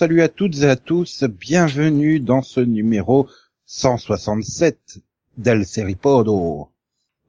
salut 0.00 0.22
à 0.22 0.30
toutes 0.30 0.56
et 0.60 0.64
à 0.64 0.76
tous, 0.76 1.24
bienvenue 1.24 2.20
dans 2.20 2.40
ce 2.40 2.60
numéro 2.60 3.28
167 3.66 4.98
d'El 5.36 5.66
Seripodo. 5.66 6.70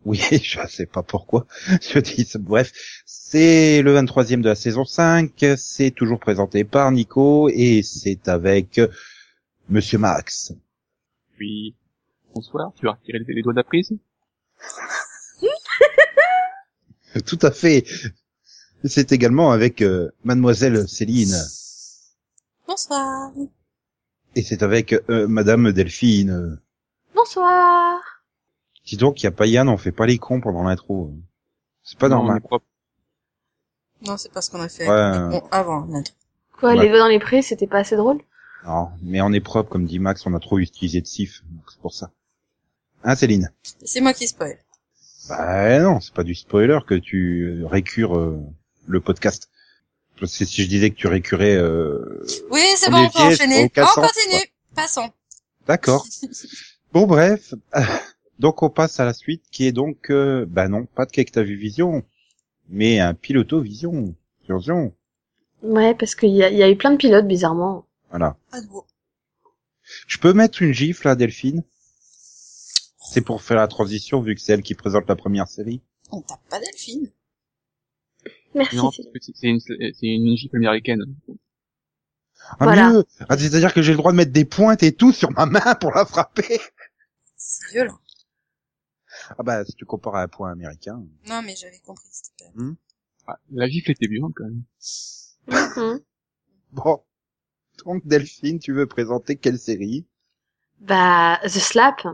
Oui, 0.06 0.22
je 0.42 0.66
sais 0.70 0.86
pas 0.86 1.04
pourquoi 1.04 1.48
je 1.82 2.00
dis 2.00 2.24
ça. 2.24 2.40
Bref, 2.40 2.72
c'est 3.06 3.82
le 3.82 3.94
23e 4.00 4.40
de 4.40 4.48
la 4.48 4.56
saison 4.56 4.86
5, 4.86 5.34
c'est 5.58 5.92
toujours 5.92 6.22
présenté 6.22 6.64
par 6.64 6.90
Nico 6.94 7.50
et 7.50 7.84
c'est 7.84 8.30
avec 8.30 8.80
Monsieur 9.68 9.98
Max. 9.98 10.54
Oui. 11.42 11.76
Bonsoir, 12.34 12.72
tu 12.78 12.86
vas 12.86 12.94
retirer 12.94 13.20
les 13.28 13.42
doigts 13.42 13.52
de 13.52 13.58
la 13.58 13.66
prise? 13.66 13.92
Tout 17.26 17.40
à 17.42 17.52
fait. 17.52 17.84
C'est 18.86 19.12
également 19.12 19.52
avec 19.52 19.82
euh, 19.82 20.10
Mademoiselle 20.24 20.88
Céline. 20.88 21.36
Bonsoir. 22.72 23.32
Et 24.34 24.44
c'est 24.44 24.64
avec 24.64 24.94
euh, 25.10 25.28
Madame 25.28 25.74
Delphine. 25.74 26.58
Bonsoir. 27.14 28.00
Dis 28.86 28.96
donc, 28.96 29.22
il 29.22 29.26
y 29.26 29.28
a 29.28 29.32
pas 29.32 29.46
Yann, 29.46 29.68
on 29.68 29.76
fait 29.76 29.92
pas 29.92 30.06
les 30.06 30.18
cons 30.18 30.40
pendant 30.40 30.64
l'intro. 30.64 31.14
C'est 31.84 32.00
pas 32.00 32.08
Non, 32.08 32.24
normal. 32.24 32.42
Non, 34.08 34.16
c'est 34.16 34.32
pas 34.32 34.42
ce 34.42 34.50
qu'on 34.50 34.62
a 34.62 34.70
fait 34.70 34.88
Ouais. 34.88 35.30
bon, 35.32 35.44
avant 35.52 35.86
l'intro. 35.88 36.16
Quoi, 36.58 36.70
Ouais. 36.76 36.84
les 36.84 36.88
doigts 36.88 37.00
dans 37.00 37.08
les 37.10 37.20
prés, 37.20 37.42
c'était 37.42 37.68
pas 37.68 37.80
assez 37.80 37.98
drôle? 37.98 38.22
Non, 38.66 38.88
mais 39.02 39.20
on 39.20 39.34
est 39.34 39.42
propre, 39.42 39.70
comme 39.70 39.86
dit 39.86 40.00
Max, 40.00 40.26
on 40.26 40.34
a 40.34 40.40
trop 40.40 40.58
utilisé 40.58 41.02
de 41.02 41.08
sif, 41.08 41.44
c'est 41.70 41.82
pour 41.82 41.94
ça. 41.94 42.12
Hein, 43.04 43.16
Céline? 43.18 43.52
C'est 43.84 44.00
moi 44.00 44.14
qui 44.14 44.30
spoil. 44.30 44.58
Bah 45.28 45.78
non, 45.82 46.00
c'est 46.00 46.14
pas 46.14 46.24
du 46.24 46.36
spoiler 46.36 46.80
que 46.88 46.96
tu 46.96 47.66
récures 47.66 48.18
euh, 48.18 48.40
le 48.88 49.02
podcast. 49.02 49.50
Si 50.26 50.46
je 50.46 50.68
disais 50.68 50.90
que 50.92 50.96
tu 50.96 51.08
récurais... 51.08 51.56
Euh... 51.56 52.26
Oui, 52.52 52.62
c'est 52.76 52.90
On 52.90 52.92
bon, 52.92 53.06
on 53.06 53.10
peut 53.10 53.20
enchaîner. 53.20 53.72
On 53.78 53.86
sens, 53.86 53.96
continue. 53.96 54.46
Passons. 54.76 55.10
D'accord. 55.68 56.06
bon, 56.94 57.08
bref. 57.08 57.54
Donc 58.40 58.64
on 58.64 58.70
passe 58.70 59.00
à 59.00 59.06
la 59.06 59.14
suite, 59.14 59.44
qui 59.52 59.68
est 59.68 59.72
donc... 59.72 60.10
Euh... 60.10 60.46
Bah 60.48 60.68
non, 60.68 60.86
pas 60.86 61.06
de 61.06 61.12
Cake 61.12 61.38
vu 61.38 61.56
Vision, 61.56 62.04
mais 62.70 63.00
un 63.00 63.14
Piloto-Vision. 63.14 64.16
Vision. 64.50 64.94
Ouais, 65.62 65.94
parce 65.94 66.16
qu'il 66.16 66.32
y 66.32 66.44
a, 66.44 66.50
il 66.50 66.58
y 66.58 66.64
a 66.64 66.70
eu 66.70 66.76
plein 66.76 66.92
de 66.92 66.98
pilotes, 66.98 67.28
bizarrement. 67.28 67.86
Voilà. 68.10 68.36
Pas 68.50 68.62
de 68.62 68.68
beau. 68.68 68.86
Je 70.08 70.18
peux 70.18 70.34
mettre 70.34 70.62
une 70.62 70.74
gifle 70.74 71.08
à 71.08 71.16
Delphine? 71.16 71.64
C'est 73.12 73.22
pour 73.22 73.42
faire 73.42 73.58
la 73.58 73.68
transition, 73.68 74.22
vu 74.22 74.36
que 74.36 74.42
c'est 74.42 74.54
elle 74.54 74.64
qui 74.64 74.74
présente 74.74 75.08
la 75.08 75.16
première 75.16 75.48
série. 75.48 75.82
On 76.12 76.22
tape 76.22 76.40
pas 76.50 76.60
Delphine. 76.60 77.12
Merci. 78.56 78.76
Non, 78.76 78.92
Céline. 78.92 79.12
parce 79.14 79.26
que 79.28 79.32
c'est 79.36 79.48
une, 79.48 79.60
c'est 79.60 80.08
une 80.08 80.36
gifle 80.38 80.58
américaine. 80.58 81.04
Ah, 82.60 82.66
Voilà. 82.66 82.90
mieux 82.92 83.06
Ah, 83.30 83.38
C'est-à-dire 83.38 83.74
que 83.74 83.82
j'ai 83.82 83.92
le 83.92 83.98
droit 83.98 84.12
de 84.12 84.18
mettre 84.18 84.32
des 84.32 84.46
pointes 84.46 84.84
et 84.84 84.94
tout 84.94 85.12
sur 85.12 85.32
ma 85.32 85.46
main 85.46 85.76
pour 85.76 85.92
la 85.92 86.06
frapper? 86.06 86.60
C'est 87.38 87.72
violent. 87.72 88.00
Ah 89.38 89.44
bah, 89.44 89.66
si 89.66 89.74
tu 89.74 89.86
compares 89.86 90.16
à 90.16 90.22
un 90.24 90.28
point 90.28 90.52
américain... 90.52 91.04
Non, 91.28 91.42
mais 91.42 91.56
j'avais 91.56 91.80
compris. 91.80 92.08
c'était 92.12 92.52
pas- 92.54 92.64
Ah, 93.28 93.40
la 93.52 93.68
gifle 93.68 93.92
était 93.92 94.08
bien 94.08 94.28
quand 94.36 94.46
même. 94.46 94.64
Mhm. 95.48 96.00
Bon. 96.72 97.04
Donc, 97.86 98.06
Delphine, 98.08 98.60
tu 98.60 98.74
veux 98.74 98.86
présenter 98.88 99.36
quelle 99.36 99.60
série? 99.60 100.06
Bah, 100.80 101.40
The 101.44 101.50
Slap, 101.60 102.08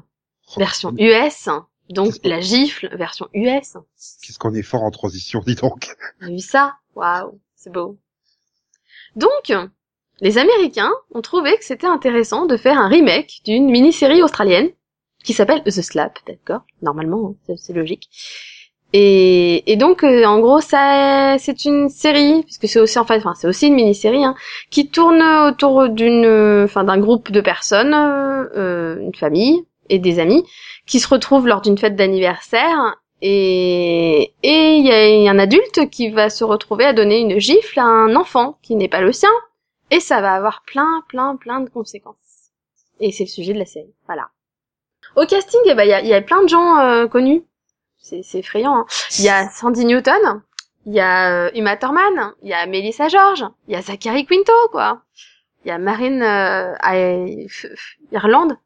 version 0.58 0.94
US. 0.98 1.50
Donc, 1.90 2.14
la 2.24 2.42
gifle, 2.42 2.90
version 2.98 3.28
US. 3.34 3.78
Qu'est-ce 4.22 4.38
qu'on 4.40 4.54
est 4.54 4.62
fort 4.64 4.84
en 4.84 4.92
transition, 4.92 5.42
dis 5.46 5.56
donc 5.56 5.96
On 6.22 6.28
a 6.28 6.30
vu 6.30 6.40
ça 6.40 6.76
Waouh, 6.96 7.40
c'est 7.56 7.72
beau. 7.72 7.98
Donc, 9.16 9.54
les 10.22 10.38
Américains 10.38 10.92
ont 11.14 11.22
trouvé 11.22 11.58
que 11.58 11.64
c'était 11.66 11.88
intéressant 11.88 12.46
de 12.46 12.58
faire 12.58 12.78
un 12.78 12.88
remake 12.88 13.42
d'une 13.46 13.70
mini-série 13.70 14.22
australienne 14.22 14.70
qui 15.24 15.34
s'appelle 15.34 15.64
The 15.64 15.70
Slap, 15.82 16.20
d'accord? 16.28 16.62
Normalement, 16.82 17.36
hein, 17.50 17.56
c'est- 17.58 17.74
logique. 17.74 18.10
Et, 18.94 19.70
et 19.72 19.76
donc, 19.76 20.04
euh, 20.04 20.24
en 20.24 20.40
gros, 20.40 20.62
ça, 20.62 21.36
c'est 21.40 21.66
une 21.66 21.90
série, 21.90 22.42
puisque 22.44 22.68
c'est 22.70 22.80
aussi, 22.80 22.98
enfin, 22.98 23.18
enfin, 23.18 23.34
c'est 23.36 23.48
aussi 23.48 23.68
une 23.68 23.76
mini-série, 23.76 24.24
hein, 24.24 24.36
qui 24.72 24.90
tourne 24.90 25.22
autour 25.22 25.90
d'une, 25.90 26.26
euh, 26.26 26.64
enfin, 26.64 26.86
d'un 26.86 26.98
groupe 26.98 27.30
de 27.32 27.42
personnes, 27.42 27.94
euh, 27.94 28.98
une 29.02 29.14
famille 29.14 29.62
et 29.90 30.00
des 30.00 30.20
amis, 30.20 30.44
qui 30.88 31.00
se 31.00 31.08
retrouvent 31.08 31.48
lors 31.48 31.62
d'une 31.62 31.78
fête 31.78 31.96
d'anniversaire 31.96 32.96
et 33.22 34.34
et 34.44 34.78
il 34.78 34.86
y 34.86 35.28
a 35.28 35.32
un 35.32 35.40
adulte 35.40 35.90
qui 35.90 36.10
va 36.10 36.30
se 36.30 36.44
retrouver 36.44 36.86
à 36.86 36.94
donner 36.94 37.20
une 37.20 37.40
gifle 37.40 37.80
à 37.80 37.84
un 37.86 38.16
enfant 38.16 38.58
qui 38.62 38.76
n'est 38.76 38.88
pas 38.88 39.02
le 39.02 39.12
sien 39.12 39.30
et 39.92 40.00
ça 40.00 40.22
va 40.22 40.34
avoir 40.34 40.64
plein 40.64 41.04
plein 41.08 41.36
plein 41.36 41.60
de 41.60 41.70
conséquences. 41.70 42.16
Et 43.00 43.12
c'est 43.12 43.26
le 43.26 43.30
sujet 43.30 43.54
de 43.54 43.60
la 43.60 43.66
série. 43.66 43.94
Voilà. 44.08 44.30
Au 45.16 45.26
casting, 45.26 45.60
eh 45.66 45.76
ben 45.76 45.84
il 45.84 45.90
y 45.90 45.94
a, 45.94 46.02
il 46.02 46.08
y 46.08 46.14
a 46.14 46.22
plein 46.22 46.42
de 46.44 46.50
gens 46.50 46.80
euh, 46.80 47.08
connus. 47.08 47.44
C'est 48.00 48.24
c'est 48.24 48.40
effrayant. 48.40 48.76
hein. 48.80 48.86
Il 49.20 49.26
y 49.26 49.30
a 49.30 49.50
Sandy 49.50 49.86
Newton, 49.86 50.42
il 50.86 50.94
y 50.94 51.00
a 51.00 51.46
euh, 51.48 51.52
Uma 51.56 51.76
Thurman, 51.78 52.34
il 52.44 52.50
y 52.50 52.54
a 52.54 52.66
Melissa 52.66 53.08
George, 53.08 53.44
il 53.68 53.74
y 53.74 53.78
a 53.78 53.82
Zachary 53.82 54.26
Quinto 54.26 54.54
quoi. 54.72 55.02
Il 55.66 55.70
y 55.70 55.72
a 55.72 55.78
Marine 55.80 56.22
euh, 56.24 56.74
I- 56.84 57.46
F- 57.48 57.74
F- 57.74 57.98
Irlande. 58.12 58.58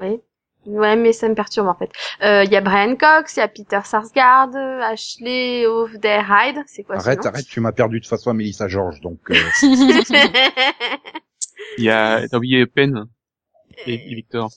Oui. 0.00 0.20
Ouais, 0.66 0.96
mais 0.96 1.12
ça 1.12 1.28
me 1.28 1.34
perturbe 1.34 1.68
en 1.68 1.76
fait. 1.76 1.90
Euh, 2.22 2.42
Il 2.44 2.50
y 2.50 2.56
a 2.56 2.60
Brian 2.60 2.96
Cox, 2.96 3.36
il 3.36 3.38
y 3.38 3.42
a 3.42 3.46
Peter 3.48 3.80
Sarsgaard, 3.84 4.50
euh, 4.56 4.80
Ashley 4.80 5.64
Overhyde, 5.66 6.64
c'est 6.66 6.82
quoi 6.82 6.96
Arrête, 6.96 7.22
ce 7.22 7.28
arrête, 7.28 7.46
tu 7.46 7.60
m'as 7.60 7.70
perdu 7.72 8.00
de 8.00 8.06
façon 8.06 8.30
à 8.30 8.34
Melissa 8.34 8.66
George, 8.66 9.00
donc... 9.00 9.20
euh, 9.30 9.34
Il 11.78 11.84
y 11.84 11.90
a, 11.90 12.26
t'as 12.28 12.36
oublié 12.36 12.66
Penn 12.66 13.04
et, 13.86 13.94
et 13.94 14.14
Victor. 14.14 14.50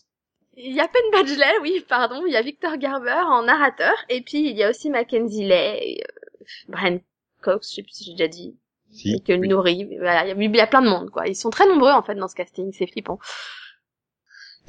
Il 0.58 0.74
y 0.76 0.80
a 0.80 0.88
Penn 0.88 1.02
Badgley, 1.12 1.60
oui, 1.62 1.86
pardon. 1.88 2.24
Il 2.26 2.34
y 2.34 2.36
a 2.38 2.42
Victor 2.42 2.78
Garber 2.78 3.22
en 3.28 3.44
narrateur, 3.44 3.94
et 4.10 4.22
puis 4.22 4.50
il 4.50 4.58
y 4.58 4.64
a 4.64 4.70
aussi 4.70 4.90
Mackenzie 4.90 5.46
Lay, 5.46 6.00
euh, 6.02 6.44
Brian 6.70 7.00
Cox, 7.42 7.70
je 7.70 7.76
sais 7.76 7.84
plus 7.84 7.92
si 7.94 8.04
j'ai 8.06 8.12
déjà 8.14 8.28
dit, 8.28 8.58
si. 8.92 9.14
et 9.14 9.20
que 9.22 9.34
Nori. 9.34 9.86
Voilà, 9.98 10.26
il 10.26 10.30
y, 10.30 10.32
a, 10.32 10.36
il 10.50 10.56
y 10.56 10.60
a 10.60 10.68
plein 10.68 10.82
de 10.82 10.90
monde, 10.90 11.10
quoi. 11.12 11.28
Ils 11.28 11.36
sont 11.36 11.50
très 11.50 11.68
nombreux 11.68 11.92
en 11.92 12.02
fait 12.04 12.16
dans 12.16 12.28
ce 12.28 12.36
casting, 12.36 12.72
c'est 12.74 12.88
flippant. 12.88 13.20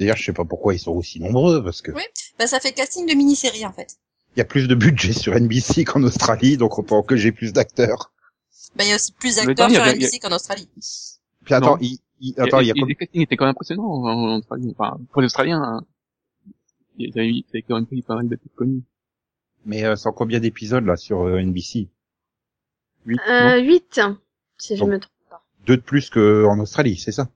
D'ailleurs, 0.01 0.17
je 0.17 0.23
sais 0.25 0.33
pas 0.33 0.45
pourquoi 0.45 0.73
ils 0.73 0.79
sont 0.79 0.91
aussi 0.93 1.19
nombreux, 1.19 1.63
parce 1.63 1.81
que 1.83 1.91
Oui. 1.91 2.01
Bah, 2.39 2.47
ça 2.47 2.59
fait 2.59 2.71
casting 2.73 3.07
de 3.07 3.13
mini-série, 3.13 3.65
en 3.67 3.71
fait. 3.71 3.97
il 4.35 4.39
y 4.39 4.41
a 4.41 4.45
plus 4.45 4.67
de 4.67 4.73
budget 4.73 5.13
sur 5.13 5.33
NBC 5.35 5.83
qu'en 5.85 6.01
Australie, 6.03 6.57
donc 6.57 6.79
on 6.79 6.83
peut 6.83 6.95
que 7.07 7.15
j'ai 7.15 7.31
plus 7.31 7.53
d'acteurs. 7.53 8.11
Bah, 8.75 8.83
il 8.83 8.89
y 8.89 8.91
a 8.93 8.95
aussi 8.95 9.11
plus 9.11 9.35
d'acteurs 9.35 9.69
sur 9.69 9.81
avait- 9.83 9.91
y 9.91 9.93
a- 9.93 10.07
NBC 10.07 10.17
qu'en 10.19 10.31
Australie. 10.35 10.67
Puis 11.45 11.53
attends, 11.53 11.75
Non. 11.75 11.77
il, 11.81 11.99
il- 12.19 12.33
attends, 12.39 12.61
il 12.61 12.67
y 12.67 12.71
a 12.71 12.73
et, 12.75 12.79
comme- 12.79 12.89
les 12.89 12.95
castings 12.95 13.21
étaient 13.21 13.37
quand 13.37 13.45
même 13.45 13.51
impressionnants 13.51 13.83
en, 13.85 14.05
en 14.07 14.37
Australie. 14.39 14.73
Enfin, 14.77 14.97
pour 15.11 15.21
les 15.21 15.27
Australiens, 15.27 15.61
hein. 15.61 15.85
ils 16.97 17.11
avaient, 17.19 17.61
quand 17.61 17.75
même 17.75 17.85
pris 17.85 18.01
pas 18.01 18.15
mal 18.15 18.27
de 18.27 18.35
têtes 18.35 18.55
connues. 18.55 18.81
mais 19.65 19.83
euh, 19.85 19.95
sans 19.95 20.11
combien 20.13 20.39
d'épisodes 20.39 20.85
là 20.85 20.95
sur 20.97 21.21
euh, 21.27 21.37
NBC 21.39 21.89
Huit, 23.05 23.19
Euh, 23.29 23.59
8, 23.61 23.99
si 24.57 24.75
je 24.75 24.79
Donc, 24.81 24.89
me 24.89 24.99
trompe 24.99 25.11
pas. 25.29 25.43
Deux 25.67 25.77
de 25.77 25.81
plus 25.83 26.09
qu'en 26.09 26.57
Australie, 26.59 26.97
c'est 26.97 27.11
ça? 27.11 27.29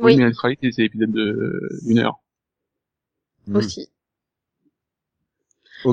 Oui, 0.00 0.14
Oui, 0.14 0.16
mais 0.16 0.32
c'est 0.32 0.60
des 0.60 0.84
épisodes 0.84 1.12
de, 1.12 1.68
d'une 1.84 1.98
heure. 1.98 2.20
Hmm. 3.46 3.56
aussi. 3.56 3.90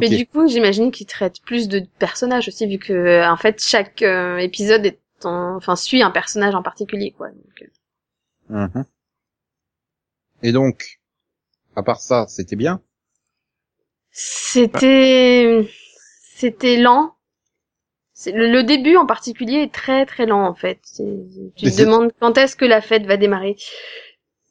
Mais 0.01 0.09
du 0.09 0.27
coup, 0.27 0.47
j'imagine 0.47 0.91
qu'ils 0.91 1.07
traitent 1.07 1.41
plus 1.41 1.67
de 1.67 1.81
personnages 1.99 2.47
aussi, 2.47 2.67
vu 2.67 2.77
que 2.77 2.93
euh, 2.93 3.31
en 3.31 3.37
fait 3.37 3.61
chaque 3.61 4.01
euh, 4.01 4.37
épisode 4.37 4.85
est 4.85 4.99
en... 5.23 5.55
enfin 5.55 5.75
suit 5.75 6.01
un 6.01 6.11
personnage 6.11 6.55
en 6.55 6.63
particulier, 6.63 7.11
quoi. 7.11 7.29
Donc, 7.29 7.61
euh, 7.61 7.67
Mhm. 8.49 8.85
Et 10.41 10.51
donc, 10.53 11.01
à 11.75 11.83
part 11.83 11.99
ça, 11.99 12.27
c'était 12.27 12.55
bien? 12.55 12.81
C'était 14.11 15.69
c'était 16.35 16.77
lent. 16.77 17.16
Le, 18.25 18.51
le 18.51 18.63
début 18.63 18.95
en 18.97 19.05
particulier 19.05 19.61
est 19.61 19.73
très 19.73 20.05
très 20.05 20.25
lent 20.25 20.45
en 20.45 20.55
fait. 20.55 20.79
Tu 20.95 21.03
Mais 21.63 21.71
te 21.71 21.81
demandes 21.81 22.11
quand 22.19 22.37
est-ce 22.37 22.55
que 22.55 22.65
la 22.65 22.81
fête 22.81 23.05
va 23.05 23.17
démarrer. 23.17 23.55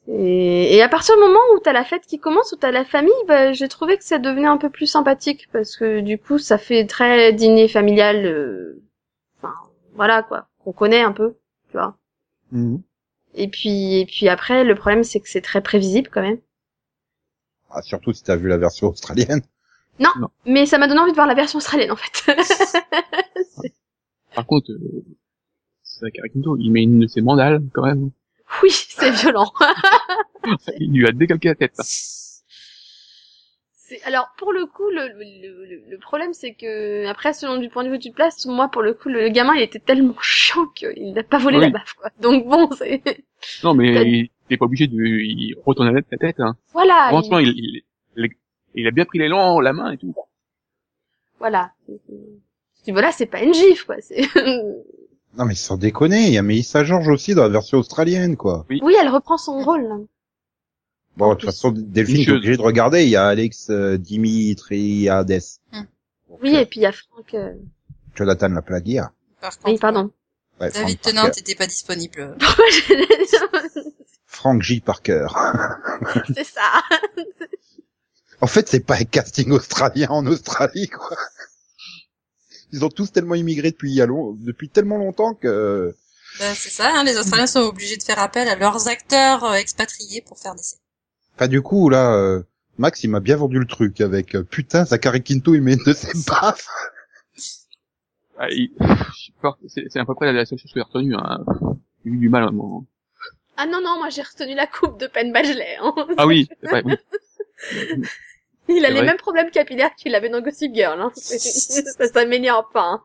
Et, 0.08 0.76
et 0.76 0.82
à 0.82 0.88
partir 0.88 1.16
du 1.16 1.20
moment 1.22 1.40
où 1.54 1.58
t'as 1.58 1.72
la 1.72 1.84
fête 1.84 2.06
qui 2.06 2.20
commence, 2.20 2.52
où 2.52 2.56
t'as 2.56 2.70
la 2.70 2.84
famille, 2.84 3.12
bah, 3.26 3.52
j'ai 3.52 3.66
trouvé 3.66 3.98
que 3.98 4.04
ça 4.04 4.18
devenait 4.18 4.46
un 4.46 4.56
peu 4.56 4.70
plus 4.70 4.86
sympathique 4.86 5.48
parce 5.52 5.76
que 5.76 6.00
du 6.00 6.16
coup 6.18 6.38
ça 6.38 6.58
fait 6.58 6.86
très 6.86 7.32
dîner 7.32 7.66
familial. 7.66 8.24
euh, 8.24 8.82
Enfin 9.42 9.52
voilà 9.94 10.22
quoi, 10.22 10.46
qu'on 10.62 10.72
connaît 10.72 11.02
un 11.02 11.12
peu, 11.12 11.34
tu 11.70 11.76
vois. 11.76 11.96
Mhm. 12.52 12.82
Et 13.34 13.48
puis 13.48 13.98
et 14.00 14.06
puis 14.06 14.28
après 14.28 14.62
le 14.62 14.74
problème 14.76 15.02
c'est 15.02 15.18
que 15.20 15.28
c'est 15.28 15.40
très 15.40 15.60
prévisible 15.60 16.08
quand 16.12 16.22
même. 16.22 16.38
Ah, 17.70 17.82
surtout 17.82 18.12
si 18.12 18.22
t'as 18.22 18.36
vu 18.36 18.48
la 18.48 18.58
version 18.58 18.88
australienne. 18.88 19.42
Mais 20.44 20.66
ça 20.66 20.78
m'a 20.78 20.86
donné 20.88 21.00
envie 21.00 21.10
de 21.10 21.16
voir 21.16 21.26
la 21.26 21.34
version 21.34 21.56
australienne 21.58 21.90
en 21.90 21.96
fait. 21.96 22.36
Par 24.34 24.46
contre, 24.46 24.70
euh, 24.72 25.04
Zachary 25.84 26.30
Quinto, 26.30 26.56
il 26.58 26.70
met 26.72 26.82
une 26.82 27.00
de 27.00 27.06
ses 27.06 27.20
mandales, 27.22 27.62
quand 27.72 27.82
même. 27.84 28.10
oui, 28.62 28.70
c'est 28.70 29.10
violent. 29.10 29.50
Il 30.78 30.92
lui 30.92 31.06
a 31.08 31.12
décalqué 31.12 31.48
la 31.48 31.54
tête. 31.56 31.74
Alors 34.04 34.28
pour 34.36 34.52
le 34.52 34.66
coup, 34.66 34.88
le, 34.90 35.08
le, 35.08 35.64
le, 35.64 35.82
le 35.90 35.98
problème 35.98 36.32
c'est 36.34 36.54
que 36.54 37.06
après 37.06 37.32
selon 37.32 37.56
du 37.58 37.68
point 37.68 37.84
de 37.84 37.90
vue 37.90 37.98
du 38.00 38.10
place, 38.10 38.44
moi 38.46 38.68
pour 38.68 38.82
le 38.82 38.94
coup 38.94 39.08
le, 39.08 39.22
le 39.22 39.28
gamin 39.28 39.54
il 39.54 39.62
était 39.62 39.78
tellement 39.78 40.16
chiant 40.20 40.66
qu'il 40.74 41.12
n'a 41.12 41.22
pas 41.22 41.38
volé 41.38 41.58
Oui. 41.58 41.64
la 41.64 41.70
baffe 41.70 41.92
quoi. 41.94 42.10
Donc 42.20 42.46
bon 42.48 42.68
c'est 42.72 43.00
Non, 43.62 43.74
mais 43.74 43.92
il 44.10 44.28
n'est 44.50 44.56
pas 44.56 44.64
obligé 44.64 44.88
de 44.88 44.96
il 44.96 45.54
retourner 45.64 45.92
la 45.92 46.18
tête. 46.18 46.40
Hein. 46.40 46.56
voilà. 46.72 47.06
Franchement, 47.10 47.38
il- 47.38 47.54
il, 47.56 47.82
il, 48.16 48.24
il, 48.24 48.30
il 48.74 48.86
a 48.88 48.90
bien 48.90 49.04
pris 49.04 49.20
l'élan, 49.20 49.60
la 49.60 49.72
main 49.72 49.92
et 49.92 49.98
tout. 49.98 50.14
Voilà. 51.38 51.70
Tu 52.86 52.92
vois 52.92 53.02
là 53.02 53.12
c'est 53.12 53.26
pas 53.26 53.42
une 53.42 53.52
gifle 53.52 53.84
quoi. 53.86 53.96
C'est 54.00 54.22
Non 55.36 55.44
mais 55.44 55.54
sans 55.54 55.76
déconner, 55.76 56.28
il 56.28 56.32
y 56.32 56.38
a 56.38 56.42
Mélissa 56.42 56.84
George 56.84 57.08
aussi 57.08 57.34
dans 57.34 57.42
la 57.42 57.48
version 57.50 57.78
australienne 57.78 58.36
quoi. 58.36 58.64
oui 58.70 58.94
elle 58.98 59.08
reprend 59.08 59.36
son 59.36 59.58
rôle. 59.60 59.82
Là. 59.82 59.96
Bon, 61.16 61.30
de 61.30 61.34
toute 61.34 61.46
façon, 61.46 61.70
Delphine 61.70 62.16
est 62.16 62.18
Vicieuse. 62.18 62.36
obligé 62.36 62.56
de 62.58 62.62
regarder, 62.62 63.04
il 63.04 63.08
y 63.08 63.16
a 63.16 63.26
Alex 63.28 63.68
euh, 63.70 63.96
Dimitriades. 63.96 65.40
Hmm. 65.72 65.78
Donc, 66.28 66.38
Oui 66.42 66.54
euh, 66.54 66.60
et 66.60 66.66
puis 66.66 66.80
il 66.80 66.82
y 66.82 66.86
a 66.86 66.92
Franck. 66.92 67.32
euh, 67.34 67.54
Jonathan 68.14 68.48
Laplagia. 68.50 69.12
Par 69.40 69.56
contre, 69.58 69.68
Oui 69.72 69.78
pardon. 69.78 70.10
Ouais, 70.60 70.70
David 70.70 70.98
Frank 70.98 71.00
Tennant 71.00 71.22
Parker. 71.22 71.40
n'était 71.40 71.54
pas 71.54 71.66
disponible. 71.66 72.36
Frank 74.26 74.60
J. 74.62 74.80
Parker. 74.80 75.26
c'est 76.34 76.44
ça. 76.44 76.82
en 78.42 78.46
fait, 78.46 78.68
c'est 78.68 78.84
pas 78.84 78.96
un 78.96 79.04
casting 79.04 79.50
australien 79.52 80.08
en 80.10 80.26
Australie, 80.26 80.88
quoi. 80.88 81.16
Ils 82.72 82.84
ont 82.84 82.88
tous 82.88 83.12
tellement 83.12 83.34
immigré 83.34 83.70
depuis, 83.70 83.90
il 83.90 83.94
y 83.94 84.02
a 84.02 84.06
long- 84.06 84.32
depuis 84.38 84.68
tellement 84.68 84.98
longtemps 84.98 85.34
que... 85.34 85.94
Ben, 86.38 86.52
c'est 86.54 86.68
ça, 86.70 86.92
hein, 86.94 87.04
les 87.04 87.16
Australiens 87.16 87.46
sont 87.46 87.60
obligés 87.60 87.96
de 87.96 88.02
faire 88.02 88.18
appel 88.18 88.48
à 88.48 88.56
leurs 88.56 88.88
acteurs 88.88 89.44
euh, 89.44 89.54
expatriés 89.54 90.20
pour 90.26 90.38
faire 90.38 90.54
des 90.54 90.62
scènes. 90.62 90.80
Enfin, 91.36 91.48
du 91.48 91.62
coup, 91.62 91.88
là, 91.88 92.12
euh, 92.14 92.42
Max, 92.78 93.02
il 93.04 93.08
m'a 93.10 93.20
bien 93.20 93.36
vendu 93.36 93.58
le 93.58 93.66
truc 93.66 94.00
avec 94.00 94.34
euh, 94.34 94.42
putain, 94.42 94.84
Zachary 94.84 95.22
Quinto, 95.22 95.54
il 95.54 95.62
met 95.62 95.74
une 95.74 95.84
de 95.84 95.92
ses 95.94 96.12
baffes. 96.28 96.68
Ah, 98.38 98.48
il- 98.50 98.70
C'est 99.68 99.84
c'est 99.88 99.98
à 99.98 100.04
peu 100.04 100.14
près 100.14 100.30
la 100.32 100.44
seule 100.44 100.58
chose 100.58 100.72
que 100.72 100.80
j'ai 100.80 100.84
retenue. 100.84 101.14
Hein. 101.14 101.44
J'ai 102.04 102.10
eu 102.10 102.16
du 102.18 102.28
mal 102.28 102.42
à 102.42 102.46
un 102.48 102.50
moment. 102.50 102.84
Ah 103.56 103.64
non 103.66 103.80
non 103.80 103.96
moi 103.98 104.10
j'ai 104.10 104.20
retenu 104.20 104.54
la 104.54 104.66
coupe 104.66 105.00
de 105.00 105.06
Penn 105.06 105.32
Badgley. 105.32 105.76
Hein. 105.80 105.94
Ah 106.18 106.26
oui, 106.26 106.46
c'est 106.60 106.68
vrai, 106.68 106.82
oui. 106.84 106.96
Il 108.68 108.84
a 108.84 108.90
les 108.90 108.96
vrai. 108.96 109.06
mêmes 109.06 109.16
problèmes 109.16 109.50
capillaires 109.50 109.94
qu'il 109.96 110.14
avait 110.14 110.28
dans 110.28 110.40
Gossip 110.40 110.74
Girl. 110.74 111.00
Hein. 111.00 111.10
ça 111.16 112.08
ça 112.08 112.24
m'énerve 112.26 112.64
pas. 112.72 112.84
Hein. 112.84 113.02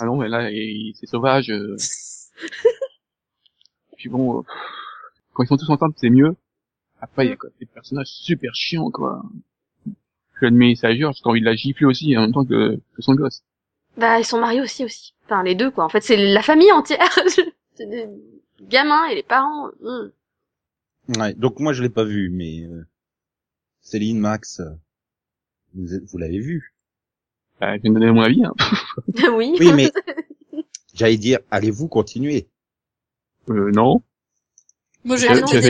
Ah 0.00 0.06
non, 0.06 0.16
mais 0.16 0.28
là, 0.28 0.50
il- 0.50 0.94
c'est 0.98 1.06
sauvage. 1.06 1.50
euh. 1.50 1.76
Puis 3.96 4.08
bon, 4.08 4.40
euh, 4.40 4.42
quand 5.32 5.44
ils 5.44 5.46
sont 5.46 5.56
tous 5.56 5.70
ensemble, 5.70 5.94
c'est 5.96 6.10
mieux. 6.10 6.34
Après, 7.00 7.26
il 7.26 7.30
y 7.30 7.32
a 7.32 7.36
quoi, 7.36 7.50
des 7.60 7.66
personnages 7.66 8.08
super 8.08 8.54
chiants, 8.54 8.90
quoi. 8.90 9.22
Je 9.86 10.46
l'admets, 10.46 10.74
ça 10.74 10.94
jure, 10.94 11.12
j'ai 11.12 11.22
envie 11.24 11.40
de 11.40 11.44
la 11.44 11.54
gifler 11.54 11.86
aussi, 11.86 12.16
en 12.16 12.22
même 12.22 12.32
temps 12.32 12.44
que, 12.44 12.76
que 12.76 13.02
son 13.02 13.14
gosse. 13.14 13.42
Bah, 13.96 14.18
ils 14.18 14.24
sont 14.24 14.40
mariés 14.40 14.60
aussi, 14.60 14.84
aussi. 14.84 15.14
Enfin, 15.26 15.42
les 15.44 15.54
deux, 15.54 15.70
quoi. 15.70 15.84
En 15.84 15.88
fait, 15.88 16.00
c'est 16.00 16.16
la 16.16 16.42
famille 16.42 16.72
entière. 16.72 16.98
c'est 17.74 17.86
des 17.86 18.08
gamins 18.62 19.06
et 19.06 19.14
les 19.14 19.22
parents. 19.22 19.70
hum. 19.82 20.10
Ouais, 21.18 21.34
donc 21.34 21.60
moi, 21.60 21.72
je 21.72 21.82
l'ai 21.82 21.90
pas 21.90 22.04
vu, 22.04 22.30
mais... 22.30 22.62
euh, 22.62 22.84
Céline, 23.84 24.18
Max, 24.18 24.60
euh, 24.60 24.70
vous, 25.74 26.18
l'avez 26.18 26.40
vu. 26.40 26.74
Bah, 27.60 27.76
je 27.76 27.82
viens 27.82 27.92
de 27.92 28.00
donner 28.00 28.10
mon 28.10 28.22
avis, 28.22 28.42
hein. 28.44 28.54
oui. 29.36 29.54
Oui, 29.60 29.72
mais... 29.72 29.92
J'allais 30.94 31.18
dire, 31.18 31.38
allez-vous 31.50 31.86
continuer? 31.86 32.48
Euh, 33.50 33.70
non. 33.72 34.02
Moi, 35.04 35.16
j'ai 35.18 35.28
verra. 35.28 35.40
continué. 35.42 35.62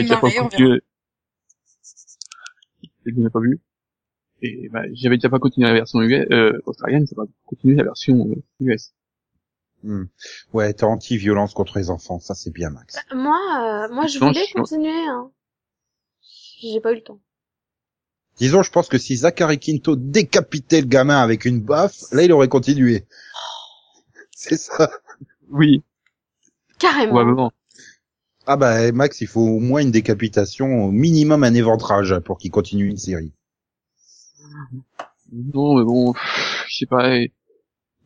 Je 3.05 3.11
l'ai 3.11 3.29
pas 3.29 3.39
vu. 3.39 3.59
Et 4.41 4.69
bah, 4.69 4.83
j'avais 4.93 5.17
déjà 5.17 5.29
pas 5.29 5.39
continué 5.39 5.67
la 5.67 5.73
version 5.73 6.01
US, 6.01 6.25
euh, 6.31 6.59
australienne, 6.65 7.05
ça 7.07 7.15
va 7.17 7.23
continuer 7.45 7.75
la 7.75 7.83
version 7.83 8.27
euh, 8.29 8.43
US. 8.61 8.93
Hmm. 9.83 10.05
Ouais, 10.53 10.73
t'es 10.73 10.83
anti-violence 10.83 11.53
contre 11.53 11.77
les 11.77 11.89
enfants, 11.89 12.19
ça 12.19 12.33
c'est 12.33 12.51
bien, 12.51 12.69
Max. 12.69 12.97
Moi, 13.13 13.37
euh, 13.89 13.93
moi, 13.93 14.07
je 14.07 14.19
voulais 14.19 14.45
je- 14.47 14.53
continuer. 14.53 15.05
Hein. 15.07 15.31
J'ai 16.61 16.79
pas 16.81 16.91
eu 16.91 16.95
le 16.95 17.03
temps. 17.03 17.19
Disons, 18.37 18.63
je 18.63 18.71
pense 18.71 18.89
que 18.89 18.97
si 18.97 19.15
Zachary 19.17 19.59
Quinto 19.59 19.95
décapitait 19.95 20.81
le 20.81 20.87
gamin 20.87 21.21
avec 21.21 21.45
une 21.45 21.61
baffe, 21.61 22.01
là, 22.11 22.23
il 22.23 22.31
aurait 22.33 22.49
continué. 22.49 23.05
C'est 24.31 24.57
ça. 24.57 24.91
Oui, 25.49 25.83
Carrément. 26.79 27.13
probablement. 27.13 27.51
Ah 28.47 28.57
bah, 28.57 28.91
Max, 28.91 29.21
il 29.21 29.27
faut 29.27 29.41
au 29.41 29.59
moins 29.59 29.81
une 29.81 29.91
décapitation, 29.91 30.85
au 30.85 30.91
minimum 30.91 31.43
un 31.43 31.53
éventrage 31.53 32.19
pour 32.19 32.37
qu'il 32.37 32.51
continue 32.51 32.87
une 32.87 32.97
série. 32.97 33.31
Non, 35.31 35.77
mais 35.77 35.83
bon, 35.83 36.13
je 36.67 36.77
sais 36.77 36.85
pas, 36.85 37.17
il 37.17 37.31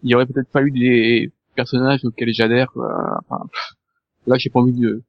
y 0.04 0.16
aurait 0.16 0.26
peut-être 0.26 0.50
pas 0.50 0.62
eu 0.62 0.72
des 0.72 1.32
personnages 1.56 2.06
auxquels 2.06 2.34
j'adhère, 2.34 2.72
quoi. 2.72 3.20
Enfin, 3.20 3.44
là, 4.28 4.38
j'ai 4.38 4.50
pas 4.50 4.60
envie 4.60 4.74
de, 4.80 5.04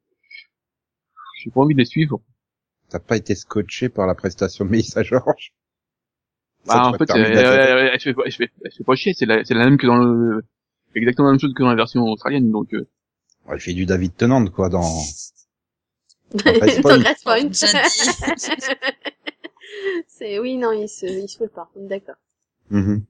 j'ai 1.42 1.50
pas 1.50 1.60
envie 1.60 1.74
de 1.74 1.78
les 1.78 1.84
suivre. 1.86 2.20
T'as 2.90 2.98
pas 2.98 3.16
été 3.16 3.34
scotché 3.36 3.88
par 3.88 4.06
la 4.06 4.14
prestation 4.14 4.64
de 4.64 4.70
Melissa 4.70 5.02
George? 5.02 5.52
Ça 6.64 6.74
Bah, 6.74 6.88
en 6.88 6.98
fait, 6.98 7.10
euh, 7.10 7.90
elle, 7.92 8.00
se 8.00 8.10
fait, 8.10 8.14
pas- 8.14 8.22
elle, 8.26 8.32
se 8.32 8.36
fait, 8.36 8.50
elle 8.64 8.72
se 8.72 8.76
fait 8.78 8.84
pas 8.84 8.96
chier, 8.96 9.14
c'est 9.14 9.26
la, 9.26 9.44
c'est 9.44 9.54
la 9.54 9.64
même 9.64 9.78
que 9.78 9.86
dans 9.86 9.96
le, 9.96 10.42
exactement 10.94 11.28
la 11.28 11.32
même 11.32 11.40
chose 11.40 11.54
que 11.54 11.62
dans 11.62 11.70
la 11.70 11.76
version 11.76 12.02
australienne, 12.02 12.50
donc, 12.50 12.74
euh, 12.74 12.86
Elle 13.48 13.60
fait 13.60 13.72
du 13.72 13.86
David 13.86 14.14
Tennant, 14.16 14.44
quoi, 14.46 14.68
dans... 14.68 14.82
Dans 16.32 16.34
c'est 20.08 20.38
oui, 20.38 20.56
non, 20.56 20.72
il 20.72 20.88
se, 20.88 21.06
il 21.06 21.28
se 21.28 21.38
fout 21.38 21.52
pas. 21.52 21.70
D'accord. 21.76 22.16
Mhm. 22.70 23.04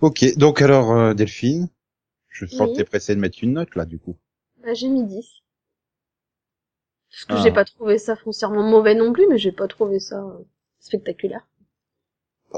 Ok, 0.00 0.36
donc 0.36 0.62
alors, 0.62 0.92
euh, 0.92 1.14
Delphine, 1.14 1.68
je 2.28 2.46
sens 2.46 2.68
Oui. 2.68 2.72
que 2.72 2.76
t'es 2.78 2.84
pressé 2.84 3.14
de 3.14 3.20
mettre 3.20 3.38
une 3.42 3.54
note, 3.54 3.74
là, 3.76 3.84
du 3.84 3.98
coup. 3.98 4.16
Bah, 4.62 4.74
j'ai 4.74 4.88
mis 4.88 5.04
10. 5.04 5.26
Parce 7.16 7.24
que 7.24 7.32
Ah. 7.34 7.42
j'ai 7.42 7.50
pas 7.52 7.64
trouvé 7.64 7.96
ça 7.98 8.14
foncièrement 8.14 8.62
mauvais 8.62 8.94
non 8.94 9.12
plus, 9.14 9.26
mais 9.30 9.38
j'ai 9.38 9.52
pas 9.52 9.66
trouvé 9.68 10.00
ça 10.00 10.16
euh, 10.20 10.44
spectaculaire. 10.80 11.46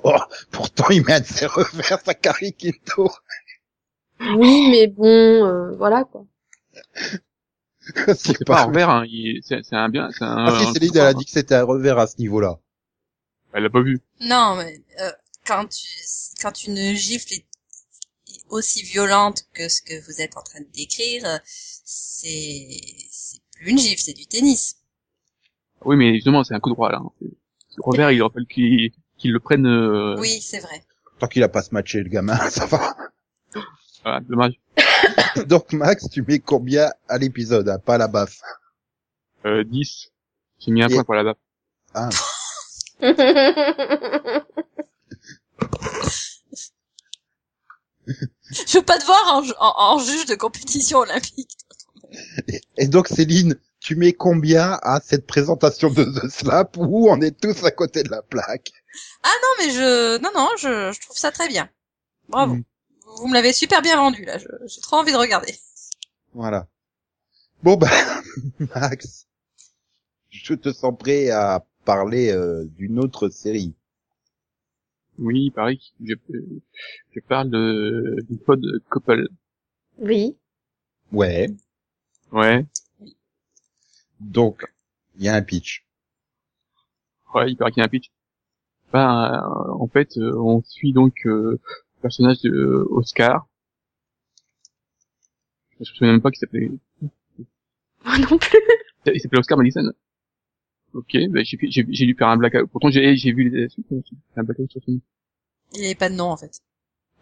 Oh, 0.03 0.17
pourtant, 0.51 0.89
il 0.91 1.05
met 1.05 1.13
un 1.15 1.21
de 1.21 1.25
ses 1.27 1.47
revers, 1.47 2.01
Zachary 2.05 2.53
Quinto. 2.53 3.09
Oui, 4.37 4.69
mais 4.71 4.89
bon, 4.89 5.07
euh, 5.07 5.71
voilà 5.77 6.03
quoi. 6.05 6.27
c'est 8.17 8.45
pas 8.45 8.63
un 8.63 8.65
revers, 8.67 8.91
hein, 8.91 9.05
il- 9.07 9.41
c'est 9.45 9.63
un 9.73 9.89
bien, 9.89 10.11
c'est 10.11 10.25
un... 10.25 10.47
Ah 10.47 10.59
si, 10.61 10.73
Céline, 10.73 10.91
elle 10.97 11.07
a 11.07 11.15
dit 11.15 11.25
que 11.25 11.31
c'était 11.31 11.55
un 11.55 11.63
revers 11.65 11.99
à 11.99 12.07
ce 12.09 12.17
niveau-là. 12.19 12.59
Elle 13.53 13.63
l'a 13.63 13.71
pas 13.71 13.81
vu. 13.83 14.01
Non, 14.21 14.57
mais 14.57 14.83
euh, 15.01 15.11
quand 15.47 15.67
tu 15.69 15.87
quand 16.43 16.65
une 16.65 16.95
gifle 16.95 17.33
est, 17.35 17.47
aussi 18.51 18.83
violente 18.83 19.45
que 19.55 19.69
ce 19.69 19.81
que 19.83 20.05
vous 20.05 20.21
êtes 20.21 20.37
en 20.37 20.43
train 20.43 20.61
de 20.61 20.69
décrire, 20.75 21.41
c'est 21.45 22.81
c'est 23.11 23.39
plus 23.59 23.71
une 23.71 23.79
gifle, 23.79 24.01
c'est 24.01 24.13
du 24.13 24.27
tennis. 24.27 24.77
Oui, 25.85 25.97
mais 25.97 26.15
justement, 26.15 26.43
c'est 26.45 26.55
un 26.55 26.61
coup 26.61 26.71
droit, 26.71 26.91
là. 26.91 27.01
Le 27.21 27.31
revers, 27.83 28.11
il 28.11 28.21
aurait 28.23 28.33
fallu 28.35 28.47
qu'il 28.47 28.91
qu'il 29.17 29.33
le 29.33 29.41
prenne, 29.41 29.67
euh, 29.67 30.17
Oui, 30.19 30.41
c'est 30.41 30.61
vrai. 30.61 30.85
Tant 31.19 31.27
qu'il 31.27 31.43
a 31.43 31.49
pas 31.49 31.63
se 31.63 31.73
matché, 31.75 32.03
le 32.03 32.09
gamin, 32.09 32.37
ça 32.51 32.67
va. 32.67 32.97
voilà, 34.03 34.21
dommage. 34.21 34.55
Donc, 35.47 35.73
Max, 35.73 36.09
tu 36.11 36.23
mets 36.23 36.39
combien 36.39 36.91
à 37.09 37.19
l'épisode, 37.19 37.69
hein, 37.69 37.79
pas 37.79 37.95
à 37.95 37.99
la 37.99 38.09
baffe? 38.09 38.41
Euh, 39.47 39.65
10. 39.65 40.11
J'ai 40.61 40.71
mis 40.73 40.83
un 40.83 40.89
Et- 40.89 40.95
point 40.95 41.05
pour 41.05 41.15
la 41.15 41.25
baffe. 41.25 41.37
Ah, 41.95 42.09
Je 48.51 48.79
veux 48.79 48.85
pas 48.85 48.99
te 48.99 49.05
voir 49.05 49.35
en, 49.37 49.43
ju- 49.43 49.53
en, 49.59 49.73
en 49.77 49.99
juge 49.99 50.27
de 50.27 50.35
compétition 50.35 50.99
olympique. 50.99 51.51
Et 52.77 52.89
donc, 52.89 53.09
Céline, 53.09 53.57
tu 53.81 53.97
mets 53.97 54.13
combien 54.13 54.79
à 54.83 55.01
cette 55.01 55.27
présentation 55.27 55.91
de 55.91 56.05
The 56.05 56.29
Slap 56.31 56.77
où 56.77 57.09
on 57.11 57.21
est 57.21 57.39
tous 57.41 57.65
à 57.65 57.71
côté 57.71 58.03
de 58.03 58.11
la 58.11 58.23
plaque? 58.23 58.73
Non, 59.25 59.65
mais 59.67 59.71
je 59.73 60.19
non 60.23 60.31
non, 60.35 60.49
je, 60.59 60.93
je 60.93 61.01
trouve 61.01 61.17
ça 61.17 61.31
très 61.33 61.49
bien. 61.49 61.69
Bravo. 62.29 62.55
Mm. 62.55 62.65
Vous 63.19 63.29
me 63.29 63.35
l'avez 63.35 63.53
super 63.53 63.83
bien 63.83 63.97
vendu 63.97 64.25
là. 64.25 64.39
J'ai 64.39 64.81
trop 64.81 64.97
envie 64.97 65.13
de 65.13 65.17
regarder. 65.17 65.55
Voilà. 66.35 66.67
Bon, 67.63 67.77
bah, 67.77 67.91
Max, 68.75 69.27
je 70.31 70.55
te 70.55 70.73
sens 70.73 70.95
prêt 70.99 71.31
à 71.31 71.65
parler 71.85 72.31
euh, 72.33 72.65
d'une 72.77 72.99
autre 72.99 73.29
série. 73.31 73.75
Oui, 75.19 75.51
pareil. 75.51 75.81
Je, 76.05 76.15
je 77.15 77.21
parle 77.21 77.51
de, 77.51 78.17
du 78.29 78.37
pod 78.37 78.61
couple. 78.91 79.29
oui. 79.99 80.37
Ouais, 81.13 81.49
Ouais. 82.33 82.65
donc, 84.21 84.65
il 85.17 85.25
y 85.25 85.29
a 85.29 85.35
un 85.35 85.43
pitch. 85.43 85.85
Ouais, 87.35 87.51
il 87.51 87.57
paraît 87.57 87.73
qu'il 87.73 87.81
y 87.81 87.83
a 87.83 87.87
un 87.87 87.89
pitch. 87.89 88.11
Ben, 88.93 89.33
euh, 89.33 89.73
en 89.73 89.89
fait, 89.89 90.17
euh, 90.17 90.35
on 90.37 90.63
suit 90.63 90.93
donc 90.93 91.15
euh, 91.27 91.61
le 91.97 92.03
personnage 92.03 92.41
de 92.43 92.51
euh, 92.51 92.87
Oscar. 92.91 93.47
Je 95.75 95.81
me 95.81 95.85
souviens 95.85 96.13
même 96.13 96.23
pas 96.23 96.31
qu'il 96.31 96.41
s'appelait. 96.41 96.71
Moi 98.05 98.19
non 98.19 98.39
plus. 98.39 98.59
Il 99.07 99.21
s'appelait 99.21 99.39
Oscar 99.39 99.59
Madison. 99.59 99.93
Ok, 100.95 101.17
bah, 101.29 101.41
j'ai 101.45 101.59
j'ai 101.71 101.87
j'ai 101.89 102.07
dû 102.07 102.15
faire 102.15 102.29
un 102.29 102.37
blackout. 102.37 102.67
Pourtant 102.71 102.91
j'ai 102.91 103.15
j'ai 103.17 103.33
vu 103.33 103.51
les 103.51 103.69
un 104.37 104.43
blackout 104.43 104.71
sur 104.71 104.83
film. 104.83 105.01
Il 105.75 105.81
n'y 105.81 105.87
avait 105.87 105.95
pas 105.95 106.09
de 106.09 106.15
nom 106.15 106.31
en 106.31 106.37
fait. 106.37 106.61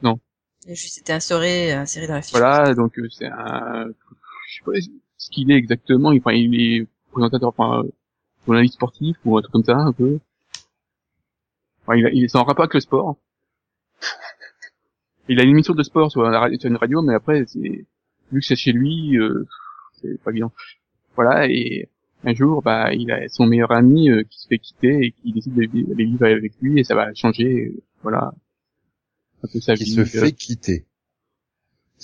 Non. 0.02 0.20
Il 0.64 0.72
a 0.72 0.74
juste 0.74 0.98
été 0.98 1.12
instauré, 1.12 1.72
inséré 1.72 2.06
dans 2.06 2.14
la 2.14 2.22
fiche. 2.22 2.32
Voilà, 2.32 2.74
donc 2.74 2.98
euh, 2.98 3.08
c'est 3.10 3.26
un, 3.26 3.88
je 4.46 4.54
sais 4.56 4.64
pas 4.64 4.72
ce 5.18 5.30
qu'il 5.30 5.50
est 5.50 5.56
exactement. 5.56 6.10
Enfin, 6.10 6.32
il 6.32 6.60
est 6.60 6.86
présentateur, 7.12 7.48
enfin, 7.56 7.84
journaliste 8.46 8.74
sportif 8.74 9.16
ou 9.24 9.36
un 9.38 9.40
truc 9.42 9.52
comme 9.52 9.64
ça, 9.64 9.76
un 9.76 9.92
peu. 9.92 10.18
Enfin, 11.82 11.96
il, 11.96 12.06
a- 12.06 12.10
il 12.12 12.24
est 12.24 12.28
sans 12.28 12.44
rapport 12.44 12.64
avec 12.64 12.74
le 12.74 12.80
sport. 12.80 13.16
Il 15.28 15.40
a 15.40 15.42
une 15.42 15.50
émission 15.50 15.74
de 15.74 15.82
sport 15.82 16.08
sur, 16.10 16.22
la 16.22 16.38
radio, 16.38 16.56
sur 16.56 16.70
une 16.70 16.76
radio, 16.76 17.02
mais 17.02 17.12
après, 17.14 17.44
c'est, 17.46 17.58
vu 18.30 18.40
que 18.40 18.46
c'est 18.46 18.54
chez 18.54 18.70
lui, 18.70 19.18
euh, 19.18 19.44
c'est 20.00 20.20
pas 20.22 20.30
évident. 20.30 20.52
Voilà, 21.16 21.48
et 21.50 21.88
un 22.22 22.32
jour, 22.32 22.62
bah, 22.62 22.92
il 22.94 23.10
a 23.10 23.28
son 23.28 23.44
meilleur 23.46 23.72
ami 23.72 24.08
euh, 24.08 24.22
qui 24.22 24.38
se 24.40 24.46
fait 24.46 24.58
quitter 24.58 24.98
et 25.06 25.10
qui 25.10 25.32
décide 25.32 25.54
d'aller 25.56 26.04
vivre 26.04 26.24
avec 26.26 26.52
lui 26.60 26.78
et 26.78 26.84
ça 26.84 26.94
va 26.94 27.12
changer, 27.14 27.72
euh, 27.74 27.82
voilà, 28.02 28.34
un 29.42 29.48
peu 29.52 29.58
sa 29.60 29.74
Qui 29.74 29.82
vie. 29.84 29.94
se 29.94 30.00
euh, 30.02 30.04
fait 30.04 30.30
quitter. 30.30 30.86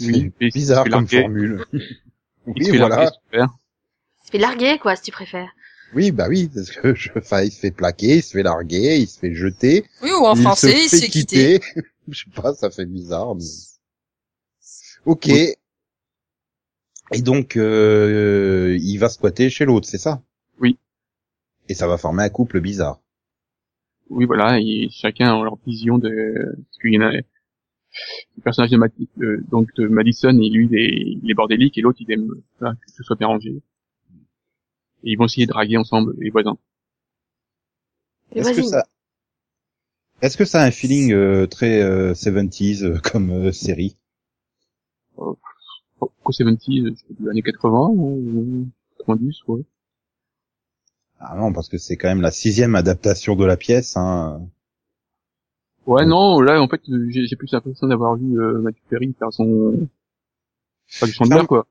oui, 0.01 0.33
C'est 0.41 0.49
bizarre 0.53 0.83
comme 0.85 1.07
larguer. 1.13 1.59
Il 2.47 2.55
oui, 2.57 2.65
se 2.65 2.71
fait 2.71 2.79
voilà. 2.79 2.97
larguer, 2.97 3.17
super. 3.25 3.49
Il 4.23 4.27
se 4.27 4.31
fait 4.31 4.39
larguer, 4.39 4.79
quoi, 4.79 4.97
si 4.97 5.03
tu 5.03 5.13
préfères. 5.13 5.51
Oui, 5.95 6.11
bah 6.11 6.27
oui, 6.29 6.51
parce 6.53 6.71
que 6.71 6.95
je, 6.95 7.11
enfin, 7.17 7.43
il 7.43 7.53
se 7.53 7.61
fait 7.61 7.71
plaquer, 7.71 8.17
il 8.17 8.23
se 8.23 8.33
fait 8.33 8.43
larguer, 8.43 8.99
il 8.99 9.07
se 9.07 9.19
fait 9.19 9.35
jeter. 9.35 9.85
Oui, 10.03 10.11
ou 10.11 10.25
en 10.25 10.35
il 10.35 10.43
français, 10.43 10.73
se 10.73 10.83
il 10.85 10.89
se 10.89 10.97
fait 10.97 11.09
quitter. 11.09 11.61
je 12.09 12.25
sais 12.25 12.31
pas, 12.35 12.55
ça 12.55 12.71
fait 12.71 12.87
bizarre. 12.87 13.35
Mais... 13.35 13.45
Ok. 15.05 15.27
Oui. 15.29 15.55
Et 17.13 17.21
donc, 17.21 17.57
euh, 17.57 18.79
il 18.81 18.97
va 18.97 19.11
squatter 19.11 19.51
chez 19.51 19.67
l'autre, 19.67 19.87
c'est 19.87 19.99
ça? 19.99 20.23
Oui. 20.59 20.79
Et 21.69 21.75
ça 21.75 21.87
va 21.87 21.99
former 21.99 22.23
un 22.23 22.31
couple 22.31 22.61
bizarre. 22.61 23.01
Oui, 24.09 24.25
voilà, 24.25 24.59
et 24.59 24.89
chacun 24.91 25.39
a 25.39 25.45
leur 25.45 25.59
vision 25.67 25.99
de, 25.99 26.35
parce 26.57 26.79
qu'il 26.81 26.95
y 26.95 26.99
en 26.99 27.03
a, 27.03 27.13
le 28.37 28.43
personnage 28.43 28.71
de, 28.71 28.77
Mati- 28.77 29.09
euh, 29.21 29.43
donc 29.51 29.75
de 29.77 29.87
Madison, 29.89 30.31
et 30.39 30.49
lui, 30.51 30.69
il 30.71 30.77
est, 30.77 31.19
il 31.23 31.31
est 31.31 31.35
bordélique, 31.35 31.79
et 31.79 31.81
l'autre, 31.81 31.99
il 32.01 32.11
aime 32.13 32.29
voilà, 32.61 32.75
que 32.77 32.93
tout 32.97 33.03
soit 33.03 33.17
bien 33.17 33.29
rangé. 33.29 33.51
Et 35.05 35.13
ils 35.13 35.17
vont 35.17 35.27
essayer 35.27 35.47
de 35.47 35.53
draguer 35.53 35.77
ensemble 35.77 36.15
les 36.19 36.31
voisins. 36.31 36.57
Est-ce 38.35 38.53
que 38.53 38.63
ça, 38.63 38.85
est-ce 40.23 40.39
que 40.39 40.47
ça 40.47 40.63
a 40.63 40.67
un 40.67 40.71
feeling 40.71 41.13
euh, 41.13 41.47
très 41.47 41.83
euh, 41.83 42.15
70s 42.15 42.83
euh, 42.83 42.99
comme 42.99 43.31
euh, 43.31 43.53
série? 43.53 43.99
Qu'au 45.17 45.37
70, 46.33 46.81
euh, 46.81 46.91
je 46.91 46.95
sais 46.95 47.15
plus, 47.15 47.31
années 47.31 47.43
80 47.43 47.89
ou 47.95 48.69
90, 48.99 49.43
ouais. 49.49 49.63
Ah 51.19 51.37
non, 51.37 51.53
parce 51.55 51.69
que 51.71 51.79
c'est 51.79 51.97
quand 51.97 52.09
même 52.09 52.21
la 52.21 52.31
sixième 52.31 52.75
adaptation 52.75 53.35
de 53.37 53.45
la 53.47 53.57
pièce. 53.57 53.97
Hein. 53.97 54.47
Ouais, 55.87 56.07
non, 56.07 56.41
là, 56.41 56.61
en 56.63 56.69
fait, 56.69 56.81
j'ai 57.09 57.37
plus 57.37 57.53
l'impression 57.53 57.87
d'avoir 57.89 58.17
vu 58.17 58.41
euh, 58.41 58.59
Matthew 58.61 58.83
Perry 58.89 59.15
faire 59.19 59.33
son... 59.33 59.89
Pas 61.01 61.07
du 61.07 61.13
Chandler, 61.13 61.37
Faire- 61.37 61.47
quoi. 61.47 61.67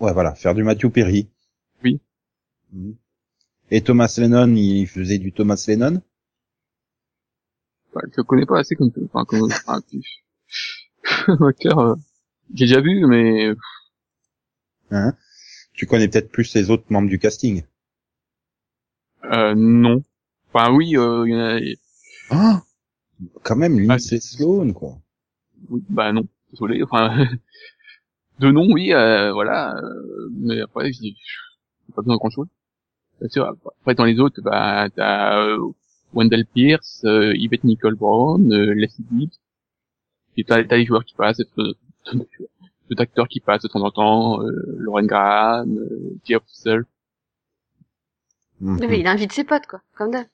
Ouais, 0.00 0.12
voilà, 0.12 0.34
faire 0.34 0.54
du 0.54 0.62
Matthew 0.62 0.90
Perry. 0.90 1.28
Oui. 1.82 2.00
Mhm. 2.72 2.94
Et 3.70 3.80
Thomas 3.82 4.14
Lennon, 4.18 4.54
il 4.54 4.86
faisait 4.86 5.18
du 5.18 5.32
Thomas 5.32 5.62
Lennon? 5.66 6.02
Enfin, 7.94 8.06
je 8.14 8.20
connais 8.22 8.46
pas 8.46 8.58
assez 8.60 8.74
comme... 8.74 8.90
Enfin, 9.06 9.24
comme... 9.24 9.44
Enfin, 9.44 9.80
comme 11.26 11.46
acteur, 11.48 11.78
euh, 11.78 11.94
j'ai 12.54 12.66
déjà 12.66 12.80
vu, 12.80 13.06
mais... 13.06 13.52
hein? 14.90 15.14
Tu 15.72 15.86
connais 15.86 16.08
peut-être 16.08 16.30
plus 16.30 16.54
les 16.54 16.70
autres 16.70 16.84
membres 16.90 17.08
du 17.08 17.18
casting? 17.18 17.64
Euh, 19.24 19.54
non. 19.56 20.02
Enfin, 20.52 20.72
oui, 20.72 20.96
euh, 20.96 21.24
il 21.26 21.32
y 21.32 21.36
en 21.36 21.40
a... 21.40 21.60
Ah 22.30 22.62
Quand 23.42 23.56
même, 23.56 23.78
Ah, 23.78 23.94
Lindsay 23.94 24.20
Sloan, 24.20 24.72
quoi. 24.72 24.98
Oui, 25.70 25.82
bah 25.88 26.12
non, 26.12 26.26
désolé. 26.50 26.82
Enfin, 26.82 27.08
de 28.38 28.50
nom, 28.50 28.70
oui, 28.72 28.92
euh, 28.92 29.32
voilà. 29.32 29.76
euh, 29.76 30.28
mais 30.32 30.60
après, 30.60 30.92
j'ai 30.92 31.14
pas 31.94 32.02
besoin 32.02 32.14
de 32.14 32.18
grand 32.18 32.30
chose. 32.30 32.48
Après, 33.22 33.94
dans 33.94 34.04
les 34.04 34.20
autres, 34.20 34.42
bah, 34.42 34.88
t'as 34.94 35.38
euh, 35.42 35.58
Wendell 36.12 36.44
Pierce, 36.46 37.02
euh, 37.04 37.32
Yvette 37.34 37.64
Nicole 37.64 37.94
Brown, 37.94 38.52
euh, 38.52 38.74
Leslie 38.74 39.06
Gibbs. 39.10 39.40
Et 40.36 40.44
t'as 40.44 40.62
t'as 40.64 40.76
des 40.76 40.84
joueurs 40.84 41.04
qui 41.04 41.14
passent, 41.14 41.40
euh, 41.58 41.72
d'autres 42.12 43.00
acteurs 43.02 43.28
qui 43.28 43.40
passent 43.40 43.62
de 43.62 43.68
temps 43.68 43.82
en 43.82 43.90
temps, 43.90 44.42
euh, 44.42 44.76
Lauren 44.78 45.06
Graham, 45.06 45.78
euh, 45.78 46.18
Jeff 46.24 46.42
Russell. 46.46 46.84
Mhm. 48.60 48.78
Oui, 48.80 48.86
mais 48.88 49.00
il 49.00 49.06
invite 49.06 49.32
ses 49.32 49.44
potes, 49.44 49.66
quoi, 49.66 49.80
comme 49.96 50.10
d'hab. 50.10 50.26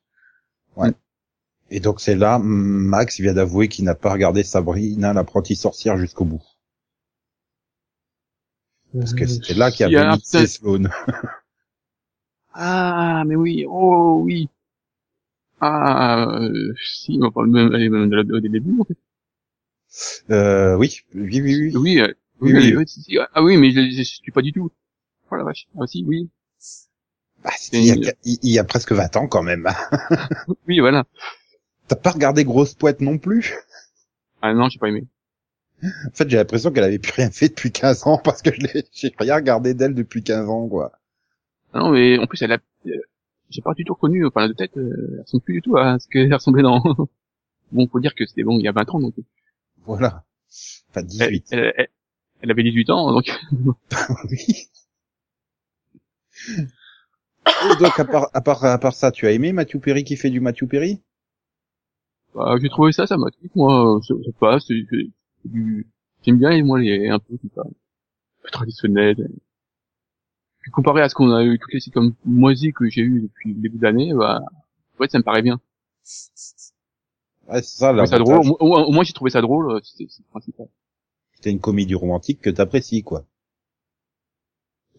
Et 1.75 1.81
donc 1.81 2.02
c'est 2.02 2.14
là, 2.14 2.38
Max 2.38 3.19
vient 3.19 3.33
d'avouer 3.33 3.67
qu'il 3.67 3.87
n'a 3.87 3.95
pas 3.95 4.12
regardé 4.12 4.43
Sabrina 4.43 5.14
l'apprentie 5.14 5.57
sorcière 5.57 5.97
jusqu'au 5.97 6.26
bout. 6.26 6.43
Parce 8.93 9.14
que 9.14 9.26
c'était 9.26 9.55
là 9.55 9.71
qu'il 9.71 9.88
y 9.88 9.97
avait 9.97 10.19
peut-être- 10.19 10.49
Sloan. 10.50 10.91
Ah, 12.52 13.25
mais 13.26 13.37
oui, 13.37 13.64
oh 13.67 14.21
oui. 14.23 14.50
Ah, 15.62 16.26
euh, 16.43 16.75
si, 16.85 17.19
enfin, 17.23 17.47
même, 17.47 17.73
elle 17.75 17.83
est 17.85 17.88
même 17.88 18.12
au 18.12 18.41
début, 18.41 18.79
en 18.79 18.85
fait. 18.85 18.99
Euh, 20.31 20.76
oui, 20.76 21.00
oui, 21.14 21.41
oui, 21.41 21.57
oui. 21.57 21.73
Oui, 21.75 22.00
euh, 22.00 22.12
Oui, 22.41 22.52
oui, 22.52 22.75
oui. 22.76 22.85
si, 22.87 23.00
si. 23.02 23.19
Ah 23.33 23.43
oui, 23.43 23.57
mais 23.57 23.71
je, 23.71 23.81
je 23.97 24.02
suis 24.02 24.31
pas 24.33 24.43
du 24.43 24.52
tout. 24.52 24.71
Oh 25.31 25.37
la 25.37 25.45
vache. 25.45 25.69
Ah 25.81 25.87
si, 25.87 26.05
oui. 26.07 26.29
Bah, 27.43 27.50
il, 27.73 27.87
y 27.87 28.09
a, 28.09 28.12
il 28.25 28.50
y 28.50 28.59
a 28.59 28.64
presque 28.64 28.93
20 28.93 29.17
ans 29.17 29.26
quand 29.26 29.43
même. 29.43 29.67
Oui, 30.69 30.81
voilà. 30.81 31.07
T'as 31.89 31.97
pas 31.97 32.11
regardé 32.11 32.45
Grosse 32.45 32.75
Poète 32.75 33.01
non 33.01 33.19
plus? 33.19 33.55
Ah 34.43 34.53
non, 34.55 34.69
j'ai 34.69 34.79
pas 34.79 34.89
aimé. 34.89 35.07
En 35.85 36.11
fait, 36.15 36.29
j'ai 36.31 36.37
l'impression 36.37 36.71
qu'elle 36.71 36.85
avait 36.85 36.99
plus 37.01 37.12
rien 37.12 37.31
fait 37.31 37.49
depuis 37.49 37.73
15 37.73 38.07
ans 38.07 38.19
parce 38.19 38.41
que 38.43 38.51
je 38.55 38.81
j'ai 38.93 39.12
rien 39.19 39.35
regardé 39.35 39.75
d'elle 39.75 39.95
depuis 39.95 40.23
15 40.23 40.49
ans, 40.49 40.69
quoi. 40.69 40.93
Ah 41.73 41.81
non, 41.81 41.91
mais 41.91 42.19
en 42.19 42.27
plus, 42.27 42.41
elle 42.43 42.53
a, 42.53 42.59
euh, 42.87 42.91
j'ai 43.51 43.62
pas 43.62 43.75
du 43.75 43.85
tout 43.85 43.95
reconnu, 43.95 44.25
enfin, 44.27 44.49
de 44.49 44.53
tête, 44.53 44.77
euh, 44.77 45.15
elle 45.15 45.21
ressemble 45.23 45.43
plus 45.43 45.55
du 45.55 45.62
tout 45.62 45.77
à 45.77 45.99
ce 45.99 46.07
qu'elle 46.09 46.33
ressemblait 46.33 46.62
dans... 46.62 46.81
bon, 47.73 47.89
faut 47.89 48.01
dire 48.01 48.15
que 48.15 48.27
c'était 48.27 48.45
bon 48.45 48.59
il 48.59 48.65
y 48.65 48.69
a 48.69 48.73
20 48.73 48.89
ans, 48.91 49.01
donc. 49.01 49.15
Voilà. 49.85 50.25
Enfin, 50.91 51.01
Elle, 51.01 51.07
18. 51.07 51.47
elle, 51.51 51.73
elle- 51.77 51.89
elle 52.43 52.51
avait 52.51 52.62
18 52.65 52.91
ans, 52.91 53.12
donc. 53.12 53.31
oui. 54.31 54.69
Et 57.47 57.77
donc, 57.83 57.99
à 57.99 58.05
part, 58.05 58.29
à 58.35 58.41
part, 58.41 58.65
à 58.65 58.79
part 58.79 58.95
ça, 58.95 59.11
tu 59.11 59.27
as 59.27 59.33
aimé 59.33 59.53
Matthew 59.53 59.79
Perry 59.81 60.05
qui 60.05 60.17
fait 60.17 60.31
du 60.31 60.41
Matthew 60.41 60.67
Perry? 60.69 61.01
Bah, 62.35 62.57
j'ai 62.61 62.69
trouvé 62.69 62.93
ça, 62.93 63.07
ça 63.07 63.17
m'a 63.17 63.29
moi, 63.55 64.01
ça, 64.03 64.15
ça 64.25 64.31
passe, 64.41 64.65
c'est, 64.67 64.87
du, 65.45 65.87
j'aime 66.23 66.39
bien, 66.39 66.51
et 66.51 66.62
moi, 66.62 66.81
les, 66.81 67.09
un 67.09 67.19
peu, 67.19 67.37
tout 67.37 67.51
ça, 67.55 67.62
un 67.62 67.71
peu 68.43 68.51
traditionnel. 68.51 69.29
Puis 70.61 70.71
comparé 70.71 71.03
à 71.03 71.09
ce 71.09 71.15
qu'on 71.15 71.33
a 71.33 71.43
eu, 71.45 71.59
toutes 71.59 71.73
les 71.73 71.81
sites 71.81 71.93
comme 71.93 72.15
Moisy 72.25 72.73
que 72.73 72.89
j'ai 72.89 73.03
eu 73.03 73.21
depuis 73.23 73.53
le 73.53 73.61
début 73.61 73.79
de 73.79 73.83
l'année, 73.83 74.15
bah, 74.15 74.41
ouais, 74.99 75.09
ça 75.09 75.19
me 75.19 75.25
paraît 75.25 75.43
bien. 75.43 75.61
Ouais, 77.49 77.61
c'est 77.61 77.79
ça, 77.79 78.19
drôle, 78.19 78.39
au, 78.61 78.67
moins- 78.67 78.85
au 78.85 78.93
moins, 78.93 79.05
j'ai 79.05 79.12
trouvé 79.12 79.31
ça 79.31 79.41
drôle, 79.41 79.73
euh, 79.73 79.81
c'est, 79.83 80.05
le 80.05 80.31
principal. 80.31 80.69
C'est 81.41 81.51
une 81.51 81.61
comédie 81.61 81.97
romantique 81.97 82.41
que 82.41 82.51
t'apprécies, 82.51 83.03
quoi. 83.03 83.25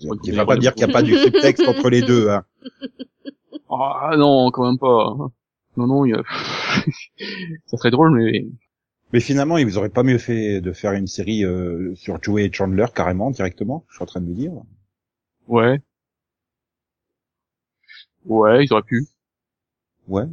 Comédie 0.02 0.32
va 0.32 0.46
pas 0.46 0.58
dire 0.58 0.74
qu'il 0.76 0.86
n'y 0.86 0.92
a 0.92 0.94
pas 0.94 1.02
du 1.04 1.16
subtexte 1.16 1.66
entre 1.68 1.90
les 1.90 2.02
deux, 2.02 2.30
hein. 2.30 2.44
Ah 3.70 4.16
non, 4.18 4.52
quand 4.52 4.68
même 4.68 4.78
pas. 4.78 5.16
Non, 5.78 5.88
non, 5.88 6.06
il 6.06 6.12
y 6.12 6.14
a... 6.14 6.24
ça 7.66 7.78
serait 7.78 7.92
drôle, 7.92 8.12
mais 8.12 8.46
Mais 9.14 9.22
finalement, 9.22 9.58
ils 9.58 9.78
auraient 9.78 9.88
pas 9.88 10.04
mieux 10.04 10.18
fait 10.18 10.60
de 10.60 10.74
faire 10.74 10.92
une 10.92 11.08
série 11.08 11.46
euh, 11.46 11.96
sur 11.96 12.22
Joey 12.22 12.44
et 12.48 12.52
Chandler 12.52 12.88
carrément, 12.94 13.32
directement, 13.32 13.86
je 13.88 13.96
suis 13.96 14.04
en 14.04 14.08
train 14.08 14.20
de 14.20 14.26
me 14.26 14.34
dire. 14.36 14.52
ouais. 15.48 15.82
Ouais, 18.26 18.66
ils 18.66 18.74
auraient 18.74 18.84
pu. 18.84 19.08
Ouais. 20.08 20.24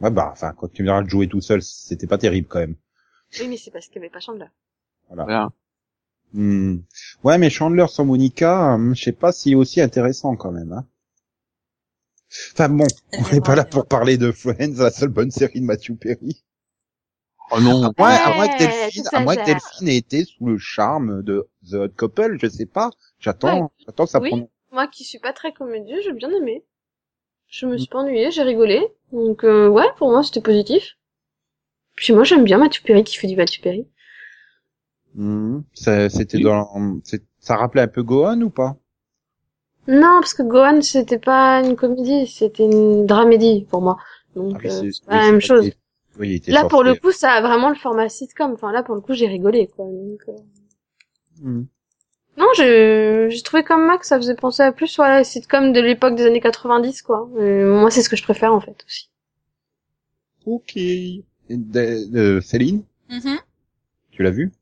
Ouais, 0.00 0.10
bah, 0.10 0.30
enfin, 0.32 0.52
quand 0.56 0.68
tu 0.72 0.82
me 0.82 0.88
diras 0.88 1.04
Joey 1.06 1.28
tout 1.28 1.40
seul, 1.42 1.62
c'était 1.62 2.06
pas 2.08 2.18
terrible 2.18 2.48
quand 2.48 2.60
même. 2.60 2.76
Oui, 3.40 3.48
mais 3.48 3.56
c'est 3.56 3.70
parce 3.70 3.86
qu'il 3.88 4.00
n'y 4.00 4.06
avait 4.06 4.12
pas 4.12 4.20
Chandler. 4.20 4.48
Voilà. 5.08 5.32
Hmm. 6.32 6.78
Ouais, 7.22 7.36
mais 7.38 7.50
Chandler 7.50 7.86
sans 7.88 8.06
Monica, 8.06 8.74
hum, 8.74 8.94
je 8.96 9.02
sais 9.04 9.12
pas 9.12 9.30
si 9.32 9.54
aussi 9.54 9.80
intéressant 9.82 10.36
quand 10.36 10.52
même. 10.52 10.72
Hein. 10.72 10.86
Enfin 12.52 12.68
bon, 12.68 12.86
on 13.12 13.32
n'est 13.34 13.40
pas 13.40 13.54
là 13.54 13.64
pour 13.64 13.86
parler 13.86 14.18
de 14.18 14.32
Friends, 14.32 14.74
la 14.78 14.90
seule 14.90 15.08
bonne 15.08 15.30
série 15.30 15.60
de 15.60 15.64
Matthew 15.64 15.92
Perry. 15.98 16.44
Oh 17.50 17.60
non. 17.60 17.92
Ouais, 17.98 18.04
à 18.04 18.34
moins 18.34 18.48
que 18.48 18.58
Delphine, 18.58 19.04
à 19.12 19.20
moins 19.20 19.36
que. 19.36 19.46
Delphine 19.46 19.88
ait 19.88 19.96
été 19.96 20.24
sous 20.24 20.46
le 20.46 20.58
charme 20.58 21.22
de 21.22 21.48
The 21.70 21.74
Hot 21.74 21.88
Couple, 21.96 22.36
je 22.40 22.46
sais 22.48 22.66
pas. 22.66 22.90
J'attends, 23.18 23.72
j'attends 23.86 24.06
ça 24.06 24.20
Oui. 24.20 24.44
Moi 24.70 24.86
qui 24.88 25.04
suis 25.04 25.18
pas 25.18 25.32
très 25.32 25.52
comédie, 25.52 25.94
j'ai 26.04 26.12
bien 26.12 26.30
aimé. 26.30 26.64
Je 27.46 27.64
me 27.64 27.78
suis 27.78 27.88
pas 27.88 28.00
ennuyée, 28.00 28.30
j'ai 28.30 28.42
rigolé. 28.42 28.86
Donc 29.12 29.44
euh, 29.44 29.68
ouais, 29.68 29.86
pour 29.96 30.10
moi 30.10 30.22
c'était 30.22 30.42
positif. 30.42 30.98
Puis 31.96 32.12
moi 32.12 32.24
j'aime 32.24 32.44
bien 32.44 32.58
Mathieu 32.58 32.82
Perry 32.84 33.02
qui 33.04 33.16
fait 33.16 33.26
du 33.26 33.36
Mathieu 33.36 33.62
Perry. 33.62 33.88
Hmm. 35.14 35.60
Ça- 35.72 36.10
C'était 36.10 36.38
dans, 36.40 37.00
ça 37.40 37.56
rappelait 37.56 37.82
un 37.82 37.88
peu 37.88 38.02
Gohan 38.02 38.40
ou 38.42 38.50
pas? 38.50 38.76
Non, 39.88 40.20
parce 40.20 40.34
que 40.34 40.42
Gohan, 40.42 40.82
c'était 40.82 41.18
pas 41.18 41.60
une 41.62 41.74
comédie, 41.74 42.26
c'était 42.28 42.64
une 42.64 43.06
dramédie 43.06 43.66
pour 43.70 43.82
moi. 43.82 43.96
Donc, 44.36 44.60
Ah 44.64 44.68
euh, 44.68 44.90
c'est 44.92 45.04
pas 45.04 45.16
la 45.26 45.32
même 45.32 45.40
chose. 45.40 45.70
pas- 45.70 45.76
Oui, 46.20 46.28
il 46.30 46.34
était 46.36 46.52
Là, 46.52 46.64
pour 46.64 46.82
le 46.84 46.94
coup, 46.94 47.10
ça 47.12 47.32
a 47.32 47.40
vraiment 47.40 47.68
le 47.70 47.74
format 47.74 48.08
sitcom. 48.08 48.52
Enfin, 48.52 48.70
là, 48.72 48.82
pour 48.82 48.94
le 48.94 49.00
coup, 49.00 49.14
j'ai 49.14 49.26
rigolé, 49.26 49.66
quoi. 49.68 49.86
Donc, 49.86 50.20
euh, 50.28 50.32
Hmm. 51.40 51.62
Non, 52.38 52.46
j'ai 52.56 53.28
j'ai 53.30 53.42
trouvé 53.42 53.64
comme 53.64 53.84
Max, 53.86 54.08
ça 54.08 54.16
faisait 54.16 54.34
penser 54.34 54.62
à 54.62 54.72
plus 54.72 54.96
voilà, 54.96 55.18
les 55.18 55.24
sitcoms 55.24 55.72
de 55.74 55.80
l'époque 55.80 56.14
des 56.14 56.24
années 56.26 56.40
90, 56.40 57.02
quoi. 57.02 57.28
Et 57.38 57.64
moi, 57.64 57.90
c'est 57.90 58.02
ce 58.02 58.08
que 58.08 58.16
je 58.16 58.22
préfère, 58.22 58.54
en 58.54 58.60
fait, 58.60 58.82
aussi. 58.86 59.10
Ok. 60.46 60.76
Et 60.76 61.22
de- 61.48 62.10
de- 62.10 62.40
Céline, 62.40 62.82
Mhm. 63.08 63.38
tu 64.10 64.22
l'as 64.22 64.30
vu? 64.30 64.52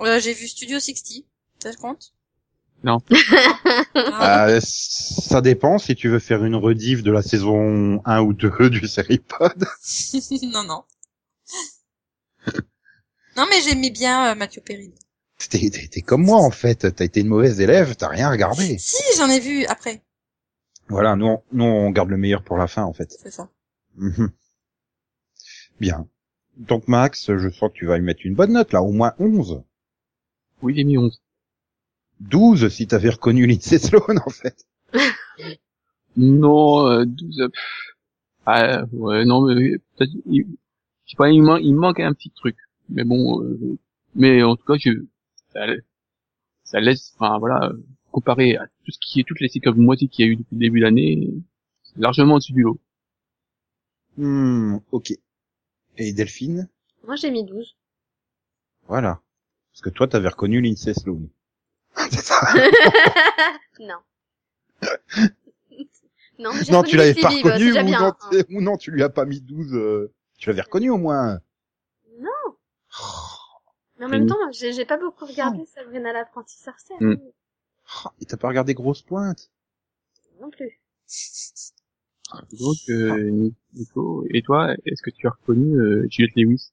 Euh, 0.00 0.20
J'ai 0.20 0.32
vu 0.34 0.46
Studio 0.48 0.78
60. 0.80 1.24
Ça 1.62 1.72
compte? 1.74 2.12
Non. 2.84 2.98
Ah, 3.94 4.46
Euh, 4.50 4.60
Ça 4.62 5.40
dépend 5.40 5.78
si 5.78 5.94
tu 5.96 6.08
veux 6.08 6.18
faire 6.18 6.44
une 6.44 6.54
rediff 6.54 7.02
de 7.02 7.10
la 7.10 7.22
saison 7.22 8.00
1 8.04 8.20
ou 8.22 8.32
2 8.34 8.70
du 8.70 8.86
Seripod. 8.86 9.64
non, 10.52 10.62
non. 10.64 10.84
non, 13.36 13.46
mais 13.50 13.60
j'aimais 13.62 13.90
bien 13.90 14.30
euh, 14.30 14.34
Mathieu 14.34 14.60
Perrine. 14.64 14.92
T'es 15.50 15.58
t'es- 15.70 15.88
t'es 15.88 16.00
comme 16.02 16.22
moi 16.24 16.38
en 16.38 16.50
fait, 16.50 16.94
t'as 16.94 17.04
été 17.04 17.20
une 17.20 17.26
mauvaise 17.28 17.60
élève, 17.60 17.96
t'as 17.96 18.08
rien 18.08 18.30
regardé. 18.30 18.78
Si, 18.78 19.02
j'en 19.18 19.28
ai 19.28 19.40
vu 19.40 19.64
après. 19.66 20.02
Voilà, 20.88 21.16
nous 21.16 21.26
on, 21.26 21.42
nous 21.52 21.64
on 21.64 21.90
garde 21.90 22.08
le 22.10 22.16
meilleur 22.16 22.42
pour 22.44 22.56
la 22.56 22.66
fin 22.68 22.84
en 22.84 22.92
fait. 22.92 23.16
C'est 23.20 23.30
ça. 23.32 23.48
Mhm. 23.96 24.30
Bien. 25.80 26.06
Donc 26.56 26.86
Max, 26.86 27.34
je 27.36 27.48
sens 27.50 27.70
que 27.72 27.78
tu 27.78 27.86
vas 27.86 27.96
lui 27.98 28.04
mettre 28.04 28.20
une 28.24 28.34
bonne 28.34 28.52
note 28.52 28.72
là, 28.72 28.80
au 28.82 28.92
moins 28.92 29.14
11. 29.18 29.62
Oui, 30.62 30.74
j'ai 30.76 30.84
mis 30.84 30.96
11. 30.98 31.20
12 32.20 32.68
si 32.68 32.86
t'avais 32.86 33.10
reconnu 33.10 33.46
Lindsay 33.46 33.78
Sloan 33.80 34.18
en 34.26 34.30
fait. 34.30 34.66
Non, 36.16 36.86
euh, 36.88 37.04
12, 37.06 37.40
euh, 37.40 37.48
pff. 37.48 37.62
Ah, 38.46 38.84
ouais, 38.92 39.24
non, 39.24 39.42
mais 39.46 39.78
peut-être, 39.96 40.12
il, 40.26 40.46
je 41.06 41.10
sais 41.12 41.16
pas, 41.16 41.30
il, 41.30 41.42
man- 41.42 41.60
il 41.62 41.74
manque 41.74 42.00
un 42.00 42.12
petit 42.14 42.30
truc. 42.30 42.56
Mais 42.90 43.04
bon, 43.04 43.42
euh, 43.42 43.78
mais 44.14 44.42
en 44.42 44.56
tout 44.56 44.64
cas, 44.64 44.74
je, 44.78 44.90
ça, 45.52 45.60
ça 46.64 46.80
laisse, 46.80 47.12
enfin 47.18 47.38
voilà, 47.38 47.68
euh, 47.70 47.82
comparé 48.12 48.56
à 48.56 48.66
tout 48.84 48.90
ce 48.92 48.98
qui 49.00 49.20
est 49.20 49.24
toutes 49.24 49.40
les 49.40 49.48
cycles 49.48 49.74
moitié 49.74 50.08
qu'il 50.08 50.26
y 50.26 50.28
a 50.28 50.32
eu 50.32 50.36
depuis 50.36 50.54
le 50.56 50.60
début 50.60 50.80
de 50.80 50.84
l'année, 50.84 51.30
largement 51.96 52.34
au-dessus 52.34 52.52
du 52.52 52.62
lot. 52.62 52.78
Hmm, 54.16 54.76
ok. 54.92 55.12
Et 55.98 56.12
Delphine? 56.12 56.68
Moi, 57.06 57.16
j'ai 57.16 57.30
mis 57.30 57.44
12. 57.44 57.76
Voilà. 58.86 59.20
Parce 59.72 59.82
que 59.82 59.90
toi 59.90 60.06
t'avais 60.08 60.28
reconnu 60.28 60.60
Lindsay 60.60 60.94
Sloan. 60.94 61.28
C'est 62.10 62.24
ça 62.24 62.40
non. 63.80 63.98
non, 66.38 66.50
mais 66.54 66.72
Non, 66.72 66.82
tu 66.82 66.96
l'avais 66.96 67.14
pas 67.14 67.30
c'est 67.30 67.36
reconnu 67.38 67.66
déjà 67.66 67.82
ou, 67.82 67.86
bien, 67.86 68.00
non, 68.00 68.12
hein. 68.20 68.42
ou 68.50 68.60
non, 68.60 68.76
tu 68.76 68.90
lui 68.90 69.02
as 69.02 69.08
pas 69.08 69.24
mis 69.24 69.40
12. 69.40 69.74
euh, 69.74 70.12
Tu 70.38 70.48
l'avais 70.48 70.62
reconnu 70.62 70.90
au 70.90 70.98
moins. 70.98 71.40
Mais 73.98 74.06
en 74.06 74.08
même 74.08 74.26
temps, 74.26 74.36
j'ai 74.52 74.84
pas 74.84 74.96
beaucoup 74.98 75.24
regardé 75.24 75.64
Sabrina 75.66 76.12
l'apprenti 76.12 76.58
sorcière. 76.58 76.98
Mm. 77.00 77.14
Oh, 78.04 78.08
et 78.20 78.24
t'as 78.24 78.36
pas 78.36 78.48
regardé 78.48 78.74
Grosse 78.74 79.02
Pointe? 79.02 79.50
Non 80.40 80.50
plus. 80.50 80.80
Donc, 82.58 82.76
euh, 82.88 83.50
Nico, 83.74 84.24
et 84.30 84.42
toi, 84.42 84.74
est-ce 84.84 85.02
que 85.02 85.10
tu 85.10 85.26
as 85.26 85.30
reconnu 85.30 85.76
euh, 85.78 86.06
Juliette 86.10 86.34
Lewis? 86.36 86.72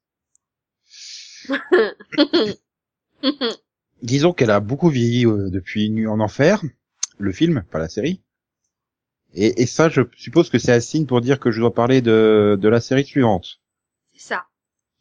Disons 4.02 4.34
qu'elle 4.34 4.52
a 4.52 4.60
beaucoup 4.60 4.90
vieilli 4.90 5.26
euh, 5.26 5.50
depuis 5.50 5.90
Nuit 5.90 6.08
en 6.08 6.20
Enfer, 6.20 6.64
le 7.20 7.32
film, 7.32 7.64
pas 7.72 7.80
la 7.80 7.90
série. 7.90 8.22
Et, 9.34 9.62
et 9.62 9.66
ça, 9.66 9.90
je 9.90 10.02
suppose 10.16 10.50
que 10.50 10.58
c'est 10.58 10.74
un 10.74 10.80
signe 10.80 11.06
pour 11.06 11.22
dire 11.22 11.40
que 11.40 11.52
je 11.52 11.60
dois 11.60 11.74
parler 11.74 12.02
de, 12.02 12.58
de 12.60 12.70
la 12.70 12.82
série 12.82 13.06
suivante. 13.06 13.62
c'est 14.14 14.28
ça. 14.28 14.46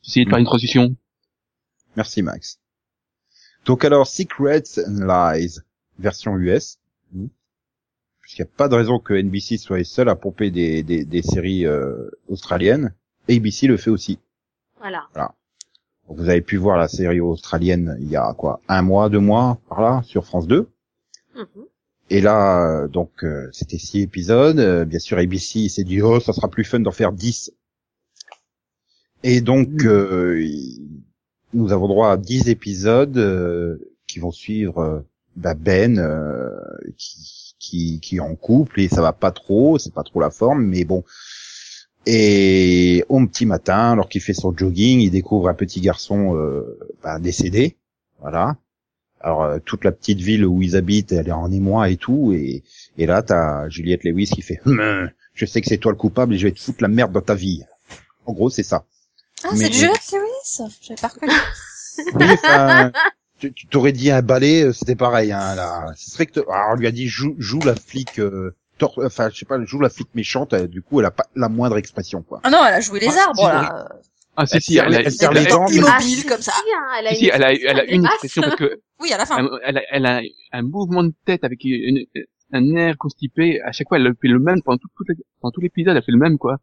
De 0.05 0.29
faire 0.29 0.39
une 0.39 0.45
transition. 0.45 0.97
Merci 1.97 2.23
Max. 2.23 2.61
Donc 3.65 3.85
alors, 3.85 4.07
Secrets 4.07 4.79
and 4.87 5.05
Lies, 5.07 5.59
version 5.99 6.37
US. 6.39 6.79
Hmm. 7.13 7.27
Puisqu'il 8.21 8.43
n'y 8.43 8.49
a 8.49 8.53
pas 8.57 8.69
de 8.69 8.77
raison 8.77 8.99
que 8.99 9.15
NBC 9.15 9.59
soit 9.59 9.79
les 9.79 9.85
seuls 9.85 10.09
à 10.09 10.15
pomper 10.15 10.51
des, 10.51 10.83
des, 10.83 11.05
des 11.05 11.23
séries 11.23 11.67
euh, 11.67 12.09
australiennes. 12.29 12.95
ABC 13.29 13.67
le 13.67 13.77
fait 13.77 13.91
aussi. 13.91 14.19
Voilà. 14.79 15.09
Donc, 15.15 15.31
vous 16.11 16.29
avez 16.29 16.41
pu 16.41 16.57
voir 16.57 16.77
la 16.77 16.89
série 16.89 17.21
australienne 17.21 17.97
il 18.01 18.09
y 18.11 18.17
a 18.17 18.35
quoi 18.37 18.61
Un 18.69 18.83
mois, 18.83 19.09
deux 19.09 19.21
mois, 19.21 19.59
par 19.69 19.81
là, 19.81 20.03
sur 20.05 20.25
France 20.25 20.47
2. 20.47 20.69
Mhm. 21.37 21.47
Et 22.11 22.21
là, 22.21 22.67
euh, 22.83 22.89
donc, 22.89 23.23
euh, 23.23 23.49
c'était 23.53 23.79
six 23.79 24.01
épisodes. 24.03 24.59
Euh, 24.59 24.85
bien 24.85 24.99
sûr, 24.99 25.19
ABC 25.19 25.69
s'est 25.69 25.85
dit, 25.85 26.03
oh, 26.03 26.19
ça 26.21 26.33
sera 26.33 26.49
plus 26.49 26.65
fun 26.65 26.81
d'en 26.81 26.91
faire 26.91 27.13
dix. 27.13 27.53
Et 29.23 29.41
donc, 29.41 29.85
euh, 29.85 30.41
il- 30.43 30.89
nous 31.53 31.73
avons 31.73 31.89
droit 31.89 32.11
à 32.11 32.17
dix 32.17 32.49
épisodes 32.49 33.17
euh, 33.19 33.79
qui 34.07 34.19
vont 34.19 34.31
suivre 34.33 34.79
euh, 34.79 35.01
bah, 35.37 35.55
Ben, 35.55 35.99
euh, 35.99 36.51
qui, 36.97 37.55
qui, 37.59 38.01
qui 38.01 38.17
est 38.17 38.21
en 38.21 38.35
couple, 38.35 38.81
et 38.81 38.89
ça 38.89 39.03
va 39.03 39.13
pas 39.13 39.31
trop, 39.31 39.79
c'est 39.79 39.93
pas 39.93 40.03
trop 40.03 40.21
la 40.21 40.31
forme, 40.31 40.65
mais 40.65 40.85
bon. 40.85 41.05
Et 42.07 43.05
au 43.09 43.25
petit 43.27 43.47
matin, 43.47 43.93
alors 43.93 44.09
qu'il 44.09 44.21
fait 44.21 44.33
son 44.35 44.57
jogging, 44.57 45.01
il 45.01 45.11
découvre 45.11 45.49
un 45.49 45.55
petit 45.55 45.81
garçon 45.81 46.35
euh, 46.37 46.79
bah, 47.03 47.19
décédé. 47.19 47.77
Voilà. 48.21 48.57
Alors 49.21 49.43
euh, 49.43 49.59
toute 49.65 49.85
la 49.85 49.93
petite 49.93 50.21
ville 50.21 50.47
où 50.47 50.63
ils 50.63 50.77
habitent, 50.77 51.13
elle 51.13 51.29
est 51.29 51.33
en 51.33 51.53
émoi 51.53 51.91
et 51.91 51.99
tout, 51.99 52.33
et, 52.33 52.63
et 52.97 53.05
là 53.05 53.23
t'as 53.23 53.69
Juliette 53.69 54.03
Lewis 54.05 54.29
qui 54.29 54.41
fait 54.41 54.61
Hum, 54.65 55.11
je 55.35 55.45
sais 55.45 55.61
que 55.61 55.67
c'est 55.69 55.77
toi 55.77 55.93
le 55.93 55.99
coupable 55.99 56.35
et 56.35 56.39
je 56.39 56.47
vais 56.47 56.53
te 56.53 56.61
foutre 56.61 56.83
la 56.83 56.89
merde 56.89 57.13
dans 57.13 57.21
ta 57.21 57.35
vie. 57.35 57.63
En 58.25 58.33
gros 58.33 58.49
c'est 58.49 58.63
ça. 58.63 58.87
Ah, 59.45 59.49
Mais- 59.53 59.67
c'est 59.67 59.73
Juliette 59.73 60.13
Lewis? 60.13 60.71
J'avais 60.83 61.01
pas 61.01 61.09
reconnu. 61.09 61.33
Oui, 62.15 62.25
enfin, 62.33 62.93
tu 63.39 63.53
tu 63.53 63.67
t'aurais 63.67 63.93
dit 63.93 64.11
un 64.11 64.23
balai, 64.23 64.63
euh, 64.63 64.73
c'était 64.73 64.97
pareil. 64.97 65.33
Hein, 65.33 65.55
là, 65.55 65.93
ce 65.97 66.11
serait 66.11 66.25
que 66.25 66.41
te- 66.41 66.51
alors, 66.51 66.71
on 66.73 66.77
lui 66.77 66.87
a 66.87 66.93
dit 66.93 67.09
joue, 67.09 67.35
joue 67.37 67.59
la 67.61 67.75
flic, 67.75 68.19
euh, 68.21 68.55
tor- 68.81 68.99
enfin 69.05 69.31
je 69.31 69.39
sais 69.39 69.45
pas, 69.47 69.63
joue 69.65 69.79
la 69.81 69.91
flic 69.91 70.09
méchante. 70.15 70.53
euh, 70.55 70.67
du 70.67 70.83
coup 70.83 70.99
elle 71.01 71.07
a 71.07 71.11
pas 71.13 71.27
la 71.37 71.49
moindre 71.49 71.77
expression 71.77 72.23
quoi. 72.23 72.41
Ah 72.43 72.51
non, 72.51 72.59
elle 72.67 72.75
a 72.75 72.81
joué 72.81 72.99
les 73.01 73.07
Ah, 73.09 73.25
arbres, 73.29 73.37
si, 73.41 73.47
là. 73.47 73.89
Ah, 74.37 74.47
si, 74.47 74.55
Elle 74.57 74.63
si, 74.63 74.73
serre 74.75 74.85
elle 74.87 74.95
elle 75.07 75.13
serre 75.13 75.31
elle 75.37 75.45
les 75.45 75.51
dents, 75.51 75.67
Immobile, 75.69 75.93
Ah, 75.97 76.01
si, 76.01 76.27
comme 76.27 76.41
ça. 76.43 76.53
si, 76.53 76.73
hein, 76.75 76.87
elle 76.99 77.07
a 77.07 77.11
si, 77.11 77.17
si, 77.17 77.31
elle 77.33 77.45
a, 77.45 77.53
elle 77.53 77.81
a 77.81 77.85
une 77.85 78.05
expression 78.07 78.43
parce 78.43 78.57
que 78.57 78.81
Oui, 79.01 79.13
à 79.13 79.19
la 79.19 79.27
fin. 79.27 79.39
elle, 79.39 79.51
elle 79.63 79.77
a, 79.79 79.83
elle 79.91 80.07
a 80.07 80.23
un 80.59 80.63
mouvement 80.63 81.05
de 81.05 81.13
tête 81.27 81.45
avec 81.45 81.63
une- 81.65 82.07
un 82.53 82.75
air 82.75 82.97
constipé. 82.99 83.61
À 83.63 83.71
chaque 83.73 83.89
fois, 83.89 83.99
elle 83.99 84.13
fait 84.21 84.29
le 84.29 84.39
même 84.41 84.61
pendant 84.63 84.79
tout, 84.79 84.89
pendant 85.41 85.53
tout 85.53 85.61
l'épisode, 85.61 85.97
elle 85.97 86.03
fait 86.03 86.11
le 86.13 86.19
même 86.19 86.39
quoi. 86.39 86.59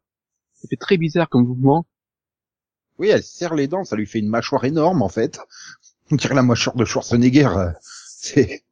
Ça 0.55 0.67
fait 0.67 0.75
très 0.75 0.97
bizarre 0.97 1.29
comme 1.29 1.45
mouvement. 1.45 1.85
Oui, 2.99 3.09
elle 3.09 3.23
serre 3.23 3.53
les 3.53 3.67
dents, 3.67 3.83
ça 3.83 3.95
lui 3.95 4.07
fait 4.07 4.19
une 4.19 4.27
mâchoire 4.29 4.65
énorme 4.65 5.01
en 5.03 5.09
fait. 5.09 5.39
On 6.11 6.15
dirait 6.15 6.35
la 6.35 6.41
mâchoire 6.43 6.75
de 6.75 6.83
Schwarzenegger. 6.85 7.47
euh, 7.55 7.69
C'est 7.81 8.63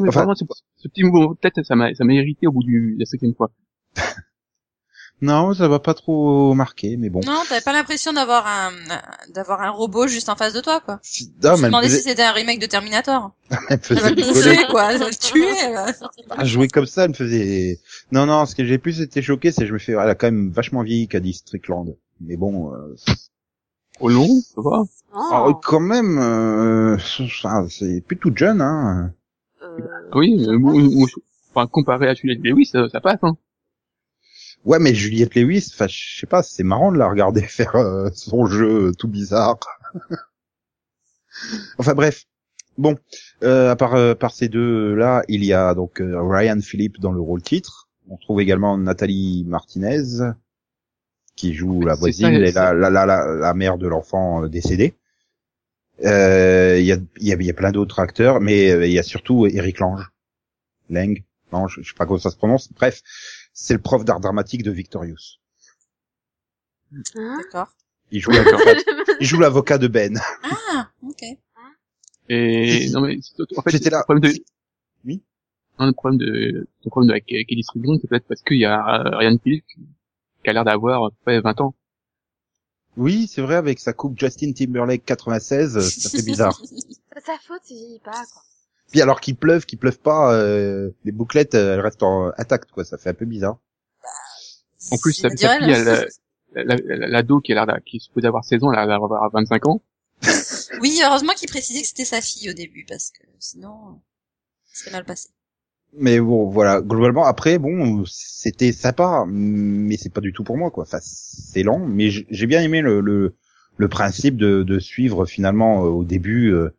Mais 0.00 0.08
Enfin- 0.08 0.20
vraiment, 0.20 0.34
ce, 0.34 0.44
ce 0.76 0.88
petit 0.88 1.04
mouvement 1.04 1.32
de 1.32 1.36
tête, 1.38 1.54
ça 1.64 1.74
m'a, 1.74 1.94
ça 1.94 2.04
m'a 2.04 2.12
irrité 2.14 2.46
au 2.46 2.52
bout 2.52 2.62
du, 2.62 2.94
de 2.94 3.00
la 3.00 3.06
cinquième 3.06 3.34
fois. 3.34 3.50
non, 5.20 5.54
ça 5.54 5.68
va 5.68 5.78
pas 5.78 5.94
trop 5.94 6.52
marquer, 6.54 6.96
mais 6.96 7.08
bon. 7.08 7.20
Non, 7.24 7.42
t'avais 7.48 7.60
pas 7.60 7.72
l'impression 7.72 8.12
d'avoir 8.12 8.44
un, 8.46 8.70
d'avoir 9.32 9.60
un 9.62 9.70
robot 9.70 10.08
juste 10.08 10.28
en 10.28 10.34
face 10.34 10.52
de 10.52 10.60
toi, 10.60 10.80
quoi. 10.80 10.98
Si- 11.02 11.32
Je 11.40 11.46
Non, 11.48 11.56
me 11.58 11.64
demandais 11.66 11.86
faisait, 11.88 11.98
si 12.02 12.08
c'était 12.08 12.22
un 12.24 12.32
remake 12.32 12.58
de 12.60 12.66
Terminator. 12.66 13.30
elle 13.50 13.56
me 13.58 13.66
Elle 13.70 13.78
faisait 13.80 14.14
bouffer, 14.14 14.66
quoi. 14.70 14.92
Elle 14.94 15.16
tuer. 15.18 15.46
Ah, 16.30 16.44
jouer 16.44 16.66
comme 16.68 16.86
ça, 16.86 17.04
elle 17.04 17.10
me 17.10 17.14
faisait. 17.14 17.78
Non, 18.10 18.26
non, 18.26 18.46
ce 18.46 18.54
que 18.56 18.64
j'ai 18.64 18.78
plus 18.78 19.00
été 19.00 19.22
choqué, 19.22 19.52
c'est 19.52 19.60
que 19.62 19.66
je 19.68 19.72
me 19.74 19.78
fais, 19.78 19.92
elle 19.92 19.98
a 20.00 20.14
quand 20.14 20.26
même 20.26 20.50
vachement 20.50 20.82
vieilli 20.82 21.06
Caddy 21.06 21.34
Strickland. 21.34 21.94
Mais 22.20 22.36
bon, 22.36 22.72
euh, 22.74 22.94
Au 24.00 24.08
long, 24.08 24.40
ça 24.40 24.60
va. 24.60 24.82
Oh, 25.14 25.28
ah, 25.32 25.60
quand 25.62 25.80
même, 25.80 26.18
euh, 26.18 26.96
ça, 26.98 27.64
c'est 27.68 28.00
plus 28.00 28.16
toute 28.16 28.38
jeune, 28.38 28.60
hein. 28.62 29.12
Euh, 29.62 30.10
Oui, 30.14 30.44
ça 30.44 30.52
mais 30.52 31.04
enfin, 31.54 31.66
comparé 31.66 32.08
à 32.08 32.14
Juliette 32.14 32.40
Lewis, 32.42 32.66
ça, 32.66 32.88
ça 32.88 33.00
passe, 33.00 33.18
hein. 33.22 33.36
Ouais, 34.64 34.78
mais 34.78 34.94
Juliette 34.94 35.34
Lewis, 35.34 35.70
enfin, 35.72 35.86
je 35.88 36.20
sais 36.20 36.26
pas, 36.26 36.42
c'est 36.42 36.62
marrant 36.62 36.92
de 36.92 36.98
la 36.98 37.08
regarder 37.08 37.42
faire 37.42 37.74
euh, 37.76 38.10
son 38.14 38.46
jeu 38.46 38.92
tout 38.98 39.08
bizarre. 39.08 39.58
enfin 41.78 41.94
bref. 41.94 42.24
Bon, 42.78 42.96
euh, 43.42 43.70
à 43.70 43.76
part, 43.76 43.94
euh, 43.94 44.14
par 44.14 44.32
ces 44.32 44.48
deux 44.48 44.94
là, 44.94 45.22
il 45.28 45.44
y 45.44 45.52
a 45.52 45.74
donc 45.74 46.00
euh, 46.00 46.16
Ryan 46.22 46.58
Philippe 46.60 47.00
dans 47.00 47.12
le 47.12 47.20
rôle 47.20 47.42
titre. 47.42 47.88
On 48.08 48.16
trouve 48.16 48.40
également 48.40 48.78
Nathalie 48.78 49.44
Martinez 49.46 50.32
qui 51.36 51.54
joue 51.54 51.80
la 51.80 51.94
voisine 51.94 52.26
ça, 52.26 52.32
et 52.32 52.52
la, 52.52 52.72
la, 52.72 52.90
la, 52.90 53.06
la, 53.06 53.26
la 53.26 53.54
mère 53.54 53.78
de 53.78 53.86
l'enfant 53.86 54.44
euh, 54.44 54.48
Euh, 56.04 56.78
Il 56.80 56.86
y, 56.86 56.92
a, 56.92 56.96
il 57.18 57.26
y, 57.28 57.32
a, 57.32 57.36
il 57.36 57.42
y 57.46 57.50
a 57.50 57.54
plein 57.54 57.70
d'autres 57.72 57.98
acteurs, 58.00 58.40
mais 58.40 58.70
euh, 58.70 58.86
il 58.86 58.92
y 58.92 58.98
a 58.98 59.02
surtout 59.02 59.46
Eric 59.46 59.78
Lange. 59.78 60.10
Lang, 60.90 61.22
Lange, 61.52 61.78
je 61.82 61.88
sais 61.88 61.96
pas 61.96 62.06
comment 62.06 62.18
ça 62.18 62.30
se 62.30 62.36
prononce. 62.36 62.72
Bref, 62.72 63.02
c'est 63.52 63.74
le 63.74 63.80
prof 63.80 64.04
d'art 64.04 64.20
dramatique 64.20 64.62
de 64.62 64.70
Victorious. 64.70 65.38
Hein 67.16 67.38
D'accord. 67.38 67.68
Il 68.10 68.20
joue 68.20 68.30
l'avocat, 68.30 68.74
il 69.20 69.26
joue 69.26 69.40
l'avocat 69.40 69.78
de 69.78 69.86
Ben. 69.86 70.18
Ah, 70.42 70.90
ok. 71.02 71.22
Et, 72.28 72.88
non, 72.90 73.00
mais, 73.02 73.18
en 73.56 73.62
fait, 73.62 73.70
J'étais 73.70 73.90
là. 73.90 73.98
le 73.98 74.04
problème 74.04 74.32
de, 74.32 74.38
Oui. 75.04 75.22
un 75.78 75.88
des 75.88 75.94
problèmes 75.94 76.18
de, 76.18 76.26
le 76.84 76.90
problème 76.90 77.08
de 77.08 77.14
la 77.14 77.20
Kelly 77.20 77.62
Strong, 77.62 77.98
c'est 78.00 78.08
peut-être 78.08 78.26
parce 78.26 78.42
qu'il 78.42 78.58
y 78.58 78.64
a 78.64 79.06
euh, 79.06 79.16
Ryan 79.18 79.36
Phillips 79.42 79.64
qui 80.44 80.50
a 80.50 80.52
l'air 80.52 80.64
d'avoir 80.64 81.04
à 81.04 81.10
peu 81.10 81.16
près 81.24 81.40
20 81.40 81.60
ans. 81.60 81.74
Oui, 82.96 83.26
c'est 83.32 83.40
vrai, 83.42 83.54
avec 83.56 83.78
sa 83.78 83.92
coupe 83.92 84.18
Justin 84.18 84.52
Timberlake 84.52 85.04
96, 85.04 85.76
euh, 85.76 85.80
ça 85.80 86.10
fait 86.10 86.22
bizarre. 86.22 86.60
C'est 87.14 87.26
sa 87.26 87.38
faute, 87.38 87.62
il 87.70 87.76
vieillit 87.76 88.00
pas, 88.00 88.10
quoi. 88.32 88.42
Puis 88.90 89.00
alors 89.00 89.20
qu'il 89.20 89.36
pleuve, 89.36 89.64
qu'il 89.64 89.78
pleuve 89.78 89.98
pas, 89.98 90.34
euh, 90.34 90.90
les 91.04 91.12
bouclettes, 91.12 91.54
euh, 91.54 91.74
elles 91.74 91.80
restent 91.80 92.02
en 92.02 92.32
intact, 92.36 92.70
quoi. 92.72 92.84
Ça 92.84 92.98
fait 92.98 93.10
un 93.10 93.14
peu 93.14 93.24
bizarre. 93.26 93.58
En 94.90 94.98
plus, 94.98 95.12
sa, 95.14 95.28
fille, 95.30 95.70
elle, 96.54 96.64
la- 96.64 96.76
la- 96.76 97.06
l'ado 97.08 97.40
qui 97.40 97.52
a 97.52 97.64
l'air 97.64 97.78
qui 97.86 97.96
est 97.96 98.00
supposé 98.00 98.26
avoir 98.26 98.44
16 98.44 98.62
ans, 98.64 98.72
elle 98.72 98.78
a 98.78 98.86
l'air 98.86 99.00
d'avoir 99.00 99.30
25 99.30 99.66
ans. 99.66 99.82
Oui, 100.80 101.00
heureusement 101.04 101.32
qu'il 101.34 101.48
précisait 101.48 101.80
que 101.82 101.86
c'était 101.86 102.04
sa 102.04 102.20
fille 102.20 102.50
au 102.50 102.54
début, 102.54 102.84
parce 102.86 103.10
que 103.10 103.22
sinon, 103.38 104.00
c'est 104.72 104.90
mal 104.90 105.04
passé. 105.04 105.28
Mais 105.98 106.20
bon, 106.20 106.48
voilà. 106.48 106.80
Globalement, 106.80 107.24
après, 107.26 107.58
bon, 107.58 108.04
c'était 108.06 108.72
sympa, 108.72 109.24
mais 109.28 109.96
c'est 109.98 110.12
pas 110.12 110.20
du 110.22 110.32
tout 110.32 110.42
pour 110.44 110.56
moi, 110.56 110.70
quoi. 110.70 110.84
Enfin, 110.84 110.98
c'est 111.02 111.62
lent, 111.62 111.78
mais 111.78 112.08
j'ai 112.10 112.46
bien 112.46 112.62
aimé 112.62 112.80
le, 112.80 113.00
le, 113.00 113.34
le 113.76 113.88
principe 113.88 114.36
de, 114.36 114.62
de 114.62 114.78
suivre 114.78 115.26
finalement 115.26 115.84
euh, 115.84 115.88
au 115.88 116.04
début, 116.04 116.52
euh, 116.52 116.70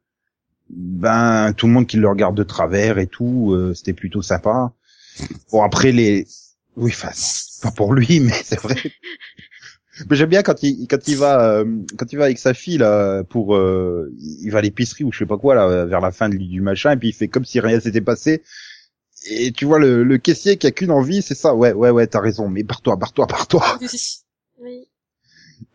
ben 0.70 1.54
tout 1.58 1.68
le 1.68 1.74
monde 1.74 1.88
qui 1.88 1.98
le 1.98 2.10
regarde 2.10 2.36
de 2.38 2.44
travers 2.44 3.00
et 3.00 3.08
tout, 3.08 3.54
euh, 3.54 3.74
c'était 3.76 3.94
plutôt 3.94 4.22
sympa. 4.24 4.74
Bon, 5.52 5.64
après 5.64 5.92
les, 5.94 6.28
oui, 6.78 6.92
enfin, 6.94 7.12
pas 7.64 7.72
pour 7.72 7.94
lui, 7.94 8.20
mais 8.22 8.34
c'est 8.44 8.60
vrai. 8.60 8.76
Mais 10.10 10.16
j'aime 10.16 10.30
bien 10.30 10.42
quand 10.42 10.64
il 10.64 10.88
quand 10.88 11.08
il 11.08 11.16
va 11.18 11.60
euh, 11.60 11.66
quand 11.98 12.12
il 12.12 12.18
va 12.18 12.26
avec 12.26 12.40
sa 12.40 12.54
fille 12.56 12.80
là 12.80 13.24
pour 13.24 13.56
euh, 13.56 14.12
il 14.20 14.50
va 14.50 14.58
à 14.58 14.62
l'épicerie 14.62 15.04
ou 15.04 15.12
je 15.12 15.20
sais 15.20 15.26
pas 15.28 15.38
quoi 15.38 15.54
là 15.54 15.86
vers 15.86 16.02
la 16.02 16.12
fin 16.12 16.30
de- 16.30 16.38
du 16.38 16.62
machin 16.62 16.92
et 16.94 16.98
puis 16.98 17.10
il 17.10 17.14
fait 17.14 17.28
comme 17.28 17.46
si 17.46 17.60
rien 17.60 17.80
s'était 17.80 18.02
passé 18.02 18.42
et 19.30 19.52
tu 19.52 19.66
vois 19.66 19.80
le, 19.80 20.04
le 20.04 20.18
caissier 20.18 20.58
qui 20.58 20.68
a 20.68 20.72
qu'une 20.72 20.92
envie 20.92 21.22
c'est 21.22 21.36
ça. 21.36 21.54
Ouais 21.56 21.74
ouais 21.74 21.90
ouais 21.90 22.08
t'as 22.08 22.22
raison. 22.22 22.50
Mais 22.50 22.64
barre-toi 22.64 22.96
barre-toi 22.96 23.26
barre-toi. 23.28 23.80
Oui. 24.62 24.88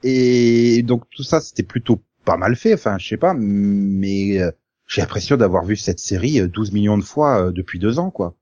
et 0.02 0.82
donc 0.82 1.04
tout 1.10 1.22
ça 1.22 1.40
c'était 1.40 1.62
plutôt 1.62 2.02
pas 2.24 2.36
mal 2.36 2.56
fait. 2.56 2.74
Enfin 2.74 2.98
je 2.98 3.08
sais 3.08 3.16
pas 3.16 3.34
mais 3.34 4.40
euh, 4.40 4.50
j'ai 4.86 5.00
l'impression 5.02 5.36
d'avoir 5.36 5.64
vu 5.64 5.76
cette 5.76 6.00
série 6.00 6.40
euh, 6.40 6.48
12 6.48 6.72
millions 6.72 6.98
de 6.98 7.04
fois 7.04 7.46
euh, 7.46 7.52
depuis 7.52 7.78
deux 7.78 7.98
ans 7.98 8.10
quoi. 8.10 8.34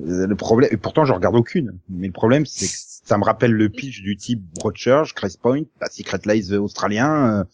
Euh, 0.00 0.26
le 0.26 0.36
problème 0.36 0.70
et 0.72 0.76
pourtant 0.76 1.04
je 1.04 1.12
regarde 1.12 1.36
aucune. 1.36 1.78
Mais 1.88 2.06
le 2.06 2.12
problème 2.12 2.46
c'est 2.46 2.66
que 2.66 2.72
ça 3.04 3.16
me 3.18 3.24
rappelle 3.24 3.52
le 3.52 3.68
pitch 3.68 4.02
du 4.02 4.16
type 4.16 4.42
Broadchurch, 4.60 5.14
Crest 5.14 5.40
Point, 5.40 5.62
Secret 5.90 6.20
Lies 6.26 6.52
australien 6.54 7.40
euh, 7.40 7.44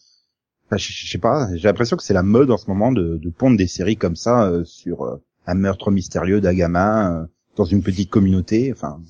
enfin, 0.67 0.77
je, 0.77 0.93
je 0.93 1.11
sais 1.11 1.19
pas. 1.19 1.49
J'ai 1.55 1.69
l'impression 1.69 1.97
que 1.97 2.03
c'est 2.03 2.15
la 2.15 2.23
mode 2.23 2.51
en 2.51 2.57
ce 2.57 2.67
moment 2.69 2.93
de, 2.93 3.17
de 3.19 3.31
pondre 3.31 3.57
des 3.57 3.67
séries 3.67 3.97
comme 3.97 4.17
ça 4.17 4.47
euh, 4.49 4.65
sur 4.65 5.05
euh, 5.05 5.23
un 5.47 5.55
meurtre 5.55 5.91
mystérieux 5.91 6.41
d'un 6.41 6.55
gamin 6.55 7.23
euh, 7.23 7.27
dans 7.57 7.65
une 7.65 7.83
petite 7.83 8.11
communauté 8.11 8.73
enfin 8.73 9.01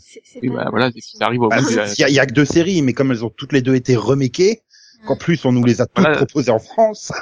bah, 0.43 0.67
voilà, 0.71 0.91
ça 0.93 1.27
arrive 1.27 1.43
au 1.43 1.49
bah, 1.49 1.61
bout 1.63 1.71
de 1.71 1.77
la- 1.77 1.93
il 1.93 2.01
y, 2.01 2.05
a- 2.05 2.09
il 2.09 2.15
y 2.15 2.19
a 2.19 2.27
que 2.27 2.33
deux 2.35 2.45
séries 2.45 2.83
mais 2.83 2.93
comme 2.93 3.11
elles 3.13 3.25
ont 3.25 3.31
toutes 3.31 3.53
les 3.53 3.63
deux 3.63 3.75
été 3.75 3.97
remakées 3.97 4.63
qu'en 5.07 5.17
plus 5.17 5.45
on 5.45 5.53
nous 5.53 5.65
les 5.65 5.81
a 5.81 5.87
toutes 5.87 6.01
Voilà. 6.05 6.17
proposées 6.19 6.51
en 6.51 6.59
France 6.59 7.13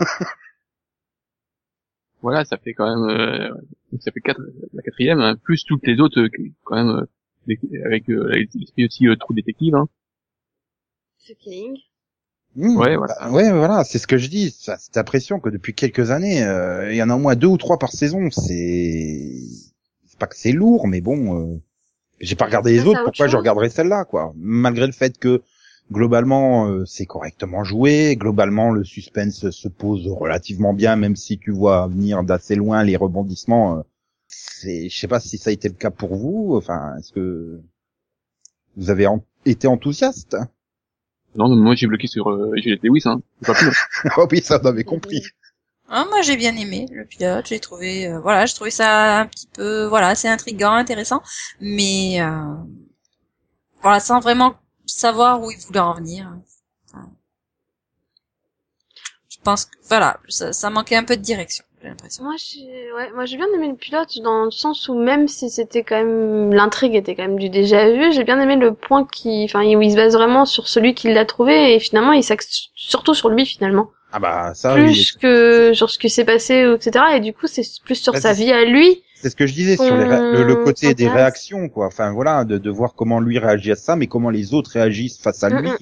voilà, 2.22 2.44
ça 2.44 2.56
fait 2.56 2.72
quand 2.72 2.86
même, 2.88 3.18
euh, 3.18 3.50
ça 3.98 4.12
fait 4.12 4.20
quatre, 4.20 4.40
la 4.72 4.82
quatrième, 4.82 5.18
hein, 5.20 5.34
plus 5.42 5.64
toutes 5.64 5.84
les 5.84 5.98
autres, 5.98 6.20
euh, 6.20 6.28
quand 6.62 6.76
même, 6.76 7.04
euh, 7.50 7.84
avec 7.84 8.08
euh, 8.08 8.28
l'esprit 8.54 8.86
aussi 8.86 9.08
euh, 9.08 9.16
True 9.16 9.34
Detective, 9.34 9.74
hein. 9.74 9.88
The. 11.26 11.34
Mmh, 12.54 12.76
Ouais, 12.78 12.96
voilà. 12.96 13.14
bah, 13.18 13.30
ouais, 13.30 13.50
voilà, 13.50 13.84
c'est 13.84 13.98
ce 13.98 14.06
que 14.06 14.18
je 14.18 14.28
dis. 14.28 14.50
Ça, 14.50 14.76
Cette 14.78 14.96
impression 14.96 15.40
que 15.40 15.48
depuis 15.48 15.74
quelques 15.74 16.10
années, 16.10 16.42
euh, 16.44 16.90
il 16.92 16.96
y 16.96 17.02
en 17.02 17.10
a 17.10 17.14
au 17.14 17.18
moins 17.18 17.34
deux 17.36 17.46
ou 17.46 17.56
trois 17.56 17.78
par 17.78 17.92
saison. 17.92 18.30
C'est, 18.30 19.32
c'est 20.06 20.18
pas 20.18 20.26
que 20.26 20.36
c'est 20.36 20.52
lourd, 20.52 20.86
mais 20.86 21.00
bon, 21.00 21.54
euh, 21.54 21.60
j'ai 22.20 22.36
pas 22.36 22.46
regardé 22.46 22.72
les 22.72 22.80
Ça, 22.80 22.84
c'est 22.84 22.88
autres. 22.88 23.00
autre 23.00 23.04
Pourquoi 23.04 23.28
je 23.28 23.36
regarderais 23.36 23.70
celle-là, 23.70 24.04
quoi? 24.06 24.32
Malgré 24.36 24.86
le 24.86 24.92
fait 24.92 25.18
que 25.18 25.42
globalement 25.92 26.68
euh, 26.68 26.84
c'est 26.86 27.06
correctement 27.06 27.64
joué, 27.64 28.16
globalement 28.16 28.70
le 28.72 28.84
suspense 28.84 29.50
se 29.50 29.68
pose 29.68 30.08
relativement 30.08 30.74
bien, 30.74 30.96
même 30.96 31.16
si 31.16 31.38
tu 31.38 31.52
vois 31.52 31.88
venir 31.88 32.24
d'assez 32.24 32.56
loin 32.56 32.84
les 32.84 32.96
rebondissements. 32.96 33.78
euh, 33.78 33.82
c'est, 34.28 34.88
je 34.90 34.98
sais 34.98 35.08
pas 35.08 35.20
si 35.20 35.38
ça 35.38 35.50
a 35.50 35.54
été 35.54 35.68
le 35.68 35.74
cas 35.74 35.90
pour 35.90 36.16
vous. 36.16 36.54
Enfin, 36.56 36.96
est-ce 36.98 37.12
que 37.12 37.60
vous 38.76 38.90
avez 38.90 39.06
en- 39.06 39.24
été 39.46 39.66
enthousiaste? 39.66 40.36
Non, 41.34 41.48
mais 41.48 41.56
moi 41.56 41.74
j'ai 41.74 41.86
bloqué 41.86 42.06
sur 42.06 42.28
euh, 42.30 42.52
Juliette 42.56 42.82
Lewis, 42.82 43.02
hein. 43.06 43.20
C'est 43.40 43.46
pas 43.46 43.54
plus. 43.54 43.76
Oh 44.16 44.26
oui, 44.30 44.42
ça 44.42 44.60
on 44.62 44.66
avait 44.66 44.84
compris. 44.84 45.22
Ah, 45.88 46.06
moi 46.08 46.22
j'ai 46.22 46.36
bien 46.36 46.56
aimé 46.56 46.86
le 46.90 47.04
pilote, 47.04 47.46
j'ai 47.46 47.60
trouvé 47.60 48.06
euh, 48.08 48.18
voilà, 48.20 48.46
j'ai 48.46 48.54
trouvé 48.54 48.70
ça 48.70 49.20
un 49.20 49.26
petit 49.26 49.46
peu 49.46 49.84
voilà, 49.86 50.08
assez 50.08 50.28
intriguant, 50.28 50.72
intéressant, 50.72 51.22
mais 51.60 52.20
euh, 52.20 52.54
voilà, 53.82 54.00
sans 54.00 54.20
vraiment 54.20 54.54
savoir 54.86 55.42
où 55.42 55.50
il 55.50 55.58
voulait 55.58 55.80
en 55.80 55.94
venir. 55.94 56.32
Enfin, 56.88 57.10
je 59.28 59.36
pense 59.42 59.66
que 59.66 59.76
voilà, 59.88 60.18
ça, 60.28 60.52
ça 60.52 60.70
manquait 60.70 60.96
un 60.96 61.04
peu 61.04 61.16
de 61.16 61.22
direction, 61.22 61.64
j'ai 61.82 61.88
l'impression. 61.88 62.24
Moi, 62.24 62.34
j'ai, 62.38 62.92
ouais, 62.92 63.10
moi, 63.14 63.24
j'ai 63.24 63.36
bien 63.36 63.46
aimé 63.54 63.68
le 63.68 63.74
pilote 63.76 64.18
dans 64.22 64.44
le 64.44 64.50
sens 64.50 64.88
où 64.88 64.94
même 64.94 65.28
si 65.28 65.50
c'était 65.50 65.82
quand 65.82 65.96
même, 65.96 66.52
l'intrigue 66.54 66.94
était 66.94 67.14
quand 67.14 67.22
même 67.22 67.38
du 67.38 67.48
déjà 67.50 67.90
vu, 67.90 68.12
j'ai 68.12 68.24
bien 68.24 68.40
aimé 68.40 68.56
le 68.56 68.72
point 68.74 69.04
qui, 69.06 69.44
enfin, 69.44 69.64
où 69.64 69.82
il 69.82 69.90
se 69.90 69.96
base 69.96 70.14
vraiment 70.14 70.44
sur 70.46 70.68
celui 70.68 70.94
qui 70.94 71.12
l'a 71.12 71.24
trouvé 71.24 71.74
et 71.74 71.80
finalement, 71.80 72.12
il 72.12 72.22
s'axe 72.22 72.68
surtout 72.74 73.14
sur 73.14 73.28
lui 73.30 73.44
finalement. 73.46 73.90
Ah 74.12 74.18
bah 74.18 74.52
ça, 74.54 74.74
plus 74.74 74.84
oui, 74.84 75.10
que 75.20 75.72
sur 75.72 75.90
ce 75.90 75.98
qui 75.98 76.10
s'est 76.10 76.24
passé, 76.26 76.54
etc. 76.76 77.04
Et 77.16 77.20
du 77.20 77.32
coup, 77.32 77.46
c'est 77.46 77.62
plus 77.84 77.94
sur 77.96 78.12
Bah, 78.12 78.20
sa 78.20 78.34
c'est- 78.34 78.44
vie 78.44 78.52
à 78.52 78.64
lui. 78.64 79.02
c'est 79.14 79.30
ce 79.30 79.36
que 79.36 79.46
je 79.46 79.54
disais 79.54 79.76
sur 79.76 79.96
les 79.96 80.04
ré- 80.04 80.32
le, 80.32 80.42
le 80.44 80.56
côté 80.56 80.94
des 80.94 81.08
réactions, 81.08 81.68
quoi. 81.68 81.86
Enfin 81.86 82.12
voilà, 82.12 82.44
de, 82.44 82.58
de 82.58 82.70
voir 82.70 82.94
comment 82.94 83.20
lui 83.20 83.38
réagit 83.38 83.72
à 83.72 83.76
ça, 83.76 83.96
mais 83.96 84.06
comment 84.08 84.30
les 84.30 84.52
autres 84.52 84.72
réagissent 84.72 85.18
face 85.20 85.42
à 85.42 85.48
lui, 85.48 85.70
Mm, 85.70 85.76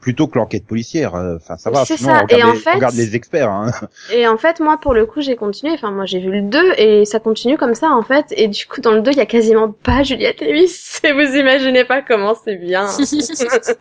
plutôt 0.00 0.26
que 0.26 0.38
l'enquête 0.38 0.66
policière. 0.66 1.14
Euh, 1.14 1.36
Enfin 1.36 1.56
ça 1.56 1.70
va, 1.70 1.84
C'est 1.84 1.96
sinon 1.96 2.10
ça. 2.10 2.18
on 2.20 2.22
regarde, 2.22 2.40
Et 2.40 2.44
en 2.44 2.52
les, 2.52 2.58
fait- 2.58 2.70
on 2.70 2.74
regarde 2.76 2.94
les 2.94 3.16
experts. 3.16 3.50
Hein. 3.50 3.70
Et 4.12 4.26
en 4.26 4.36
fait, 4.38 4.60
moi, 4.60 4.78
pour 4.80 4.94
le 4.94 5.06
coup, 5.06 5.20
j'ai 5.20 5.36
continué. 5.36 5.72
Enfin, 5.74 5.90
moi, 5.90 6.06
j'ai 6.06 6.18
vu 6.18 6.30
le 6.30 6.42
2 6.42 6.72
et 6.78 7.04
ça 7.04 7.20
continue 7.20 7.56
comme 7.58 7.74
ça, 7.74 7.90
en 7.90 8.02
fait. 8.02 8.26
Et 8.30 8.48
du 8.48 8.66
coup, 8.66 8.80
dans 8.80 8.92
le 8.92 9.02
2, 9.02 9.10
il 9.12 9.16
y 9.18 9.20
a 9.20 9.26
quasiment 9.26 9.70
pas 9.70 10.02
Juliette 10.02 10.40
Lewis. 10.40 11.00
Et 11.04 11.12
vous 11.12 11.36
imaginez 11.36 11.84
pas 11.84 12.02
comment 12.02 12.34
c'est 12.34 12.56
bien. 12.56 12.86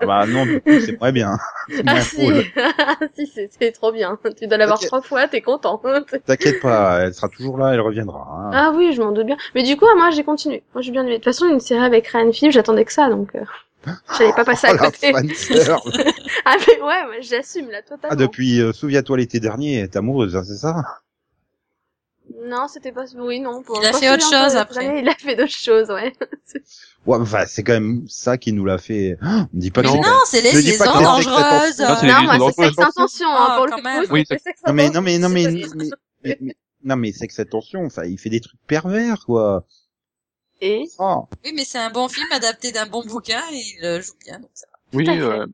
Ah 0.01 0.05
bah 0.05 0.25
non, 0.27 0.45
du 0.45 0.61
coup, 0.61 0.79
c'est 0.79 0.99
moins 0.99 1.11
bien. 1.11 1.37
C'est 1.69 1.83
ah 1.87 2.01
si, 2.01 2.15
cool. 2.25 2.43
ah 2.57 2.95
si, 3.15 3.27
c'est 3.27 3.49
c'est 3.57 3.71
trop 3.71 3.91
bien. 3.91 4.17
Tu 4.39 4.47
dois 4.47 4.57
l'avoir 4.57 4.79
trois 4.79 5.01
fois, 5.01 5.27
t'es 5.27 5.41
content. 5.41 5.81
T'inquiète 6.25 6.61
pas, 6.61 7.01
elle 7.01 7.13
sera 7.13 7.27
toujours 7.29 7.57
là, 7.57 7.73
elle 7.73 7.81
reviendra. 7.81 8.19
hein. 8.29 8.51
ah 8.53 8.73
oui, 8.75 8.93
je 8.93 9.01
m'en 9.01 9.11
doute 9.11 9.25
bien. 9.25 9.37
Mais 9.55 9.63
du 9.63 9.77
coup, 9.77 9.85
moi, 9.97 10.09
j'ai 10.11 10.23
continué. 10.23 10.63
Moi, 10.73 10.81
j'ai 10.81 10.91
bien 10.91 11.01
aimé. 11.03 11.11
De 11.11 11.15
toute 11.17 11.25
façon, 11.25 11.47
une 11.47 11.59
série 11.59 11.83
avec 11.83 12.07
Ryan 12.07 12.31
Phillips, 12.31 12.53
j'attendais 12.53 12.85
que 12.85 12.93
ça, 12.93 13.09
donc 13.09 13.29
euh, 13.35 13.39
j'allais 14.17 14.33
pas 14.33 14.45
passer 14.45 14.67
Oh, 14.69 14.71
à 14.71 14.73
la 14.73 14.79
côté. 14.91 15.11
ah 16.45 16.55
mais 16.67 16.73
ouais, 16.81 17.05
moi, 17.05 17.19
j'assume 17.21 17.69
là 17.69 17.81
totalement. 17.81 18.09
Ah 18.09 18.15
depuis, 18.15 18.59
euh, 18.61 18.73
souviens-toi 18.73 19.17
l'été 19.17 19.39
dernier, 19.39 19.87
t'es 19.87 19.97
amoureuse, 19.97 20.35
hein, 20.35 20.43
c'est 20.45 20.57
ça? 20.57 20.75
Non, 22.45 22.67
c'était 22.67 22.91
pas. 22.91 23.05
Oui, 23.17 23.39
non. 23.39 23.63
Pour 23.63 23.79
Il 23.81 23.87
a 23.87 23.91
pas 23.91 23.97
fait 23.99 24.11
autre 24.11 24.29
chose 24.29 24.55
après. 24.55 25.01
Il 25.01 25.09
a 25.09 25.15
fait 25.15 25.35
d'autres 25.35 25.51
choses, 25.51 25.89
ouais. 25.89 26.13
Ouais, 27.05 27.17
enfin 27.17 27.45
c'est 27.47 27.63
quand 27.63 27.73
même 27.73 28.03
ça 28.07 28.37
qui 28.37 28.51
nous 28.51 28.65
l'a 28.65 28.77
fait. 28.77 29.17
Oh, 29.23 29.25
on 29.25 29.47
dit 29.53 29.71
pas 29.71 29.81
que 29.81 29.87
Non. 29.87 29.93
c'est- 29.93 30.09
Non, 30.09 30.15
c'est 30.25 30.41
les 30.41 30.51
que 30.51 30.57
les 30.57 30.77
dangereuses. 30.77 31.79
Non, 31.79 31.95
c'est 31.99 32.07
moi, 32.21 32.51
c'est 32.55 32.63
sexe 32.65 32.79
intention, 32.79 33.27
hein, 33.29 33.47
Ah, 33.49 33.55
pour 33.57 33.65
le 33.67 34.05
coup. 34.07 34.13
Oui, 34.13 34.25
Non 34.67 34.73
mais 34.73 34.89
non 34.89 35.01
mais 35.01 35.17
non 35.17 35.29
mais- 35.29 35.63
non 36.83 36.95
mais 36.97 37.11
c'est 37.13 37.27
que 37.27 37.33
cette 37.33 37.49
tension, 37.51 37.85
enfin 37.85 38.03
il 38.03 38.17
fait 38.19 38.29
des 38.29 38.41
trucs 38.41 38.59
pervers 38.67 39.25
quoi. 39.25 39.65
Et 40.61 40.89
Oh. 40.97 41.27
Oui, 41.45 41.53
mais 41.55 41.65
c'est 41.65 41.77
un 41.77 41.89
bon 41.89 42.07
film 42.07 42.27
adapté 42.31 42.71
d'un 42.71 42.85
bon 42.85 43.03
bouquin 43.03 43.41
et 43.51 43.63
il 43.77 43.85
euh, 43.85 44.01
joue 44.01 44.13
bien. 44.25 44.39
Donc 44.39 44.51
ça 44.53 44.67
va. 44.71 44.79
Oui, 44.93 45.07
euh, 45.07 45.45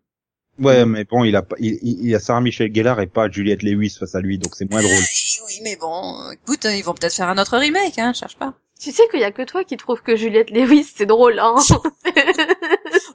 Ouais 0.57 0.85
mais 0.85 1.03
bon 1.03 1.25
il 1.25 1.35
a 1.35 1.41
pas, 1.41 1.57
il, 1.59 1.77
il 1.81 2.07
il 2.07 2.15
a 2.15 2.19
Sarah 2.19 2.39
Michel 2.39 2.73
Gellar 2.73 3.01
et 3.01 3.07
pas 3.07 3.29
Juliette 3.29 3.61
Lewis 3.61 3.97
face 3.99 4.15
à 4.15 4.21
lui 4.21 4.37
donc 4.37 4.55
c'est 4.55 4.69
moins 4.71 4.81
drôle. 4.81 4.93
Euh, 4.93 5.45
oui, 5.47 5.59
mais 5.63 5.75
bon, 5.75 6.21
euh, 6.21 6.31
écoute, 6.31 6.63
ils 6.63 6.81
vont 6.81 6.93
peut-être 6.93 7.13
faire 7.13 7.27
un 7.27 7.37
autre 7.37 7.57
remake, 7.57 7.99
hein, 7.99 8.13
cherche 8.13 8.37
pas. 8.37 8.53
tu 8.79 8.91
sais 8.91 9.03
qu'il 9.09 9.19
y 9.19 9.25
a 9.25 9.31
que 9.31 9.41
toi 9.41 9.65
qui 9.65 9.75
trouve 9.75 10.01
que 10.01 10.15
Juliette 10.15 10.51
Lewis 10.51 10.89
c'est 10.95 11.05
drôle, 11.05 11.39
hein. 11.39 11.55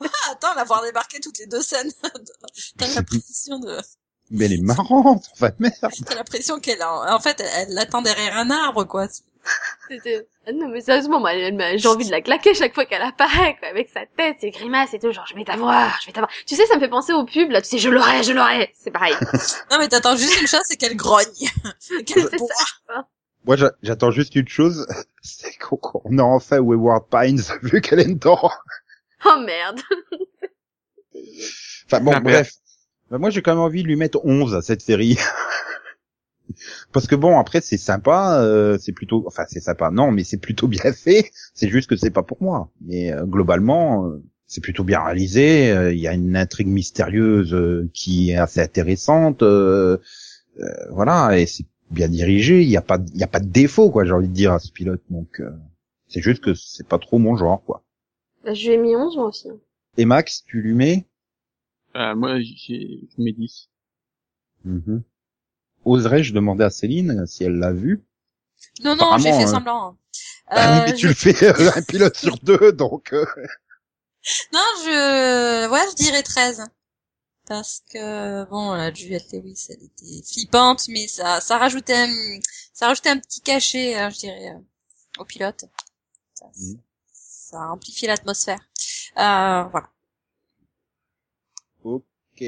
Ah, 0.02 0.32
attends, 0.32 0.54
la 0.54 0.64
voir 0.64 0.82
débarquer 0.82 1.20
toutes 1.20 1.38
les 1.38 1.46
deux 1.46 1.62
scènes. 1.62 1.90
T'as 2.78 2.94
l'impression 2.94 3.58
de, 3.58 3.78
Mais 4.30 4.44
elle 4.46 4.52
est 4.54 4.62
marrante, 4.62 5.28
enfin 5.32 5.50
merde. 5.58 5.74
t'as 6.06 6.14
l'impression 6.14 6.60
qu'elle, 6.60 6.80
a- 6.82 7.14
en 7.14 7.20
fait, 7.20 7.42
elle 7.56 7.74
l'attend 7.74 8.02
derrière 8.02 8.36
un 8.36 8.50
arbre, 8.50 8.84
quoi. 8.84 9.06
Ah 10.46 10.52
Non 10.52 10.68
mais 10.68 10.80
sérieusement, 10.82 11.18
moi, 11.18 11.30
j'ai 11.76 11.88
envie 11.88 12.04
de 12.06 12.10
la 12.10 12.20
claquer 12.20 12.54
chaque 12.54 12.74
fois 12.74 12.84
qu'elle 12.84 13.02
apparaît, 13.02 13.56
quoi, 13.58 13.68
avec 13.68 13.88
sa 13.88 14.04
tête, 14.16 14.36
ses 14.40 14.50
grimaces 14.50 14.92
et 14.94 14.98
tout, 14.98 15.10
genre 15.12 15.26
je 15.26 15.34
vais 15.34 15.44
t'avoir, 15.44 15.98
je 16.02 16.06
vais 16.06 16.12
t'avoir. 16.12 16.30
Tu 16.46 16.54
sais, 16.54 16.66
ça 16.66 16.76
me 16.76 16.80
fait 16.80 16.88
penser 16.88 17.12
aux 17.12 17.24
pubs, 17.24 17.50
là, 17.50 17.60
tu 17.62 17.68
sais, 17.70 17.78
je 17.78 17.88
l'aurai, 17.88 18.22
je 18.22 18.32
l'aurai. 18.32 18.72
C'est 18.78 18.90
pareil. 18.90 19.14
Non, 19.70 19.78
mais 19.78 19.88
t'attends 19.88 20.14
juste 20.16 20.40
une 20.40 20.46
chose, 20.46 20.60
c'est 20.64 20.76
qu'elle 20.76 20.96
grogne. 20.96 21.24
Qu'elle 22.06 22.28
boit. 22.38 23.06
Moi 23.46 23.56
j'a- 23.56 23.72
j'attends 23.82 24.10
juste 24.10 24.34
une 24.36 24.46
chose, 24.48 24.86
c'est 25.22 25.56
qu'on 25.56 25.76
qu'on 25.78 26.18
a 26.18 26.22
enfin 26.22 26.58
Wayward 26.58 27.06
Pines 27.10 27.42
vu 27.62 27.80
qu'elle 27.80 28.00
est 28.00 28.04
dedans. 28.14 28.50
Oh 29.24 29.38
merde. 29.44 29.80
Enfin 31.86 32.00
bon 32.00 32.12
Ah, 32.14 32.20
bref. 32.20 32.52
Bah, 33.10 33.18
moi 33.18 33.30
j'ai 33.30 33.42
quand 33.42 33.52
même 33.52 33.60
envie 33.60 33.82
de 33.82 33.88
lui 33.88 33.96
mettre 33.96 34.20
11 34.24 34.54
à 34.54 34.62
cette 34.62 34.82
série. 34.82 35.18
Parce 36.92 37.06
que 37.06 37.14
bon, 37.14 37.38
après 37.38 37.60
c'est 37.60 37.76
sympa, 37.78 38.40
euh, 38.42 38.76
c'est 38.78 38.92
plutôt, 38.92 39.24
enfin 39.26 39.44
c'est 39.48 39.60
sympa, 39.60 39.90
non, 39.90 40.10
mais 40.10 40.24
c'est 40.24 40.38
plutôt 40.38 40.68
bien 40.68 40.92
fait. 40.92 41.30
C'est 41.54 41.68
juste 41.68 41.88
que 41.88 41.96
c'est 41.96 42.10
pas 42.10 42.22
pour 42.22 42.42
moi. 42.42 42.70
Mais 42.80 43.12
euh, 43.12 43.24
globalement, 43.24 44.06
euh, 44.06 44.22
c'est 44.46 44.60
plutôt 44.60 44.84
bien 44.84 45.02
réalisé. 45.02 45.70
euh, 45.70 45.92
Il 45.92 46.00
y 46.00 46.08
a 46.08 46.12
une 46.14 46.36
intrigue 46.36 46.66
mystérieuse 46.68 47.54
euh, 47.54 47.88
qui 47.94 48.30
est 48.30 48.36
assez 48.36 48.60
intéressante. 48.60 49.42
euh, 49.42 49.98
euh, 50.60 50.66
voilà, 50.90 51.38
et 51.38 51.46
c'est 51.46 51.66
bien 51.90 52.08
dirigé. 52.08 52.62
Il 52.62 52.68
y 52.68 52.76
a 52.76 52.82
pas, 52.82 52.98
il 53.14 53.20
y 53.20 53.24
a 53.24 53.28
pas 53.28 53.40
de 53.40 53.48
défaut 53.48 53.90
quoi. 53.90 54.04
J'ai 54.04 54.12
envie 54.12 54.28
de 54.28 54.32
dire 54.34 54.52
à 54.52 54.58
ce 54.58 54.72
pilote. 54.72 55.02
Donc 55.10 55.40
euh, 55.40 55.50
c'est 56.08 56.20
juste 56.22 56.42
que 56.42 56.54
c'est 56.54 56.86
pas 56.88 56.98
trop 56.98 57.18
mon 57.18 57.36
genre 57.36 57.62
quoi. 57.64 57.84
Bah, 58.44 58.54
je 58.54 58.66
lui 58.68 58.74
ai 58.74 58.78
mis 58.78 58.96
11 58.96 59.16
moi 59.16 59.26
aussi. 59.28 59.48
Et 59.96 60.04
Max, 60.04 60.42
tu 60.46 60.60
lui 60.62 60.74
mets 60.74 61.06
Euh, 61.96 62.14
moi, 62.14 62.40
j'ai, 62.40 63.00
je 63.16 63.22
mets 63.22 63.32
10. 63.32 63.68
Mhm. 64.64 65.02
Oserais-je 65.84 66.32
demander 66.32 66.64
à 66.64 66.70
Céline 66.70 67.26
si 67.26 67.44
elle 67.44 67.56
l'a 67.58 67.72
vu? 67.72 68.02
Non, 68.82 68.94
non, 68.96 69.16
j'ai 69.18 69.32
fait 69.32 69.42
euh, 69.44 69.46
semblant. 69.46 69.96
Euh, 70.52 70.84
Mais 70.86 70.92
tu 70.94 71.06
je- 71.06 71.08
le 71.08 71.14
fais 71.14 71.44
euh, 71.44 71.70
un 71.74 71.82
pilote 71.82 72.16
sur 72.16 72.38
deux, 72.38 72.72
donc. 72.72 73.12
euh, 73.12 73.24
Non, 74.52 74.60
je, 74.84 75.68
ouais, 75.68 75.90
je 75.90 75.96
dirais 75.96 76.22
13. 76.22 76.64
Parce 77.46 77.82
que, 77.92 78.44
bon, 78.50 78.72
la 78.74 78.92
Juliette 78.94 79.32
Lewis, 79.32 79.66
elle 79.70 79.82
était 79.84 80.22
flippante, 80.26 80.86
mais 80.88 81.08
ça, 81.08 81.40
ça 81.40 81.58
rajoutait 81.58 81.94
un, 81.96 82.40
ça 82.72 82.86
rajoutait 82.88 83.10
un 83.10 83.18
petit 83.18 83.40
cachet, 83.40 83.96
hein, 83.96 84.10
je 84.10 84.18
dirais, 84.18 84.50
euh, 84.50 84.60
au 85.20 85.24
pilote. 85.24 85.64
Ça, 86.34 86.46
Mhm. 86.56 86.78
ça 87.12 87.62
a 87.62 87.68
amplifié 87.70 88.08
l'atmosphère. 88.08 88.60
Euh, 89.18 89.64
voilà. 89.64 89.90
Ok. 91.84 92.44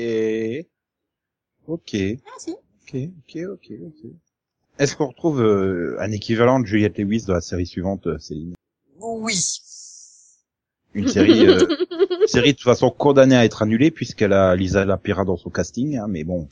Ok. 1.66 1.92
Merci. 1.94 2.50
Ok, 2.82 2.94
ok, 2.94 3.36
ok, 3.52 3.72
ok. 3.86 4.10
Est-ce 4.78 4.96
qu'on 4.96 5.08
retrouve 5.08 5.40
euh, 5.42 5.96
un 6.00 6.10
équivalent 6.12 6.58
de 6.60 6.66
Juliette 6.66 6.98
Lewis 6.98 7.24
dans 7.26 7.34
la 7.34 7.40
série 7.40 7.66
suivante, 7.66 8.06
euh, 8.06 8.18
Céline? 8.18 8.54
Oui. 8.98 9.60
Une 10.94 11.08
série, 11.08 11.46
euh, 11.46 11.66
une 12.20 12.26
série 12.26 12.52
de 12.52 12.56
toute 12.58 12.64
façon 12.64 12.90
condamnée 12.90 13.36
à 13.36 13.44
être 13.44 13.62
annulée 13.62 13.90
puisqu'elle 13.90 14.32
a 14.32 14.54
Lisa 14.56 14.84
Lapira 14.84 15.24
dans 15.24 15.36
son 15.38 15.50
casting, 15.50 15.96
hein, 15.96 16.06
mais 16.08 16.24
bon. 16.24 16.48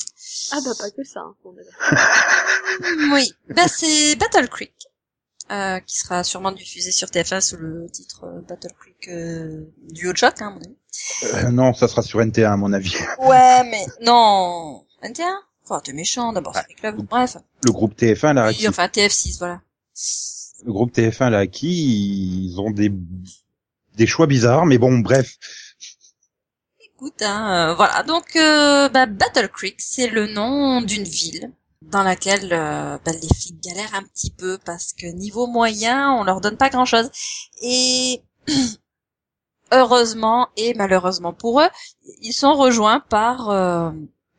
Ah 0.52 0.58
bah 0.64 0.70
pas 0.78 0.90
que 0.90 1.04
ça. 1.04 1.20
hein. 1.20 1.34
Oui. 3.12 3.32
Bah, 3.54 3.68
c'est 3.68 4.16
Battle 4.16 4.48
Creek. 4.48 4.72
Euh, 5.50 5.80
qui 5.80 5.98
sera 5.98 6.22
sûrement 6.22 6.52
diffusé 6.52 6.92
sur 6.92 7.08
TF1 7.08 7.40
sous 7.40 7.56
le 7.56 7.86
titre 7.90 8.22
euh, 8.24 8.40
Battle 8.48 8.70
Creek 8.78 9.08
euh, 9.08 9.64
du 9.90 10.06
haut 10.08 10.12
de 10.12 10.16
choc, 10.16 10.34
hein, 10.40 10.46
à 10.46 10.50
mon 10.50 10.60
avis. 10.60 10.76
Euh, 11.46 11.50
non, 11.50 11.74
ça 11.74 11.88
sera 11.88 12.02
sur 12.02 12.20
NT1 12.20 12.52
à 12.52 12.56
mon 12.56 12.72
avis. 12.72 12.94
Ouais, 13.18 13.64
mais 13.64 13.84
non. 14.02 14.84
21 15.02 15.26
Enfin, 15.64 15.80
t'es 15.84 15.92
méchant, 15.92 16.32
d'abord, 16.32 16.52
Ah. 16.56 16.60
c'est 16.62 16.68
les 16.68 16.74
clubs. 16.76 17.02
Bref. 17.04 17.36
Le 17.64 17.72
groupe 17.72 17.94
TF1 17.96 18.34
l'a 18.34 18.44
Oui, 18.44 18.50
acquis. 18.50 18.68
enfin, 18.68 18.86
TF6, 18.86 19.38
voilà. 19.38 19.60
Le 20.64 20.72
groupe 20.72 20.92
TF1 20.92 21.30
l'a 21.30 21.38
acquis. 21.38 22.46
Ils 22.52 22.60
ont 22.60 22.70
des 22.70 22.92
des 23.96 24.06
choix 24.06 24.26
bizarres, 24.28 24.66
mais 24.66 24.78
bon, 24.78 24.98
bref. 25.00 25.36
Écoute, 26.80 27.22
hein, 27.22 27.70
euh, 27.70 27.74
voilà. 27.74 28.02
Donc, 28.04 28.36
euh, 28.36 28.88
bah, 28.88 29.06
Battle 29.06 29.48
Creek, 29.48 29.76
c'est 29.80 30.06
le 30.08 30.26
nom 30.28 30.80
d'une 30.82 31.02
ville 31.04 31.50
dans 31.82 32.02
laquelle 32.02 32.50
euh, 32.52 32.98
bah, 33.04 33.12
les 33.12 33.28
flics 33.28 33.60
galèrent 33.62 33.94
un 33.94 34.02
petit 34.02 34.30
peu 34.30 34.58
parce 34.64 34.92
que 34.92 35.06
niveau 35.06 35.46
moyen, 35.46 36.12
on 36.12 36.24
leur 36.24 36.40
donne 36.40 36.56
pas 36.56 36.68
grand-chose. 36.70 37.10
Et 37.62 38.22
heureusement 39.72 40.48
et 40.56 40.74
malheureusement 40.74 41.32
pour 41.32 41.60
eux, 41.60 41.68
ils 42.22 42.32
sont 42.32 42.54
rejoints 42.54 43.00
par 43.00 43.50
euh, 43.50 43.90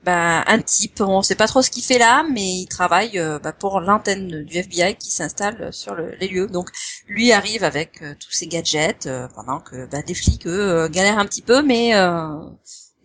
bah, 0.04 0.43
un 0.47 0.62
type. 0.62 1.01
On 1.01 1.21
sait 1.21 1.36
pas 1.36 1.47
trop 1.47 1.62
ce 1.62 1.69
qu'il 1.71 1.84
fait 1.84 1.97
là, 1.97 2.23
mais 2.30 2.47
il 2.62 2.67
travaille 2.67 3.17
euh, 3.19 3.39
bah, 3.39 3.54
pour 3.54 3.80
l'antenne 3.80 4.43
du 4.43 4.62
FBI 4.62 4.95
qui 4.95 5.12
s'installe 5.12 5.73
sur 5.73 5.95
le- 5.95 6.15
les 6.19 6.27
lieux. 6.27 6.47
Donc, 6.47 6.69
lui 7.08 7.32
arrive 7.32 7.63
avec 7.63 7.99
tous 8.19 8.32
ses 8.32 8.47
gadgets 8.47 9.10
pendant 9.36 9.60
que 9.60 9.88
les 10.08 10.13
flics 10.13 10.47
eux 10.47 10.88
galèrent 10.89 11.19
un 11.19 11.25
petit 11.25 11.41
peu, 11.41 11.62
mais 11.62 11.91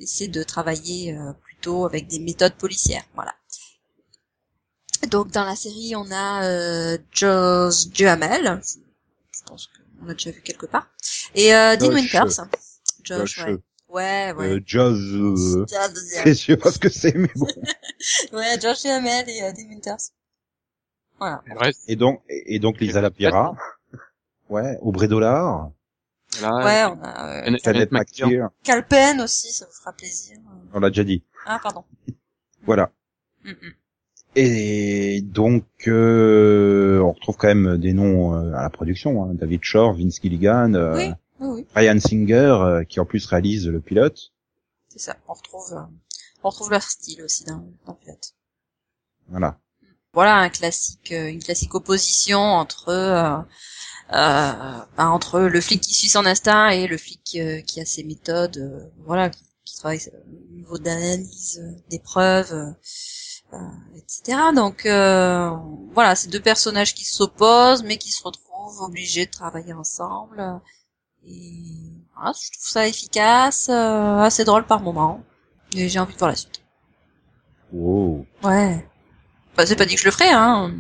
essaient 0.00 0.28
de 0.28 0.42
travailler 0.42 1.16
plutôt 1.42 1.84
avec 1.86 2.06
des 2.08 2.18
méthodes 2.18 2.54
policières. 2.54 3.04
Voilà. 3.14 3.34
Donc 5.10 5.30
dans 5.30 5.44
la 5.44 5.56
série, 5.56 5.94
on 5.96 6.10
a 6.10 6.44
euh, 6.44 6.98
Josh 7.12 7.88
Duhamel, 7.88 8.60
je, 8.62 8.78
je 9.38 9.44
pense 9.46 9.68
qu'on 9.68 10.06
l'a 10.06 10.14
déjà 10.14 10.30
vu 10.30 10.40
quelque 10.42 10.66
part, 10.66 10.88
et 11.34 11.54
euh, 11.54 11.76
Dean 11.76 11.96
Josh. 11.96 12.14
Winters. 12.14 12.46
Josh, 13.04 13.18
Josh, 13.18 13.38
ouais. 13.46 13.56
Ouais, 13.88 14.32
ouais. 14.32 14.46
euh, 14.54 14.60
Jazz, 14.66 14.98
euh, 14.98 15.64
Josh- 15.68 16.24
je 16.24 16.32
sais 16.34 16.56
pas 16.56 16.72
ce 16.72 16.78
que 16.78 16.88
c'est, 16.88 17.14
mais 17.14 17.30
bon. 17.36 17.46
ouais, 18.32 18.60
Josh 18.60 18.82
Duhamel 18.82 19.28
et 19.28 19.42
euh, 19.42 19.52
Dean 19.52 19.68
Winters. 19.70 20.10
Voilà. 21.18 21.42
Et 21.86 21.96
donc, 21.96 22.22
et 22.28 22.58
donc 22.58 22.80
Lisa 22.80 23.00
Lapira. 23.00 23.54
Ouais, 24.48 24.76
Aubrey 24.80 25.08
Dollar, 25.08 25.70
voilà. 26.38 26.64
Ouais, 26.64 26.96
on 26.98 27.02
a 27.02 27.46
euh, 27.46 27.50
McTiernan. 27.50 27.86
McTiernan, 27.90 28.50
Calpen 28.64 29.20
aussi, 29.22 29.52
ça 29.52 29.66
vous 29.66 29.72
fera 29.72 29.92
plaisir. 29.92 30.38
on 30.72 30.80
l'a 30.80 30.90
déjà 30.90 31.04
dit. 31.04 31.22
Ah, 31.46 31.58
pardon. 31.62 31.84
Voilà. 32.62 32.90
Mm, 33.44 33.50
mm. 33.50 33.72
Et 34.38 35.22
donc, 35.22 35.64
euh, 35.88 37.00
on 37.00 37.12
retrouve 37.12 37.36
quand 37.38 37.48
même 37.48 37.78
des 37.78 37.94
noms 37.94 38.34
euh, 38.34 38.52
à 38.52 38.62
la 38.62 38.70
production. 38.70 39.24
Hein. 39.24 39.30
David 39.32 39.60
Shore, 39.62 39.94
Vince 39.94 40.20
Gilligan, 40.20 40.74
euh, 40.74 40.94
Oui, 40.94 41.10
oui, 41.40 41.48
oui. 41.48 41.66
Ryan 41.74 41.98
Singer, 41.98 42.34
euh, 42.60 42.84
qui 42.84 43.00
en 43.00 43.06
plus 43.06 43.24
réalise 43.24 43.66
le 43.66 43.80
pilote. 43.80 44.34
C'est 44.90 44.98
ça. 44.98 45.16
On 45.26 45.32
retrouve, 45.32 45.74
on 46.44 46.50
retrouve 46.50 46.70
leur 46.70 46.82
style 46.82 47.22
aussi 47.22 47.44
dans, 47.44 47.66
dans 47.86 47.92
le 47.92 47.98
pilote. 47.98 48.34
Voilà. 49.30 49.58
Voilà 50.12 50.36
un 50.36 50.50
classique, 50.50 51.12
une 51.12 51.42
classique 51.42 51.74
opposition 51.74 52.38
entre 52.38 52.90
euh, 52.90 53.38
euh, 54.12 54.52
ben, 54.98 55.08
entre 55.08 55.40
le 55.40 55.60
flic 55.62 55.80
qui 55.80 55.94
suit 55.94 56.08
son 56.08 56.26
instinct 56.26 56.68
et 56.68 56.86
le 56.86 56.98
flic 56.98 57.38
qui 57.66 57.80
a 57.80 57.84
ses 57.86 58.04
méthodes, 58.04 58.90
voilà, 59.06 59.30
qui, 59.30 59.42
qui 59.64 59.76
travaille 59.76 60.00
au 60.50 60.54
niveau 60.54 60.78
d'analyse 60.78 61.62
des 61.90 61.98
preuves, 61.98 62.74
etc. 63.96 64.38
Donc 64.54 64.86
euh, 64.86 65.50
voilà, 65.92 66.14
c'est 66.14 66.28
deux 66.28 66.40
personnages 66.40 66.94
qui 66.94 67.04
s'opposent 67.04 67.82
mais 67.84 67.96
qui 67.98 68.10
se 68.12 68.22
retrouvent 68.22 68.82
obligés 68.82 69.26
de 69.26 69.30
travailler 69.30 69.72
ensemble. 69.72 70.40
euh, 70.40 70.58
Et 71.26 71.62
voilà, 72.14 72.32
je 72.32 72.50
trouve 72.52 72.68
ça 72.68 72.86
efficace, 72.88 73.68
euh, 73.68 74.18
assez 74.18 74.44
drôle 74.44 74.66
par 74.66 74.80
moment. 74.80 75.22
Et 75.74 75.88
j'ai 75.88 75.98
envie 75.98 76.14
de 76.14 76.18
voir 76.18 76.30
la 76.30 76.36
suite. 76.36 76.62
Wow. 77.72 78.26
Ouais. 78.44 78.86
Enfin, 79.52 79.66
c'est 79.66 79.76
pas 79.76 79.86
dit 79.86 79.94
que 79.96 80.00
je 80.00 80.06
le 80.06 80.12
ferai, 80.12 80.28
hein. 80.30 80.72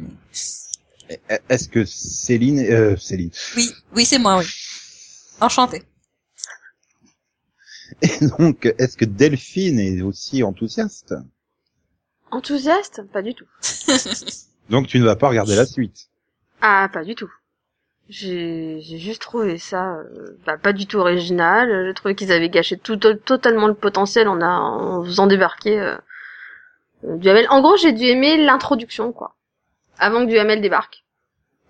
Est-ce 1.48 1.68
que 1.68 1.84
Céline, 1.84 2.60
euh, 2.60 2.96
Céline, 2.96 3.30
Oui, 3.56 3.70
oui, 3.94 4.04
c'est 4.04 4.18
moi, 4.18 4.38
oui. 4.38 4.44
Enchanté. 5.40 5.82
et 8.02 8.26
donc, 8.38 8.72
est-ce 8.78 8.96
que 8.96 9.04
Delphine 9.04 9.78
est 9.80 10.02
aussi 10.02 10.42
enthousiaste? 10.42 11.14
Enthousiaste? 12.30 13.02
Pas 13.12 13.22
du 13.22 13.34
tout. 13.34 13.46
Donc 14.70 14.86
tu 14.88 14.98
ne 14.98 15.04
vas 15.04 15.16
pas 15.16 15.28
regarder 15.28 15.54
la 15.54 15.66
suite. 15.66 16.08
Ah, 16.60 16.88
pas 16.92 17.04
du 17.04 17.14
tout. 17.14 17.30
J'ai 18.08 18.80
juste 18.80 19.20
trouvé 19.22 19.58
ça 19.58 19.96
euh, 19.96 20.38
bah, 20.46 20.56
pas 20.56 20.72
du 20.72 20.86
tout 20.86 20.98
original. 20.98 21.86
J'ai 21.88 21.94
trouvé 21.94 22.14
qu'ils 22.14 22.30
avaient 22.32 22.48
gâché 22.48 22.76
tout, 22.78 22.96
to- 22.96 23.14
totalement 23.14 23.66
le 23.66 23.74
potentiel 23.74 24.28
en, 24.28 24.40
a, 24.40 24.46
en 24.46 25.04
faisant 25.04 25.26
débarquer 25.26 25.80
euh, 25.80 25.96
euh, 27.04 27.16
Duhamel. 27.16 27.46
En 27.50 27.62
gros, 27.62 27.76
j'ai 27.76 27.92
dû 27.92 28.04
aimer 28.04 28.36
l'introduction, 28.36 29.12
quoi. 29.12 29.34
Avant 29.98 30.24
que 30.24 30.30
Duhamel 30.30 30.60
débarque. 30.60 31.04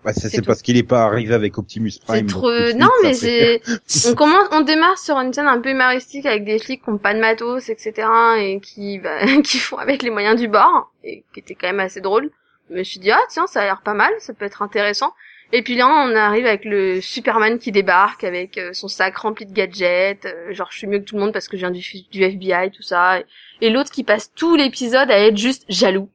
Bah, 0.07 0.13
C'est 0.13 0.45
parce 0.45 0.61
qu'il 0.61 0.77
est 0.77 0.87
pas 0.87 1.03
arrivé 1.03 1.33
avec 1.33 1.57
Optimus 1.57 1.91
Prime. 2.05 2.27
trop... 2.27 2.49
Non, 2.49 2.89
mais 3.03 3.13
c'est... 3.13 3.61
on 4.07 4.15
commence, 4.15 4.47
on 4.51 4.61
démarre 4.61 4.97
sur 4.97 5.17
une 5.17 5.33
scène 5.33 5.49
un 5.49 5.59
peu 5.59 5.71
humoristique 5.71 6.25
avec 6.25 6.45
des 6.45 6.59
flics 6.59 6.81
qui 6.81 6.89
ont 6.89 6.97
pas 6.97 7.13
de 7.13 7.19
matos, 7.19 7.67
etc. 7.67 8.07
et 8.39 8.61
qui, 8.61 8.99
bah, 8.99 9.19
qui 9.43 9.57
font 9.57 9.75
avec 9.75 10.03
les 10.03 10.09
moyens 10.09 10.39
du 10.39 10.47
bord, 10.47 10.93
et 11.03 11.25
qui 11.33 11.41
était 11.41 11.55
quand 11.55 11.67
même 11.67 11.81
assez 11.81 11.99
drôle. 11.99 12.31
Je 12.69 12.75
me 12.75 12.83
suis 12.83 13.01
dit, 13.01 13.11
ah 13.11 13.19
tiens, 13.27 13.47
ça 13.47 13.59
a 13.59 13.65
l'air 13.65 13.81
pas 13.81 13.93
mal, 13.93 14.13
ça 14.19 14.33
peut 14.33 14.45
être 14.45 14.61
intéressant. 14.61 15.11
Et 15.51 15.61
puis 15.61 15.75
là, 15.75 15.87
on 15.87 16.15
arrive 16.15 16.45
avec 16.45 16.63
le 16.63 17.01
Superman 17.01 17.59
qui 17.59 17.73
débarque 17.73 18.23
avec 18.23 18.57
euh, 18.57 18.71
son 18.71 18.87
sac 18.87 19.17
rempli 19.17 19.45
de 19.45 19.53
gadgets, 19.53 20.25
euh, 20.25 20.53
genre 20.53 20.69
je 20.71 20.77
suis 20.77 20.87
mieux 20.87 20.99
que 20.99 21.05
tout 21.05 21.15
le 21.15 21.21
monde 21.21 21.33
parce 21.33 21.49
que 21.49 21.57
je 21.57 21.61
viens 21.61 21.71
du, 21.71 21.83
du 22.11 22.23
FBI, 22.23 22.71
tout 22.71 22.81
ça. 22.81 23.19
Et 23.59 23.69
l'autre 23.69 23.91
qui 23.91 24.05
passe 24.05 24.31
tout 24.33 24.55
l'épisode 24.55 25.11
à 25.11 25.19
être 25.19 25.37
juste 25.37 25.65
jaloux. 25.67 26.09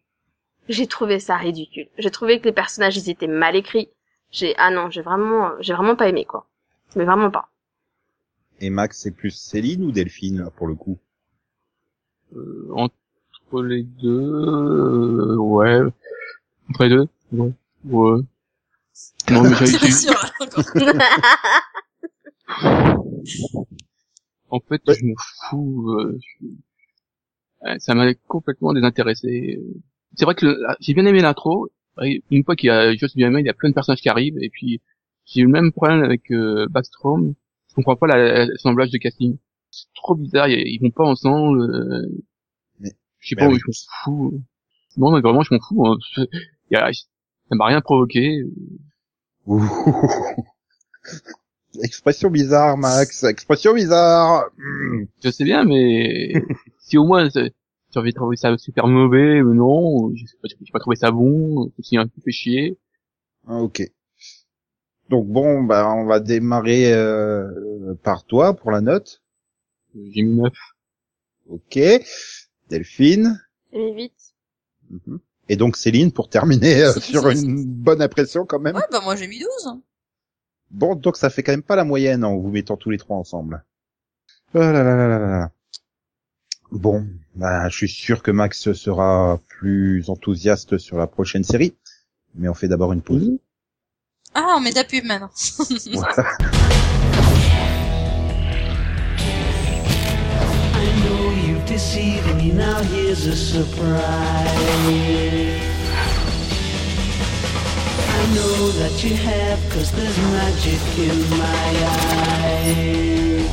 J'ai 0.69 0.87
trouvé 0.87 1.19
ça 1.21 1.37
ridicule. 1.37 1.89
J'ai 1.99 2.11
trouvé 2.11 2.39
que 2.41 2.45
les 2.45 2.53
personnages, 2.53 2.97
ils 2.97 3.11
étaient 3.11 3.27
mal 3.27 3.57
écrits. 3.57 3.89
J'ai, 4.31 4.55
ah 4.57 4.71
non, 4.71 4.91
j'ai 4.91 5.03
vraiment, 5.03 5.51
j'ai 5.61 5.75
vraiment 5.75 5.97
pas 5.97 6.09
aimé, 6.09 6.25
quoi. 6.25 6.47
Mais 6.97 7.05
vraiment 7.05 7.31
pas. 7.31 7.49
Et 8.61 8.71
Max, 8.71 8.99
c'est 9.01 9.11
plus 9.11 9.31
Céline 9.33 9.85
ou 9.85 9.93
Delphine, 9.93 10.39
là, 10.39 10.51
pour 10.51 10.67
le 10.69 10.75
coup 10.75 10.99
Euh, 12.35 12.69
entre 12.75 13.63
les 13.63 13.83
deux, 13.83 14.09
euh, 14.09 15.37
ouais. 15.37 15.81
Entre 16.71 16.85
les 16.85 16.89
deux, 16.91 17.09
ouais. 17.33 17.53
Ouais. 17.85 18.21
Non, 19.31 19.43
mais 19.43 19.57
en 24.51 24.61
fait, 24.61 24.81
je 24.89 25.05
m'en 25.07 25.15
fous. 25.51 25.91
euh, 25.99 26.19
je- 26.21 26.47
euh, 27.69 27.77
ça 27.79 27.95
m'a 27.95 28.13
complètement 28.29 28.73
désintéressé. 28.73 29.61
C'est 30.17 30.25
vrai 30.25 30.35
que 30.35 30.47
le- 30.47 30.67
j'ai 30.81 30.95
bien 30.95 31.07
aimé 31.07 31.21
l'intro. 31.21 31.69
Une 32.31 32.45
fois 32.45 32.57
qu'il 32.57 32.69
y 32.69 32.71
a 32.71 32.95
juste 32.95 33.17
bien 33.17 33.29
aimé, 33.29 33.41
il 33.41 33.47
y 33.47 33.51
a 33.51 33.55
plein 33.55 33.69
de 33.69 33.75
personnages 33.75 34.01
qui 34.01 34.09
arrivent 34.09 34.39
et 34.41 34.49
puis 34.51 34.81
j'ai 35.27 35.41
eu 35.43 35.45
le 35.45 35.51
même 35.51 35.73
problème 35.73 36.03
avec 36.03 36.31
euh, 36.31 36.67
Backstrom. 36.71 37.35
Je 37.69 37.75
comprends 37.75 37.97
pas 37.97 38.07
la- 38.07 38.47
l'assemblage 38.47 38.91
de 38.91 38.99
casting. 38.99 39.37
C'est 39.71 39.87
trop 39.95 40.15
bizarre, 40.15 40.49
ils, 40.49 40.79
vont 40.81 40.91
pas 40.91 41.05
ensemble. 41.05 41.61
euh, 41.63 42.09
Mais- 42.81 42.93
je 43.21 43.29
sais 43.29 43.37
pas, 43.37 43.45
avec- 43.47 43.59
je 43.59 43.67
m'en 43.67 43.73
fous. 44.05 44.43
Non, 44.97 45.13
mais 45.13 45.21
vraiment, 45.21 45.43
je 45.43 45.55
m'en 45.55 45.61
fous. 45.61 45.87
hein. 45.87 45.97
Y 46.71 46.77
a- 46.77 46.93
ça 46.93 47.55
m'a 47.57 47.67
rien 47.67 47.81
provoqué. 47.81 48.43
Expression 51.83 52.31
bizarre, 52.31 52.77
Max. 52.77 53.25
Expression 53.25 53.73
bizarre. 53.75 54.45
Je 55.25 55.31
sais 55.31 55.45
bien, 55.45 55.65
mais 55.65 56.33
si 56.79 56.99
au 56.99 57.05
moins 57.05 57.29
c'est- 57.93 57.99
j'avais 58.01 58.13
trouvé 58.13 58.37
ça 58.37 58.57
super 58.59 58.87
mauvais 58.89 59.43
ou 59.43 59.55
non, 59.55 60.15
j'ai 60.15 60.25
pas, 60.43 60.49
j'ai 60.49 60.73
pas 60.73 60.79
trouvé 60.79 60.97
ça 60.97 61.11
bon, 61.11 61.71
c'est 61.83 61.97
un 61.97 62.07
peu 62.07 62.21
fait 62.25 62.31
chier. 62.33 62.79
Ah, 63.47 63.59
ok. 63.59 63.83
Donc 65.09 65.27
bon, 65.27 65.63
bah 65.65 65.93
on 65.95 66.07
va 66.07 66.21
démarrer 66.21 66.93
euh, 66.93 67.95
par 68.03 68.25
toi 68.25 68.55
pour 68.55 68.71
la 68.71 68.81
note. 68.81 69.23
J'ai 69.95 70.23
mis 70.23 70.37
9. 70.37 70.53
Ok. 71.49 71.79
Delphine. 72.71 73.39
J'ai 73.73 73.79
mis 73.79 73.95
vite. 73.95 74.35
Mhm. 74.91 75.19
Et 75.49 75.57
donc 75.57 75.77
Céline 75.77 76.13
pour 76.13 76.29
terminer 76.29 76.83
euh, 76.83 76.93
sur 77.01 77.29
une 77.29 77.65
bonne 77.65 78.01
impression 78.01 78.47
quand 78.47 78.61
même. 78.61 78.77
Ouais, 78.77 78.83
bah 78.91 79.01
moi 79.03 79.17
j'ai 79.17 79.27
mis 79.27 79.41
12. 79.41 79.81
Bon, 80.71 80.95
donc 80.95 81.19
ça 81.19 81.29
fait 81.29 81.43
quand 81.43 81.53
même 81.53 81.63
pas 81.63 81.77
la 81.77 81.85
moyenne 81.85 82.25
en 82.25 82.39
vous 82.39 82.51
mettant 82.51 82.79
tous 82.79 82.89
les 82.91 82.97
trois 82.97 83.17
ensemble. 83.19 83.65
Oh 84.55 84.59
là 84.61 84.73
là 84.73 84.83
là 84.85 84.97
là 84.97 85.19
là 85.19 85.29
là. 85.29 85.53
Bon, 86.73 87.07
bah, 87.35 87.69
je 87.69 87.77
suis 87.77 87.89
sûr 87.89 88.23
que 88.23 88.31
Max 88.31 88.73
sera 88.73 89.39
plus 89.47 90.09
enthousiaste 90.09 90.79
sur 90.79 90.97
la 90.97 91.07
prochaine 91.07 91.45
série, 91.45 91.75
mais 92.35 92.49
on 92.49 92.55
fait 92.55 92.67
d'abord 92.67 92.95
une 92.95 93.03
pause. 93.03 93.31
Ah, 94.35 94.55
on 94.57 94.61
met 94.61 94.71
de 94.71 94.77
la 94.77 94.85
pub 94.85 95.05
maintenant. 95.05 95.29
Voilà. 95.93 96.15
I 100.75 100.87
know 101.05 101.31
you've 101.47 101.67
deceived 101.67 102.35
me, 102.37 102.53
now 102.53 102.81
here's 102.81 103.27
a 103.27 103.37
surprise. 103.37 104.01
I 108.09 108.35
know 108.35 108.71
that 108.81 109.05
you 109.05 109.15
have, 109.15 109.59
cause 109.69 109.93
there's 109.93 110.19
magic 110.33 110.81
in 110.97 111.29
my 111.37 111.69
eyes. 112.17 113.47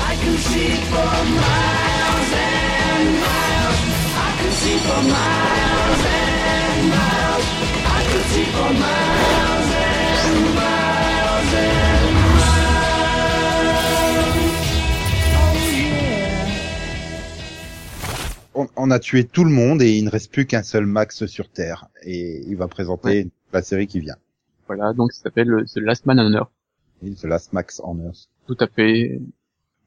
I 0.00 0.16
can 0.16 0.36
see 0.38 0.74
for 0.88 1.04
miles 1.04 1.28
and 1.28 1.36
miles. 1.36 1.99
I 4.50 4.52
can 4.52 4.58
see 4.58 4.78
for 4.78 5.02
miles 5.02 6.02
and 6.10 6.90
miles. 6.90 7.46
I 7.86 8.02
can 8.10 8.22
see 8.30 8.44
for 8.50 8.72
miles 8.72 9.70
and 10.26 10.42
miles 10.56 11.54
and 11.54 12.14
miles. 12.16 12.50
Yeah. 15.62 16.50
On, 18.54 18.66
on 18.74 18.90
a 18.90 18.98
tué 18.98 19.22
tout 19.24 19.44
le 19.44 19.50
monde 19.50 19.82
et 19.82 19.96
il 19.96 20.04
ne 20.04 20.10
reste 20.10 20.32
plus 20.32 20.46
qu'un 20.46 20.64
seul 20.64 20.84
Max 20.84 21.26
sur 21.26 21.48
Terre. 21.48 21.86
Et 22.02 22.42
il 22.48 22.56
va 22.56 22.66
présenter 22.66 23.30
la 23.52 23.62
série 23.62 23.86
qui 23.86 24.00
vient. 24.00 24.16
Voilà, 24.66 24.92
donc 24.92 25.12
ça 25.12 25.22
s'appelle 25.22 25.52
euh, 25.52 25.64
The 25.64 25.76
Last 25.76 26.06
Man 26.06 26.18
on 26.18 26.32
Earth. 26.32 26.50
The 27.20 27.24
Last 27.24 27.52
Max 27.52 27.80
on 27.84 28.04
Earth. 28.04 28.28
Tout 28.48 28.56
à 28.58 28.66
fait. 28.66 29.20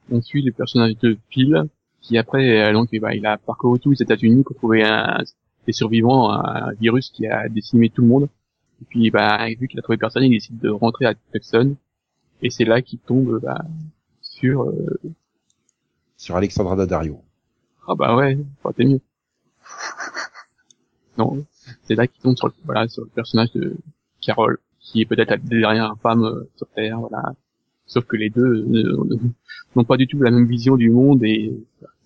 On 0.10 0.22
suit 0.22 0.42
les 0.42 0.52
personnages 0.52 0.98
de 1.02 1.18
Phil, 1.30 1.66
qui 2.04 2.18
après, 2.18 2.70
euh, 2.70 2.74
donc, 2.74 2.90
bah, 3.00 3.16
il 3.16 3.26
a 3.26 3.38
parcouru 3.38 3.80
tous 3.80 3.92
les 3.92 4.02
États-Unis 4.04 4.44
pour 4.44 4.56
trouver 4.56 4.84
un, 4.84 5.24
des 5.66 5.74
survivants 5.74 6.30
à 6.30 6.70
un 6.70 6.74
virus 6.74 7.10
qui 7.10 7.26
a 7.26 7.50
décimé 7.50 7.90
tout 7.90 8.02
le 8.02 8.10
monde. 8.10 8.30
Et 8.82 8.86
puis, 8.86 9.10
bah, 9.10 9.48
vu 9.60 9.68
qu'il 9.68 9.80
a 9.80 9.82
trouvé 9.82 9.98
personne, 9.98 10.24
il 10.24 10.32
décide 10.32 10.60
de 10.60 10.70
rentrer 10.70 11.06
à 11.06 11.16
Tucson. 11.34 11.76
Et 12.42 12.50
c'est 12.50 12.66
là 12.66 12.82
qu'il 12.82 13.00
tombe, 13.00 13.40
bah, 13.42 13.64
sur, 14.22 14.64
euh, 14.64 15.00
Sur 16.18 16.36
Alexandra 16.36 16.76
Daddario. 16.76 17.22
ah 17.88 17.96
bah 17.96 18.16
ouais, 18.16 18.38
enfin, 18.60 18.74
t'es 18.76 18.84
mieux. 18.86 19.02
non, 21.18 21.46
c'est 21.84 21.96
là 21.96 22.08
qu'il 22.08 22.22
tombe 22.22 22.36
sur 22.36 22.48
le, 22.48 22.54
voilà, 22.66 22.88
sur 22.90 23.04
le 23.04 23.10
personnage 23.10 23.54
de 23.54 23.78
Carol, 24.20 24.60
qui 24.80 25.02
est 25.02 25.06
peut-être 25.06 25.30
la 25.30 25.38
dernière 25.38 25.96
femme 26.02 26.26
euh, 26.26 26.50
sur 26.58 26.68
Terre, 26.68 27.00
voilà. 27.00 27.34
Sauf 27.86 28.06
que 28.06 28.18
les 28.18 28.30
deux 28.30 28.42
euh, 28.42 29.20
n'ont 29.76 29.84
pas 29.86 29.98
du 29.98 30.08
tout 30.08 30.22
la 30.22 30.32
même 30.32 30.48
vision 30.48 30.76
du 30.76 30.90
monde 30.90 31.24
et 31.24 31.54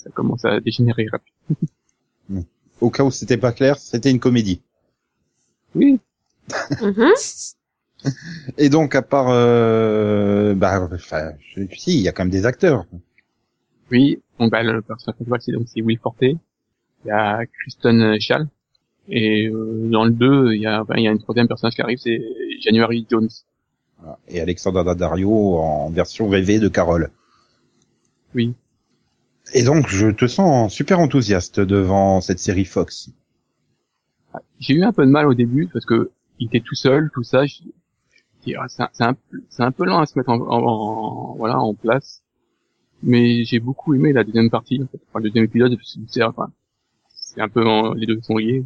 ça, 0.07 0.09
ça 0.09 0.13
commence 0.13 0.45
à 0.45 0.59
dégénérer 0.59 1.05
rapidement. 1.11 2.45
Au 2.81 2.89
cas 2.91 3.03
où 3.03 3.11
c'était 3.11 3.37
pas 3.37 3.51
clair, 3.51 3.77
c'était 3.77 4.11
une 4.11 4.19
comédie. 4.19 4.61
Oui, 5.75 5.99
Mhm. 6.81 7.11
Et 8.57 8.69
donc, 8.69 8.95
à 8.95 9.01
part, 9.01 9.27
euh, 9.31 10.53
bah, 10.53 10.87
enfin, 10.93 11.31
je- 11.55 11.63
si, 11.75 11.95
il 11.95 12.01
y 12.01 12.07
a 12.07 12.11
quand 12.11 12.23
même 12.23 12.31
des 12.31 12.45
acteurs. 12.45 12.85
oui. 13.91 14.21
Donc 14.39 14.51
bah, 14.51 14.61
le 14.61 14.83
personnage 14.83 15.15
principal 15.15 15.41
c'est 15.41 15.51
donc 15.51 15.67
c'est 15.67 15.81
Will 15.81 15.97
Forte. 15.97 16.21
Il 16.21 16.37
y 17.05 17.09
a 17.11 17.43
Kristen 17.47 18.19
Schall. 18.21 18.47
Et 19.09 19.47
euh, 19.47 19.89
dans 19.91 20.05
le 20.05 20.11
2, 20.11 20.53
il 20.53 20.61
y 20.61 20.67
a, 20.67 20.81
enfin, 20.83 20.93
il 20.97 21.03
y 21.03 21.07
a 21.07 21.11
une 21.11 21.17
troisième 21.17 21.47
personnage 21.47 21.73
qui 21.73 21.81
arrive, 21.81 21.97
c'est 21.97 22.21
January 22.61 23.07
Jones. 23.09 23.29
Et 24.27 24.39
Alexandra 24.41 24.83
Daddario 24.83 25.55
en 25.57 25.89
version 25.89 26.29
rêvée 26.29 26.59
de 26.59 26.67
Carole. 26.67 27.09
Oui. 28.35 28.53
Et 29.53 29.63
donc, 29.63 29.87
je 29.87 30.07
te 30.07 30.27
sens 30.27 30.73
super 30.73 30.99
enthousiaste 30.99 31.59
devant 31.59 32.21
cette 32.21 32.39
série 32.39 32.65
Fox. 32.65 33.09
J'ai 34.59 34.73
eu 34.75 34.83
un 34.83 34.91
peu 34.93 35.05
de 35.05 35.11
mal 35.11 35.27
au 35.27 35.33
début 35.33 35.67
parce 35.71 35.85
que 35.85 36.11
il 36.39 36.47
était 36.47 36.59
tout 36.61 36.75
seul, 36.75 37.09
tout 37.13 37.23
ça. 37.23 37.43
ah, 37.43 38.65
C'est 38.67 39.03
un, 39.63 39.71
peu 39.71 39.85
lent 39.85 39.99
à 39.99 40.05
se 40.05 40.17
mettre 40.17 40.29
en, 40.29 40.39
en- 40.39 41.35
voilà 41.35 41.59
en 41.59 41.73
place, 41.73 42.23
mais 43.03 43.43
j'ai 43.45 43.59
beaucoup 43.59 43.93
aimé 43.93 44.13
la 44.13 44.23
deuxième 44.23 44.49
partie. 44.49 44.81
Enfin, 44.83 45.19
le 45.19 45.23
deuxième 45.29 45.45
épisode, 45.45 45.77
c'est 46.03 47.41
un 47.41 47.49
peu 47.49 47.65
en- 47.65 47.93
les 47.93 48.05
deux 48.05 48.19
sont 48.21 48.37
liés. 48.37 48.63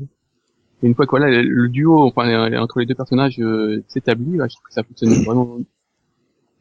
Et 0.84 0.88
une 0.88 0.96
fois 0.96 1.06
que 1.06 1.12
voilà 1.12 1.30
le, 1.42 1.70
duo, 1.70 2.00
enfin 2.08 2.54
entre 2.60 2.80
les 2.80 2.86
deux 2.88 2.96
personnages 2.96 3.40
euh, 3.40 3.84
s'établit, 3.88 4.34
je 4.34 4.38
trouve 4.56 4.68
que 4.68 4.74
ça 4.74 4.84
fonctionne 4.84 5.14
vraiment. 5.24 5.60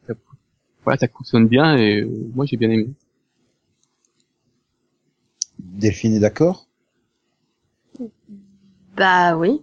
ça- 0.07 0.13
voilà, 0.83 0.97
ça 0.97 1.07
fonctionne 1.07 1.47
bien 1.47 1.75
et 1.77 2.01
euh, 2.01 2.09
moi 2.35 2.45
j'ai 2.45 2.57
bien 2.57 2.69
aimé. 2.69 2.87
Delphine 5.71 6.15
est 6.15 6.19
d'accord? 6.19 6.67
Bah 8.95 9.35
oui. 9.35 9.61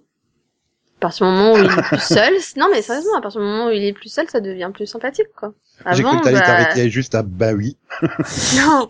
À 0.98 1.00
partir 1.00 1.26
du 1.26 1.32
moment 1.32 1.52
où 1.54 1.58
il 1.58 1.64
est 1.70 1.82
plus 1.82 2.00
seul, 2.02 2.34
non 2.56 2.66
mais 2.72 2.82
sérieusement, 2.82 3.16
à 3.16 3.20
partir 3.20 3.40
du 3.40 3.46
moment 3.46 3.66
où 3.66 3.70
il 3.70 3.84
est 3.84 3.92
plus 3.92 4.08
seul, 4.08 4.28
ça 4.28 4.40
devient 4.40 4.70
plus 4.74 4.86
sympathique 4.86 5.28
quoi. 5.36 5.52
J'ai 5.92 6.02
cru 6.02 6.18
que 6.18 6.24
t'allais 6.24 6.40
bah, 6.40 6.46
t'arrêter 6.46 6.90
juste 6.90 7.14
à 7.14 7.22
bah 7.22 7.52
oui. 7.52 7.76
Non. 8.56 8.88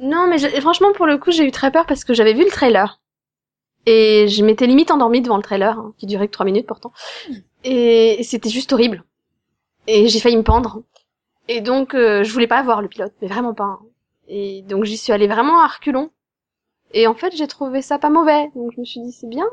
Non, 0.00 0.26
mais 0.28 0.38
franchement, 0.60 0.92
pour 0.92 1.06
le 1.06 1.18
coup, 1.18 1.30
j'ai 1.30 1.46
eu 1.46 1.50
très 1.50 1.70
peur 1.70 1.86
parce 1.86 2.04
que 2.04 2.14
j'avais 2.14 2.32
vu 2.34 2.44
le 2.44 2.50
trailer. 2.50 3.00
Et 3.86 4.28
je 4.28 4.42
m'étais 4.42 4.66
limite 4.66 4.90
endormie 4.90 5.20
devant 5.20 5.36
le 5.36 5.42
trailer, 5.42 5.78
hein, 5.78 5.94
qui 5.98 6.06
durait 6.06 6.26
que 6.26 6.32
trois 6.32 6.46
minutes 6.46 6.66
pourtant. 6.66 6.92
Et 7.64 8.20
c'était 8.22 8.48
juste 8.48 8.72
horrible. 8.72 9.04
Et 9.86 10.08
j'ai 10.08 10.20
failli 10.20 10.36
me 10.36 10.42
pendre. 10.42 10.82
Et 11.48 11.60
donc, 11.60 11.94
euh, 11.94 12.24
je 12.24 12.32
voulais 12.32 12.46
pas 12.46 12.62
voir 12.62 12.80
le 12.80 12.88
pilote, 12.88 13.12
mais 13.20 13.28
vraiment 13.28 13.52
pas. 13.54 13.64
hein. 13.64 13.78
Et 14.28 14.62
donc, 14.62 14.84
j'y 14.84 14.96
suis 14.96 15.12
allée 15.12 15.26
vraiment 15.26 15.60
à 15.60 15.66
reculons. 15.66 16.10
Et 16.92 17.06
en 17.06 17.14
fait, 17.14 17.34
j'ai 17.36 17.46
trouvé 17.46 17.82
ça 17.82 17.98
pas 17.98 18.10
mauvais. 18.10 18.48
Donc, 18.54 18.72
je 18.74 18.80
me 18.80 18.84
suis 18.84 19.00
dit, 19.00 19.12
c'est 19.12 19.28
bien. 19.28 19.46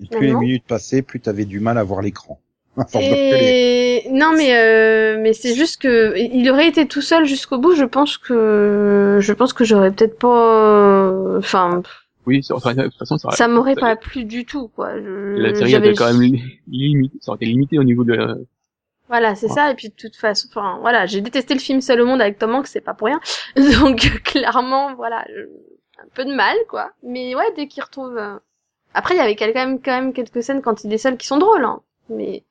Et 0.00 0.06
plus 0.06 0.26
les 0.26 0.34
minutes 0.34 0.64
passaient, 0.66 1.02
plus 1.02 1.20
t'avais 1.20 1.44
du 1.44 1.60
mal 1.60 1.78
à 1.78 1.82
voir 1.84 2.02
l'écran. 2.02 2.40
Et 3.00 4.06
non, 4.10 4.32
mais 4.36 4.54
euh, 4.54 5.18
mais 5.22 5.32
c'est 5.32 5.54
juste 5.54 5.80
que 5.80 6.14
il 6.18 6.50
aurait 6.50 6.68
été 6.68 6.86
tout 6.86 7.00
seul 7.00 7.24
jusqu'au 7.24 7.56
bout. 7.58 7.74
Je 7.74 7.84
pense 7.84 8.18
que 8.18 9.18
je 9.20 9.32
pense 9.32 9.54
que 9.54 9.64
j'aurais 9.64 9.90
peut-être 9.92 10.18
pas. 10.18 11.10
Enfin, 11.38 11.82
Oui, 12.26 12.42
enfin, 12.50 12.74
de 12.74 12.82
toute 12.82 12.98
façon, 12.98 13.16
ça, 13.16 13.30
ça 13.30 13.48
m'aurait 13.48 13.74
ça- 13.74 13.80
pas 13.80 13.96
plu 13.96 14.24
du 14.24 14.44
tout, 14.44 14.68
quoi. 14.68 14.94
Je- 15.00 15.40
la 15.40 15.54
série 15.54 15.74
avait 15.74 15.94
quand 15.94 16.12
même 16.12 16.20
li- 16.20 16.60
limité, 16.68 17.16
ça 17.22 17.30
aurait 17.32 17.38
été 17.38 17.46
limité 17.46 17.78
au 17.78 17.84
niveau 17.84 18.04
de 18.04 18.46
Voilà, 19.08 19.34
c'est 19.36 19.46
Ouais. 19.46 19.52
ça. 19.54 19.70
Et 19.70 19.74
puis 19.74 19.88
de 19.88 19.94
toute 19.94 20.16
façon, 20.16 20.48
enfin, 20.50 20.78
voilà, 20.80 21.06
j'ai 21.06 21.20
détesté 21.20 21.54
le 21.54 21.60
film 21.60 21.80
Seul 21.80 22.00
au 22.00 22.06
monde 22.06 22.20
avec 22.20 22.38
Tom 22.38 22.54
Hanks, 22.54 22.66
c'est 22.68 22.80
pas 22.80 22.94
pour 22.94 23.06
rien. 23.06 23.20
Donc 23.80 24.00
clairement, 24.24 24.94
voilà, 24.96 25.24
un 25.98 26.08
peu 26.14 26.24
de 26.24 26.34
mal, 26.34 26.56
quoi. 26.68 26.92
Mais 27.02 27.34
ouais, 27.34 27.52
dès 27.56 27.68
qu'il 27.68 27.82
retrouve. 27.82 28.16
euh, 28.18 28.38
Après, 28.94 29.14
il 29.14 29.18
y 29.18 29.20
avait 29.20 29.36
quand 29.36 29.52
même 29.54 29.80
quand 29.82 29.92
même 30.00 30.12
quelques 30.12 30.42
scènes 30.42 30.62
quand 30.62 30.84
il 30.84 30.92
est 30.92 30.98
seul 30.98 31.16
qui 31.16 31.26
sont 31.26 31.38
drôles, 31.38 31.64
hein. 31.64 31.80
Mais 32.08 32.44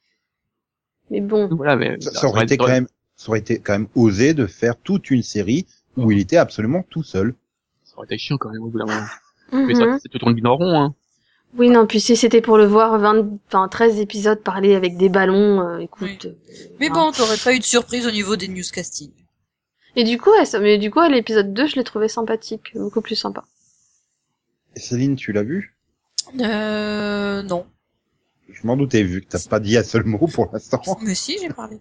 mais 1.10 1.22
bon. 1.22 1.47
voilà, 1.51 1.76
mais 1.76 1.99
Ça, 2.01 2.12
ça 2.12 2.28
aurait 2.28 2.43
été 2.43 2.58
quand 2.58 2.68
même, 2.68 2.88
ça 3.16 3.30
aurait 3.30 3.39
été 3.39 3.60
quand 3.60 3.74
même 3.74 3.88
osé 3.95 4.34
de 4.34 4.47
faire 4.47 4.76
toute 4.78 5.12
une 5.12 5.24
série 5.24 5.66
où 5.97 6.12
il 6.12 6.20
était 6.20 6.38
absolument 6.38 6.84
tout 6.89 7.03
seul. 7.03 7.36
ça 7.84 7.97
aurait 7.97 8.06
été 8.06 8.18
chiant 8.18 8.38
quand 8.38 8.49
même 8.49 8.64
au 8.64 8.68
bout 8.70 8.80
d'un 8.80 8.86
moment. 8.86 9.06
Mais 9.53 9.74
Mhm. 9.74 9.76
ça, 9.76 9.99
c'est 10.01 10.10
tout 10.10 10.18
tourne 10.20 10.34
bien 10.34 10.49
en 10.49 10.58
rond, 10.58 10.80
hein. 10.80 10.95
Oui, 11.58 11.70
non, 11.70 11.88
puis 11.88 12.01
si 12.01 12.16
c'était 12.18 12.41
pour 12.41 12.58
le 12.58 12.66
voir 12.66 12.99
20, 12.99 13.28
enfin, 13.47 13.68
13 13.70 13.99
épisodes 13.99 14.41
parler 14.41 14.76
avec 14.76 14.97
des 14.97 15.08
ballons, 15.10 15.62
euh, 15.62 15.78
écoute. 15.80 16.26
euh, 16.26 16.36
Mais 16.80 16.89
voilà. 16.89 17.06
bon, 17.06 17.12
t'aurais 17.12 17.38
pas 17.38 17.53
eu 17.53 17.60
de 17.60 17.64
surprise 17.64 18.06
au 18.08 18.12
niveau 18.12 18.36
des 18.36 18.47
newscastings. 18.49 19.14
Et 19.95 20.03
du 20.03 20.18
coup, 20.18 20.32
ouais, 20.32 20.43
ça, 20.45 20.60
mais 20.60 20.78
du 20.78 20.91
coup, 20.91 20.99
ouais, 20.99 21.10
l'épisode 21.10 21.53
2, 21.53 21.68
je 21.68 21.76
l'ai 21.78 21.86
trouvé 21.86 22.10
sympathique, 22.10 22.74
beaucoup 22.76 23.01
plus 23.01 23.16
sympa. 23.16 23.45
Et 24.76 24.82
Céline, 24.82 25.16
tu 25.16 25.32
l'as 25.32 25.43
vu? 25.43 25.78
Euh, 26.41 27.41
non. 27.43 27.66
Je 28.49 28.68
m'en 28.68 28.76
doutais 28.76 29.03
vu 29.03 29.22
que 29.22 29.28
t'as 29.30 29.39
pas 29.49 29.62
dit 29.62 29.78
un 29.78 29.84
seul 29.84 30.03
mot 30.03 30.28
pour 30.28 30.49
l'instant. 30.51 30.82
Mais 31.01 31.16
si, 31.16 31.38
j'ai 31.39 31.49
parlé. 31.49 31.80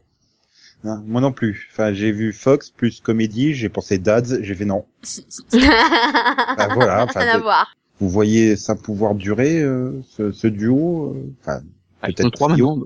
Non, 0.85 1.03
moi 1.05 1.21
non 1.21 1.33
plus. 1.33 1.69
Enfin, 1.73 1.93
j'ai 1.93 2.13
vu 2.13 2.33
Fox 2.33 2.71
plus 2.71 3.01
comédie, 3.01 3.55
j'ai 3.55 3.71
pensé 3.71 3.99
Dads, 3.99 4.43
j'ai 4.43 4.55
fait 4.55 4.67
non. 4.67 4.85
ah, 5.53 6.69
voilà, 6.75 7.07
Rien 7.07 7.29
à 7.29 7.39
voir. 7.39 7.75
Vous 8.01 8.09
voyez 8.09 8.57
ça 8.57 8.75
pouvoir 8.75 9.15
durer, 9.15 9.61
euh, 9.63 10.03
ce, 10.09 10.33
ce 10.33 10.47
duo 10.47 11.15
euh, 11.15 11.33
Enfin, 11.41 11.63
Ah, 12.03 12.09
Peut-être 12.09 12.31
trois 12.33 12.49
maintenant. 12.49 12.81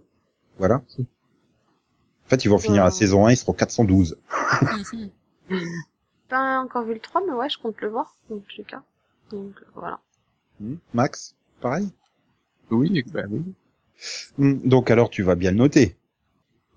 voilà. 0.58 0.76
En 0.76 2.28
fait, 2.28 2.44
ils 2.44 2.48
vont 2.48 2.58
finir 2.58 2.84
la 2.84 2.90
saison 2.90 3.26
1, 3.26 3.30
ils 3.32 3.36
seront 3.36 3.54
412. 3.54 4.18
Mhm. 4.92 5.10
Pas 6.28 6.60
encore 6.60 6.84
vu 6.84 6.92
le 6.92 7.00
3, 7.00 7.22
mais 7.26 7.32
ouais, 7.32 7.48
je 7.48 7.58
compte 7.58 7.80
le 7.80 7.88
voir, 7.88 8.14
tous 8.28 8.42
les 8.58 8.64
cas. 8.64 8.82
Donc, 9.30 9.54
euh, 9.62 9.66
voilà. 9.74 9.98
Hmm. 10.60 10.74
Max, 10.92 11.34
pareil? 11.62 11.88
Oui, 12.70 13.02
bah 13.12 13.22
oui. 13.30 13.42
Hmm, 14.36 14.58
Donc 14.68 14.90
alors, 14.90 15.08
tu 15.08 15.22
vas 15.22 15.36
bien 15.36 15.52
le 15.52 15.56
noter. 15.56 15.96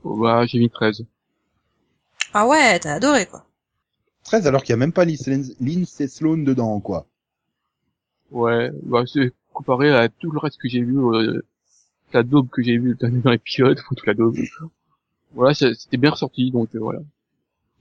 Oh, 0.05 0.15
bah, 0.17 0.45
j'ai 0.45 0.57
mis 0.59 0.69
13. 0.69 1.03
ah 2.33 2.47
ouais, 2.47 2.79
t'as 2.79 2.93
adoré, 2.93 3.25
quoi. 3.25 3.45
13 4.23 4.47
alors 4.47 4.61
qu'il 4.63 4.69
y 4.71 4.73
a 4.73 4.77
même 4.77 4.93
pas 4.93 5.03
Lindsay 5.03 5.53
Lindsay 5.59 6.07
Sloan 6.07 6.37
dedans, 6.45 6.79
quoi. 6.79 7.07
Ouais, 8.31 8.71
bah, 8.83 9.03
c'est 9.05 9.33
comparé 9.53 9.91
à 9.91 10.09
tout 10.09 10.31
le 10.31 10.39
reste 10.39 10.57
que 10.59 10.69
j'ai 10.69 10.81
vu, 10.81 10.97
euh, 10.97 11.41
la 12.13 12.23
daube 12.23 12.49
que 12.49 12.61
j'ai 12.63 12.77
vu 12.77 12.97
dans 12.99 13.31
les 13.31 13.37
pilotes, 13.37 13.79
ou 13.89 13.95
toute 13.95 14.07
la 14.07 14.13
daube. 14.13 14.37
Voilà, 15.33 15.53
c'était 15.53 15.97
bien 15.97 16.11
ressorti, 16.11 16.51
donc 16.51 16.75
euh, 16.75 16.79
voilà. 16.79 16.99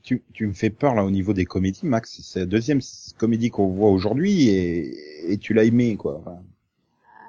Tu, 0.03 0.22
tu 0.32 0.46
me 0.46 0.53
fais 0.53 0.70
peur 0.70 0.94
là 0.94 1.05
au 1.05 1.11
niveau 1.11 1.32
des 1.32 1.44
comédies, 1.44 1.86
Max. 1.86 2.20
C'est 2.22 2.40
la 2.40 2.46
deuxième 2.46 2.80
comédie 3.18 3.51
qu'on 3.51 3.68
voit 3.68 3.90
aujourd'hui 3.90 4.48
et, 4.48 5.32
et 5.32 5.38
tu 5.38 5.53
l'as 5.53 5.64
aimé, 5.64 5.96
quoi. 5.96 6.18
Enfin, 6.18 6.38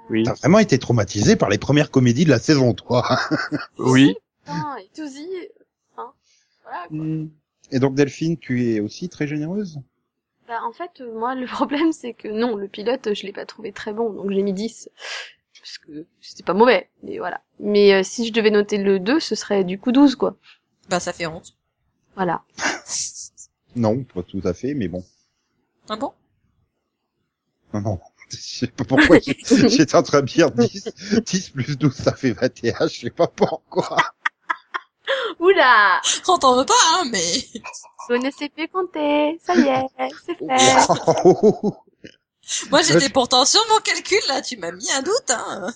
Oui. 0.10 0.24
T'as 0.24 0.34
vraiment 0.36 0.60
été 0.60 0.80
traumatisé 0.80 1.36
par 1.36 1.50
les 1.50 1.58
premières 1.58 1.92
comédies 1.92 2.26
de 2.26 2.30
la 2.30 2.40
saison, 2.40 2.74
toi. 2.74 3.04
Oui. 3.78 4.16
Putain, 4.46 4.78
et 4.78 5.02
hein, 5.98 6.12
voilà. 6.64 6.88
quoi. 6.88 6.98
Hmm. 6.98 7.30
Et 7.72 7.80
donc 7.80 7.96
Delphine, 7.96 8.38
tu 8.38 8.66
es 8.70 8.80
aussi 8.80 9.10
très 9.10 9.28
généreuse? 9.28 9.80
Bah, 10.52 10.60
en 10.66 10.74
fait, 10.74 11.00
euh, 11.00 11.18
moi, 11.18 11.34
le 11.34 11.46
problème, 11.48 11.94
c'est 11.94 12.14
que 12.14 12.28
non, 12.28 12.58
le 12.58 12.68
pilote, 12.68 13.14
je 13.14 13.26
l'ai 13.26 13.32
pas 13.32 13.46
trouvé 13.46 13.72
très 13.72 13.94
bon, 13.94 14.12
donc 14.12 14.32
j'ai 14.32 14.42
mis 14.44 14.52
10. 14.52 14.90
Parce 15.58 15.78
que 15.78 16.06
c'était 16.20 16.44
pas 16.44 16.54
mauvais, 16.54 16.90
mais 17.04 17.20
voilà. 17.20 17.40
Mais 17.62 17.94
euh, 17.94 18.04
si 18.04 18.28
je 18.28 18.34
devais 18.34 18.52
noter 18.52 18.78
le 18.78 19.00
2, 19.00 19.22
ce 19.22 19.34
serait 19.36 19.64
du 19.64 19.80
coup 19.80 19.94
12, 19.94 20.18
quoi. 20.18 20.36
Bah, 20.90 21.00
ça 21.00 21.14
fait 21.14 21.26
honte. 21.26 21.56
Voilà. 22.16 22.44
Non, 23.78 24.04
pas 24.04 24.22
tout 24.22 24.42
à 24.44 24.54
fait, 24.54 24.74
mais 24.74 24.90
bon. 24.90 25.02
Ah 25.88 25.96
bon? 25.96 26.12
Non, 27.74 27.80
non. 27.80 28.00
Je 28.30 28.36
sais 28.36 28.68
pas 28.68 28.84
pourquoi 28.84 29.18
j'ai- 29.20 29.38
j'étais 29.70 29.96
en 29.96 30.04
train 30.04 30.20
de 30.20 30.26
dire 30.26 30.52
10. 30.52 30.92
10 31.26 31.50
plus 31.52 31.78
12, 31.78 31.94
ça 31.96 32.14
fait 32.14 32.34
21. 32.34 32.88
Je 32.90 33.00
sais 33.00 33.10
pas 33.10 33.28
pourquoi. 33.28 33.96
Oula 35.40 36.02
On 36.28 36.38
t'en 36.38 36.58
veut 36.58 36.66
pas, 36.66 36.74
hein, 36.94 37.04
mais... 37.12 37.46
Vous 38.10 38.18
ne 38.18 38.32
savez 38.32 38.50
plus 38.50 38.68
compter, 38.68 39.40
ça 39.44 39.56
y 39.56 39.68
est, 39.68 39.86
c'est 40.26 40.38
fait. 40.38 40.48
Moi, 42.70 42.82
j'étais 42.82 43.10
pourtant 43.10 43.46
sur 43.46 43.62
mon 43.70 43.78
calcul, 43.80 44.18
là, 44.28 44.42
tu 44.42 44.58
m'as 44.58 44.72
mis 44.72 44.92
un 44.92 45.02
doute, 45.02 45.30
hein. 45.30 45.72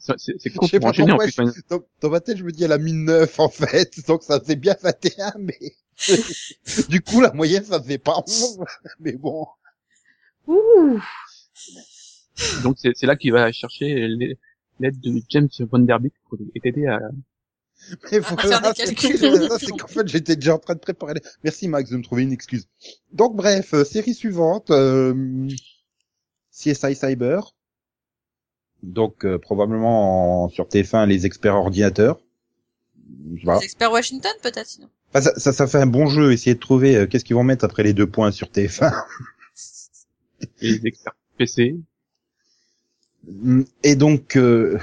C'est 0.00 0.50
Je 0.50 0.78
pas 0.78 0.88
enchaîner 0.88 1.12
en 1.12 1.18
plus. 1.18 1.36
dans, 1.70 1.80
dans 2.00 2.10
ma 2.10 2.20
tête, 2.20 2.36
je 2.36 2.42
me 2.44 2.52
dis, 2.52 2.64
elle 2.64 2.72
a 2.72 2.78
mis 2.78 2.92
9, 2.92 3.40
en 3.40 3.48
fait. 3.48 4.00
Donc, 4.06 4.22
ça 4.22 4.40
faisait 4.40 4.56
bien 4.56 4.74
21, 4.82 5.34
mais... 5.38 5.76
du 6.88 7.00
coup, 7.00 7.20
la 7.20 7.32
moyenne, 7.32 7.64
ça 7.64 7.80
faisait 7.80 7.98
pas 7.98 8.22
11. 8.26 8.58
Mais 9.00 9.12
bon. 9.12 9.46
Ouh 10.46 11.00
Donc 12.62 12.76
c'est 12.78 12.92
c'est 12.94 13.06
là 13.06 13.16
qu'il 13.16 13.32
va 13.32 13.50
chercher 13.52 14.08
l'aide 14.80 15.00
de 15.00 15.22
James 15.30 15.48
Van 15.60 15.78
Der 15.78 16.00
Beek 16.00 16.12
pour 16.28 16.38
t'aider 16.62 16.86
à... 16.86 16.98
Mais 18.12 18.18
À 18.18 18.22
faire 18.22 18.60
des 18.62 18.72
c'est- 19.58 19.70
qu'en 19.78 19.86
fait, 19.88 20.08
j'étais 20.08 20.36
déjà 20.36 20.54
en 20.54 20.58
train 20.58 20.74
de 20.74 20.78
préparer. 20.80 21.14
les- 21.14 21.22
Merci, 21.42 21.68
Max, 21.68 21.90
de 21.90 21.96
me 21.96 22.02
trouver 22.02 22.22
une 22.22 22.32
excuse. 22.32 22.66
Donc, 23.12 23.36
bref, 23.36 23.74
euh, 23.74 23.84
série 23.84 24.14
suivante, 24.14 24.70
euh, 24.70 25.48
CSI 26.50 26.94
Cyber. 26.94 27.54
Donc, 28.82 29.24
euh, 29.24 29.38
probablement 29.38 30.44
en- 30.44 30.48
sur 30.48 30.68
TF1, 30.68 31.06
les 31.06 31.26
experts 31.26 31.56
ordinateurs. 31.56 32.20
Voilà. 33.42 33.60
Les 33.60 33.66
experts 33.66 33.92
Washington, 33.92 34.32
peut-être, 34.42 34.66
sinon. 34.66 34.88
Enfin, 35.10 35.20
ça, 35.22 35.38
ça, 35.38 35.52
ça 35.52 35.66
fait 35.66 35.78
un 35.78 35.86
bon 35.86 36.06
jeu, 36.06 36.32
essayer 36.32 36.54
de 36.54 36.60
trouver 36.60 36.96
euh, 36.96 37.06
qu'est-ce 37.06 37.24
qu'ils 37.24 37.36
vont 37.36 37.44
mettre 37.44 37.64
après 37.64 37.82
les 37.82 37.92
deux 37.92 38.06
points 38.06 38.30
sur 38.32 38.48
TF1. 38.50 38.92
et 40.60 40.72
les 40.72 40.86
experts 40.86 41.14
PC. 41.38 41.76
Et 43.82 43.96
donc, 43.96 44.36
euh, 44.36 44.78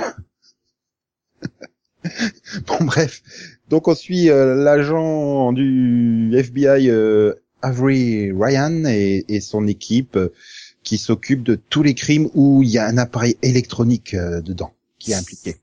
bon 2.68 2.84
bref, 2.86 3.22
donc 3.70 3.88
on 3.88 3.96
suit 3.96 4.30
euh, 4.30 4.56
l'agent 4.56 5.54
du 5.54 6.32
FBI 6.36 6.90
euh, 6.90 7.34
Avery 7.62 8.32
Ryan 8.32 8.86
et, 8.86 9.26
et 9.28 9.40
son 9.42 9.68
équipe 9.68 10.16
euh, 10.16 10.34
qui 10.84 10.98
s'occupe 10.98 11.44
de 11.44 11.56
tous 11.56 11.84
les 11.84 11.94
crimes 11.94 12.28
où 12.34 12.64
il 12.64 12.70
y 12.70 12.78
a 12.80 12.88
un 12.88 12.98
appareil 12.98 13.38
électronique 13.44 14.14
euh, 14.16 14.42
dedans 14.42 14.74
qui 14.98 15.12
est 15.12 15.16
impliqué. 15.16 15.58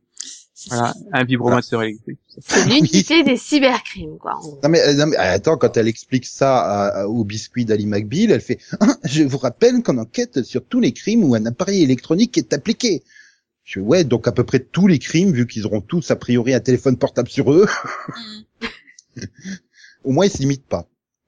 Voilà, 0.68 0.93
un 1.12 1.24
vibromasseur 1.24 1.82
électrique. 1.84 2.18
C'est 2.45 2.66
l'unité 2.66 3.22
des 3.24 3.36
cybercrimes, 3.36 4.18
quoi. 4.18 4.41
Non 4.62 4.68
mais, 4.68 4.95
non, 4.95 5.07
mais, 5.07 5.16
attends, 5.16 5.57
quand 5.57 5.76
elle 5.76 5.86
explique 5.86 6.26
ça 6.26 6.59
à- 6.59 6.86
à- 7.03 7.07
au 7.07 7.22
biscuit 7.24 7.64
d'Ali 7.64 7.86
McBeal, 7.86 8.32
elle 8.32 8.41
fait 8.41 8.59
Ah, 8.80 8.97
Je 9.05 9.22
vous 9.22 9.39
rappelle 9.39 9.82
qu'on 9.84 9.99
enquête 9.99 10.43
sur 10.43 10.64
tous 10.64 10.80
les 10.80 10.93
crimes 10.93 11.22
où 11.24 11.34
un 11.36 11.47
appareil 11.47 11.82
électronique 11.84 12.36
est 12.39 12.53
appliqué. 12.53 13.03
Je 13.69 13.81
ouais, 13.81 14.03
donc 14.03 14.27
à 14.27 14.33
peu 14.33 14.45
près 14.45 14.61
tous 14.61 14.87
les 14.87 14.99
crimes, 14.99 15.31
vu 15.33 15.47
qu'ils 15.47 15.66
auront 15.66 15.83
tous 15.83 16.11
a 16.11 16.16
priori 16.16 16.55
un 16.55 16.61
téléphone 16.61 16.97
portable 16.97 17.29
sur 17.29 17.53
eux, 17.53 17.66
Hmm. 18.09 18.66
au 20.05 20.12
moins 20.12 20.25
ils 20.25 20.33
se 20.33 20.39
limitent 20.39 20.64
pas. 20.66 20.87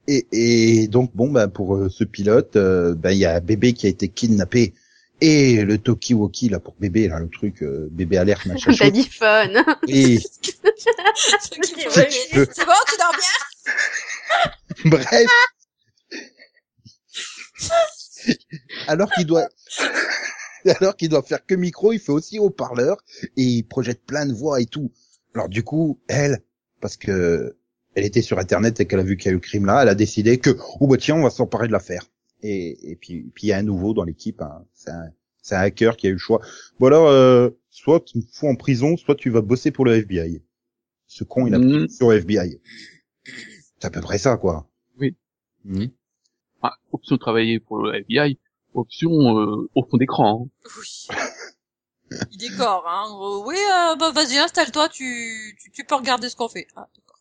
Et, 0.08 0.26
et 0.32 0.88
donc 0.88 1.10
bon, 1.14 1.30
ben 1.30 1.48
pour 1.48 1.76
euh, 1.76 1.90
ce 1.90 2.02
pilote, 2.04 2.56
euh, 2.56 2.94
ben 2.94 3.10
il 3.10 3.18
y 3.18 3.26
a 3.26 3.34
un 3.34 3.40
bébé 3.40 3.74
qui 3.74 3.84
a 3.86 3.90
été 3.90 4.08
kidnappé 4.08 4.72
et 5.20 5.62
le 5.64 5.76
Tokiwoki 5.76 6.48
là 6.48 6.60
pour 6.60 6.74
bébé 6.80 7.08
là 7.08 7.20
le 7.20 7.28
truc 7.28 7.62
euh, 7.62 7.88
bébé 7.90 8.16
alerte 8.16 8.46
machin. 8.46 8.70
Et 9.88 10.18
qui 10.40 10.52
font 11.82 11.90
rêver. 11.90 12.10
Je- 12.32 12.44
C'est 12.54 12.64
bon, 12.64 12.72
tu 12.88 12.96
dors 12.98 13.14
bien 14.82 14.90
Bref. 14.90 15.28
Alors 18.88 19.10
qu'il 19.12 19.26
doit, 19.26 19.46
alors 20.80 20.96
qu'il 20.96 21.08
doit 21.08 21.22
faire 21.22 21.44
que 21.44 21.54
micro, 21.54 21.92
il 21.92 21.98
fait 21.98 22.12
aussi 22.12 22.38
haut-parleur 22.38 22.96
et 23.36 23.42
il 23.42 23.62
projette 23.64 24.04
plein 24.04 24.26
de 24.26 24.32
voix 24.32 24.60
et 24.60 24.66
tout. 24.66 24.90
Alors 25.34 25.48
du 25.48 25.62
coup, 25.62 26.00
elle, 26.08 26.40
parce 26.80 26.96
que 26.96 27.56
elle 27.94 28.04
était 28.04 28.22
sur 28.22 28.38
internet 28.38 28.80
et 28.80 28.86
qu'elle 28.86 29.00
a 29.00 29.04
vu 29.04 29.16
qu'il 29.16 29.26
y 29.26 29.28
a 29.28 29.32
eu 29.32 29.34
le 29.36 29.40
crime 29.40 29.66
là, 29.66 29.82
elle 29.82 29.88
a 29.88 29.94
décidé 29.94 30.38
que, 30.38 30.50
oh 30.80 30.86
bah 30.86 30.96
tiens, 30.96 31.16
on 31.16 31.22
va 31.24 31.30
s'emparer 31.30 31.66
de 31.66 31.72
l'affaire. 31.72 32.04
Et, 32.42 32.90
et 32.92 32.96
puis, 32.96 33.30
puis 33.34 33.48
il 33.48 33.50
y 33.50 33.52
a 33.52 33.58
un 33.58 33.62
nouveau 33.62 33.92
dans 33.94 34.04
l'équipe, 34.04 34.40
hein. 34.42 34.64
c'est 34.74 34.90
un, 34.90 35.10
c'est 35.42 35.54
un 35.56 35.60
hacker 35.60 35.96
qui 35.96 36.06
a 36.06 36.10
eu 36.10 36.14
le 36.14 36.18
choix. 36.18 36.40
Bon 36.78 36.86
alors, 36.86 37.08
euh, 37.08 37.50
soit 37.68 38.00
tu 38.00 38.18
me 38.18 38.22
fous 38.32 38.46
en 38.48 38.54
prison, 38.54 38.96
soit 38.96 39.14
tu 39.14 39.28
vas 39.30 39.40
bosser 39.42 39.70
pour 39.72 39.84
le 39.84 39.94
FBI. 39.94 40.42
Ce 41.06 41.24
con, 41.24 41.46
il 41.46 41.54
a 41.54 41.58
Mhm. 41.58 41.86
pris 41.86 41.90
sur 41.90 42.12
FBI. 42.12 42.60
C'est 43.24 43.86
à 43.86 43.90
peu 43.90 44.00
près 44.00 44.18
ça, 44.18 44.36
quoi. 44.36 44.70
Oui. 44.98 45.16
Mhm. 45.64 45.90
Ah, 46.62 46.74
option 46.92 47.16
de 47.16 47.20
travailler 47.20 47.58
pour 47.60 47.78
le 47.82 47.94
FBI, 47.96 48.38
option 48.74 49.38
euh, 49.38 49.68
au 49.74 49.82
fond 49.84 49.96
d'écran. 49.96 50.46
hein. 50.46 50.70
Oui. 50.78 51.08
Il 52.32 52.38
décore, 52.38 52.84
hein. 52.88 53.04
gros. 53.08 53.46
Oui, 53.46 53.56
euh, 53.56 53.96
bah 53.96 54.10
vas-y, 54.12 54.38
installe-toi, 54.38 54.88
tu, 54.88 55.56
tu, 55.62 55.70
tu 55.70 55.84
peux 55.84 55.94
regarder 55.94 56.28
ce 56.28 56.36
qu'on 56.36 56.48
fait. 56.48 56.66
Ah, 56.74 56.88
d'accord. 56.96 57.20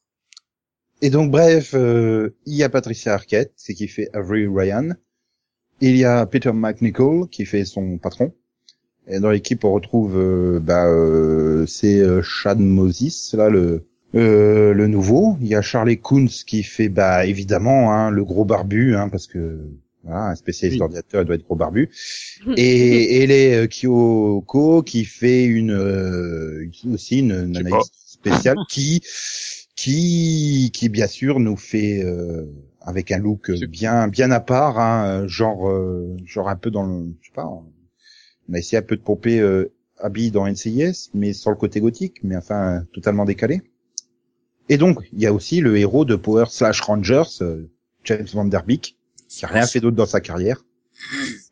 Et 1.01 1.09
donc, 1.11 1.31
bref, 1.31 1.73
euh, 1.75 2.35
il 2.45 2.55
y 2.55 2.63
a 2.63 2.69
Patricia 2.69 3.13
Arquette, 3.13 3.53
c'est 3.55 3.73
qui 3.73 3.87
fait 3.87 4.09
Avery 4.13 4.47
Ryan. 4.47 4.89
Il 5.81 5.95
y 5.95 6.05
a 6.05 6.25
Peter 6.25 6.51
McNichol, 6.51 7.29
qui 7.29 7.45
fait 7.45 7.65
son 7.65 7.97
patron. 7.99 8.33
Et 9.07 9.19
dans 9.19 9.29
l'équipe, 9.29 9.63
on 9.63 9.71
retrouve, 9.71 10.17
euh, 10.17 10.59
bah, 10.59 10.87
euh, 10.87 11.65
c'est 11.67 11.99
euh, 11.99 12.21
Chad 12.21 12.59
Moses, 12.59 13.33
là, 13.33 13.49
le, 13.49 13.87
euh, 14.15 14.73
le 14.73 14.87
nouveau. 14.87 15.37
Il 15.39 15.47
y 15.47 15.55
a 15.55 15.61
Charlie 15.61 15.99
Coons 15.99 16.27
qui 16.45 16.63
fait, 16.63 16.89
bah, 16.89 17.25
évidemment, 17.25 17.93
hein, 17.93 18.09
le 18.09 18.25
gros 18.25 18.43
barbu, 18.43 18.95
hein, 18.95 19.07
parce 19.09 19.27
que, 19.27 19.61
voilà, 20.09 20.27
un 20.31 20.35
spécialiste 20.35 20.75
Oui. 20.75 20.79
d'ordinateur, 20.79 21.21
il 21.21 21.25
doit 21.25 21.35
être 21.35 21.43
gros 21.45 21.55
barbu. 21.55 21.89
Et, 22.57 23.21
et 23.23 23.27
les 23.27 23.53
euh, 23.55 23.67
Kyoko 23.67 24.83
qui 24.83 25.05
fait 25.05 25.45
une, 25.45 25.71
euh, 25.71 26.69
aussi 26.91 27.19
une, 27.19 27.31
une 27.31 27.57
analyse 27.57 27.91
spéciale 27.93 28.57
qui, 28.69 29.01
qui, 29.75 30.71
qui 30.73 30.89
bien 30.89 31.07
sûr 31.07 31.39
nous 31.39 31.57
fait 31.57 32.03
euh, 32.03 32.45
avec 32.81 33.11
un 33.11 33.19
look 33.19 33.51
bien, 33.67 34.07
bien 34.07 34.31
à 34.31 34.39
part, 34.39 34.79
hein, 34.79 35.27
genre, 35.27 35.69
euh, 35.69 36.17
genre 36.25 36.49
un 36.49 36.55
peu 36.55 36.71
dans 36.71 36.83
le, 36.83 37.13
je 37.21 37.27
sais 37.27 37.33
pas, 37.33 37.45
on 37.45 38.53
a 38.53 38.57
essayé 38.57 38.77
un 38.77 38.81
peu 38.85 38.95
de 38.95 39.01
pomper 39.01 39.39
euh, 39.39 39.71
Abby 39.99 40.31
dans 40.31 40.47
NCIS, 40.47 41.09
mais 41.13 41.33
sans 41.33 41.51
le 41.51 41.55
côté 41.57 41.81
gothique, 41.81 42.17
mais 42.23 42.35
enfin 42.35 42.83
totalement 42.93 43.25
décalé. 43.25 43.61
Et 44.69 44.77
donc 44.77 44.99
il 45.13 45.19
y 45.19 45.27
a 45.27 45.33
aussi 45.33 45.61
le 45.61 45.77
héros 45.77 46.05
de 46.05 46.15
Power 46.15 46.45
Slash 46.49 46.81
Rangers, 46.81 47.41
euh, 47.41 47.69
James 48.05 48.27
Van 48.33 48.45
Der 48.45 48.63
Beek, 48.65 48.97
qui 49.29 49.45
a 49.45 49.47
rien 49.47 49.65
fait 49.67 49.79
d'autre 49.79 49.95
dans 49.95 50.05
sa 50.05 50.19
carrière. 50.21 50.65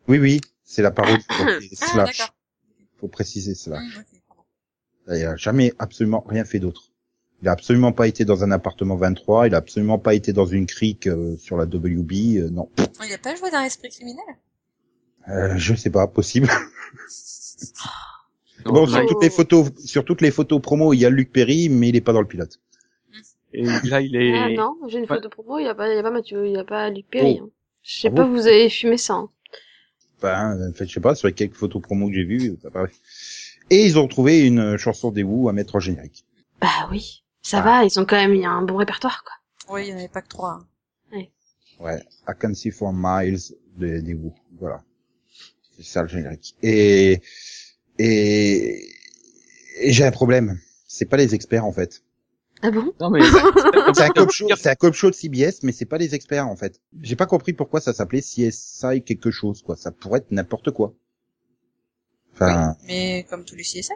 Oui, 0.07 0.17
oui, 0.19 0.41
c'est 0.63 0.82
la 0.82 0.91
parole 0.91 1.19
Ah, 1.30 1.59
slash. 1.61 2.17
d'accord. 2.17 2.36
Faut 2.99 3.07
préciser 3.07 3.55
cela. 3.55 3.78
Hum, 3.78 3.89
ok, 3.97 4.21
pardon. 4.28 4.43
Il 5.19 5.25
a 5.25 5.36
jamais 5.36 5.73
absolument 5.80 6.25
rien 6.28 6.43
fait 6.43 6.59
d'autre. 6.59 6.91
Il 7.41 7.47
a 7.47 7.51
absolument 7.51 7.91
pas 7.91 8.07
été 8.07 8.25
dans 8.25 8.43
un 8.43 8.49
appartement 8.51 8.95
23, 8.95 9.47
il 9.47 9.53
a 9.53 9.59
absolument 9.59 9.99
pas 9.99 10.15
été 10.15 10.34
dans 10.34 10.47
une 10.47 10.65
crique 10.65 11.05
euh, 11.07 11.38
sur 11.38 11.55
la 11.55 11.65
WB, 11.65 12.11
euh, 12.38 12.49
non. 12.49 12.69
Il 13.05 13.13
a 13.13 13.17
pas 13.19 13.36
joué 13.36 13.51
dans 13.51 13.61
l'esprit 13.61 13.89
criminel? 13.89 14.25
Euh, 15.30 15.55
je 15.57 15.75
sais 15.75 15.91
pas, 15.91 16.07
possible. 16.07 16.49
Bon, 18.65 18.86
sur 18.88 19.05
toutes 19.05 19.23
les 19.23 19.30
photos, 19.30 19.69
sur 19.86 20.03
toutes 20.03 20.21
les 20.21 20.32
photos 20.32 20.61
promo, 20.61 20.91
il 20.93 20.97
y 20.99 21.05
a 21.05 21.09
Luc 21.09 21.32
Perry, 21.32 21.69
mais 21.69 21.89
il 21.89 21.95
est 21.95 22.01
pas 22.01 22.11
dans 22.11 22.19
le 22.21 22.28
pilote. 22.28 22.59
et 23.53 23.63
là, 23.63 24.01
il 24.01 24.15
est... 24.15 24.34
Ah 24.34 24.49
non, 24.49 24.75
j'ai 24.88 24.97
une 24.97 25.03
Ouais. 25.03 25.07
photo 25.07 25.30
promo, 25.30 25.57
il 25.59 25.65
y 25.65 25.67
a 25.67 25.75
pas, 25.75 25.89
il 25.91 25.95
y 25.95 25.99
a 25.99 26.03
pas 26.03 26.11
Mathieu, 26.11 26.45
il 26.45 26.51
y 26.53 26.57
a 26.57 26.63
pas 26.65 26.89
Luc 26.89 27.05
Perry. 27.09 27.39
Oh. 27.41 27.45
hein. 27.45 27.49
Je 27.88 28.01
sais 28.01 28.07
Ah 28.09 28.15
pas, 28.15 28.23
bon 28.25 28.31
vous 28.33 28.47
avez 28.47 28.69
fumé 28.69 28.97
ça. 28.97 29.13
hein. 29.13 29.29
Enfin, 30.17 30.69
en 30.69 30.73
fait, 30.73 30.88
je 30.88 30.93
sais 30.93 30.99
pas, 30.99 31.15
sur 31.15 31.27
les 31.27 31.33
quelques 31.33 31.55
photos 31.55 31.81
promo 31.81 32.07
que 32.09 32.13
j'ai 32.15 32.23
vues, 32.25 32.57
ça 32.61 32.69
paraît. 32.69 32.91
Et 33.69 33.85
ils 33.85 33.97
ont 33.97 34.07
trouvé 34.07 34.45
une 34.45 34.75
chanson 34.77 35.11
des 35.11 35.23
Who 35.23 35.47
à 35.47 35.53
mettre 35.53 35.75
en 35.75 35.79
générique. 35.79 36.25
Bah 36.59 36.88
oui, 36.91 37.23
ça 37.41 37.59
Ah. 37.59 37.61
va, 37.61 37.85
ils 37.85 37.99
ont 37.99 38.05
quand 38.05 38.15
même 38.17 38.33
eu 38.33 38.43
un 38.43 38.61
bon 38.63 38.77
répertoire, 38.77 39.23
quoi. 39.23 39.33
Oui, 39.75 39.83
il 39.83 39.88
n'y 39.88 39.93
en 39.93 39.97
avait 39.99 40.07
pas 40.07 40.21
que 40.21 40.27
trois. 40.29 40.51
hein. 41.13 41.23
Ouais, 41.79 42.01
I 42.27 42.31
Can 42.39 42.55
See 42.55 42.71
For 42.71 42.91
Miles 42.91 43.39
de, 43.77 43.99
des 43.99 44.13
Who. 44.15 44.33
Voilà. 44.59 44.83
C'est 45.77 45.83
ça 45.85 46.01
le 46.01 46.07
générique. 46.07 46.55
Et, 46.63 47.21
et, 47.99 48.83
et 49.81 49.91
j'ai 49.93 50.03
un 50.03 50.11
problème. 50.11 50.59
C'est 50.88 51.05
pas 51.05 51.17
les 51.17 51.35
experts, 51.35 51.65
en 51.65 51.71
fait. 51.71 52.01
Ah 52.64 52.72
bon? 52.72 52.91
Non, 52.99 53.10
mais... 53.12 53.22
C'est 53.93 54.03
un 54.03 54.10
cop 54.16 54.32
show, 54.32 54.47
c'est 54.58 54.70
un 54.70 54.76
cop 54.76 54.93
show 54.93 55.10
de 55.10 55.16
CBS, 55.16 55.62
mais 55.64 55.72
c'est 55.72 55.86
pas 55.86 55.97
les 55.97 56.16
experts, 56.16 56.47
en 56.47 56.55
fait. 56.55 56.82
J'ai 57.01 57.16
pas 57.16 57.26
compris 57.28 57.53
pourquoi 57.53 57.82
ça 57.82 57.93
s'appelait 57.93 58.22
CSI 58.22 59.03
quelque 59.05 59.30
chose, 59.32 59.62
quoi. 59.62 59.76
Ça 59.76 59.91
pourrait 59.91 60.20
être 60.20 60.32
n'importe 60.32 60.72
quoi. 60.72 60.93
Enfin, 62.34 62.76
Mais 62.88 63.26
comme 63.30 63.43
tous 63.45 63.55
les 63.55 63.64
CSI. 63.64 63.91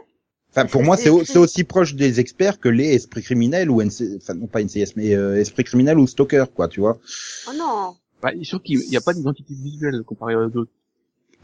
enfin, 0.51 0.66
pour 0.66 0.84
moi, 0.84 0.97
c'est 0.97 1.09
au- 1.09 1.24
c'est 1.24 1.38
aussi 1.38 1.64
proche 1.64 1.95
des 1.95 2.20
experts 2.20 2.59
que 2.59 2.70
les 2.70 2.93
esprits 2.95 3.22
criminels 3.22 3.70
ou 3.70 3.82
NC, 3.82 4.18
enfin, 4.18 4.34
non 4.34 4.47
pas 4.47 4.62
NCS, 4.62 4.95
mais 4.95 5.14
euh, 5.16 5.39
esprits 5.39 5.64
criminels 5.64 5.99
ou 5.99 6.07
stalker, 6.07 6.45
quoi, 6.53 6.68
tu 6.68 6.80
vois. 6.80 6.99
Oh 7.47 7.51
non 7.55 7.95
Bah, 8.22 8.32
trouve 8.47 8.62
qu'il 8.62 8.80
n'y 8.80 8.97
a 8.97 9.01
pas 9.01 9.14
d'identité 9.14 9.53
visuelle 9.55 10.03
comparé 10.03 10.36
aux 10.36 10.45
autres. 10.57 10.72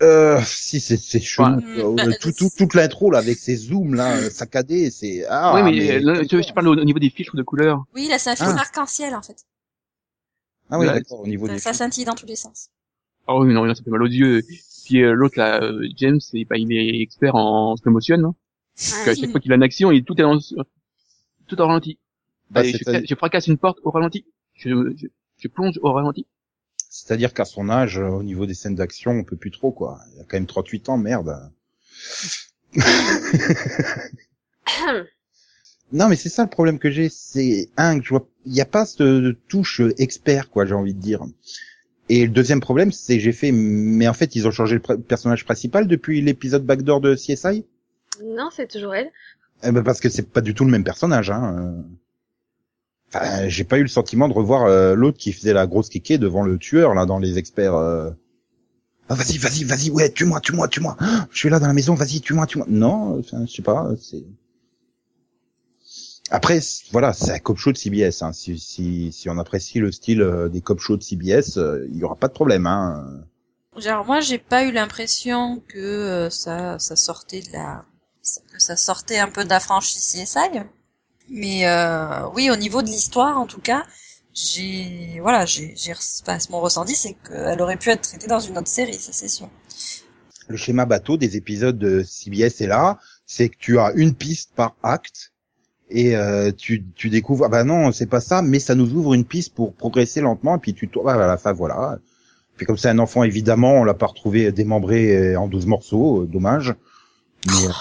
Euh, 0.01 0.39
si, 0.45 0.79
c'est, 0.79 0.97
c'est 0.97 1.19
chelou. 1.19 1.55
Ouais. 1.57 1.83
Euh, 1.83 1.93
Bah, 1.95 2.03
tout, 2.19 2.31
tout, 2.31 2.49
toute 2.55 2.73
l'intro, 2.75 3.09
là, 3.11 3.19
avec 3.19 3.37
ces 3.37 3.55
zooms, 3.55 3.95
là, 3.95 4.15
euh, 4.17 4.29
saccadés, 4.29 4.91
c'est, 4.91 5.25
ah, 5.27 5.53
oui, 5.55 5.63
mais, 5.63 5.99
là, 5.99 6.21
je, 6.23 6.41
je 6.41 6.53
parle 6.53 6.67
au, 6.67 6.73
au 6.73 6.83
niveau 6.83 6.99
des 6.99 7.09
filtres 7.09 7.35
de 7.35 7.43
couleurs? 7.43 7.83
Oui, 7.95 8.07
là, 8.07 8.19
c'est 8.19 8.29
un 8.29 8.35
film 8.35 8.53
Ah. 8.55 8.61
arc-en-ciel, 8.61 9.15
en 9.15 9.21
fait. 9.21 9.45
Ah 10.69 10.77
oui, 10.77 10.85
d'accord, 10.85 11.21
au 11.21 11.27
niveau 11.27 11.47
Ça, 11.47 11.53
des 11.53 11.59
ça 11.59 11.73
scintille 11.73 12.05
dans 12.05 12.13
tous 12.15 12.25
les 12.25 12.35
sens. 12.35 12.69
Oh 13.27 13.43
oui, 13.43 13.53
non, 13.53 13.65
non, 13.65 13.73
ça 13.73 13.83
fait 13.83 13.89
mal 13.89 14.03
aux 14.03 14.07
yeux. 14.07 14.43
Puis 14.85 15.01
euh, 15.01 15.13
l'autre, 15.13 15.37
là, 15.37 15.61
euh, 15.63 15.81
James, 15.95 16.19
et, 16.33 16.45
bah, 16.45 16.57
il 16.57 16.71
est 16.71 17.01
expert 17.01 17.35
en 17.35 17.75
slow 17.77 17.91
motion. 17.91 18.15
Hein. 18.23 18.35
Ah, 19.05 19.09
à 19.09 19.15
chaque 19.15 19.31
fois 19.31 19.39
qu'il 19.39 19.51
a 19.51 19.55
une 19.55 19.63
action, 19.63 19.91
il 19.91 20.03
tout 20.03 20.19
est 20.21 20.23
en, 20.23 20.37
tout 21.47 21.59
en 21.61 21.67
ralenti. 21.67 21.97
Bah, 22.51 22.61
Allez, 22.61 22.73
je, 22.73 23.05
je 23.09 23.15
fracasse 23.15 23.47
une 23.47 23.57
porte 23.57 23.79
au 23.83 23.91
ralenti. 23.91 24.25
Je, 24.53 24.69
je, 24.95 25.07
je 25.39 25.47
plonge 25.47 25.79
au 25.81 25.91
ralenti. 25.91 26.25
C'est-à-dire 26.89 27.33
qu'à 27.33 27.45
son 27.45 27.69
âge, 27.69 27.99
euh, 27.99 28.07
au 28.07 28.23
niveau 28.23 28.45
des 28.45 28.53
scènes 28.53 28.75
d'action, 28.75 29.11
on 29.11 29.23
peut 29.23 29.35
plus 29.35 29.51
trop, 29.51 29.71
quoi. 29.71 29.99
Il 30.15 30.21
a 30.21 30.23
quand 30.23 30.37
même 30.37 30.47
38 30.47 30.89
ans, 30.89 30.97
merde. 30.97 31.51
Non, 35.93 36.09
mais 36.09 36.17
c'est 36.17 36.29
ça 36.29 36.43
le 36.43 36.49
problème 36.49 36.79
que 36.79 36.91
j'ai, 36.91 37.07
c'est 37.09 37.69
un 37.77 37.97
que 37.99 38.03
je 38.05 38.09
vois, 38.09 38.27
il 38.45 38.51
n'y 38.51 38.59
a 38.61 38.65
pas 38.65 38.85
cette 38.85 39.47
touche 39.47 39.81
expert, 39.97 40.49
quoi, 40.49 40.65
j'ai 40.65 40.73
envie 40.73 40.93
de 40.93 40.99
dire. 40.99 41.23
Et 42.09 42.25
le 42.25 42.31
deuxième 42.31 42.59
problème, 42.59 42.91
c'est 42.91 43.19
j'ai 43.19 43.31
fait, 43.31 43.51
mais 43.53 44.07
en 44.07 44.13
fait, 44.13 44.35
ils 44.35 44.47
ont 44.47 44.51
changé 44.51 44.75
le 44.75 44.81
pr- 44.81 45.01
personnage 45.01 45.45
principal 45.45 45.87
depuis 45.87 46.21
l'épisode 46.21 46.65
backdoor 46.65 46.99
de 46.99 47.15
CSI. 47.15 47.65
non, 48.23 48.49
c'est 48.53 48.67
toujours 48.67 48.95
elle. 48.95 49.11
Eh 49.63 49.71
ben 49.71 49.81
parce 49.81 49.99
que 49.99 50.09
c'est 50.09 50.29
pas 50.29 50.41
du 50.41 50.53
tout 50.53 50.65
le 50.65 50.71
même 50.71 50.83
personnage. 50.83 51.31
Hein. 51.31 51.83
Enfin, 53.13 53.47
j'ai 53.47 53.63
pas 53.63 53.77
eu 53.77 53.83
le 53.83 53.87
sentiment 53.87 54.27
de 54.27 54.33
revoir 54.33 54.65
euh, 54.65 54.95
l'autre 54.95 55.17
qui 55.17 55.31
faisait 55.31 55.53
la 55.53 55.65
grosse 55.67 55.89
kéké 55.89 56.17
devant 56.17 56.43
le 56.43 56.57
tueur 56.57 56.93
là 56.93 57.05
dans 57.05 57.19
les 57.19 57.37
experts. 57.37 57.75
euh. 57.75 58.11
Ah 59.09 59.15
vas-y, 59.15 59.37
vas-y, 59.37 59.63
vas-y, 59.63 59.89
ouais, 59.89 60.11
tue-moi, 60.11 60.41
tue-moi, 60.41 60.67
tue-moi. 60.67 60.97
Ah, 60.99 61.27
Je 61.31 61.37
suis 61.37 61.49
là 61.49 61.59
dans 61.59 61.67
la 61.67 61.73
maison, 61.73 61.93
vas-y, 61.95 62.19
tue-moi, 62.19 62.45
tue-moi. 62.45 62.67
Non, 62.69 63.17
enfin, 63.19 63.45
je 63.45 63.53
sais 63.53 63.61
pas. 63.61 63.89
C'est 64.01 64.23
après, 66.29 66.59
voilà, 66.91 67.13
c'est 67.13 67.31
un 67.31 67.39
cop 67.39 67.57
show 67.57 67.71
de 67.71 67.77
CBS. 67.77 68.21
Hein. 68.21 68.33
Si, 68.33 68.59
si, 68.59 69.11
si 69.13 69.29
on 69.29 69.37
apprécie 69.37 69.79
le 69.79 69.91
style 69.91 70.21
euh, 70.21 70.49
des 70.49 70.59
cop 70.61 70.79
shows 70.79 70.97
de 70.97 71.03
CBS, 71.03 71.57
euh, 71.57 71.87
il 71.89 71.97
y 71.97 72.03
aura 72.03 72.15
pas 72.15 72.27
de 72.27 72.33
problème. 72.33 72.67
Hein. 72.67 73.23
Genre, 73.77 74.05
moi, 74.05 74.19
j'ai 74.19 74.37
pas 74.37 74.65
eu 74.65 74.71
l'impression 74.71 75.61
que 75.69 75.77
euh, 75.77 76.29
ça, 76.29 76.79
ça 76.79 76.95
sortait 76.97 77.41
de 77.41 77.53
la, 77.53 77.85
ça 78.57 78.75
sortait 78.75 79.19
un 79.19 79.29
peu 79.29 79.45
de. 79.45 79.49
Mais 81.29 81.67
euh, 81.67 82.27
oui, 82.33 82.49
au 82.49 82.55
niveau 82.55 82.81
de 82.81 82.87
l'histoire, 82.87 83.37
en 83.37 83.45
tout 83.45 83.59
cas, 83.59 83.83
j'ai, 84.33 85.19
voilà, 85.21 85.45
j'ai, 85.45 85.73
enfin, 86.21 86.37
mon 86.49 86.59
ressenti, 86.59 86.95
c'est 86.95 87.15
qu'elle 87.27 87.61
aurait 87.61 87.77
pu 87.77 87.89
être 87.89 88.01
traitée 88.01 88.27
dans 88.27 88.39
une 88.39 88.57
autre 88.57 88.67
série, 88.67 88.93
ça 88.93 89.11
c'est 89.11 89.27
sûr. 89.27 89.49
le 90.47 90.57
schéma 90.57 90.85
bateau 90.85 91.17
des 91.17 91.35
épisodes 91.35 91.77
de 91.77 92.03
CBS 92.03 92.61
est 92.61 92.67
là, 92.67 92.99
c'est 93.25 93.49
que 93.49 93.57
tu 93.57 93.79
as 93.79 93.91
une 93.95 94.13
piste 94.13 94.51
par 94.55 94.75
acte 94.83 95.33
et 95.89 96.15
euh, 96.15 96.51
tu, 96.51 96.85
tu 96.95 97.09
découvres 97.09 97.45
ah 97.45 97.49
bah 97.49 97.63
non 97.63 97.93
c'est 97.93 98.07
pas 98.07 98.19
ça 98.19 98.41
mais 98.41 98.59
ça 98.59 98.75
nous 98.75 98.93
ouvre 98.93 99.13
une 99.13 99.23
piste 99.23 99.53
pour 99.53 99.73
progresser 99.73 100.19
lentement 100.19 100.57
et 100.57 100.59
puis 100.59 100.73
tu 100.73 100.89
tournes 100.89 101.07
à 101.07 101.15
la 101.15 101.37
fin 101.37 101.53
voilà. 101.53 101.97
Puis 102.57 102.65
comme 102.65 102.77
c'est 102.77 102.89
un 102.89 102.99
enfant 102.99 103.23
évidemment 103.23 103.73
on 103.73 103.83
l'a 103.83 103.93
pas 103.93 104.07
retrouvé 104.07 104.51
démembré 104.51 105.33
euh, 105.33 105.39
en 105.39 105.47
12 105.47 105.65
morceaux 105.65 106.23
euh, 106.23 106.27
dommage. 106.27 106.73
Mais 107.45 107.67
euh, 107.67 107.71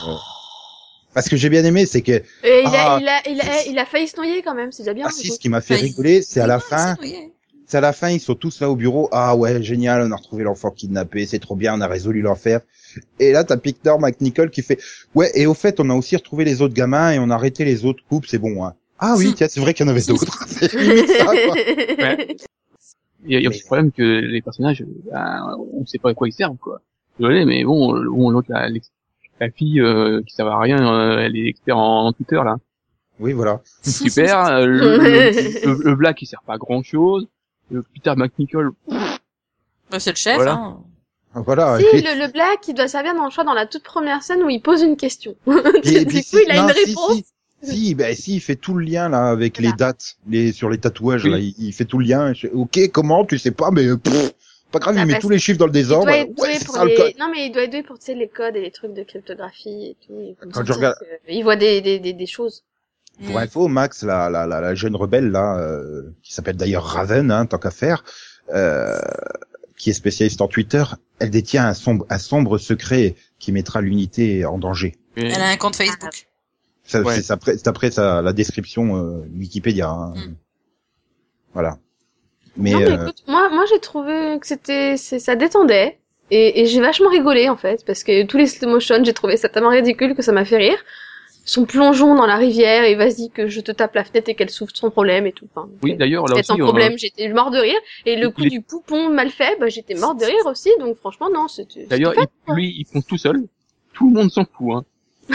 parce 1.16 1.28
que 1.28 1.36
j'ai 1.36 1.48
bien 1.48 1.64
aimé 1.64 1.86
c'est 1.86 2.02
que 2.02 2.12
Et 2.12 2.22
il, 2.44 2.66
Ah, 2.66 2.96
a, 2.96 3.00
il, 3.00 3.08
a, 3.08 3.28
il, 3.28 3.40
a, 3.40 3.66
il 3.66 3.78
a 3.78 3.84
failli 3.86 4.06
se 4.06 4.16
noyer 4.16 4.42
quand 4.42 4.54
même, 4.54 4.70
c'est 4.70 4.84
déjà 4.84 4.94
bien. 4.94 5.06
ah 5.08 5.10
si 5.10 5.26
ce 5.32 5.38
qui 5.40 5.48
m'a 5.48 5.60
fait 5.60 5.74
Enfin, 5.74 5.82
rigoler 5.84 6.22
c'est 6.22 6.40
à 6.40 6.46
la 6.46 6.58
Oui, 6.58 6.62
fin 6.68 6.94
c'est- 7.66 7.76
à 7.78 7.80
la 7.80 7.92
fin, 7.92 8.10
ils 8.10 8.20
sont 8.20 8.36
tous 8.36 8.60
là 8.60 8.70
au 8.70 8.76
bureau. 8.76 9.08
Ah 9.10 9.34
ouais, 9.34 9.60
génial, 9.60 10.02
on 10.06 10.12
a 10.12 10.16
retrouvé 10.16 10.44
l'enfant 10.44 10.70
kidnappé, 10.70 11.26
c'est 11.26 11.40
trop 11.40 11.56
bien, 11.56 11.74
on 11.74 11.80
a 11.80 11.88
résolu 11.88 12.20
l'enfer. 12.22 12.60
Et 13.18 13.32
là, 13.32 13.42
t'as 13.42 13.56
Pictor 13.56 13.98
McNichol 13.98 14.50
qui 14.50 14.62
fait, 14.62 14.78
ouais, 15.16 15.32
et 15.34 15.46
au 15.46 15.54
fait, 15.54 15.80
on 15.80 15.90
a 15.90 15.94
aussi 15.94 16.14
retrouvé 16.14 16.44
les 16.44 16.62
autres 16.62 16.74
gamins 16.74 17.10
et 17.10 17.18
on 17.18 17.28
a 17.30 17.34
arrêté 17.34 17.64
les 17.64 17.84
autres 17.84 18.04
couples, 18.08 18.28
c'est 18.30 18.38
bon, 18.38 18.64
hein. 18.64 18.74
Ah 19.00 19.14
oui, 19.18 19.34
tiens, 19.34 19.48
c'est 19.50 19.58
vrai 19.60 19.74
qu'il 19.74 19.84
y 19.84 19.88
en 19.88 19.90
avait 19.90 20.02
d'autres. 20.02 20.46
C'est. 20.48 20.72
Ouais. 20.76 22.36
Il 23.24 23.32
y 23.32 23.34
a, 23.34 23.38
il 23.40 23.42
y 23.42 23.46
a 23.46 23.48
aussi 23.50 23.60
le 23.62 23.66
problème 23.66 23.90
que 23.90 24.02
les 24.02 24.42
personnages, 24.42 24.84
ben, 25.10 25.56
on 25.72 25.84
sait 25.86 25.98
pas 25.98 26.10
à 26.10 26.14
quoi 26.14 26.28
ils 26.28 26.32
servent, 26.32 26.58
quoi. 26.58 26.80
Désolé, 27.18 27.44
mais 27.44 27.64
bon, 27.64 27.92
bon 28.10 28.30
l'autre, 28.30 28.48
la, 29.40 29.50
fille 29.50 29.80
euh, 29.80 30.22
qui 30.26 30.34
savait 30.34 30.50
à 30.50 30.58
rien, 30.58 30.78
euh, 30.92 31.18
elle 31.18 31.36
est 31.36 31.46
expert 31.48 31.76
en, 31.76 32.06
en 32.06 32.12
Twitter, 32.12 32.36
là. 32.44 32.56
Oui, 33.18 33.32
voilà. 33.32 33.60
Super. 33.82 34.46
euh, 34.46 34.66
le, 34.66 34.78
le, 34.98 35.66
le, 35.66 35.82
le 35.90 35.94
Black, 35.94 36.20
il 36.22 36.26
sert 36.26 36.42
pas 36.46 36.54
à 36.54 36.58
grand 36.58 36.82
chose. 36.82 37.26
Le 37.70 37.82
Peter 37.82 38.12
McNichol, 38.16 38.72
Bah, 39.90 39.98
c'est 39.98 40.10
le 40.10 40.16
chef, 40.16 40.36
Voilà. 40.36 40.52
hein. 40.54 40.76
Voilà. 41.34 41.78
Si, 41.78 41.84
Et- 41.96 42.00
le, 42.00 42.18
le 42.26 42.32
black, 42.32 42.66
il 42.68 42.74
doit 42.74 42.88
servir 42.88 43.14
dans 43.14 43.24
le 43.26 43.30
choix 43.30 43.44
dans 43.44 43.52
la 43.52 43.66
toute 43.66 43.82
première 43.82 44.22
scène 44.22 44.42
où 44.42 44.48
il 44.48 44.62
pose 44.62 44.80
une 44.82 44.96
question. 44.96 45.34
et 45.82 46.04
du 46.06 46.14
coup, 46.14 46.22
si- 46.22 46.36
il 46.46 46.50
a 46.50 46.62
non, 46.62 46.68
une 46.68 46.74
si, 46.74 46.84
réponse. 46.86 47.22
Si, 47.62 47.76
si, 47.88 47.94
ben 47.94 48.14
si, 48.14 48.36
il 48.36 48.40
fait 48.40 48.56
tout 48.56 48.72
le 48.74 48.84
lien 48.86 49.08
là 49.10 49.28
avec 49.28 49.56
Voilà. 49.56 49.70
les 49.70 49.76
dates, 49.76 50.16
les 50.28 50.52
sur 50.52 50.70
les 50.70 50.78
tatouages 50.78 51.24
Oui. 51.24 51.30
là, 51.30 51.38
il, 51.38 51.54
il 51.58 51.72
fait 51.74 51.84
tout 51.84 51.98
le 51.98 52.06
lien. 52.06 52.32
Je- 52.32 52.46
ok, 52.46 52.90
comment? 52.90 53.24
Tu 53.26 53.36
sais 53.38 53.50
pas, 53.50 53.70
mais 53.70 53.84
pff, 53.96 54.32
pas 54.72 54.78
grave, 54.78 54.94
Bah, 54.96 55.02
il 55.02 55.06
met 55.06 55.18
tous 55.18 55.28
les 55.28 55.38
chiffres 55.38 55.58
dans 55.58 55.66
le 55.66 55.70
Il 55.70 55.74
désordre. 55.74 56.06
doit 56.06 56.16
être 56.18 56.34
doué 56.34 56.48
Ouais, 56.48 56.54
c'est 56.58 56.64
pour 56.66 56.74
ça 56.74 56.84
le 56.84 56.90
les... 56.90 56.96
code. 56.96 57.12
Non, 57.18 57.30
mais 57.32 57.46
il 57.46 57.52
doit 57.52 57.62
être 57.62 57.70
doué 57.70 57.82
pour, 57.82 57.98
tu 57.98 58.06
sais, 58.06 58.14
les 58.14 58.28
codes 58.28 58.56
et 58.56 58.60
les 58.60 58.70
trucs 58.70 58.92
de 58.94 59.02
cryptographie 59.04 59.86
et 59.90 59.96
tout. 60.06 60.18
et 60.20 60.36
Quand 60.40 60.52
ça, 60.54 60.64
je 60.64 60.72
regarde- 60.72 60.96
Il 61.28 61.42
voit 61.44 61.56
des, 61.56 61.80
des, 61.80 61.98
des, 61.98 62.12
des 62.12 62.26
choses. 62.26 62.64
Pour 63.26 63.38
info, 63.38 63.68
Max, 63.68 64.02
la, 64.02 64.28
la, 64.28 64.46
la, 64.46 64.60
la 64.60 64.74
jeune 64.74 64.94
rebelle 64.94 65.30
là, 65.30 65.58
euh, 65.58 66.02
qui 66.22 66.34
s'appelle 66.34 66.56
d'ailleurs 66.56 66.84
Raven, 66.84 67.30
hein, 67.30 67.46
tant 67.46 67.56
qu'à 67.58 67.70
faire, 67.70 68.04
euh, 68.52 68.98
qui 69.78 69.88
est 69.90 69.94
spécialiste 69.94 70.42
en 70.42 70.48
Twitter, 70.48 70.84
elle 71.18 71.30
détient 71.30 71.66
un 71.66 71.72
sombre, 71.72 72.04
un 72.10 72.18
sombre 72.18 72.58
secret 72.58 73.14
qui 73.38 73.52
mettra 73.52 73.80
l'unité 73.80 74.44
en 74.44 74.58
danger. 74.58 74.96
Elle 75.16 75.32
a 75.32 75.48
un 75.48 75.56
compte 75.56 75.76
Facebook. 75.76 76.28
Ça, 76.84 77.00
Ouais. 77.00 77.20
C'est 77.22 77.32
après, 77.32 77.56
c'est 77.56 77.68
après 77.68 77.90
sa, 77.90 78.20
la 78.20 78.32
description 78.34 78.96
euh, 78.98 79.24
Wikipédia. 79.34 79.88
hein. 79.88 80.12
Mm. 80.14 80.34
Voilà. 81.54 81.78
Mais, 82.58 82.72
non, 82.72 82.78
mais 82.80 82.86
euh, 82.90 82.94
écoute, 83.02 83.22
moi, 83.26 83.48
moi, 83.50 83.64
j'ai 83.70 83.80
trouvé 83.80 84.38
que 84.40 84.46
c'était, 84.46 84.96
c'est, 84.96 85.18
ça 85.18 85.36
détendait. 85.36 85.98
Et, 86.30 86.60
et 86.62 86.66
j'ai 86.66 86.80
vachement 86.80 87.08
rigolé, 87.08 87.48
en 87.48 87.56
fait, 87.56 87.84
parce 87.86 88.02
que 88.02 88.24
tous 88.24 88.36
les 88.36 88.46
slow 88.46 88.68
motion, 88.68 89.02
j'ai 89.04 89.12
trouvé 89.12 89.36
ça 89.36 89.48
tellement 89.48 89.68
ridicule 89.70 90.14
que 90.14 90.22
ça 90.22 90.32
m'a 90.32 90.44
fait 90.44 90.56
rire. 90.56 90.78
Son 91.44 91.64
plongeon 91.64 92.16
dans 92.16 92.26
la 92.26 92.34
rivière 92.36 92.82
et 92.82 92.96
vas-y 92.96 93.30
que 93.30 93.46
je 93.46 93.60
te 93.60 93.70
tape 93.70 93.94
la 93.94 94.02
fenêtre 94.02 94.28
et 94.28 94.34
qu'elle 94.34 94.50
souffre 94.50 94.72
sans 94.74 94.90
problème 94.90 95.26
et 95.28 95.32
tout. 95.32 95.46
Enfin, 95.54 95.68
oui, 95.82 95.94
d'ailleurs, 95.94 96.26
là 96.26 96.34
aussi, 96.34 96.44
sans 96.46 96.58
euh, 96.58 96.64
problème, 96.64 96.98
j'étais 96.98 97.28
mort 97.28 97.52
de 97.52 97.58
rire. 97.58 97.78
Et 98.04 98.16
le 98.16 98.30
coup 98.30 98.42
du 98.42 98.60
poupon 98.62 99.10
mal 99.10 99.30
fait, 99.30 99.56
bah, 99.60 99.68
j'étais 99.68 99.94
mort 99.94 100.16
de 100.16 100.24
rire 100.24 100.44
aussi. 100.46 100.70
Donc 100.80 100.96
franchement, 100.98 101.28
non, 101.32 101.46
c'était. 101.46 101.84
d'ailleurs, 101.86 102.14
lui, 102.48 102.74
il 102.76 102.84
plonge 102.84 103.04
tout 103.06 103.16
seul. 103.18 103.44
Tout 103.94 104.08
le 104.10 104.14
monde 104.16 104.30
s'en 104.32 104.44
fout, 104.44 104.72
hein. 104.74 104.84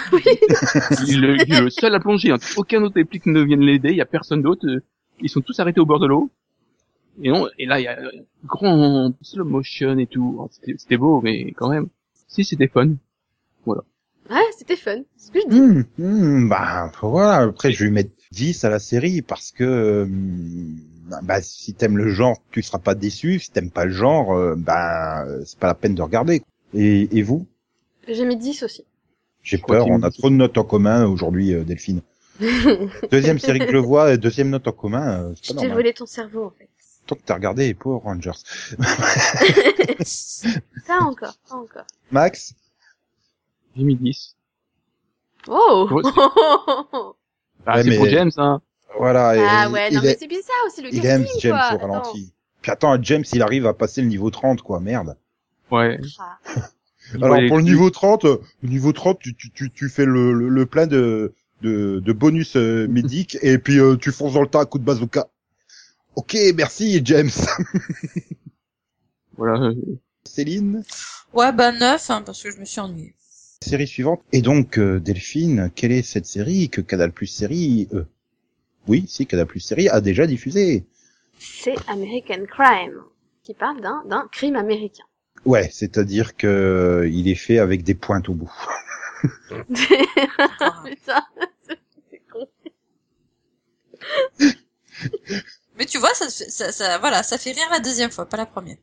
il, 1.07 1.23
est- 1.25 1.43
il 1.47 1.53
est 1.53 1.61
le 1.61 1.69
seul 1.69 1.95
à 1.95 1.99
plonger, 1.99 2.31
hein. 2.31 2.37
Aucun 2.57 2.81
autre 2.83 2.95
réplique 2.95 3.25
ne 3.25 3.41
vient 3.41 3.57
l'aider, 3.57 3.91
il 3.91 3.97
y 3.97 4.01
a 4.01 4.05
personne 4.05 4.41
d'autre. 4.41 4.65
Ils 5.21 5.29
sont 5.29 5.41
tous 5.41 5.57
arrêtés 5.59 5.79
au 5.79 5.85
bord 5.85 5.99
de 5.99 6.07
l'eau. 6.07 6.29
Et 7.23 7.29
non, 7.29 7.47
et 7.59 7.65
là, 7.65 7.79
il 7.79 7.83
y 7.83 7.87
a 7.87 7.99
euh, 7.99 8.09
grand 8.45 9.13
slow 9.21 9.45
motion 9.45 9.97
et 9.99 10.07
tout. 10.07 10.35
Oh, 10.39 10.49
C'était 10.77 10.97
beau, 10.97 11.21
mais 11.21 11.51
quand 11.51 11.69
même. 11.69 11.87
Si, 12.27 12.43
c'était 12.43 12.67
fun. 12.67 12.95
pas- 13.65 13.83
Ouais, 14.29 14.41
c'était 14.57 14.75
fun. 14.77 15.01
C'est 15.17 15.27
ce 15.27 15.31
que 15.31 15.39
je 15.41 15.47
dis. 15.49 15.85
Hum, 16.01 16.49
bah 16.49 16.91
voilà. 17.01 17.37
Après, 17.43 17.71
je 17.71 17.83
vais 17.83 17.91
mettre 17.91 18.11
10 18.31 18.63
à 18.63 18.69
la 18.69 18.79
série 18.79 19.21
parce 19.21 19.51
que 19.51 20.07
bah 21.23 21.41
si 21.41 21.73
t'aimes 21.73 21.97
le 21.97 22.07
genre, 22.09 22.37
tu 22.51 22.61
seras 22.61 22.79
pas 22.79 22.95
déçu. 22.95 23.39
Si 23.39 23.51
t'aimes 23.51 23.71
pas 23.71 23.85
le 23.85 23.91
genre, 23.91 24.33
euh, 24.33 24.55
bah 24.55 25.25
c'est 25.45 25.59
pas 25.59 25.67
la 25.67 25.73
peine 25.75 25.95
de 25.95 26.01
regarder. 26.01 26.41
Et, 26.73 27.17
et 27.17 27.21
vous? 27.23 27.45
J'ai 28.07 28.25
mis 28.25 28.37
10 28.37 28.63
aussi. 28.63 28.85
J'ai 29.43 29.57
peur. 29.57 29.85
On 29.87 30.01
a 30.03 30.11
trop 30.11 30.29
de 30.29 30.35
notes 30.35 30.57
en 30.57 30.63
commun 30.63 31.05
aujourd'hui, 31.05 31.53
euh, 31.53 31.63
Delphine. 31.63 32.01
Deuxième 33.11 33.39
série 33.39 33.59
que 33.59 33.71
je 33.71 33.77
vois, 33.77 34.11
euh, 34.13 34.17
deuxième 34.17 34.49
note 34.49 34.67
en 34.67 34.71
commun. 34.71 35.23
euh, 35.23 35.33
Je 35.35 35.47
c'est 35.49 35.55
pas 35.55 35.61
t'ai 35.61 35.67
volé 35.69 35.93
ton 35.93 36.05
cerveau, 36.05 36.45
en 36.45 36.49
fait. 36.51 36.69
Tant 37.07 37.15
que 37.15 37.21
t'as 37.25 37.33
regardé 37.35 37.73
Power 37.73 37.99
Rangers. 38.03 38.31
Pas 40.87 40.99
encore, 41.01 41.35
pas 41.49 41.55
encore. 41.55 41.85
Max 42.11 42.53
J'ai 43.75 43.83
mis 43.83 43.95
10. 43.95 44.35
Oh 45.47 45.87
Ouais, 45.91 46.01
Bah, 47.65 47.75
Ouais, 47.75 47.83
c'est 47.83 47.89
mais- 47.89 47.97
pour 47.97 48.05
James, 48.07 48.31
hein. 48.37 48.61
Voilà. 48.97 49.29
Ah 49.29 49.67
et- 49.67 49.71
ouais, 49.71 49.91
non, 49.91 50.01
mais 50.01 50.09
est- 50.11 50.19
c'est 50.19 50.27
bien 50.27 50.41
ça 50.41 50.51
aussi, 50.67 50.81
le 50.81 50.89
il 50.93 51.01
casting, 51.01 51.11
aime 51.11 51.27
James 51.39 51.51
quoi. 51.51 51.59
au 51.59 51.75
Attends. 51.75 51.87
ralenti. 52.01 52.33
Puis 52.61 52.71
attends, 52.71 53.01
James, 53.01 53.23
il 53.33 53.41
arrive 53.41 53.65
à 53.67 53.73
passer 53.73 54.01
le 54.01 54.07
niveau 54.07 54.29
30, 54.29 54.61
quoi, 54.61 54.79
merde. 54.79 55.15
Ouais. 55.71 55.99
Ah. 56.19 56.37
Alors 57.21 57.37
pour 57.47 57.57
le 57.57 57.63
les- 57.63 57.71
niveau 57.71 57.89
30, 57.89 58.25
euh, 58.25 58.37
le 58.63 58.69
niveau 58.69 58.91
30, 58.93 59.19
tu, 59.19 59.35
tu, 59.35 59.49
tu, 59.51 59.71
tu 59.71 59.89
fais 59.89 60.05
le, 60.05 60.33
le, 60.33 60.49
le 60.49 60.65
plein 60.65 60.87
de, 60.87 61.33
de, 61.61 61.99
de 61.99 62.13
bonus 62.13 62.55
euh, 62.57 62.87
médics 62.89 63.37
et 63.41 63.57
puis 63.57 63.79
euh, 63.79 63.95
tu 63.95 64.11
fonces 64.11 64.33
dans 64.33 64.41
le 64.41 64.47
tas 64.47 64.61
à 64.61 64.65
coup 64.65 64.79
de 64.79 64.83
bazooka. 64.83 65.27
Ok, 66.15 66.35
merci 66.55 67.01
James. 67.05 67.29
Voilà. 69.37 69.71
Céline, 70.23 70.83
Ouais, 71.33 71.51
bah 71.51 71.71
neuf, 71.71 72.09
hein, 72.11 72.21
parce 72.23 72.43
que 72.43 72.51
je 72.51 72.57
me 72.57 72.65
suis 72.65 72.79
ennuyée. 72.79 73.15
série 73.63 73.87
suivante. 73.87 74.21
Et 74.31 74.41
donc 74.41 74.77
euh, 74.77 74.99
Delphine, 74.99 75.71
quelle 75.75 75.91
est 75.93 76.03
cette 76.03 76.25
série 76.27 76.69
que 76.69 76.81
Canal 76.81 77.11
Plus 77.11 77.27
série 77.27 77.87
euh, 77.93 78.05
Oui, 78.87 79.05
si 79.07 79.25
Canal 79.25 79.47
Plus 79.47 79.59
série 79.61 79.89
a 79.89 79.99
déjà 80.01 80.27
diffusé. 80.27 80.85
C'est 81.39 81.75
American 81.87 82.45
Crime, 82.45 83.01
qui 83.43 83.53
parle 83.55 83.81
d'un, 83.81 84.03
d'un 84.05 84.27
crime 84.31 84.55
américain. 84.55 85.05
Ouais, 85.45 85.69
c'est-à-dire 85.71 86.35
que 86.35 86.45
euh, 86.47 87.09
il 87.09 87.27
est 87.27 87.35
fait 87.35 87.57
avec 87.57 87.83
des 87.83 87.95
pointes 87.95 88.29
au 88.29 88.35
bout. 88.35 88.51
Putain, 89.49 91.25
c'est 92.09 92.21
con. 92.31 92.47
Mais 95.81 95.87
tu 95.87 95.97
vois, 95.97 96.13
ça, 96.13 96.29
ça, 96.29 96.71
ça, 96.71 96.99
voilà, 96.99 97.23
ça 97.23 97.39
fait 97.39 97.53
rire 97.53 97.67
la 97.71 97.79
deuxième 97.79 98.11
fois, 98.11 98.27
pas 98.27 98.37
la 98.37 98.45
première. 98.45 98.77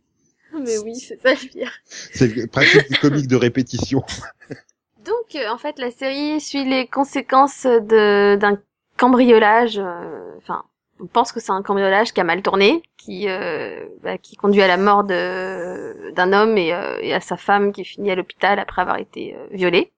Mais 0.52 0.78
oui, 0.78 0.96
c'est 0.96 1.20
ça 1.22 1.30
le 1.30 1.48
pire. 1.48 1.70
C'est 1.86 2.26
le 2.34 2.48
principe 2.48 2.90
du 2.90 2.98
comique 2.98 3.28
de 3.28 3.36
répétition. 3.36 4.02
Donc, 5.04 5.36
euh, 5.36 5.48
en 5.48 5.58
fait, 5.58 5.78
la 5.78 5.92
série 5.92 6.40
suit 6.40 6.64
les 6.64 6.88
conséquences 6.88 7.66
de, 7.66 8.34
d'un 8.34 8.58
cambriolage. 8.96 9.78
euh, 9.78 10.34
Enfin, 10.38 10.64
on 10.98 11.06
pense 11.06 11.30
que 11.30 11.38
c'est 11.38 11.52
un 11.52 11.62
cambriolage 11.62 12.12
qui 12.12 12.20
a 12.20 12.24
mal 12.24 12.42
tourné, 12.42 12.82
qui, 12.96 13.28
euh, 13.28 13.86
bah, 14.02 14.18
qui 14.18 14.34
conduit 14.34 14.62
à 14.62 14.66
la 14.66 14.76
mort 14.76 15.04
de, 15.04 16.10
d'un 16.16 16.32
homme 16.32 16.58
et, 16.58 16.72
euh, 16.72 16.98
et 17.00 17.14
à 17.14 17.20
sa 17.20 17.36
femme 17.36 17.70
qui 17.72 17.84
finit 17.84 18.10
à 18.10 18.16
l'hôpital 18.16 18.58
après 18.58 18.82
avoir 18.82 18.98
été 18.98 19.36
euh, 19.36 19.46
violée. 19.52 19.92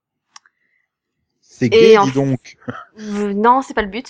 C'est 1.60 1.68
gay, 1.68 1.94
dis 2.04 2.12
donc. 2.12 2.56
Non, 2.98 3.60
c'est 3.60 3.74
pas 3.74 3.82
le 3.82 3.88
but. 3.88 4.06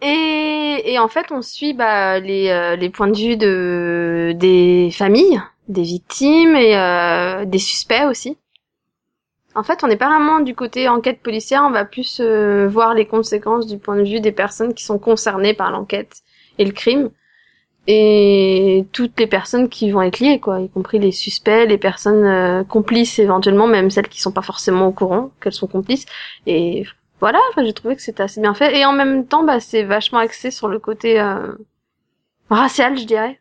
Et, 0.00 0.82
et 0.86 0.98
en 0.98 1.08
fait, 1.08 1.26
on 1.32 1.42
suit 1.42 1.74
bah, 1.74 2.18
les, 2.18 2.48
euh, 2.48 2.76
les 2.76 2.88
points 2.88 3.08
de 3.08 3.16
vue 3.16 3.36
de 3.36 4.32
des 4.34 4.90
familles, 4.90 5.38
des 5.68 5.82
victimes 5.82 6.56
et 6.56 6.74
euh, 6.74 7.44
des 7.44 7.58
suspects 7.58 8.06
aussi. 8.08 8.38
En 9.54 9.62
fait, 9.62 9.84
on 9.84 9.86
n'est 9.86 9.98
pas 9.98 10.08
vraiment 10.08 10.40
du 10.40 10.54
côté 10.54 10.88
enquête 10.88 11.20
policière, 11.20 11.62
on 11.66 11.70
va 11.70 11.84
plus 11.84 12.20
euh, 12.20 12.66
voir 12.68 12.94
les 12.94 13.06
conséquences 13.06 13.66
du 13.66 13.76
point 13.76 13.96
de 13.96 14.08
vue 14.08 14.20
des 14.20 14.32
personnes 14.32 14.72
qui 14.72 14.82
sont 14.82 14.98
concernées 14.98 15.52
par 15.52 15.70
l'enquête 15.70 16.22
et 16.56 16.64
le 16.64 16.72
crime. 16.72 17.10
Et 17.86 18.86
toutes 18.92 19.20
les 19.20 19.26
personnes 19.26 19.68
qui 19.68 19.90
vont 19.90 20.00
être 20.00 20.18
liées, 20.18 20.40
quoi, 20.40 20.60
y 20.60 20.70
compris 20.70 20.98
les 20.98 21.12
suspects, 21.12 21.66
les 21.66 21.76
personnes 21.76 22.24
euh, 22.24 22.64
complices 22.64 23.18
éventuellement, 23.18 23.66
même 23.66 23.90
celles 23.90 24.08
qui 24.08 24.22
sont 24.22 24.32
pas 24.32 24.40
forcément 24.42 24.86
au 24.86 24.92
courant 24.92 25.32
qu'elles 25.40 25.52
sont 25.52 25.66
complices. 25.66 26.06
Et 26.46 26.84
voilà, 27.20 27.40
j'ai 27.58 27.72
trouvé 27.74 27.94
que 27.94 28.02
c'était 28.02 28.22
assez 28.22 28.40
bien 28.40 28.54
fait. 28.54 28.78
Et 28.78 28.86
en 28.86 28.92
même 28.92 29.26
temps, 29.26 29.44
bah, 29.44 29.60
c'est 29.60 29.82
vachement 29.82 30.18
axé 30.18 30.50
sur 30.50 30.68
le 30.68 30.78
côté 30.78 31.20
euh, 31.20 31.52
racial, 32.48 32.96
je 32.96 33.04
dirais, 33.04 33.40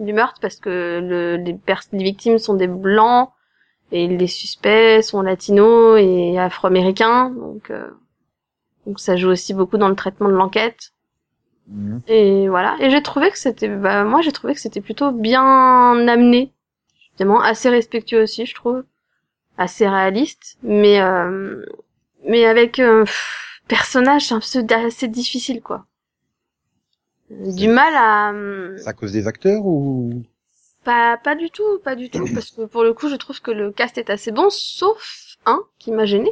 du 0.00 0.12
meurtre, 0.12 0.40
parce 0.40 0.56
que 0.56 1.00
le, 1.00 1.36
les, 1.36 1.56
les 1.92 2.04
victimes 2.04 2.38
sont 2.38 2.54
des 2.54 2.66
blancs 2.66 3.30
et 3.92 4.08
les 4.08 4.26
suspects 4.26 5.02
sont 5.02 5.22
latinos 5.22 6.00
et 6.00 6.36
afro-américains. 6.36 7.30
Donc, 7.30 7.70
euh, 7.70 7.90
donc 8.86 8.98
ça 8.98 9.14
joue 9.14 9.28
aussi 9.28 9.54
beaucoup 9.54 9.78
dans 9.78 9.88
le 9.88 9.94
traitement 9.94 10.28
de 10.28 10.34
l'enquête. 10.34 10.93
Mhm. 11.68 12.00
Et 12.08 12.48
voilà. 12.48 12.76
Et 12.80 12.90
j'ai 12.90 13.02
trouvé 13.02 13.30
que 13.30 13.38
c'était, 13.38 13.68
bah, 13.68 14.04
moi 14.04 14.20
j'ai 14.20 14.32
trouvé 14.32 14.54
que 14.54 14.60
c'était 14.60 14.80
plutôt 14.80 15.12
bien 15.12 15.42
amené, 16.08 16.52
justement, 17.10 17.40
assez 17.40 17.70
respectueux 17.70 18.22
aussi, 18.22 18.46
je 18.46 18.54
trouve, 18.54 18.84
assez 19.56 19.88
réaliste, 19.88 20.58
mais 20.62 21.00
euh, 21.00 21.64
mais 22.26 22.44
avec 22.44 22.78
un 22.78 23.04
personnage 23.68 24.30
un 24.32 24.40
peu 24.40 24.74
assez 24.74 25.08
difficile, 25.08 25.62
quoi. 25.62 25.86
Du 27.30 27.68
mal 27.68 27.94
à 27.96 28.32
C'est 28.78 28.88
à 28.88 28.92
cause 28.92 29.12
des 29.12 29.26
acteurs 29.26 29.64
ou? 29.64 30.22
Pas 30.84 31.16
pas 31.16 31.34
du 31.34 31.50
tout, 31.50 31.78
pas 31.82 31.96
du 31.96 32.10
tout, 32.10 32.26
parce 32.34 32.50
que 32.50 32.66
pour 32.66 32.84
le 32.84 32.92
coup, 32.92 33.08
je 33.08 33.16
trouve 33.16 33.40
que 33.40 33.50
le 33.50 33.72
cast 33.72 33.96
est 33.96 34.10
assez 34.10 34.32
bon, 34.32 34.48
sauf 34.50 35.36
un 35.46 35.62
qui 35.78 35.90
m'a 35.92 36.04
gêné, 36.04 36.30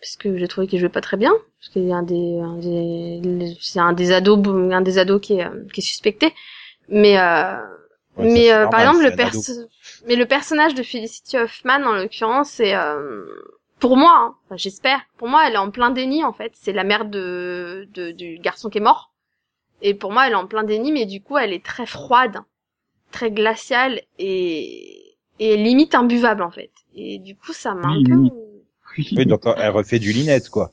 parce 0.00 0.16
que 0.16 0.36
j'ai 0.38 0.48
trouvé 0.48 0.66
qu'il 0.66 0.78
jouait 0.80 0.88
pas 0.88 1.00
très 1.00 1.16
bien, 1.16 1.32
parce 1.60 1.70
qu'il 1.72 1.84
y 1.86 1.92
a 1.92 1.96
un 1.96 2.02
des, 2.02 2.40
un 2.40 2.56
des 2.56 3.56
c'est 3.60 3.80
un 3.80 3.92
des 3.92 4.12
ados, 4.12 4.38
un 4.72 4.80
des 4.80 4.98
ados 4.98 5.20
qui 5.20 5.34
est 5.34 5.44
euh, 5.46 5.64
qui 5.72 5.80
est 5.80 5.84
suspecté, 5.84 6.34
mais 6.88 7.18
euh, 7.18 7.56
Ouais, 8.16 8.26
mais 8.26 8.52
euh, 8.52 8.66
par 8.68 8.80
exemple 8.80 9.04
le 9.04 9.14
perso 9.14 9.52
mais 10.06 10.16
le 10.16 10.26
personnage 10.26 10.74
de 10.74 10.82
Felicity 10.82 11.36
Huffman 11.36 11.84
en 11.84 11.92
l'occurrence 11.94 12.50
c'est 12.50 12.74
euh, 12.74 13.24
pour 13.78 13.96
moi 13.96 14.12
hein, 14.16 14.34
enfin, 14.46 14.56
j'espère 14.56 15.00
pour 15.16 15.28
moi 15.28 15.46
elle 15.46 15.54
est 15.54 15.58
en 15.58 15.70
plein 15.70 15.90
déni 15.90 16.24
en 16.24 16.32
fait. 16.32 16.52
C'est 16.54 16.72
la 16.72 16.84
mère 16.84 17.04
de, 17.06 17.88
de 17.92 18.10
du 18.12 18.38
garçon 18.38 18.68
qui 18.70 18.78
est 18.78 18.80
mort. 18.82 19.12
Et 19.82 19.94
pour 19.94 20.12
moi 20.12 20.26
elle 20.26 20.32
est 20.32 20.36
en 20.36 20.46
plein 20.46 20.64
déni 20.64 20.92
mais 20.92 21.06
du 21.06 21.22
coup 21.22 21.38
elle 21.38 21.52
est 21.52 21.64
très 21.64 21.86
froide 21.86 22.38
très 23.12 23.30
glaciale 23.32 24.02
et 24.18 25.16
et 25.38 25.56
limite 25.56 25.94
imbuvable 25.94 26.42
en 26.42 26.50
fait. 26.50 26.70
Et 26.94 27.18
du 27.18 27.36
coup 27.36 27.52
ça 27.52 27.74
m'a 27.74 27.88
Oui, 27.88 27.90
un 27.90 28.02
peu 28.02 28.16
oui. 28.16 28.30
Oui, 28.98 29.26
donc 29.26 29.42
elle 29.56 29.70
refait 29.70 29.98
du 29.98 30.12
Linette, 30.12 30.48
quoi. 30.48 30.72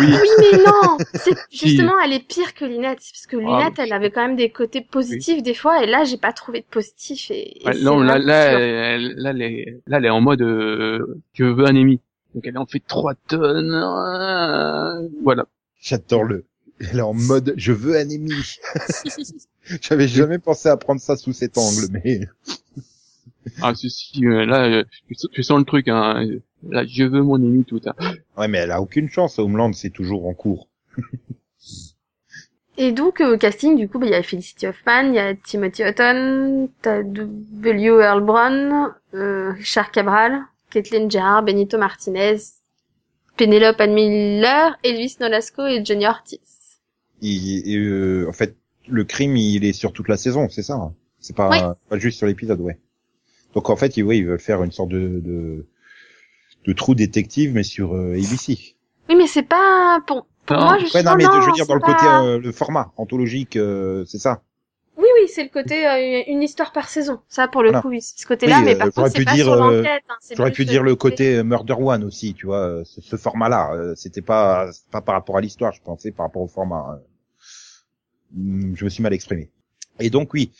Oui. 0.00 0.06
oui, 0.08 0.28
mais 0.52 0.58
non 0.58 0.98
c'est 1.14 1.34
Justement, 1.50 1.92
elle 2.04 2.12
est 2.12 2.26
pire 2.26 2.54
que 2.54 2.64
Linette, 2.64 2.98
parce 2.98 3.26
que 3.26 3.36
Ah, 3.36 3.58
Linette, 3.58 3.78
elle 3.78 3.92
avait 3.92 4.10
quand 4.10 4.26
même 4.26 4.36
des 4.36 4.50
côtés 4.50 4.80
positifs 4.80 5.42
des 5.42 5.54
fois, 5.54 5.82
et 5.82 5.86
là, 5.86 6.04
j'ai 6.04 6.16
pas 6.18 6.32
trouvé 6.32 6.60
de 6.60 6.66
positif. 6.66 7.30
Et, 7.30 7.62
et 7.62 7.66
Ouais, 7.66 7.74
c'est 7.74 7.82
non, 7.82 8.00
là, 8.00 8.18
là, 8.18 8.52
elle, 8.52 9.14
là, 9.16 9.30
elle 9.30 9.42
est, 9.42 9.80
là, 9.86 9.98
elle 9.98 10.04
est 10.06 10.10
en 10.10 10.20
mode, 10.20 10.42
euh, 10.42 11.20
je 11.32 11.44
veux 11.44 11.64
un 11.64 11.74
ennemi. 11.74 12.00
Donc 12.34 12.46
elle 12.46 12.58
en 12.58 12.66
fait 12.66 12.82
3 12.86 13.14
tonnes. 13.28 13.72
euh, 13.72 15.08
voilà. 15.22 15.46
J'adore 15.80 16.24
le. 16.24 16.44
Elle 16.80 16.98
est 16.98 17.02
en 17.02 17.14
mode, 17.14 17.54
je 17.56 17.72
veux 17.72 17.96
un 17.96 18.08
ennemi. 18.08 18.56
J'avais 19.80 20.08
jamais 20.08 20.38
pensé 20.38 20.68
à 20.68 20.76
prendre 20.76 21.00
ça 21.00 21.16
sous 21.16 21.32
cet 21.32 21.56
angle, 21.58 21.86
mais 21.92 22.20
Ah, 23.62 23.74
ceci, 23.74 24.24
euh, 24.26 24.46
là, 24.46 24.64
euh, 24.66 24.84
je, 25.10 25.42
sens- 25.42 25.58
le 25.58 25.64
truc, 25.64 25.88
hein. 25.88 26.24
Là, 26.68 26.84
je 26.86 27.04
veux 27.04 27.22
mon 27.22 27.36
ennemi, 27.36 27.64
tout 27.64 27.80
ça. 27.82 27.94
ouais, 28.38 28.48
mais 28.48 28.58
elle 28.58 28.70
a 28.70 28.80
aucune 28.80 29.08
chance. 29.08 29.38
Homeland, 29.38 29.72
c'est 29.72 29.90
toujours 29.90 30.26
en 30.26 30.34
cours. 30.34 30.68
Et 32.76 32.90
donc, 32.90 33.20
euh, 33.20 33.34
au 33.34 33.38
casting, 33.38 33.76
du 33.76 33.88
coup, 33.88 33.98
bah, 34.00 34.06
il 34.06 34.12
y 34.12 34.16
a 34.16 34.22
Felicity 34.22 34.66
Huffman, 34.66 35.08
il 35.10 35.14
y 35.14 35.18
a 35.20 35.34
Timothy 35.34 35.82
Hutton, 35.84 36.68
t'as 36.82 37.02
W. 37.04 37.86
Earl 38.02 38.24
Brown, 38.24 38.92
euh, 39.14 39.52
Richard 39.52 39.92
Cabral, 39.92 40.40
Kathleen 40.70 41.08
Gerard, 41.08 41.44
Benito 41.44 41.78
Martinez, 41.78 42.36
Penelope 43.36 43.80
Ann 43.80 43.94
Miller, 43.94 44.76
Elvis 44.82 45.16
Nolasco 45.20 45.64
et 45.66 45.84
Johnny 45.84 46.06
Ortiz. 46.06 46.40
Il, 47.20 47.68
et, 47.68 47.76
euh, 47.76 48.26
en 48.28 48.32
fait, 48.32 48.56
le 48.88 49.04
crime, 49.04 49.36
il 49.36 49.64
est 49.64 49.72
sur 49.72 49.92
toute 49.92 50.08
la 50.08 50.16
saison, 50.16 50.48
c'est 50.48 50.62
ça. 50.62 50.74
hein 50.74 50.94
c'est 51.20 51.34
pas, 51.36 51.48
Oui. 51.50 51.58
pas 51.88 51.98
juste 51.98 52.18
sur 52.18 52.26
l'épisode, 52.26 52.60
ouais. 52.60 52.78
Donc 53.54 53.70
en 53.70 53.76
fait, 53.76 53.96
ils, 53.96 54.02
ouais, 54.02 54.18
ils 54.18 54.26
veulent 54.26 54.40
faire 54.40 54.62
une 54.62 54.72
sorte 54.72 54.90
de 54.90 55.20
de, 55.22 55.66
de 56.66 56.72
trou 56.72 56.94
détective, 56.94 57.52
mais 57.54 57.62
sur 57.62 57.94
euh, 57.94 58.12
ABC. 58.14 58.76
Oui, 59.08 59.16
mais 59.16 59.26
c'est 59.26 59.42
pas 59.42 60.00
pour, 60.06 60.26
pour 60.46 60.56
Non. 60.56 60.64
moi 60.64 60.72
Ouais, 60.74 60.80
justement. 60.80 61.10
non, 61.10 61.16
mais 61.16 61.24
je 61.24 61.46
veux 61.46 61.52
dire 61.52 61.66
dans 61.66 61.74
le 61.74 61.80
pas- 61.80 61.94
côté, 61.94 62.06
euh, 62.06 62.38
le 62.38 62.52
format 62.52 62.92
anthologique, 62.96 63.56
euh, 63.56 64.04
c'est 64.06 64.18
ça. 64.18 64.42
Oui, 64.96 65.06
oui, 65.20 65.28
c'est 65.28 65.42
le 65.42 65.48
côté 65.50 65.86
euh, 65.88 66.22
une 66.28 66.42
histoire 66.42 66.72
par 66.72 66.88
saison. 66.88 67.20
Ça, 67.28 67.48
pour 67.48 67.62
le 67.62 67.68
Voilà. 67.70 67.82
coup, 67.82 67.88
oui, 67.88 68.00
c'est 68.00 68.18
ce 68.20 68.26
côté-là, 68.26 68.58
Oui, 68.58 68.64
mais 68.64 68.74
euh, 68.74 68.78
par 68.78 68.92
contre, 68.92 69.10
c'est 69.10 69.24
pas 69.24 69.34
dire, 69.34 69.44
sur 69.44 69.54
euh, 69.54 69.78
l'enquête. 69.82 70.02
Hein, 70.08 70.14
J'aurais 70.36 70.52
pu 70.52 70.64
dire 70.64 70.82
le 70.84 70.94
côté 70.96 71.42
Murder 71.42 71.74
One 71.78 72.04
aussi, 72.04 72.32
tu 72.34 72.46
vois, 72.46 72.60
euh, 72.60 72.84
ce, 72.84 73.00
ce 73.00 73.16
format-là. 73.16 73.72
euh, 73.74 73.94
C'était 73.96 74.22
pas 74.22 74.70
c'est 74.72 74.88
pas 74.90 75.00
par 75.00 75.16
rapport 75.16 75.36
à 75.36 75.40
l'histoire, 75.40 75.72
je 75.72 75.82
pensais 75.82 76.12
par 76.12 76.26
rapport 76.26 76.42
au 76.42 76.48
format. 76.48 77.00
Hum, 78.36 78.74
Je 78.76 78.84
me 78.84 78.90
suis 78.90 79.02
mal 79.02 79.12
exprimé. 79.12 79.50
Et 80.00 80.10
donc 80.10 80.32
oui, 80.34 80.52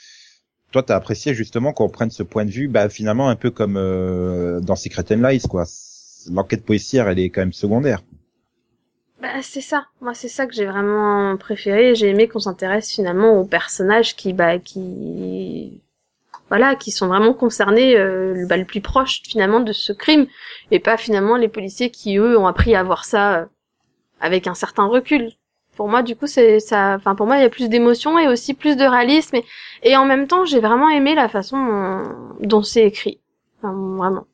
toi 0.74 0.82
t'as 0.82 0.96
apprécié 0.96 1.34
justement 1.34 1.72
qu'on 1.72 1.88
prenne 1.88 2.10
ce 2.10 2.24
point 2.24 2.44
de 2.44 2.50
vue, 2.50 2.66
bah 2.66 2.88
finalement 2.88 3.28
un 3.28 3.36
peu 3.36 3.52
comme 3.52 3.76
euh, 3.76 4.58
dans 4.58 4.74
Secret 4.74 5.04
and 5.12 5.22
Lies, 5.22 5.42
quoi. 5.48 5.66
l'enquête 6.32 6.64
policière, 6.64 7.08
elle 7.08 7.20
est 7.20 7.30
quand 7.30 7.42
même 7.42 7.52
secondaire. 7.52 8.02
Bah, 9.22 9.40
c'est 9.40 9.60
ça. 9.60 9.86
Moi, 10.00 10.14
c'est 10.14 10.28
ça 10.28 10.46
que 10.46 10.52
j'ai 10.52 10.66
vraiment 10.66 11.36
préféré. 11.36 11.94
J'ai 11.94 12.08
aimé 12.08 12.26
qu'on 12.26 12.40
s'intéresse 12.40 12.90
finalement 12.92 13.38
aux 13.38 13.44
personnages 13.44 14.16
qui, 14.16 14.32
bah, 14.32 14.58
qui, 14.58 15.80
voilà, 16.48 16.74
qui 16.74 16.90
sont 16.90 17.06
vraiment 17.06 17.34
concernés, 17.34 17.96
euh, 17.96 18.44
bah, 18.48 18.56
le 18.56 18.64
plus 18.64 18.80
proche 18.80 19.22
finalement 19.22 19.60
de 19.60 19.72
ce 19.72 19.92
crime, 19.92 20.26
et 20.72 20.80
pas 20.80 20.96
finalement 20.96 21.36
les 21.36 21.48
policiers 21.48 21.90
qui 21.90 22.16
eux 22.16 22.36
ont 22.36 22.48
appris 22.48 22.74
à 22.74 22.82
voir 22.82 23.04
ça 23.04 23.38
euh, 23.38 23.46
avec 24.20 24.48
un 24.48 24.54
certain 24.54 24.86
recul. 24.86 25.30
Pour 25.76 25.88
moi, 25.88 26.02
du 26.02 26.16
coup, 26.16 26.26
c'est 26.26 26.60
ça. 26.60 26.94
Enfin, 26.94 27.14
pour 27.14 27.26
moi, 27.26 27.36
il 27.36 27.42
y 27.42 27.44
a 27.44 27.50
plus 27.50 27.68
d'émotion 27.68 28.18
et 28.18 28.28
aussi 28.28 28.54
plus 28.54 28.76
de 28.76 28.84
réalisme, 28.84 29.36
et, 29.36 29.44
et 29.82 29.96
en 29.96 30.04
même 30.04 30.26
temps, 30.26 30.44
j'ai 30.44 30.60
vraiment 30.60 30.88
aimé 30.88 31.14
la 31.14 31.28
façon 31.28 32.02
dont, 32.40 32.62
c'est 32.62 32.84
écrit. 32.84 33.20
Enfin, 33.58 33.74
vraiment. 33.96 34.26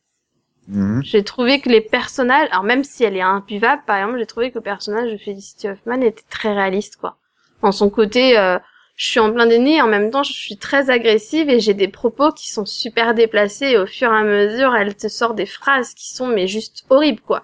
Mhm. 0.69 1.03
J'ai 1.03 1.25
trouvé 1.25 1.61
que 1.61 1.69
les 1.69 1.81
personnages, 1.81 2.49
alors 2.53 2.65
même 2.65 2.85
si 2.85 3.05
elle 3.05 3.17
est 3.17 3.23
imbuvable, 3.23 3.83
par 3.87 3.97
exemple, 3.97 4.19
j'ai 4.19 4.27
trouvé 4.27 4.51
que 4.51 4.59
le 4.59 4.63
personnage 4.63 5.11
de 5.11 5.17
Felicity 5.17 5.69
Huffman 5.69 6.03
était 6.03 6.25
très 6.31 6.53
réaliste, 6.53 6.97
quoi. 6.97 7.17
En 7.63 7.73
son 7.73 7.91
côté, 7.91 8.39
euh, 8.39 8.59
je 8.97 9.07
suis 9.07 9.21
en 9.21 9.33
plein 9.33 9.47
déni, 9.47 9.77
et 9.77 9.83
en 9.83 9.89
même 9.89 10.11
temps, 10.11 10.23
je 10.23 10.33
suis 10.33 10.59
très 10.59 10.91
agressive 10.91 11.49
et 11.49 11.59
j'ai 11.61 11.75
des 11.75 11.89
propos 11.89 12.33
qui 12.33 12.51
sont 12.51 12.67
super 12.67 13.15
déplacés. 13.15 13.67
Et 13.69 13.79
au 13.79 13.87
fur 13.87 14.13
et 14.13 14.17
à 14.17 14.23
mesure, 14.23 14.75
elle 14.77 14.95
te 14.95 15.09
sort 15.09 15.35
des 15.35 15.47
phrases 15.47 15.95
qui 15.95 16.13
sont 16.13 16.27
mais 16.29 16.47
juste 16.47 16.85
horribles, 16.91 17.23
quoi. 17.23 17.43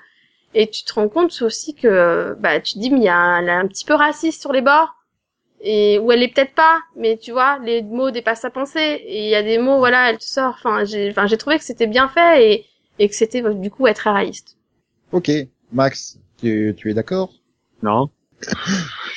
Et 0.59 0.69
tu 0.71 0.85
te 0.85 0.95
rends 0.95 1.09
compte 1.09 1.41
aussi 1.43 1.75
que, 1.75 2.35
bah, 2.41 2.61
tu 2.61 2.75
te 2.75 2.79
dis, 2.81 2.91
mais 2.91 2.99
il 3.01 3.05
y 3.05 3.09
a 3.09 3.17
un, 3.19 3.41
elle 3.43 3.49
est 3.49 3.53
un 3.53 3.67
petit 3.69 3.85
peu 3.85 3.95
raciste 3.95 4.41
sur 4.41 4.53
les 4.53 4.63
bords. 4.63 4.95
Et 5.61 5.99
où 5.99 6.13
elle 6.13 6.23
est 6.23 6.29
peut-être 6.35 6.55
pas, 6.55 6.83
mais 6.97 7.17
tu 7.19 7.33
vois, 7.33 7.59
les 7.61 7.83
mots 7.83 8.11
dépassent 8.11 8.43
sa 8.43 8.51
pensée. 8.51 8.81
Et 9.07 9.25
il 9.25 9.31
y 9.31 9.35
a 9.35 9.43
des 9.43 9.59
mots, 9.59 9.79
voilà, 9.79 10.11
elle 10.11 10.19
te 10.19 10.25
sort. 10.25 10.55
Enfin, 10.59 10.85
j'ai, 10.85 11.11
enfin, 11.11 11.27
j'ai 11.27 11.37
trouvé 11.39 11.59
que 11.59 11.65
c'était 11.65 11.87
bien 11.87 12.09
fait 12.09 12.53
et 12.53 12.67
et 12.99 13.09
que 13.11 13.15
c'était 13.15 13.43
du 13.55 13.71
coup 13.71 13.87
être 13.87 13.97
très 13.99 14.11
réaliste. 14.13 14.57
Ok, 15.13 15.31
Max, 15.73 16.19
tu, 16.39 16.75
tu 16.77 16.91
es 16.91 16.95
d'accord? 16.95 17.33
Non. 17.83 18.11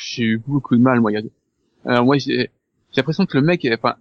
j'ai 0.02 0.24
eu 0.24 0.38
beaucoup 0.46 0.76
de 0.76 0.82
mal, 0.82 1.00
moi. 1.02 1.12
il 1.12 1.16
y 1.16 1.18
a- 1.18 1.92
Alors 1.92 2.06
moi, 2.06 2.18
j'ai 2.18 2.50
j'ai 2.92 2.98
l'impression 3.02 3.26
que 3.26 3.38
le 3.38 3.44
mec, 3.44 3.64
il 3.64 3.70
y 3.70 3.74
a- 3.74 3.78
enfin, 3.82 3.96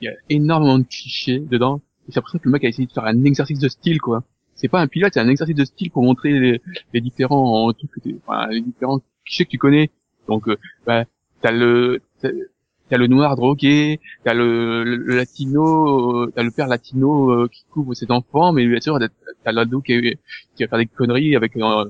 il 0.00 0.04
y 0.06 0.08
a 0.08 0.14
énormément 0.30 0.78
de 0.78 0.84
clichés 0.84 1.38
dedans. 1.40 1.80
J'ai 2.08 2.16
l'impression 2.16 2.38
que 2.38 2.44
le 2.46 2.52
mec 2.52 2.64
a 2.64 2.68
essayé 2.68 2.86
de 2.86 2.92
faire 2.92 3.04
un 3.06 3.24
exercice 3.24 3.58
de 3.58 3.68
style, 3.68 4.00
quoi. 4.00 4.22
C'est 4.56 4.68
pas 4.68 4.80
un 4.80 4.86
pilote, 4.86 5.12
c'est 5.14 5.20
un 5.20 5.28
exercice 5.28 5.56
de 5.56 5.64
style 5.64 5.90
pour 5.90 6.02
montrer 6.02 6.60
les, 6.92 7.00
différents 7.00 7.72
trucs, 7.72 7.90
enfin, 8.26 8.46
les 8.50 8.60
différents 8.60 9.00
clichés 9.24 9.44
que 9.44 9.50
tu 9.50 9.58
connais. 9.58 9.90
Donc, 10.28 10.48
euh, 10.48 10.56
bah, 10.86 11.04
t'as 11.40 11.50
le, 11.52 12.00
t'as 12.22 12.96
le 12.98 13.06
noir 13.06 13.36
drogué, 13.36 14.00
t'as 14.24 14.34
le, 14.34 14.84
le, 14.84 14.96
le 14.96 15.16
latino, 15.16 16.22
euh, 16.24 16.32
t'as 16.34 16.42
le 16.42 16.50
père 16.50 16.68
latino 16.68 17.30
euh, 17.30 17.48
qui 17.48 17.64
couvre 17.70 17.94
ses 17.94 18.10
enfants, 18.10 18.52
mais 18.52 18.66
bien 18.66 18.80
sûr, 18.80 18.98
t'as 19.44 19.52
l'ado 19.52 19.80
qui, 19.80 20.16
qui 20.54 20.62
va 20.64 20.68
faire 20.68 20.78
des 20.78 20.86
conneries 20.86 21.34
avec, 21.36 21.56
euh, 21.56 21.84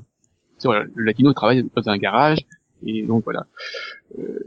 sûr, 0.59 0.73
le 0.73 1.05
latino 1.05 1.33
travaille 1.33 1.65
dans 1.75 1.89
un 1.89 1.97
garage, 1.99 2.39
et 2.87 3.03
donc 3.03 3.25
voilà. 3.25 3.47
Euh, 4.19 4.39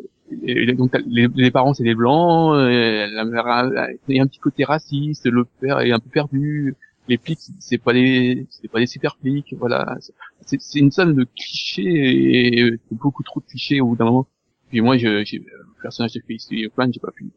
et, 0.44 0.64
et 0.64 0.74
donc 0.74 0.92
les, 1.08 1.28
les 1.36 1.52
parents 1.52 1.74
c'est 1.74 1.84
des 1.84 1.96
blancs, 1.96 2.54
euh, 2.56 3.08
la 3.08 3.24
mère 3.26 3.48
a- 3.48 3.88
il 4.08 4.16
y 4.16 4.20
a 4.20 4.24
un 4.24 4.28
petit 4.28 4.40
côté 4.40 4.64
raciste, 4.66 5.26
le 5.28 5.46
père 5.62 5.80
est 5.82 5.92
un 5.92 6.00
peu 6.00 6.10
perdu, 6.10 6.76
les 7.08 7.18
flics 7.18 7.40
c'est 7.60 7.78
pas 7.78 7.94
des 7.94 8.48
c'est 8.50 8.68
pas 8.68 8.80
des 8.80 8.88
super 8.88 9.18
flics, 9.20 9.54
voilà. 9.58 9.98
C'est 10.46 10.62
c'est 10.62 10.80
une 10.80 10.92
somme 10.92 11.14
de 11.14 11.24
clichés 11.24 11.84
et 11.84 12.80
beaucoup 12.92 13.24
trop 13.24 13.40
de 13.40 13.46
clichés 13.46 13.82
au 13.82 13.88
bout 13.88 13.96
d'un 13.96 14.06
moment. 14.06 14.28
Puis 14.70 14.82
moi 14.82 14.98
je 14.98 15.24
j'ai 15.26 15.40
le 15.40 15.82
personnage 15.82 16.14
de 16.14 16.22
Felicity 16.26 16.66
Huffman, 16.66 16.92
j'ai 16.92 17.00
pas 17.00 17.12
pu. 17.12 17.30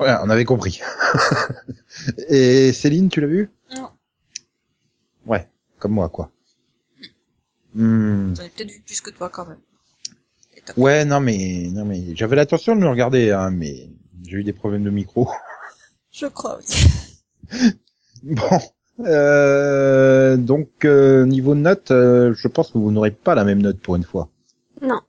Ouais, 0.00 0.14
on 0.22 0.30
avait 0.30 0.44
compris. 0.44 0.80
Et 2.28 2.72
Céline, 2.72 3.08
tu 3.08 3.20
l'as 3.20 3.28
vu? 3.28 3.50
Non. 3.76 3.90
Ouais, 5.24 5.48
comme 5.78 5.92
moi, 5.92 6.08
quoi. 6.08 6.32
Hmm. 7.74 8.34
J'en 8.34 8.42
ai 8.42 8.48
peut-être 8.48 8.70
vu 8.70 8.80
plus 8.80 9.00
que 9.00 9.10
toi 9.10 9.28
quand 9.28 9.46
même. 9.46 9.60
Ouais, 10.76 11.04
non 11.04 11.20
mais 11.20 11.68
non 11.72 11.84
mais 11.84 12.16
j'avais 12.16 12.36
l'intention 12.36 12.74
de 12.74 12.80
le 12.80 12.88
regarder, 12.88 13.32
hein, 13.32 13.50
mais 13.50 13.90
j'ai 14.26 14.38
eu 14.38 14.44
des 14.44 14.52
problèmes 14.52 14.84
de 14.84 14.90
micro. 14.90 15.28
Je 16.10 16.26
crois, 16.26 16.58
oui. 16.58 17.70
Bon, 18.24 18.58
euh, 19.00 20.36
donc 20.38 20.84
euh, 20.84 21.26
niveau 21.26 21.54
note, 21.54 21.90
euh, 21.90 22.32
je 22.34 22.48
pense 22.48 22.70
que 22.70 22.78
vous 22.78 22.90
n'aurez 22.90 23.10
pas 23.10 23.34
la 23.34 23.44
même 23.44 23.60
note 23.60 23.78
pour 23.80 23.96
une 23.96 24.04
fois. 24.04 24.30
Non. 24.80 25.00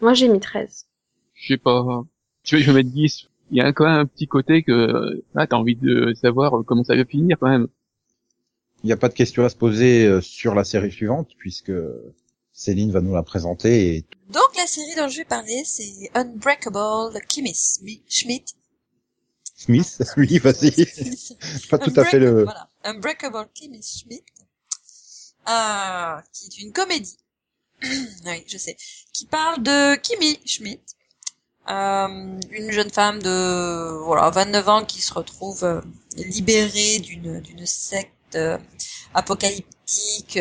Moi, 0.00 0.14
j'ai 0.14 0.28
mis 0.28 0.40
13. 0.40 0.86
Je 1.34 1.48
sais 1.48 1.58
pas. 1.58 2.04
Tu 2.42 2.56
veux 2.56 2.62
je 2.62 2.70
vais 2.70 2.82
mettre 2.82 2.94
10. 2.94 3.28
Il 3.50 3.58
y 3.58 3.60
a 3.60 3.72
quand 3.74 3.84
même 3.84 4.00
un 4.00 4.06
petit 4.06 4.26
côté 4.26 4.62
que 4.62 5.22
là 5.34 5.46
t'as 5.46 5.56
envie 5.56 5.76
de 5.76 6.14
savoir 6.14 6.64
comment 6.64 6.84
ça 6.84 6.96
va 6.96 7.04
finir 7.04 7.36
quand 7.38 7.50
même. 7.50 7.68
Il 8.82 8.86
n'y 8.86 8.92
a 8.92 8.96
pas 8.96 9.08
de 9.08 9.14
question 9.14 9.44
à 9.44 9.50
se 9.50 9.56
poser 9.56 10.06
euh, 10.06 10.20
sur 10.22 10.54
la 10.54 10.64
série 10.64 10.90
suivante 10.90 11.28
puisque 11.36 11.72
Céline 12.52 12.92
va 12.92 13.02
nous 13.02 13.14
la 13.14 13.22
présenter 13.22 13.96
et 13.96 14.04
Donc 14.32 14.56
la 14.56 14.66
série 14.66 14.94
dont 14.96 15.08
je 15.08 15.18
vais 15.18 15.24
parler, 15.24 15.62
c'est 15.64 16.10
Unbreakable 16.14 17.12
de 17.14 17.20
Kimmy 17.28 17.54
Schmidt. 18.08 18.54
Smith, 19.64 20.02
oui, 20.16 20.38
vas-y. 20.38 20.86
Pas 21.70 21.78
tout 21.78 21.92
à 21.96 22.04
fait 22.04 22.18
le. 22.18 22.28
Unbreakable, 22.28 22.44
Voilà. 22.44 22.70
Unbreakable 22.84 23.48
Kimmy 23.54 23.82
Schmidt, 23.82 24.24
euh, 25.48 26.20
qui 26.32 26.46
est 26.46 26.62
une 26.62 26.72
comédie. 26.72 27.16
oui, 28.26 28.44
je 28.48 28.58
sais. 28.58 28.76
Qui 29.12 29.26
parle 29.26 29.62
de 29.62 29.94
Kimmy 29.96 30.40
Schmidt, 30.44 30.82
euh, 31.68 32.40
une 32.50 32.72
jeune 32.72 32.90
femme 32.90 33.22
de 33.22 33.98
voilà 34.04 34.30
29 34.30 34.68
ans 34.68 34.84
qui 34.84 35.00
se 35.00 35.14
retrouve 35.14 35.62
euh, 35.62 35.80
libérée 36.16 36.98
d'une 36.98 37.40
d'une 37.40 37.66
secte 37.66 38.38
apocalyptique. 39.14 40.40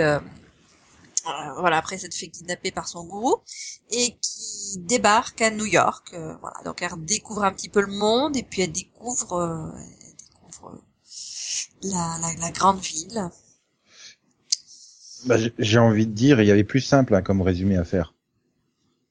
Euh, 1.27 1.53
voilà, 1.59 1.77
après 1.77 1.97
s'être 1.97 2.13
fait 2.15 2.27
kidnapper 2.27 2.71
par 2.71 2.87
son 2.87 3.05
gourou 3.05 3.35
et 3.91 4.15
qui 4.21 4.77
débarque 4.79 5.41
à 5.41 5.51
New 5.51 5.65
York. 5.65 6.13
euh, 6.13 6.35
voilà, 6.41 6.57
donc 6.65 6.81
elle 6.81 7.05
découvre 7.05 7.43
un 7.43 7.53
petit 7.53 7.69
peu 7.69 7.81
le 7.81 7.87
monde 7.93 8.35
et 8.37 8.43
puis 8.43 8.61
elle 8.63 8.71
découvre, 8.71 9.33
euh, 9.33 9.71
elle 9.77 10.15
découvre 10.17 10.69
euh, 10.75 10.81
la, 11.83 12.17
la, 12.21 12.33
la 12.39 12.51
grande 12.51 12.79
ville. 12.79 13.29
Bah, 15.25 15.37
j'ai- 15.59 15.77
envie 15.77 16.07
de 16.07 16.13
dire, 16.13 16.41
il 16.41 16.47
y 16.47 16.51
avait 16.51 16.63
plus 16.63 16.81
simple 16.81 17.13
hein, 17.13 17.21
comme 17.21 17.41
résumé 17.41 17.77
à 17.77 17.83
faire. 17.83 18.13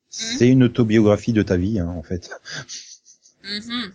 C'est 0.08 0.48
une 0.48 0.64
autobiographie 0.64 1.32
de 1.32 1.42
ta 1.42 1.56
vie, 1.56 1.78
hein, 1.78 1.88
en 1.88 2.02
fait. 2.02 2.30
Mhm. 3.44 3.94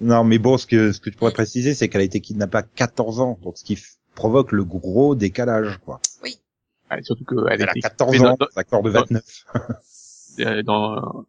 Non, 0.00 0.24
mais 0.24 0.38
bon, 0.38 0.58
ce 0.58 0.66
que 0.66 0.92
ce 0.92 1.00
que 1.00 1.10
tu 1.10 1.16
pourrais 1.16 1.32
préciser, 1.32 1.74
c'est 1.74 1.88
qu'elle 1.88 2.00
a 2.00 2.04
été 2.04 2.20
kidnappée 2.20 2.58
à 2.58 2.62
14 2.62 3.20
ans, 3.20 3.38
donc 3.42 3.58
ce 3.58 3.64
qui 3.64 3.78
provoque 4.14 4.52
le 4.52 4.64
gros 4.64 5.14
décalage, 5.14 5.78
quoi. 5.84 6.00
Ah, 6.22 6.28
surtout 7.02 7.24
qu'elle 7.24 7.38
Elle 7.50 7.68
a 7.68 7.70
était 7.72 7.80
14 7.80 8.18
dans- 8.18 8.26
ans, 8.32 8.38
d'accord 8.56 8.82
de 8.82 8.90
29. 8.90 9.22
euh, 10.40 10.62
dans, 10.62 11.24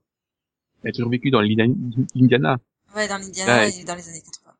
elle 0.84 0.89
a 0.89 0.93
toujours 0.93 1.09
vécu 1.11 1.30
dans 1.32 1.41
l'Indiana. 1.41 2.57
Ouais, 2.95 3.07
dans 3.07 3.18
l'Indiana 3.18 3.53
Ouais. 3.64 3.70
et 3.80 3.84
dans 3.84 3.95
les 3.95 4.07
années 4.09 4.22
80. 4.22 4.53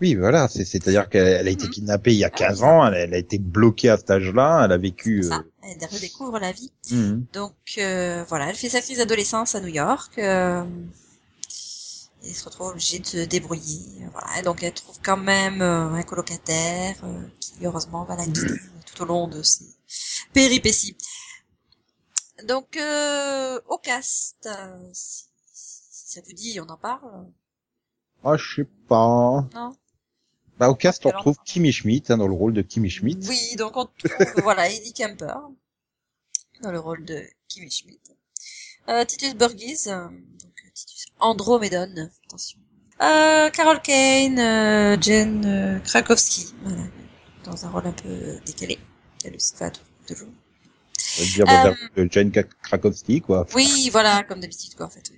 Oui, 0.00 0.14
voilà, 0.16 0.48
c'est- 0.48 0.64
c'est-à-dire 0.64 1.08
qu'elle 1.08 1.26
elle 1.28 1.46
a 1.46 1.50
été 1.50 1.66
Mhm. 1.66 1.70
kidnappée 1.70 2.12
il 2.12 2.18
y 2.18 2.24
a 2.24 2.30
15 2.30 2.62
ans, 2.64 2.84
elle, 2.86 2.94
elle 2.94 3.14
a 3.14 3.18
été 3.18 3.38
bloquée 3.38 3.90
à 3.90 3.96
cet 3.96 4.10
âge-là, 4.10 4.62
elle 4.64 4.72
a 4.72 4.76
vécu... 4.76 5.22
C'est 5.22 5.28
euh, 5.32 5.36
ça. 5.36 5.44
Elle 5.62 5.88
redécouvre 5.88 6.38
la 6.40 6.50
vie. 6.52 6.72
mhm. 6.90 7.24
Donc 7.32 7.54
euh, 7.78 8.24
voilà, 8.28 8.48
elle 8.50 8.56
fait 8.56 8.68
sa 8.68 8.80
crise 8.80 8.98
d'adolescence 8.98 9.54
à 9.54 9.60
New 9.60 9.68
York. 9.68 10.18
Euh, 10.18 10.64
et 12.26 12.32
se 12.32 12.44
retrouve 12.46 12.68
obligée 12.70 12.98
de 13.00 13.06
se 13.06 13.18
débrouiller. 13.26 13.82
Voilà, 14.12 14.38
et 14.40 14.42
donc 14.42 14.62
elle 14.62 14.72
trouve 14.72 14.98
quand 15.02 15.16
même 15.18 15.60
euh, 15.62 15.90
un 15.92 16.02
colocataire 16.02 16.96
euh, 17.04 17.20
qui 17.38 17.52
heureusement 17.62 18.04
va 18.04 18.16
la 18.16 18.24
guider 18.26 18.54
tout 18.94 19.02
au 19.02 19.06
long 19.06 19.28
de 19.28 19.42
ses 19.42 19.64
péripéties. 20.32 20.96
Donc 22.46 22.76
euh, 22.76 23.60
au 23.68 23.78
cast, 23.78 24.46
euh, 24.46 24.90
si, 24.92 25.24
si 25.52 26.14
ça 26.14 26.20
vous 26.26 26.32
dit, 26.32 26.58
on 26.60 26.68
en 26.68 26.76
parle. 26.76 27.26
Ah, 28.24 28.36
je 28.36 28.56
sais 28.56 28.68
pas... 28.88 29.46
Non 29.54 29.76
Bah, 30.58 30.70
au 30.70 30.74
cast, 30.74 31.04
on 31.04 31.10
Alors, 31.10 31.20
retrouve 31.20 31.36
Kimmy 31.44 31.72
Schmidt, 31.72 32.12
hein, 32.12 32.16
dans 32.16 32.26
le 32.26 32.34
rôle 32.34 32.54
de 32.54 32.62
Kimmy 32.62 32.90
Schmidt. 32.90 33.28
Oui, 33.28 33.56
donc 33.56 33.76
on 33.76 33.86
trouve 33.86 34.10
voilà 34.42 34.70
Eddie 34.70 34.92
Kemper 34.92 35.34
dans 36.62 36.72
le 36.72 36.80
rôle 36.80 37.04
de 37.04 37.22
Kimmy 37.48 37.70
Schmidt. 37.70 38.00
Euh, 38.88 39.04
Titus 39.04 39.34
Burgess, 39.34 39.86
donc 39.86 40.72
Titus 40.74 41.06
Andromedon, 41.20 42.10
attention. 42.26 42.58
Euh, 43.00 43.50
Carol 43.50 43.80
Kane, 43.82 45.00
Jen 45.02 45.44
euh, 45.44 45.78
Krakowski, 45.80 46.54
voilà, 46.62 46.82
dans 47.44 47.64
un 47.66 47.70
rôle 47.70 47.86
un 47.86 47.92
peu 47.92 48.38
décalé. 48.46 48.78
Elle 49.24 49.36
aussi 49.36 49.54
va 49.58 49.70
toujours. 50.06 50.28
Ça 50.98 51.22
veut 51.22 51.28
dire 51.28 51.46
rôle 51.46 51.76
de 52.06 52.12
Jane 52.12 52.30
Krak- 52.30 52.50
Krakowski, 52.62 53.20
quoi. 53.20 53.46
Oui, 53.54 53.88
voilà, 53.92 54.22
comme 54.24 54.40
d'habitude, 54.40 54.74
quoi, 54.74 54.86
en 54.86 54.90
fait. 54.90 55.10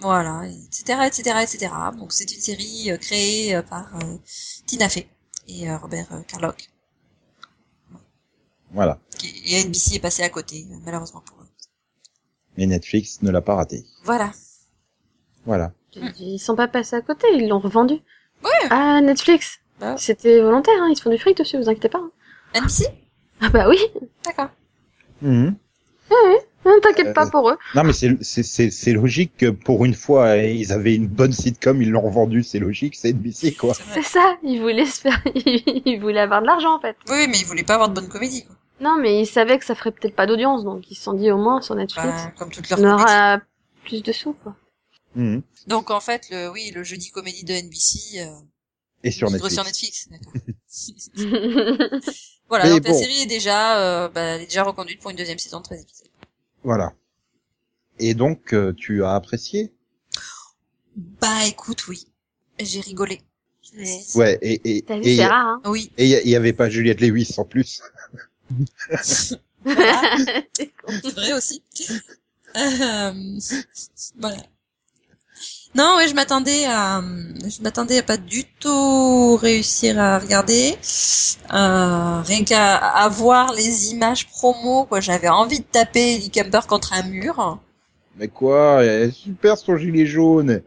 Voilà, 0.00 0.46
etc., 0.46 1.00
etc., 1.06 1.38
etc. 1.42 1.72
Donc 1.96 2.12
c'est 2.12 2.30
une 2.30 2.40
série 2.40 2.90
euh, 2.90 2.98
créée 2.98 3.54
euh, 3.56 3.62
par 3.62 3.96
euh, 3.96 4.16
Tina 4.66 4.88
Fey 4.90 5.08
et 5.48 5.70
euh, 5.70 5.78
Robert 5.78 6.06
euh, 6.12 6.20
Carlock. 6.28 6.68
Voilà. 8.72 8.98
Et 9.46 9.62
NBC 9.64 9.94
est 9.94 10.00
passé 10.00 10.22
à 10.22 10.28
côté, 10.28 10.66
euh, 10.70 10.76
malheureusement 10.84 11.22
pour 11.22 11.40
eux. 11.40 11.46
Mais 12.58 12.66
Netflix 12.66 13.22
ne 13.22 13.30
l'a 13.30 13.40
pas 13.40 13.54
raté. 13.54 13.84
Voilà. 14.04 14.32
Voilà. 15.46 15.72
Ils 16.20 16.38
sont 16.38 16.56
pas 16.56 16.68
passés 16.68 16.96
à 16.96 17.00
côté, 17.00 17.26
ils 17.34 17.48
l'ont 17.48 17.60
revendu. 17.60 17.94
Ouais. 18.44 18.50
Ah, 18.70 19.00
Netflix. 19.00 19.60
Bah, 19.80 19.96
C'était 19.98 20.40
volontaire, 20.40 20.74
hein, 20.80 20.88
ils 20.90 20.96
se 20.96 21.02
font 21.02 21.10
du 21.10 21.18
fric 21.18 21.36
dessus, 21.36 21.56
vous 21.58 21.68
inquiétez 21.68 21.88
pas. 21.88 21.98
hein. 21.98 22.10
NBC 22.60 22.86
Ah 23.40 23.48
bah 23.50 23.68
oui, 23.68 23.78
D'accord. 24.24 24.48
Mhm. 25.22 25.56
ne 26.64 26.80
t'inquiète 26.80 27.08
Euh, 27.08 27.12
pas 27.12 27.26
pour 27.30 27.50
eux. 27.50 27.56
Non, 27.74 27.84
mais 27.84 27.92
c'est 27.92 28.16
c'est 28.22 28.42
c'est 28.42 28.70
c'est 28.70 28.92
logique 28.92 29.36
que 29.36 29.50
pour 29.50 29.84
une 29.84 29.94
fois 29.94 30.36
ils 30.38 30.72
avaient 30.72 30.94
une 30.94 31.06
bonne 31.08 31.32
sitcom, 31.32 31.80
ils 31.82 31.90
l'ont 31.90 32.00
revendue, 32.00 32.42
c'est 32.42 32.58
logique, 32.58 32.94
c'est 32.96 33.12
NBC 33.12 33.54
quoi. 33.54 33.74
C'est 33.74 34.02
ça, 34.02 34.36
ils 34.42 34.60
voulaient 34.60 34.86
se 34.86 35.00
faire, 35.02 35.20
ils 35.34 35.98
voulaient 36.00 36.20
avoir 36.20 36.40
de 36.42 36.46
l'argent 36.46 36.74
en 36.76 36.80
fait. 36.80 36.96
Oui, 37.08 37.26
mais 37.28 37.38
ils 37.38 37.46
voulaient 37.46 37.62
pas 37.64 37.74
avoir 37.74 37.88
de 37.88 37.94
bonne 37.94 38.08
comédie, 38.08 38.44
quoi. 38.46 38.56
Non, 38.80 38.96
mais 39.00 39.22
ils 39.22 39.26
savaient 39.26 39.58
que 39.58 39.64
ça 39.64 39.74
ferait 39.74 39.90
peut-être 39.92 40.14
pas 40.14 40.26
d'audience, 40.26 40.64
donc 40.64 40.90
ils 40.90 40.94
se 40.96 41.02
sont 41.02 41.14
dit 41.14 41.30
au 41.30 41.38
moins 41.38 41.60
sur 41.62 41.74
Netflix, 41.74 42.06
Bah, 42.08 42.32
comme 42.38 42.50
toutes 42.50 42.68
leurs 42.68 42.78
on 42.80 42.84
aura 42.84 43.40
plus 43.84 44.02
de 44.02 44.12
sous 44.12 44.34
quoi. 44.34 44.54
Mhm. 45.14 45.42
Donc 45.66 45.90
en 45.90 46.00
fait, 46.00 46.22
le, 46.30 46.50
oui, 46.50 46.72
le 46.74 46.82
jeudi 46.84 47.10
comédie 47.10 47.44
de 47.44 47.54
NBC, 47.54 48.20
euh, 48.20 48.26
Et 49.06 49.12
sur 49.12 49.30
Netflix. 49.30 49.54
sur 49.54 49.64
Netflix. 49.64 50.08
Voilà, 52.48 52.64
Mais 52.64 52.70
donc 52.70 52.86
la 52.86 52.94
série 52.94 53.22
est 53.22 53.26
déjà, 53.26 53.80
euh, 53.80 54.08
bah, 54.08 54.20
elle 54.20 54.42
est 54.42 54.46
déjà 54.46 54.62
reconduite 54.62 55.00
pour 55.00 55.10
une 55.10 55.16
deuxième 55.16 55.38
saison 55.38 55.58
de 55.58 55.64
13 55.64 55.82
épisodes. 55.82 56.08
Voilà. 56.62 56.92
Et 57.98 58.14
donc 58.14 58.54
euh, 58.54 58.72
tu 58.72 59.02
as 59.04 59.14
apprécié? 59.14 59.72
Bah 61.20 61.46
écoute, 61.46 61.88
oui, 61.88 62.06
j'ai 62.60 62.80
rigolé. 62.80 63.20
Ouais. 63.76 64.00
Ouais. 64.14 64.38
Et 64.42 64.76
et 64.76 64.82
T'as 64.82 64.98
vu, 64.98 65.16
c'est 65.16 65.26
rare, 65.26 65.46
hein. 65.46 65.62
Oui. 65.66 65.90
et 65.98 66.06
il 66.06 66.28
y, 66.28 66.36
avait 66.36 66.52
pas 66.52 66.68
Juliette 66.70 67.00
Lewis 67.00 67.34
en 67.36 67.44
plus. 67.44 67.82
Voilà. 69.64 70.16
C'est 70.54 71.14
vrai 71.14 71.32
aussi. 71.32 71.60
Euh, 72.56 73.38
voilà. 74.16 74.36
Non, 75.76 75.96
oui, 75.98 76.08
je 76.08 76.14
m'attendais 76.14 76.64
à, 76.66 77.02
je 77.44 77.62
m'attendais 77.62 77.98
à 77.98 78.02
pas 78.02 78.16
du 78.16 78.44
tout 78.44 79.36
réussir 79.36 79.98
à 80.00 80.18
regarder. 80.18 80.76
Euh, 81.52 82.20
rien 82.22 82.44
qu'à 82.44 82.76
à 82.76 83.08
voir 83.08 83.52
les 83.52 83.90
images 83.90 84.26
promo, 84.28 84.84
quoi. 84.84 85.00
J'avais 85.00 85.28
envie 85.28 85.58
de 85.60 85.64
taper 85.64 86.14
Ellie 86.14 86.30
Kemper 86.30 86.66
contre 86.66 86.92
un 86.94 87.02
mur. 87.02 87.58
Mais 88.16 88.28
quoi 88.28 88.82
elle 88.82 89.08
est 89.08 89.12
Super 89.12 89.58
son 89.58 89.76
gilet 89.76 90.06
jaune. 90.06 90.62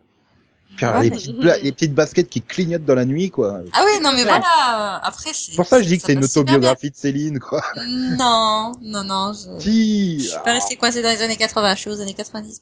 Ouais, 0.81 1.01
les, 1.03 1.11
petites 1.11 1.35
bla- 1.37 1.57
les 1.57 1.71
petites 1.73 1.93
baskets 1.93 2.29
qui 2.29 2.41
clignotent 2.41 2.85
dans 2.85 2.95
la 2.95 3.03
nuit 3.03 3.29
quoi. 3.31 3.59
Ah 3.73 3.83
oui, 3.85 3.99
non, 4.01 4.11
mais 4.13 4.23
voilà. 4.23 5.01
Après, 5.03 5.31
c'est. 5.33 5.55
Pour 5.55 5.65
ça 5.65 5.81
je 5.81 5.87
dis 5.87 5.97
que 5.97 6.03
c'est 6.05 6.13
une 6.13 6.23
autobiographie 6.23 6.89
de 6.91 6.95
Céline 6.95 7.39
quoi. 7.39 7.61
Non, 7.85 8.71
non, 8.81 9.03
non. 9.03 9.33
Je, 9.33 9.59
Si. 9.59 10.19
je 10.21 10.29
suis 10.29 10.39
pas 10.45 10.53
restée 10.53 10.77
coincée 10.77 11.01
dans 11.01 11.09
les 11.09 11.21
années 11.21 11.35
80. 11.35 11.75
Je 11.75 11.79
suis 11.81 11.89
aux 11.89 11.99
années 11.99 12.13
90. 12.13 12.61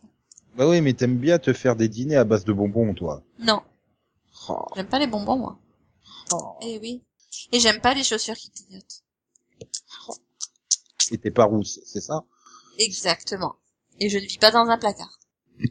Bah 0.57 0.67
oui, 0.67 0.81
mais 0.81 0.93
t'aimes 0.93 1.17
bien 1.17 1.37
te 1.39 1.53
faire 1.53 1.75
des 1.75 1.87
dîners 1.87 2.15
à 2.15 2.23
base 2.23 2.43
de 2.43 2.51
bonbons 2.53 2.93
toi. 2.93 3.23
Non, 3.39 3.61
Oh. 4.49 4.65
j'aime 4.75 4.87
pas 4.87 4.99
les 4.99 5.07
bonbons, 5.07 5.37
moi. 5.37 5.59
Oh. 6.31 6.57
Eh 6.61 6.79
oui. 6.79 7.03
Et 7.51 7.59
j'aime 7.59 7.81
pas 7.81 7.93
les 7.93 8.03
chaussures 8.03 8.35
qui 8.35 8.51
clignotent. 8.51 9.03
Et 11.11 11.17
t'es 11.17 11.31
pas 11.31 11.45
rousse, 11.45 11.79
c'est 11.85 12.01
ça? 12.01 12.25
Exactement. 12.79 13.55
Et 13.99 14.09
je 14.09 14.17
ne 14.17 14.25
vis 14.25 14.37
pas 14.37 14.51
dans 14.51 14.67
un 14.67 14.77
placard. 14.77 15.19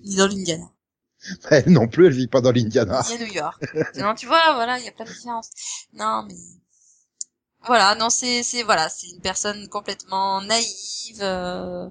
Ni 0.05 0.16
dans 0.16 0.26
l'Indiana. 0.26 0.70
Elle 1.51 1.70
non 1.70 1.89
plus, 1.89 2.07
elle 2.07 2.12
vit 2.12 2.28
pas 2.28 2.41
dans 2.41 2.53
l'Indiana. 2.53 3.03
Ni 3.09 3.14
à 3.14 3.18
New 3.26 3.32
York. 3.32 3.64
non, 3.97 4.14
tu 4.14 4.26
vois, 4.26 4.55
voilà, 4.55 4.78
il 4.78 4.84
y 4.84 4.89
a 4.89 4.93
plein 4.93 5.05
de 5.05 5.11
différences. 5.11 5.51
Non, 5.93 6.24
mais... 6.28 6.34
Voilà, 7.66 7.95
non, 7.97 8.11
c'est, 8.11 8.43
c'est, 8.43 8.62
voilà, 8.62 8.89
c'est 8.89 9.09
une 9.09 9.20
personne 9.20 9.68
complètement 9.68 10.41
naïve, 10.43 11.20
euh, 11.22 11.89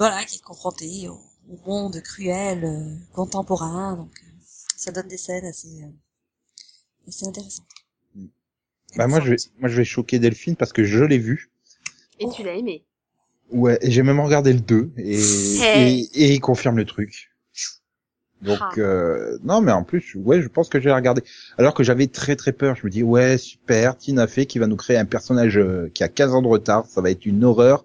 voilà, 0.00 0.24
qui 0.24 0.38
est 0.38 0.42
confrontée 0.42 1.08
au, 1.08 1.20
au 1.48 1.58
monde 1.70 2.00
cruel, 2.02 2.64
euh, 2.64 2.96
contemporain, 3.12 3.96
donc, 3.96 4.10
euh, 4.24 4.30
ça 4.76 4.90
donne 4.92 5.08
des 5.08 5.18
scènes 5.18 5.44
assez, 5.46 5.84
euh, 5.84 5.88
assez 7.08 7.26
intéressantes. 7.26 7.66
Bah 8.96 9.06
moi 9.06 9.20
je 9.20 9.30
vais, 9.30 9.36
moi 9.60 9.68
je 9.68 9.76
vais 9.76 9.84
choquer 9.84 10.18
Delphine 10.18 10.56
parce 10.56 10.72
que 10.72 10.82
je 10.84 11.04
l'ai 11.04 11.18
vu. 11.18 11.50
Et 12.18 12.28
tu 12.28 12.42
l'as 12.42 12.54
aimé. 12.56 12.84
Ouais, 13.52 13.78
et 13.82 13.90
j'ai 13.90 14.02
même 14.02 14.20
regardé 14.20 14.52
le 14.52 14.60
2 14.60 14.90
et, 14.96 15.20
Hey. 15.60 16.08
et, 16.14 16.24
et 16.24 16.34
il 16.34 16.40
confirme 16.40 16.76
le 16.76 16.84
truc. 16.84 17.30
Donc 18.42 18.58
Ah. 18.60 18.72
euh, 18.78 19.38
non 19.44 19.60
mais 19.60 19.70
en 19.72 19.84
plus 19.84 20.14
ouais 20.16 20.40
je 20.40 20.48
pense 20.48 20.70
que 20.70 20.80
j'ai 20.80 20.90
regardé 20.90 21.22
alors 21.58 21.74
que 21.74 21.82
j'avais 21.84 22.06
très 22.06 22.36
très 22.36 22.52
peur 22.52 22.74
je 22.74 22.86
me 22.86 22.90
dis 22.90 23.02
ouais 23.02 23.36
super 23.36 23.98
Tina 23.98 24.26
Fey 24.26 24.46
qui 24.46 24.58
va 24.58 24.66
nous 24.66 24.76
créer 24.76 24.96
un 24.96 25.04
personnage 25.04 25.58
euh, 25.58 25.90
qui 25.92 26.02
a 26.04 26.08
15 26.08 26.32
ans 26.34 26.40
de 26.40 26.48
retard 26.48 26.86
ça 26.86 27.02
va 27.02 27.10
être 27.10 27.26
une 27.26 27.44
horreur 27.44 27.84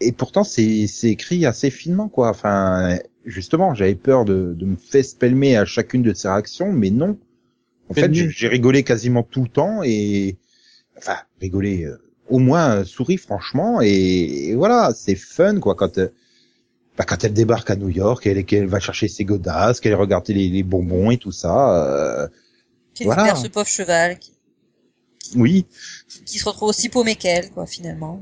et 0.00 0.12
pourtant 0.12 0.44
c'est 0.44 0.86
c'est 0.86 1.10
écrit 1.10 1.46
assez 1.46 1.70
finement 1.70 2.08
quoi. 2.08 2.30
Enfin 2.30 2.98
justement 3.24 3.74
j'avais 3.74 3.94
peur 3.94 4.24
de 4.24 4.54
de 4.56 4.66
me 4.66 4.76
faire 4.76 5.04
spelmer 5.04 5.56
à 5.56 5.64
chacune 5.64 6.02
de 6.02 6.12
ses 6.14 6.28
réactions 6.28 6.72
mais 6.72 6.90
non. 6.90 7.18
En 7.88 7.94
fait 7.94 8.12
j'ai 8.12 8.48
rigolé 8.48 8.82
quasiment 8.82 9.22
tout 9.22 9.42
le 9.42 9.48
temps 9.48 9.82
et 9.84 10.36
enfin 10.96 11.16
rigolé 11.40 11.84
euh, 11.84 11.98
au 12.28 12.38
moins 12.38 12.76
euh, 12.76 12.84
souri 12.84 13.16
franchement. 13.16 13.80
Et, 13.82 14.50
et 14.50 14.54
voilà 14.54 14.92
c'est 14.94 15.14
fun 15.16 15.60
quoi 15.60 15.74
quand 15.74 15.98
euh, 15.98 16.08
bah, 16.96 17.04
quand 17.04 17.24
elle 17.24 17.32
débarque 17.32 17.70
à 17.70 17.76
New 17.76 17.88
York 17.88 18.26
elle 18.26 18.44
qu'elle 18.44 18.66
va 18.66 18.80
chercher 18.80 19.08
ses 19.08 19.24
godasses 19.24 19.80
qu'elle 19.80 19.94
regarde 19.94 20.28
les, 20.28 20.48
les 20.48 20.62
bonbons 20.62 21.10
et 21.10 21.16
tout 21.16 21.32
ça 21.32 21.84
euh, 21.86 22.28
Qui 22.94 23.04
voilà. 23.04 23.22
récupère 23.22 23.42
ce 23.42 23.48
pauvre 23.48 23.68
cheval, 23.68 24.18
qui, 24.18 24.32
oui. 25.36 25.66
qui 26.24 26.38
se 26.38 26.44
retrouve 26.44 26.70
aussi 26.70 26.88
paumé 26.88 27.14
qu'elle, 27.14 27.50
quoi, 27.50 27.66
finalement. 27.66 28.20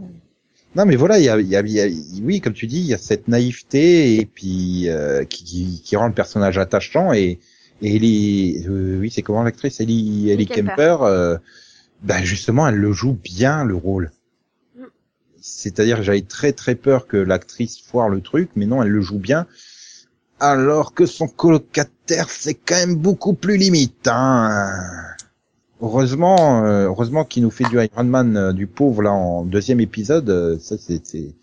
Non 0.77 0.85
mais 0.87 0.97
voilà 0.97 1.19
il 1.19 1.25
y 1.25 1.29
a, 1.29 1.41
y, 1.41 1.57
a, 1.57 1.61
y 1.67 1.81
a- 1.81 1.89
oui 2.23 2.41
comme 2.41 2.53
tu 2.53 2.67
dis 2.69 2.79
il 2.81 2.87
y 2.87 2.95
a 2.95 2.99
cette 2.99 3.27
naïveté 3.29 4.17
et 4.21 4.27
puis 4.27 4.89
euh, 4.89 5.25
qui, 5.25 5.43
qui, 5.45 5.83
qui 5.83 5.97
rend 5.97 6.07
le 6.09 6.15
personnage 6.15 6.59
attachant 6.59 7.13
et 7.13 7.41
et 7.83 7.97
Ellie 7.97 8.65
euh, 8.69 8.99
oui 9.01 9.11
c'est 9.11 9.23
comment 9.23 9.43
l'actrice 9.43 9.81
Ellie 9.81 10.31
Ellie 10.31 10.47
Kemper. 10.47 10.99
Euh, 11.03 11.39
bah 12.03 12.23
justement 12.23 12.69
elle 12.69 12.77
le 12.77 12.93
joue 12.93 13.15
bien 13.15 13.65
le 13.65 13.75
rôle 13.75 14.13
Mm. 14.79 14.85
c'est-à-dire 15.41 16.03
j'avais 16.03 16.23
très 16.23 16.53
très 16.53 16.75
peur 16.75 17.07
que 17.07 17.17
l'actrice 17.17 17.81
foire 17.81 18.09
le 18.11 18.21
truc 18.21 18.51
mais 18.57 18.67
non 18.67 18.83
elle 18.83 18.91
le 18.91 19.01
joue 19.01 19.19
bien 19.19 19.47
alors 20.41 20.93
que 20.95 21.07
son 21.07 21.29
colocataire 21.29 22.29
c'est 22.29 22.55
quand 22.55 22.77
même 22.77 22.97
beaucoup 22.97 23.33
plus 23.35 23.57
limite 23.57 24.07
hein. 24.09 24.71
Heureusement 25.81 26.65
euh, 26.65 26.87
heureusement 26.87 27.25
qu'il 27.25 27.43
nous 27.43 27.51
fait 27.51 27.65
du 27.65 27.77
Iron 27.83 28.05
Man 28.05 28.37
euh, 28.37 28.53
du 28.53 28.67
pauvre 28.67 29.03
là 29.03 29.13
en 29.13 29.45
deuxième 29.45 29.81
épisode 29.81 30.29
euh, 30.31 30.59
ça 30.59 30.77
c'est 30.79 31.05
c'est 31.07 31.35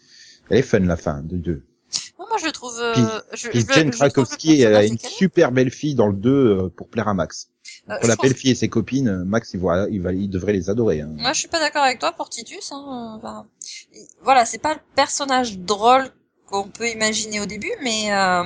elle 0.49 0.57
est 0.57 0.61
fun 0.63 0.79
la 0.79 0.97
fin 0.97 1.21
de 1.23 1.37
deux 1.37 1.63
Moi, 2.17 2.27
moi, 2.29 2.37
je 2.39 2.45
le 2.47 2.51
trouve, 2.51 2.73
euh, 2.79 2.93
Puis- 2.93 3.03
je, 3.33 3.47
puis 3.49 3.59
je 3.61 3.79
le 3.83 3.91
Krakowski 3.91 4.61
elle 4.61 4.75
a 4.75 4.83
une 4.85 4.97
super 4.99 5.51
belle 5.51 5.69
fille 5.71 5.95
dans 5.95 6.07
le 6.07 6.13
2 6.15 6.29
euh, 6.31 6.69
pour 6.75 6.87
plaire 6.89 7.07
à 7.07 7.13
Max 7.13 7.49
Euh, 7.89 7.95
je 8.01 8.07
la 8.07 8.15
belle 8.15 8.33
fille 8.35 8.51
et 8.51 8.55
ses 8.55 8.69
copines 8.69 9.07
euh, 9.09 9.23
Max 9.25 9.53
il 9.53 9.59
voit 9.59 9.87
il 9.89 10.01
va 10.01 10.11
il 10.13 10.29
devrait 10.29 10.53
les 10.53 10.69
adorer 10.69 11.01
hein. 11.01 11.09
Moi, 11.17 11.33
je 11.33 11.39
suis 11.39 11.47
pas 11.49 11.59
d'accord 11.59 11.83
avec 11.83 11.99
toi 11.99 12.11
pour 12.13 12.29
Titus. 12.29 12.71
Hein. 12.71 13.19
Voilà, 14.23 14.45
c'est 14.45 14.57
pas 14.57 14.73
le 14.73 14.79
personnage 14.95 15.59
drôle 15.59 16.05
qu'on 16.47 16.67
peut 16.67 16.89
imaginer 16.89 17.39
au 17.41 17.45
début, 17.45 17.71
mais 17.81 18.11
euh, 18.13 18.43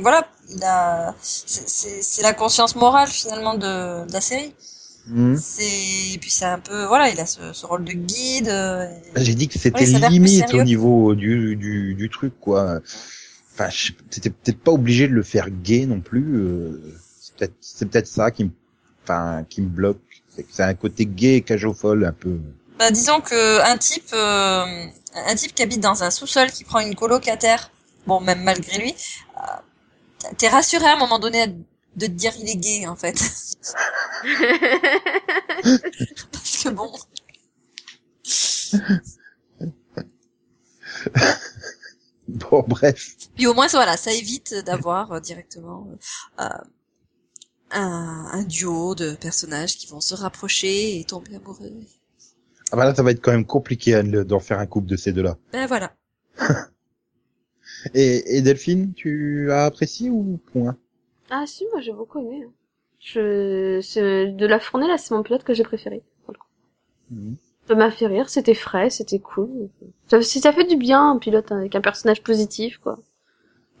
voilà, 0.00 0.26
il 0.54 0.62
a, 0.64 1.14
c'est- 1.20 1.68
c'est 1.68 2.02
c'est 2.02 2.22
la 2.22 2.32
conscience 2.34 2.74
morale 2.76 3.08
finalement 3.08 3.54
de, 3.54 4.06
de 4.06 4.12
la 4.12 4.20
série. 4.20 4.52
C'est 5.38 6.12
et 6.14 6.18
puis 6.18 6.30
c'est 6.30 6.44
un 6.46 6.58
peu, 6.58 6.84
voilà, 6.86 7.08
il 7.10 7.20
a 7.20 7.26
ce, 7.26 7.52
ce 7.52 7.64
rôle 7.66 7.84
de 7.84 7.92
guide. 7.92 8.48
euh, 8.48 8.86
J'ai 9.16 9.34
dit 9.34 9.48
que 9.48 9.58
c'était 9.58 9.84
limite 9.84 10.52
au 10.54 10.62
niveau 10.64 11.14
du, 11.14 11.56
du, 11.56 11.94
du 11.94 12.10
truc, 12.10 12.34
quoi. 12.40 12.80
Enfin, 13.54 13.68
t'étais 14.10 14.30
peut-être 14.30 14.58
pas 14.58 14.72
obligé 14.72 15.06
de 15.08 15.12
le 15.14 15.22
faire 15.22 15.48
gay 15.50 15.86
non 15.86 16.00
plus. 16.00 16.34
euh, 16.36 16.80
c'est 17.20 17.34
peut-être, 17.36 17.54
c'est 17.60 17.88
peut-être 17.88 18.06
ça 18.08 18.30
qui 18.30 18.44
me, 18.44 18.50
enfin, 19.04 19.44
qui 19.48 19.60
me 19.62 19.68
bloque. 19.68 20.00
C'est 20.50 20.64
un 20.64 20.74
côté 20.74 21.06
gay 21.06 21.36
et 21.36 21.40
cageophole 21.42 22.04
un 22.04 22.12
peu. 22.12 22.38
Bah, 22.78 22.90
disons 22.90 23.20
que 23.20 23.60
un 23.62 23.78
type, 23.78 24.10
euh, 24.12 24.84
un 25.14 25.34
type 25.34 25.54
qui 25.54 25.62
habite 25.62 25.80
dans 25.80 26.02
un 26.04 26.10
sous-sol, 26.10 26.50
qui 26.50 26.64
prend 26.64 26.80
une 26.80 26.94
colocataire, 26.94 27.70
bon, 28.06 28.20
même 28.20 28.42
malgré 28.42 28.78
lui, 28.78 28.94
euh, 29.38 30.32
t'es 30.36 30.48
rassuré 30.48 30.84
à 30.84 30.94
un 30.94 30.98
moment 30.98 31.18
donné 31.18 31.46
de 31.96 32.06
te 32.06 32.12
dire 32.12 32.32
il 32.38 32.48
est 32.48 32.56
gay 32.56 32.86
en 32.86 32.96
fait, 32.96 33.14
parce 36.32 36.62
que 36.62 36.68
bon. 36.70 36.92
Bon, 42.28 42.64
bref. 42.66 43.16
Puis 43.36 43.46
au 43.46 43.54
moins, 43.54 43.68
voilà, 43.68 43.96
ça 43.96 44.12
évite 44.12 44.54
d'avoir 44.64 45.12
euh, 45.12 45.20
directement 45.20 45.86
euh, 46.40 46.48
un, 47.70 48.28
un 48.32 48.42
duo 48.42 48.94
de 48.94 49.14
personnages 49.14 49.76
qui 49.76 49.86
vont 49.86 50.00
se 50.00 50.14
rapprocher 50.14 50.98
et 50.98 51.04
tomber 51.04 51.36
amoureux. 51.36 51.72
Ah 52.72 52.76
bah 52.76 52.84
là, 52.84 52.94
ça 52.94 53.02
va 53.02 53.12
être 53.12 53.20
quand 53.20 53.30
même 53.30 53.46
compliqué 53.46 54.02
d'en 54.02 54.40
faire 54.40 54.58
un 54.58 54.66
couple 54.66 54.88
de 54.88 54.96
ces 54.96 55.12
deux-là. 55.12 55.38
Ben 55.52 55.66
voilà. 55.66 55.94
Et, 57.94 58.36
et 58.36 58.42
Delphine, 58.42 58.94
tu 58.94 59.52
as 59.52 59.66
apprécié 59.66 60.10
ou 60.10 60.40
point? 60.52 60.76
Ah 61.30 61.44
si, 61.46 61.64
moi 61.72 61.80
j'ai 61.80 61.92
beaucoup 61.92 62.18
aimé. 62.18 62.42
hein. 62.46 62.52
Je, 62.98 63.80
c'est- 63.82 64.26
de 64.32 64.46
la 64.46 64.58
fournée 64.58 64.88
là, 64.88 64.98
c'est 64.98 65.14
mon 65.14 65.22
pilote 65.22 65.44
que 65.44 65.54
j'ai 65.54 65.62
préféré. 65.64 66.02
Mhm. 67.10 67.36
Ça 67.68 67.74
m'a 67.74 67.90
fait 67.90 68.06
rire, 68.06 68.28
c'était 68.30 68.54
frais, 68.54 68.90
c'était 68.90 69.18
cool. 69.18 69.68
Ça, 70.08 70.22
ça 70.22 70.52
fait 70.52 70.64
du 70.64 70.76
bien 70.76 71.10
un 71.10 71.18
pilote 71.18 71.50
avec 71.52 71.74
un 71.74 71.80
personnage 71.80 72.22
positif 72.22 72.78
quoi. 72.78 72.98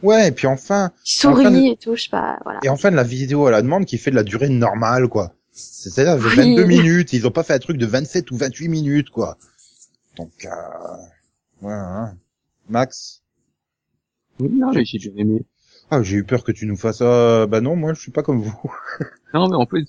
Ouais, 0.02 0.28
et 0.28 0.32
puis 0.32 0.46
enfin, 0.46 0.92
Il 1.06 1.10
sourit 1.10 1.46
Enfin, 1.46 1.54
et 1.54 1.76
tout, 1.76 1.96
je 1.96 2.02
sais 2.04 2.08
pas, 2.10 2.38
voilà. 2.44 2.60
et 2.62 2.68
enfin 2.68 2.90
la 2.90 3.02
vidéo 3.02 3.46
à 3.46 3.50
la 3.50 3.62
demande 3.62 3.86
qui 3.86 3.96
fait 3.98 4.10
de 4.10 4.16
la 4.16 4.22
durée 4.24 4.48
normale, 4.48 5.08
quoi. 5.08 5.32
C'est-à-dire 5.52 6.16
de 6.18 6.28
Oui. 6.28 6.36
22 6.36 6.64
minutes, 6.64 7.12
ils 7.14 7.26
ont 7.26 7.30
pas 7.30 7.42
fait 7.42 7.54
un 7.54 7.58
truc 7.58 7.78
de 7.78 7.86
27 7.86 8.30
ou 8.30 8.36
28 8.36 8.68
minutes, 8.68 9.08
quoi. 9.10 9.38
Donc, 10.16 10.32
euh, 10.44 10.50
voilà. 11.60 11.82
hein. 11.82 12.16
Max? 12.68 13.22
Oui, 14.40 14.48
non, 14.50 14.72
mais 14.72 14.84
j'ai 14.84 14.98
bien 14.98 15.12
aimé. 15.24 15.42
Ah, 15.90 16.02
j'ai 16.02 16.16
eu 16.18 16.24
peur 16.24 16.44
que 16.44 16.52
tu 16.52 16.64
nous 16.66 16.76
fasses 16.76 16.98
ça. 16.98 17.46
Bah 17.46 17.60
non, 17.60 17.74
moi 17.76 17.92
je 17.94 18.00
suis 18.00 18.12
pas 18.12 18.22
comme 18.22 18.40
vous. 18.40 18.72
Non, 19.34 19.48
mais 19.48 19.56
en 19.56 19.66
fait, 19.66 19.84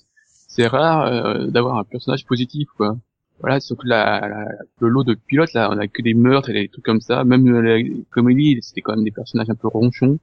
c'est 0.46 0.66
rare 0.66 1.06
euh, 1.06 1.46
d'avoir 1.46 1.76
un 1.78 1.84
personnage 1.84 2.24
positif, 2.26 2.68
quoi. 2.76 2.98
Voilà, 3.40 3.60
surtout 3.60 3.86
la, 3.86 4.20
la- 4.28 4.48
le 4.80 4.88
lot 4.88 5.04
de 5.04 5.14
pilotes, 5.14 5.52
là, 5.52 5.70
on 5.72 5.78
a 5.78 5.86
que 5.88 6.02
des 6.02 6.14
meurtres 6.14 6.50
et 6.50 6.54
des 6.54 6.68
trucs 6.68 6.84
comme 6.84 7.00
ça. 7.00 7.24
Même 7.24 7.46
euh, 7.48 7.60
la 7.62 7.88
comédie, 8.10 8.58
c'était 8.62 8.80
quand 8.80 8.94
même 8.96 9.04
des 9.04 9.12
personnages 9.12 9.48
un 9.50 9.54
peu 9.54 9.68
ronchons. 9.68 10.18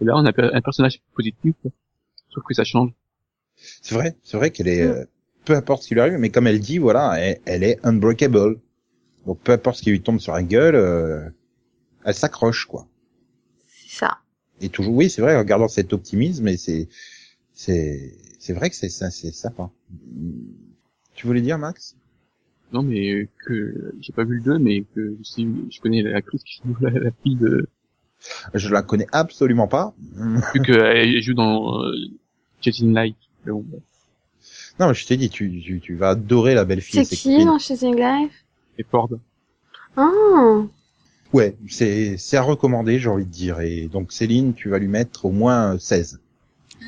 Et 0.00 0.04
là, 0.04 0.14
on 0.16 0.24
a 0.24 0.30
un 0.56 0.60
personnage 0.62 1.00
positif, 1.14 1.54
quoi. 1.62 1.70
Trouve 2.30 2.44
que 2.44 2.54
ça 2.54 2.64
change. 2.64 2.90
C'est 3.56 3.94
vrai, 3.94 4.16
c'est 4.22 4.36
vrai 4.36 4.50
qu'elle 4.50 4.68
est, 4.68 4.82
euh, 4.82 5.04
peu 5.44 5.54
importe 5.54 5.82
ce 5.82 5.88
qui 5.88 5.94
lui 5.94 6.00
arrive, 6.00 6.18
mais 6.18 6.30
comme 6.30 6.46
elle 6.46 6.60
dit, 6.60 6.78
voilà, 6.78 7.18
elle, 7.20 7.40
elle 7.46 7.62
est 7.64 7.78
unbreakable. 7.84 8.58
Donc 9.26 9.40
peu 9.40 9.52
importe 9.52 9.78
ce 9.78 9.82
qui 9.82 9.90
lui 9.90 10.02
tombe 10.02 10.20
sur 10.20 10.34
la 10.34 10.42
gueule, 10.44 10.76
euh, 10.76 11.28
elle 12.04 12.14
s'accroche, 12.14 12.66
quoi. 12.66 12.86
Et 14.60 14.68
toujours, 14.68 14.94
oui, 14.94 15.08
c'est 15.10 15.22
vrai, 15.22 15.36
en 15.36 15.44
gardant 15.44 15.68
cet 15.68 15.92
optimisme, 15.92 16.46
et 16.48 16.56
c'est, 16.56 16.88
c'est, 17.54 18.14
c'est 18.38 18.52
vrai 18.52 18.70
que 18.70 18.76
c'est 18.76 18.88
ça, 18.90 19.10
c'est 19.10 19.32
sympa. 19.32 19.70
Tu 21.14 21.26
voulais 21.26 21.40
dire, 21.42 21.58
Max? 21.58 21.96
Non, 22.72 22.82
mais 22.82 23.28
que 23.44 23.92
j'ai 24.00 24.12
pas 24.12 24.24
vu 24.24 24.36
le 24.36 24.42
2, 24.42 24.58
mais 24.58 24.84
que 24.94 25.16
je, 25.18 25.28
sais- 25.28 25.46
je 25.70 25.80
connais 25.80 26.02
l'actrice 26.02 26.44
qui 26.44 26.60
joue 26.64 26.76
la, 26.80 26.90
la 26.90 27.10
fille 27.22 27.36
de... 27.36 27.68
Je 28.54 28.68
la 28.68 28.82
connais 28.82 29.06
absolument 29.12 29.66
pas. 29.66 29.94
Vu 30.54 30.60
qu'elle 30.64 31.20
joue 31.22 31.34
dans 31.34 31.82
euh, 31.82 31.92
Chasing 32.60 32.92
Light. 32.92 33.16
Mais 33.44 33.52
bon, 33.52 33.64
bref. 33.66 33.82
Non, 34.78 34.88
mais 34.88 34.94
je 34.94 35.06
t'ai 35.06 35.16
dit, 35.16 35.30
tu, 35.30 35.60
tu, 35.60 35.80
tu 35.80 35.94
vas 35.94 36.10
adorer 36.10 36.54
la 36.54 36.64
belle 36.64 36.80
fille. 36.80 37.04
C'est 37.04 37.16
qui 37.16 37.44
dans 37.44 37.58
Chasing 37.58 37.96
Life 37.96 38.44
Et 38.78 38.84
Ford. 38.84 39.10
Ah, 39.96 40.62
Ouais, 41.32 41.56
c'est, 41.68 42.16
c'est 42.18 42.36
à 42.36 42.42
recommander, 42.42 42.98
j'ai 42.98 43.08
envie 43.08 43.24
de 43.24 43.30
dire. 43.30 43.60
Et 43.60 43.86
donc, 43.86 44.12
Céline, 44.12 44.52
tu 44.54 44.68
vas 44.68 44.78
lui 44.78 44.88
mettre 44.88 45.26
au 45.26 45.30
moins 45.30 45.78
16. 45.78 46.20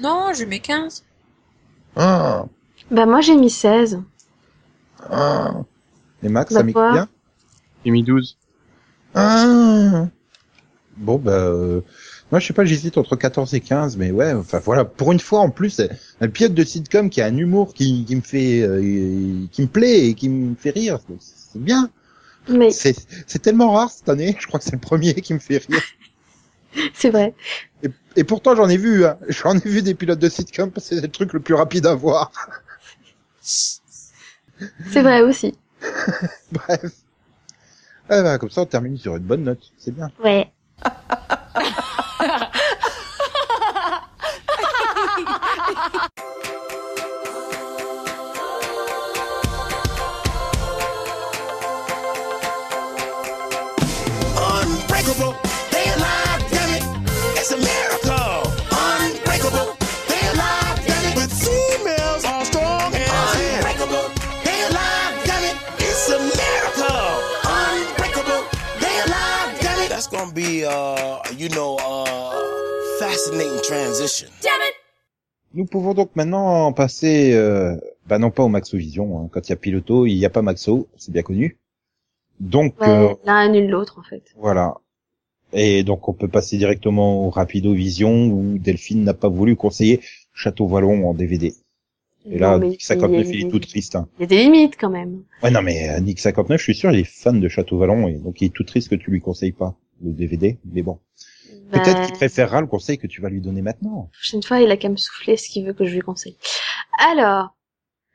Non, 0.01 0.33
je 0.35 0.45
mets 0.45 0.59
15. 0.61 1.05
Ah, 1.97 2.47
bah 2.91 3.07
moi 3.07 3.21
j'ai 3.21 3.37
mis 3.37 3.51
16. 3.51 4.01
ah. 5.11 5.63
Et 6.23 6.29
Max, 6.29 6.53
Bah 6.53 6.61
ça 6.61 6.65
m'écoute 6.65 6.81
quoi 6.81 6.93
bien 6.93 7.09
J'ai 7.85 7.91
mis 7.91 8.03
12. 8.03 8.37
Ah. 9.15 10.07
Bon, 10.97 11.17
bah, 11.17 11.33
euh, 11.33 11.81
moi, 12.31 12.39
je 12.41 12.47
sais 12.47 12.53
pas, 12.53 12.65
j'hésite 12.65 12.99
entre 12.99 13.17
14 13.17 13.55
et 13.55 13.61
15, 13.61 13.97
mais 13.97 14.11
ouais, 14.11 14.33
enfin, 14.33 14.59
voilà, 14.59 14.85
pour 14.85 15.13
une 15.13 15.21
fois, 15.21 15.41
en 15.41 15.51
plus, 15.51 15.81
euh, 15.81 15.89
un 16.21 16.29
pilote 16.29 16.55
de 16.55 16.65
sitcom 16.65 17.11
qui 17.11 17.21
a 17.21 17.27
un 17.27 17.37
humour 17.37 17.75
qui, 17.75 18.05
qui 18.05 18.17
me 18.17 18.21
fait, 18.21 18.63
euh, 18.63 19.47
qui 19.51 19.63
me 19.63 19.67
plaît 19.69 20.09
et 20.09 20.15
qui 20.15 20.29
me 20.29 20.55
fait 20.55 20.71
rire, 20.71 20.99
c'est- 21.19 21.35
c'est 21.53 21.63
bien. 21.63 21.91
Mais 22.49 22.71
C'est, 22.71 22.97
c'est 23.27 23.41
tellement 23.41 23.73
rare 23.73 23.91
cette 23.91 24.09
année, 24.09 24.37
je 24.39 24.47
crois 24.47 24.59
que 24.59 24.65
c'est 24.65 24.73
le 24.73 24.79
premier 24.79 25.15
qui 25.15 25.35
me 25.35 25.39
fait 25.39 25.59
rire. 25.59 25.83
c'est 26.95 27.11
vrai. 27.11 27.35
Et, 27.83 27.89
et 28.17 28.25
pourtant, 28.25 28.57
j'en 28.57 28.69
ai 28.69 28.77
vu, 28.77 29.05
hein. 29.05 29.19
j'en 29.29 29.57
ai 29.57 29.69
vu 29.69 29.83
des 29.83 29.95
pilotes 29.95 30.19
de 30.19 30.29
sitcom, 30.29 30.71
parce 30.71 30.89
que 30.89 30.97
c'est 30.97 31.01
le 31.03 31.09
truc 31.09 31.33
le 31.33 31.41
plus 31.41 31.55
rapide 31.55 31.87
à 31.87 31.95
voir. 31.95 32.33
C'est 34.93 35.03
vrai 35.03 35.23
aussi. 35.23 35.55
Bref. 36.53 36.93
Ah 38.09 38.23
bah, 38.23 38.39
comme 38.39 38.51
ça, 38.51 38.63
on 38.63 38.67
termine 38.67 38.97
sur 38.97 39.17
une 39.17 39.25
bonne 39.25 39.43
note, 39.43 39.73
c'est 39.79 39.93
bien. 39.93 40.11
Ouais. 40.23 40.53
Uh, 70.65 71.19
you 71.39 71.49
know, 71.49 71.77
uh, 71.79 72.99
fascinating 72.99 73.61
transition. 73.63 74.29
Nous 75.55 75.67
pouvons 75.67 75.93
donc 75.93 76.11
maintenant 76.15 76.73
passer, 76.73 77.33
euh, 77.35 77.77
bah 78.07 78.19
non 78.19 78.31
pas 78.31 78.43
au 78.43 78.49
Maxovision, 78.49 79.19
hein. 79.21 79.29
quand 79.33 79.49
il 79.49 79.51
y 79.51 79.53
a 79.53 79.57
Piloto, 79.57 80.07
il 80.07 80.17
n'y 80.17 80.25
a 80.25 80.31
pas 80.31 80.41
Maxo, 80.41 80.89
c'est 80.97 81.13
bien 81.13 81.23
connu. 81.23 81.59
Donc 82.41 82.81
Ouais, 82.81 82.89
euh, 82.89 83.15
l'un 83.25 83.37
annule 83.37 83.69
l'autre 83.69 83.99
en 83.99 84.03
fait. 84.03 84.23
voilà. 84.39 84.77
Et 85.53 85.83
donc 85.83 86.09
on 86.09 86.15
peut 86.15 86.29
passer 86.29 86.57
directement 86.57 87.27
au 87.27 87.31
Rapido 87.31 87.75
Vision 87.75 88.29
où 88.29 88.57
Delphine 88.59 89.05
n'a 89.05 89.13
pas 89.15 89.29
voulu 89.29 89.55
conseiller 89.57 90.01
Château 90.33 90.67
Vallon 90.67 91.07
en 91.09 91.13
DVD. 91.13 91.53
Et 92.31 92.39
là, 92.39 92.57
Non, 92.57 92.69
Nick 92.69 92.83
59 92.83 93.27
il 93.31 93.47
est 93.47 93.51
tout 93.51 93.59
triste. 93.59 93.97
Hein. 93.97 94.09
Il 94.19 94.23
y 94.23 94.25
a 94.25 94.27
des 94.29 94.39
limites 94.39 94.77
quand 94.81 94.91
même. 94.91 95.23
Ouais 95.43 95.51
non 95.51 95.61
mais 95.61 95.91
euh, 95.91 96.01
Nick 96.01 96.19
59, 96.21 96.57
je 96.59 96.63
suis 96.65 96.75
sûr 96.75 96.91
il 96.93 97.01
est 97.01 97.05
fan 97.05 97.41
de 97.41 97.49
Château 97.49 97.77
Vallon 97.77 98.09
et 98.09 98.15
donc 98.15 98.41
il 98.41 98.47
est 98.47 98.55
tout 98.55 98.65
triste 98.65 98.89
que 98.89 98.95
tu 98.95 99.11
lui 99.11 99.21
conseilles 99.21 99.53
pas 99.53 99.75
le 100.03 100.13
DVD. 100.13 100.59
Mais 100.65 100.83
bon, 100.83 101.01
peut-être 101.71 101.95
Bah, 101.95 102.07
qu'il 102.07 102.15
préférera 102.15 102.61
le 102.61 102.67
conseil 102.67 102.99
que 102.99 103.07
tu 103.07 103.21
vas 103.21 103.29
lui 103.29 103.41
donner 103.41 103.63
maintenant. 103.63 104.09
La 104.13 104.19
prochaine 104.19 104.43
fois, 104.43 104.61
il 104.61 104.71
a 104.71 104.77
qu'à 104.77 104.89
me 104.89 104.97
souffler 104.97 105.37
ce 105.37 105.49
qu'il 105.49 105.67
veut 105.67 105.73
que 105.75 105.85
je 105.87 105.95
lui 105.95 106.01
conseille. 106.01 106.37
Alors, 106.99 107.57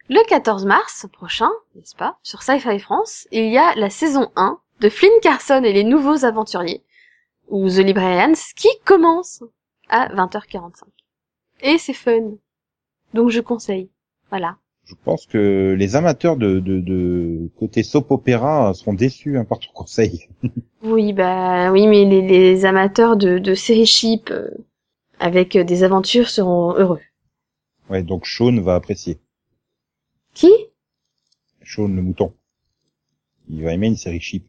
le 0.09 0.25
14 0.27 0.65
mars 0.65 1.05
prochain, 1.11 1.49
n'est-ce 1.75 1.95
pas, 1.95 2.17
sur 2.23 2.43
Sci-Fi 2.43 2.79
France, 2.79 3.27
il 3.31 3.51
y 3.51 3.57
a 3.57 3.75
la 3.75 3.89
saison 3.89 4.31
1 4.35 4.59
de 4.79 4.89
Flynn 4.89 5.11
Carson 5.21 5.63
et 5.63 5.73
les 5.73 5.83
nouveaux 5.83 6.23
aventuriers, 6.23 6.83
ou 7.47 7.67
The 7.67 7.77
Librarians, 7.79 8.33
qui 8.55 8.69
commence 8.85 9.43
à 9.89 10.07
20h45. 10.13 10.83
Et 11.61 11.77
c'est 11.77 11.93
fun. 11.93 12.33
Donc 13.13 13.29
je 13.29 13.39
conseille. 13.41 13.89
Voilà. 14.29 14.57
Je 14.87 14.95
pense 15.03 15.25
que 15.25 15.75
les 15.77 15.97
amateurs 15.97 16.37
de, 16.37 16.59
de, 16.59 16.79
de 16.79 17.49
côté 17.59 17.83
soap 17.83 18.09
opéra 18.09 18.73
seront 18.73 18.93
déçus 18.93 19.37
hein, 19.37 19.43
par 19.43 19.59
ton 19.59 19.69
conseil. 19.73 20.29
Oui, 20.81 21.11
bah 21.11 21.73
oui, 21.73 21.87
mais 21.87 22.05
les, 22.05 22.21
les 22.21 22.63
amateurs 22.63 23.17
de, 23.17 23.37
de 23.37 23.53
séries 23.53 23.85
cheap 23.85 24.31
euh, 24.31 24.49
avec 25.19 25.57
euh, 25.57 25.65
des 25.65 25.83
aventures 25.83 26.29
seront 26.29 26.73
heureux. 26.73 27.01
Ouais, 27.89 28.01
donc 28.01 28.25
Sean 28.25 28.61
va 28.61 28.75
apprécier. 28.75 29.19
Qui? 30.33 30.51
Sean 31.65 31.89
le 31.89 32.01
mouton. 32.01 32.33
Il 33.49 33.63
va 33.63 33.73
aimer 33.73 33.87
une 33.87 33.97
série 33.97 34.21
cheap. 34.21 34.45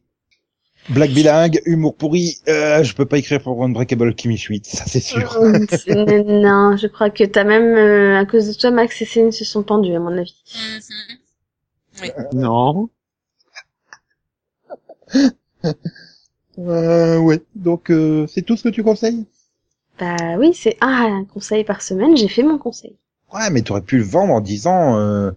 Black 0.88 1.10
bilingue, 1.10 1.60
humour 1.66 1.94
pourri, 1.96 2.38
euh, 2.48 2.82
je 2.82 2.94
peux 2.94 3.04
pas 3.04 3.18
écrire 3.18 3.42
pour 3.42 3.62
Unbreakable 3.62 4.14
Kimmy 4.14 4.38
Schmidt, 4.38 4.68
ça 4.68 4.84
c'est 4.86 5.00
sûr. 5.00 5.36
Euh, 5.36 5.58
c'est- 5.68 5.94
Non, 6.24 6.76
je 6.76 6.86
crois 6.86 7.10
que 7.10 7.24
t'as 7.24 7.44
même, 7.44 7.76
euh, 7.76 8.18
à 8.18 8.24
cause 8.24 8.48
de 8.48 8.58
toi, 8.58 8.70
Max 8.70 9.00
et 9.02 9.04
Céline 9.04 9.32
se 9.32 9.44
sont 9.44 9.62
pendus, 9.62 9.94
à 9.94 10.00
mon 10.00 10.16
avis. 10.16 10.42
Mhm. 12.02 12.10
Non. 12.34 12.88
Euh, 16.58 17.18
ouais, 17.18 17.40
donc 17.54 17.88
euh, 17.88 18.26
c'est 18.26 18.42
tout 18.42 18.56
ce 18.56 18.64
que 18.64 18.68
tu 18.70 18.82
conseilles? 18.82 19.26
Bah 20.00 20.16
oui, 20.38 20.52
c'est 20.54 20.76
ah, 20.80 21.06
un 21.08 21.24
conseil 21.24 21.62
par 21.62 21.82
semaine, 21.82 22.16
j'ai 22.16 22.26
fait 22.26 22.42
mon 22.42 22.58
conseil. 22.58 22.96
Ouais, 23.32 23.48
mais 23.50 23.62
t'aurais 23.62 23.82
pu 23.82 23.98
le 23.98 24.02
vendre 24.02 24.32
en 24.34 24.40
disant, 24.40 24.98
euh, 24.98 25.30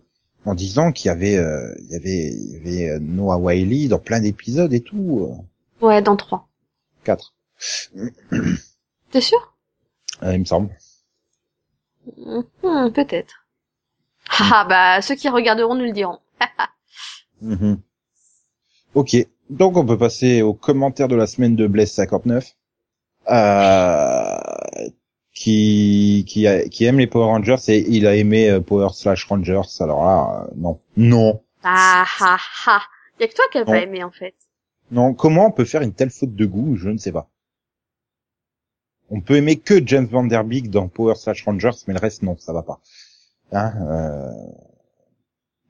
en 0.45 0.53
disant 0.55 0.91
qu'il 0.91 1.07
y 1.07 1.11
avait, 1.11 1.37
euh, 1.37 1.73
il 1.79 1.89
y 1.91 1.95
avait, 1.95 2.27
il 2.33 2.51
y 2.53 2.55
avait 2.57 2.89
euh, 2.91 2.99
Noah 2.99 3.37
Wiley 3.37 3.87
dans 3.87 3.99
plein 3.99 4.19
d'épisodes 4.19 4.73
et 4.73 4.81
tout. 4.81 5.29
euh, 5.81 5.85
Ouais, 5.85 6.01
dans 6.01 6.15
trois. 6.15 6.47
quatre, 7.03 7.33
T'es 9.11 9.21
sûr? 9.21 9.55
Euh, 10.23 10.33
il 10.33 10.39
me 10.39 10.45
semble. 10.45 10.69
Hmm, 12.17 12.89
Peut-être. 12.91 13.45
Ah 14.39 14.65
bah, 14.67 15.01
ceux 15.01 15.15
qui 15.15 15.29
regarderont 15.29 15.75
nous 15.75 15.85
le 15.85 15.91
diront. 15.91 16.19
Mhm. 17.41 17.79
Ok, 18.93 19.15
donc 19.49 19.77
on 19.77 19.85
peut 19.85 19.97
passer 19.97 20.41
aux 20.41 20.53
commentaires 20.53 21.07
de 21.07 21.15
la 21.15 21.27
semaine 21.27 21.55
de 21.55 21.65
Blaise 21.67 21.91
59, 21.91 22.55
euh, 23.29 24.37
qui 25.41 26.23
qui, 26.27 26.45
a- 26.47 26.67
qui 26.69 26.85
aime 26.85 26.99
les 26.99 27.07
Power 27.07 27.25
Rangers 27.25 27.55
et 27.67 27.79
il 27.89 28.05
a 28.07 28.15
aimé 28.15 28.49
euh, 28.49 28.59
Power 28.61 28.89
slash 28.93 29.25
Rangers. 29.25 29.61
Alors 29.79 30.05
là, 30.05 30.45
euh, 30.47 30.53
non, 30.55 30.79
non, 30.97 31.41
Ah 31.63 32.05
ah 32.19 32.37
ah. 32.67 32.81
Y 33.19 33.23
a 33.23 33.27
que 33.27 33.33
toi 33.35 33.45
qui 33.51 33.57
a 33.57 33.61
Non. 33.61 33.65
pas 33.67 33.81
aimé 33.81 34.03
en 34.03 34.11
fait. 34.11 34.35
non. 34.91 35.13
Comment 35.13 35.47
on 35.47 35.51
peut 35.51 35.65
faire 35.65 35.81
une 35.81 35.93
telle 35.93 36.09
faute 36.11 36.35
de 36.35 36.45
goût? 36.45 36.75
Je 36.75 36.89
ne 36.89 36.97
sais 36.97 37.11
pas. 37.11 37.29
On 39.09 39.19
peut 39.21 39.35
aimer 39.35 39.57
que 39.57 39.85
James 39.85 40.05
Van 40.05 40.23
Der 40.23 40.43
Beek 40.43 40.69
dans 40.69 40.87
Power 40.87 41.15
slash 41.15 41.43
Rangers, 41.43 41.71
mais 41.87 41.93
le 41.93 41.99
reste 41.99 42.21
non, 42.23 42.37
ça 42.37 42.53
va 42.53 42.63
pas. 42.63 42.79
Hein, 43.51 43.73
euh, 43.81 44.31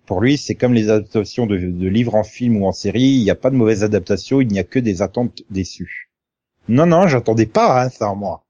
Pour 0.05 0.21
lui, 0.21 0.37
c'est 0.37 0.55
comme 0.55 0.73
les 0.73 0.89
adaptations 0.89 1.45
de, 1.47 1.57
de 1.57 1.87
livres 1.87 2.15
en 2.15 2.23
film 2.23 2.61
ou 2.61 2.67
en 2.67 2.71
série. 2.71 3.01
Il 3.19 3.23
n'y 3.23 3.31
a 3.31 3.35
pas 3.35 3.49
de 3.49 3.55
mauvaise 3.55 3.83
adaptation, 3.83 4.41
il 4.41 4.47
n'y 4.49 4.59
a 4.59 4.63
que 4.63 4.79
des 4.79 5.01
attentes 5.01 5.41
déçues. 5.49 6.11
Non, 6.67 6.85
non, 6.85 7.07
j'attendais 7.07 7.47
pas 7.47 7.83
hein, 7.83 7.89
ça 7.89 8.09
en 8.09 8.15
moi. 8.15 8.43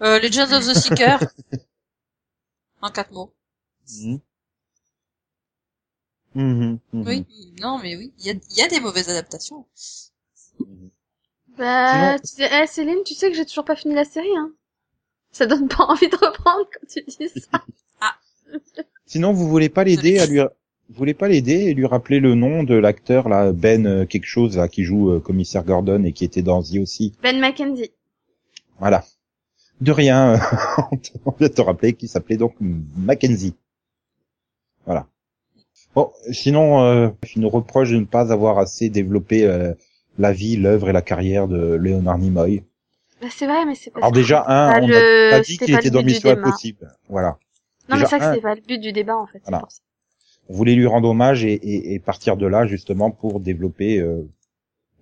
Euh, 0.00 0.20
Legends 0.20 0.52
of 0.52 0.64
the 0.64 0.74
Seeker. 0.74 1.18
en 2.82 2.90
quatre 2.90 3.12
mots. 3.12 3.32
Mhm. 3.90 4.20
Mhm, 6.34 6.78
mhm. 6.92 7.06
Oui, 7.06 7.26
non, 7.60 7.78
mais 7.78 7.96
oui, 7.96 8.12
il 8.18 8.26
y 8.26 8.30
a, 8.30 8.34
il 8.34 8.58
y 8.58 8.62
a 8.62 8.68
des 8.68 8.80
mauvaises 8.80 9.08
adaptations. 9.08 9.66
Bah, 11.56 12.18
tu 12.20 12.26
sais, 12.28 12.48
eh, 12.62 12.66
Céline, 12.66 13.02
tu 13.04 13.14
sais 13.14 13.30
que 13.30 13.36
j'ai 13.36 13.44
toujours 13.46 13.64
pas 13.64 13.74
fini 13.74 13.94
la 13.94 14.04
série, 14.04 14.36
hein. 14.36 14.52
Ça 15.32 15.46
donne 15.46 15.68
pas 15.68 15.84
envie 15.88 16.08
de 16.08 16.16
reprendre 16.16 16.66
quand 16.72 16.86
tu 16.88 17.02
dis 17.02 17.28
ça. 17.28 17.64
Sinon, 19.06 19.32
vous 19.32 19.48
voulez 19.48 19.68
pas 19.68 19.84
l'aider 19.84 20.18
à 20.18 20.26
lui, 20.26 20.38
vous 20.38 20.94
voulez 20.94 21.14
pas 21.14 21.28
l'aider 21.28 21.64
et 21.64 21.74
lui 21.74 21.86
rappeler 21.86 22.20
le 22.20 22.34
nom 22.34 22.62
de 22.62 22.74
l'acteur 22.74 23.28
là, 23.28 23.52
Ben 23.52 23.86
euh, 23.86 24.06
quelque 24.06 24.26
chose 24.26 24.56
là, 24.56 24.68
qui 24.68 24.84
joue 24.84 25.10
euh, 25.10 25.20
commissaire 25.20 25.64
Gordon 25.64 26.04
et 26.04 26.12
qui 26.12 26.24
était 26.24 26.42
dans 26.42 26.62
The 26.62 26.76
aussi? 26.76 27.14
Ben 27.22 27.40
McKenzie. 27.40 27.90
Voilà. 28.78 29.04
De 29.80 29.92
rien, 29.92 30.40
on 31.24 31.30
vient 31.32 31.48
de 31.48 31.52
te 31.52 31.60
rappeler 31.60 31.92
qu'il 31.92 32.08
s'appelait 32.08 32.36
donc 32.36 32.54
Mackenzie. 32.60 33.54
Voilà. 34.86 35.06
Bon, 35.94 36.10
sinon, 36.32 36.82
euh, 36.82 37.08
il 37.34 37.42
nous 37.42 37.48
reproche 37.48 37.90
de 37.90 37.96
ne 37.96 38.04
pas 38.04 38.32
avoir 38.32 38.58
assez 38.58 38.88
développé 38.88 39.44
euh, 39.46 39.72
la 40.18 40.32
vie, 40.32 40.56
l'œuvre 40.56 40.88
et 40.88 40.92
la 40.92 41.02
carrière 41.02 41.46
de 41.46 41.74
Léonard 41.74 42.18
Nimoy. 42.18 42.64
Bah, 43.20 43.28
c'est 43.30 43.46
vrai, 43.46 43.64
mais 43.66 43.74
c'est 43.74 43.90
pas 43.90 44.00
Alors 44.00 44.12
déjà, 44.12 44.44
un, 44.48 44.82
on 44.82 44.86
le- 44.86 45.28
a 45.28 45.30
pas 45.38 45.40
dit 45.40 45.58
qu'il 45.58 45.74
était 45.74 45.90
dans 45.90 46.02
Mission. 46.02 46.30
Impossible. 46.30 46.92
Voilà. 47.08 47.38
Non, 47.88 47.96
mais 47.96 48.02
déjà, 48.02 48.08
ça, 48.08 48.18
que 48.18 48.34
c'est 48.34 48.40
pas 48.40 48.54
le 48.54 48.60
but 48.60 48.78
du 48.78 48.92
débat, 48.92 49.16
en 49.16 49.26
fait. 49.26 49.40
c'est 49.44 49.50
Voilà. 49.50 49.66
On 50.48 50.54
voulait 50.54 50.74
lui 50.74 50.86
rendre 50.86 51.08
hommage 51.08 51.44
et, 51.44 51.52
et- 51.52 51.94
et 51.94 51.98
partir 51.98 52.36
de 52.36 52.46
là 52.46 52.66
justement 52.66 53.10
pour 53.10 53.38
développer 53.40 53.98
euh, 53.98 54.22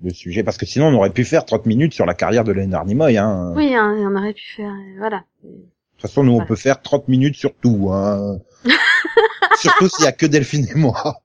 le 0.03 0.11
sujet. 0.11 0.42
Parce 0.42 0.57
que 0.57 0.66
sinon, 0.66 0.88
on 0.88 0.94
aurait 0.94 1.11
pu 1.11 1.24
faire 1.24 1.44
30 1.44 1.66
minutes 1.66 1.94
sur 1.94 2.07
la 2.07 2.14
carrière 2.14 2.44
de 2.44 2.53
Léonard 2.53 2.84
Nimoy. 2.84 3.16
Hein. 3.18 3.53
Oui, 3.57 3.74
hein, 3.74 3.94
on 3.99 4.16
aurait 4.16 4.34
pu 4.34 4.55
faire, 4.57 4.70
euh, 4.70 4.99
voilà. 4.99 5.24
De 5.42 5.51
toute 5.51 6.03
façon, 6.03 6.24
nous, 6.24 6.32
on 6.32 6.44
peut 6.44 6.57
faire 6.57 6.82
30 6.82 7.09
minutes 7.09 7.36
sur 7.36 7.55
tout. 7.55 7.90
Hein. 7.92 8.38
Surtout 9.61 9.88
s'il 9.88 10.05
y 10.05 10.09
a 10.09 10.12
que 10.12 10.26
Delphine 10.26 10.66
et 10.68 10.74
moi. 10.74 11.22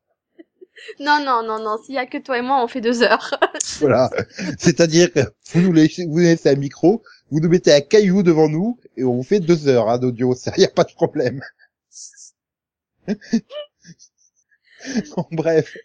Non, 0.99 1.23
non, 1.23 1.43
non, 1.43 1.59
non, 1.59 1.77
s'il 1.83 1.95
y 1.95 1.97
a 1.97 2.05
que 2.05 2.17
toi 2.17 2.37
et 2.37 2.41
moi, 2.41 2.63
on 2.63 2.67
fait 2.67 2.81
deux 2.81 3.03
heures. 3.03 3.37
Voilà. 3.79 4.11
C'est-à-dire 4.59 5.11
que 5.11 5.21
vous 5.53 5.61
nous 5.61 5.73
laissez, 5.73 6.05
vous 6.05 6.19
laissez 6.19 6.49
un 6.49 6.55
micro, 6.55 7.01
vous 7.31 7.39
nous 7.39 7.49
mettez 7.49 7.73
un 7.73 7.81
caillou 7.81 8.21
devant 8.21 8.47
nous 8.47 8.79
et 8.95 9.03
on 9.03 9.23
fait 9.23 9.39
deux 9.39 9.67
heures 9.67 9.89
hein, 9.89 9.97
d'audio. 9.97 10.35
Ça, 10.35 10.51
y 10.57 10.65
a 10.65 10.69
pas 10.69 10.83
de 10.83 10.93
problème. 10.93 11.41
Bon, 15.15 15.25
bref. 15.31 15.77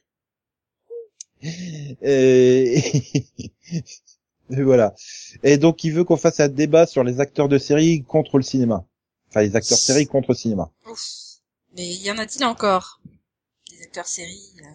Et... 1.42 2.82
et 4.50 4.62
voilà. 4.62 4.94
Et 5.42 5.58
donc, 5.58 5.84
il 5.84 5.92
veut 5.92 6.04
qu'on 6.04 6.16
fasse 6.16 6.40
un 6.40 6.48
débat 6.48 6.86
sur 6.86 7.04
les 7.04 7.20
acteurs 7.20 7.48
de 7.48 7.58
série 7.58 8.02
contre 8.02 8.38
le 8.38 8.42
cinéma. 8.42 8.84
Enfin, 9.28 9.42
les 9.42 9.56
acteurs 9.56 9.78
de 9.78 9.82
série 9.82 10.06
contre 10.06 10.30
le 10.30 10.36
cinéma. 10.36 10.70
Ouf. 10.90 11.00
Mais 11.76 11.94
y 11.94 12.10
en 12.10 12.18
a-t-il 12.18 12.44
encore? 12.44 13.00
Des 13.70 13.82
acteurs 13.82 14.06
séries 14.06 14.54
euh, 14.60 14.74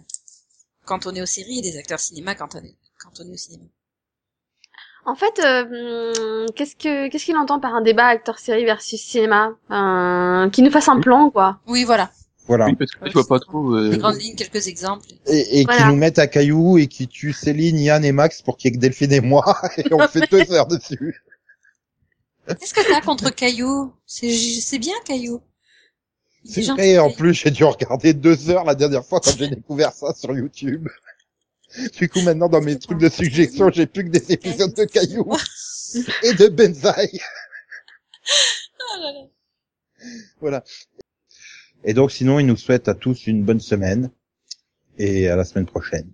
cantonnés 0.84 1.22
aux 1.22 1.26
séries 1.26 1.58
et 1.58 1.62
des 1.62 1.76
acteurs 1.76 1.98
cinéma 1.98 2.34
cantonnés, 2.34 2.76
cantonnés 3.02 3.32
au 3.32 3.36
cinéma. 3.36 3.64
En 5.04 5.16
fait, 5.16 5.40
euh, 5.40 5.64
hum, 5.64 6.46
qu'est-ce 6.54 6.76
que, 6.76 7.08
qu'est-ce 7.08 7.24
qu'il 7.24 7.36
entend 7.36 7.58
par 7.58 7.74
un 7.74 7.80
débat 7.80 8.06
acteur-série 8.06 8.64
versus 8.64 9.00
cinéma? 9.00 9.52
Euh, 9.70 10.48
qui 10.50 10.62
nous 10.62 10.70
fasse 10.70 10.88
un 10.88 11.00
plan, 11.00 11.30
quoi. 11.30 11.58
Oui, 11.66 11.82
voilà. 11.84 12.12
Voilà. 12.46 12.66
Oui, 12.66 12.74
parce 12.74 12.90
que 12.90 13.06
je 13.06 13.12
vois 13.12 13.26
pas 13.26 13.38
trop. 13.38 13.76
Les 13.78 13.94
Euh... 13.94 13.96
grandes 13.98 14.20
lignes, 14.20 14.34
quelques 14.34 14.66
exemples. 14.66 15.06
Et, 15.26 15.60
et 15.60 15.64
Voilà. 15.64 15.82
qui 15.82 15.88
nous 15.88 15.96
mettent 15.96 16.18
à 16.18 16.26
caillou 16.26 16.76
et 16.78 16.88
qui 16.88 17.06
tuent 17.08 17.32
Céline, 17.32 17.78
Yann 17.78 18.04
et 18.04 18.12
Max 18.12 18.42
pour 18.42 18.56
qu'il 18.56 18.70
y 18.70 18.74
ait 18.74 18.76
que 18.76 18.80
Delphine 18.80 19.12
et 19.12 19.20
moi. 19.20 19.44
Et 19.78 19.92
on 19.92 20.06
fait 20.08 20.28
deux 20.30 20.52
heures 20.52 20.66
dessus. 20.66 21.22
Qu'est-ce 22.48 22.74
que 22.74 22.80
t'as 22.90 23.00
contre 23.00 23.30
Caillou? 23.30 23.92
C'est 24.06 24.36
c'est 24.36 24.80
bien 24.80 24.94
Caillou. 25.04 25.40
Il 26.44 26.50
est 26.58 26.62
C'est 26.64 26.72
vrai, 26.72 26.98
en 26.98 27.12
plus, 27.12 27.34
j'ai 27.34 27.52
dû 27.52 27.62
regarder 27.62 28.14
deux 28.14 28.50
heures 28.50 28.64
la 28.64 28.74
dernière 28.74 29.06
fois 29.06 29.20
quand 29.20 29.36
j'ai 29.38 29.46
découvert 29.48 29.92
ça 29.92 30.12
sur 30.14 30.34
YouTube. 30.36 30.88
Du 31.98 32.06
coup, 32.10 32.20
maintenant, 32.20 32.50
dans 32.50 32.60
mes 32.60 32.78
trucs 32.78 32.98
de 32.98 33.08
suggestion, 33.08 33.70
j'ai 33.72 33.86
plus 33.86 34.04
que 34.04 34.10
des 34.10 34.30
épisodes 34.32 34.74
de 34.74 34.84
Caillou 34.84 35.24
et 36.22 36.34
de 36.34 36.48
Benzaï. 36.48 37.18
Là 39.00 39.12
là. 39.12 39.26
Voilà. 40.40 40.64
Et 41.84 41.94
donc, 41.94 42.10
sinon, 42.12 42.38
il 42.38 42.46
nous 42.46 42.56
souhaite 42.56 42.88
à 42.88 42.94
tous 42.94 43.26
une 43.26 43.44
bonne 43.44 43.60
semaine 43.60 44.10
et 44.98 45.28
à 45.28 45.36
la 45.36 45.44
semaine 45.44 45.66
prochaine. 45.66 46.10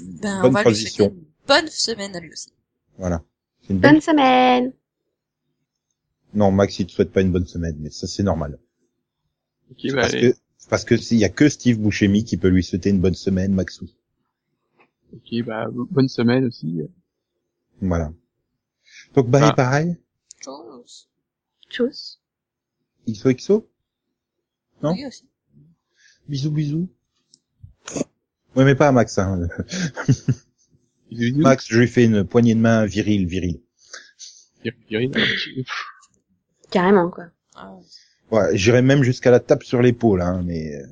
Ben, 0.00 0.38
on 0.38 0.42
Bonne 0.42 0.52
va 0.52 0.62
transition. 0.62 1.06
souhaiter 1.06 1.16
une 1.20 1.46
bonne 1.46 1.68
semaine 1.68 2.16
à 2.16 2.20
lui 2.20 2.30
aussi. 2.32 2.52
Voilà. 2.98 3.22
Une 3.68 3.78
bonne... 3.78 3.92
Bonne 3.92 4.00
semaine. 4.00 4.72
Non, 6.34 6.50
Max, 6.50 6.78
il 6.78 6.86
te 6.86 6.92
souhaite 6.92 7.12
pas 7.12 7.20
une 7.20 7.32
bonne 7.32 7.46
semaine, 7.46 7.76
mais 7.80 7.90
ça, 7.90 8.06
c'est 8.06 8.22
normal. 8.22 8.58
Bah, 9.68 9.76
Parce 9.94 10.14
allez. 10.14 10.32
que, 10.32 10.38
parce 10.68 10.84
que 10.84 10.96
s'il 10.96 11.18
y 11.18 11.24
a 11.24 11.28
que 11.28 11.48
Steve 11.48 11.78
Buscemi 11.78 12.24
qui 12.24 12.36
peut 12.36 12.48
lui 12.48 12.62
souhaiter 12.62 12.90
une 12.90 13.00
bonne 13.00 13.14
semaine, 13.14 13.52
Maxou. 13.52 13.88
ok, 15.12 15.44
bah, 15.44 15.66
bonne 15.70 16.08
semaine 16.08 16.44
aussi. 16.46 16.80
Voilà. 17.80 18.12
Donc, 19.14 19.28
bye 19.28 19.42
Ah. 19.44 19.52
bye. 19.56 19.96
Chose. 20.42 21.08
Tchuss. 21.68 22.20
XOXO. 23.08 23.68
Non 24.82 24.92
Oui 24.92 25.06
aussi. 25.06 25.24
Bisous, 26.28 26.50
bisous. 26.50 26.88
Ouais, 28.54 28.64
mais 28.64 28.74
pas 28.74 28.88
à 28.88 28.92
Max, 28.92 29.18
hein. 29.18 29.48
Max, 31.36 31.66
je 31.68 31.78
lui 31.78 31.88
fais 31.88 32.04
une 32.04 32.24
poignée 32.24 32.54
de 32.54 32.60
main 32.60 32.84
virile, 32.86 33.26
virile. 33.26 33.60
Viril, 34.88 35.10
alors, 35.14 35.26
tu- 35.42 35.64
Carrément, 36.70 37.10
quoi. 37.10 37.26
Ah, 37.54 37.74
Ouais, 38.30 38.56
j'irai 38.56 38.80
même 38.82 39.02
jusqu'à 39.02 39.30
la 39.30 39.40
tape 39.40 39.62
sur 39.64 39.82
l'épaule, 39.82 40.22
hein, 40.22 40.42
mais, 40.44 40.74
euh, 40.76 40.86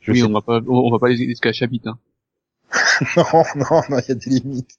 je 0.00 0.12
Oui, 0.12 0.18
sais 0.20 0.24
on 0.24 0.32
va 0.32 0.40
pas, 0.42 0.60
on, 0.68 0.90
va 0.90 0.98
pas 0.98 1.08
les 1.08 1.16
jusqu'à 1.16 1.52
Chabit, 1.52 1.82
hein. 1.86 1.98
Non, 3.16 3.24
non, 3.56 3.82
non, 3.90 3.98
il 4.00 4.08
y 4.08 4.12
a 4.12 4.14
des 4.14 4.30
limites. 4.30 4.78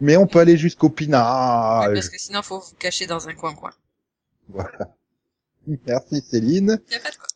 Mais 0.00 0.16
on 0.16 0.26
peut 0.26 0.40
aller 0.40 0.56
jusqu'au 0.56 0.88
oui, 0.88 0.94
pinage. 0.94 1.94
parce 1.94 2.08
que 2.08 2.18
sinon, 2.18 2.42
faut 2.42 2.58
vous 2.60 2.74
cacher 2.78 3.06
dans 3.06 3.28
un 3.28 3.34
coin, 3.34 3.54
quoi. 3.54 3.72
Voilà. 4.48 4.95
Merci 5.66 6.20
Céline. 6.20 6.80
Y 6.90 6.94
a 6.94 7.00
pas 7.00 7.10
de 7.10 7.16
quoi. 7.16 7.26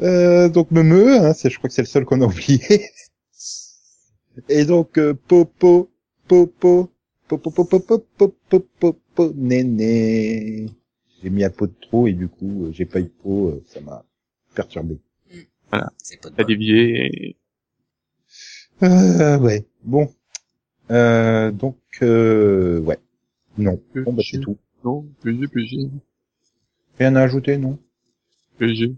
Euh, 0.00 0.48
donc 0.48 0.70
Memeux, 0.70 1.18
hein, 1.18 1.32
c'est, 1.32 1.48
je 1.50 1.58
crois 1.58 1.68
que 1.68 1.74
c'est 1.74 1.82
le 1.82 1.86
seul 1.86 2.04
qu'on 2.04 2.20
a 2.20 2.26
oublié. 2.26 2.90
Et 4.48 4.64
donc 4.64 4.98
euh, 4.98 5.14
Popo, 5.14 5.90
Popo, 6.28 6.90
Popo, 7.28 7.50
Popo, 7.50 7.78
Popo, 7.80 7.98
Popo, 8.18 8.60
Popo, 8.78 9.32
Néné. 9.34 10.66
J'ai 11.22 11.30
mis 11.30 11.44
un 11.44 11.50
pot 11.50 11.66
de 11.66 11.74
trop 11.80 12.06
et 12.06 12.12
du 12.12 12.28
coup 12.28 12.66
euh, 12.66 12.72
j'ai 12.72 12.84
pas 12.84 13.00
eu 13.00 13.04
de 13.04 13.08
pot, 13.08 13.48
euh, 13.48 13.64
ça 13.66 13.80
m'a 13.80 14.04
perturbé. 14.54 14.98
C'est 16.02 16.20
pas 16.20 16.30
de 16.30 16.34
T'as 16.36 16.44
dévié. 16.44 17.36
Euh, 18.82 19.38
ouais, 19.38 19.64
bon. 19.84 20.12
Euh, 20.90 21.50
donc 21.50 21.78
euh, 22.02 22.80
ouais, 22.80 22.98
non. 23.56 23.80
Bon 23.94 24.12
bah 24.12 24.22
c'est 24.28 24.38
tout. 24.40 24.58
Non, 24.84 25.06
PG, 25.22 25.48
PG, 25.48 25.90
Rien 26.98 27.14
à 27.16 27.22
ajouter, 27.22 27.58
non? 27.58 27.78
PG. 28.58 28.94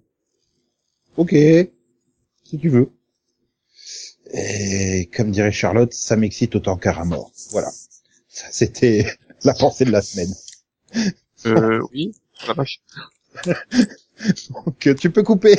Ok, 1.17 1.33
si 1.33 2.59
tu 2.59 2.69
veux. 2.69 2.93
Et 4.33 5.11
comme 5.15 5.31
dirait 5.31 5.53
Charlotte, 5.53 5.93
ça 5.93 6.17
m'excite 6.17 6.55
autant 6.55 6.77
qu'un 6.77 6.93
rat 6.93 7.05
mort. 7.05 7.33
Voilà. 7.51 7.71
Ça, 8.29 8.47
c'était 8.51 9.07
la 9.45 9.55
pensée 9.55 9.85
de 9.85 9.91
la 9.91 10.03
semaine. 10.03 10.33
Euh, 11.47 11.81
oui, 11.93 12.15
la 12.47 12.55
vache. 12.55 12.81
Donc, 14.51 14.97
tu 14.99 15.11
peux 15.11 15.23
couper. 15.23 15.57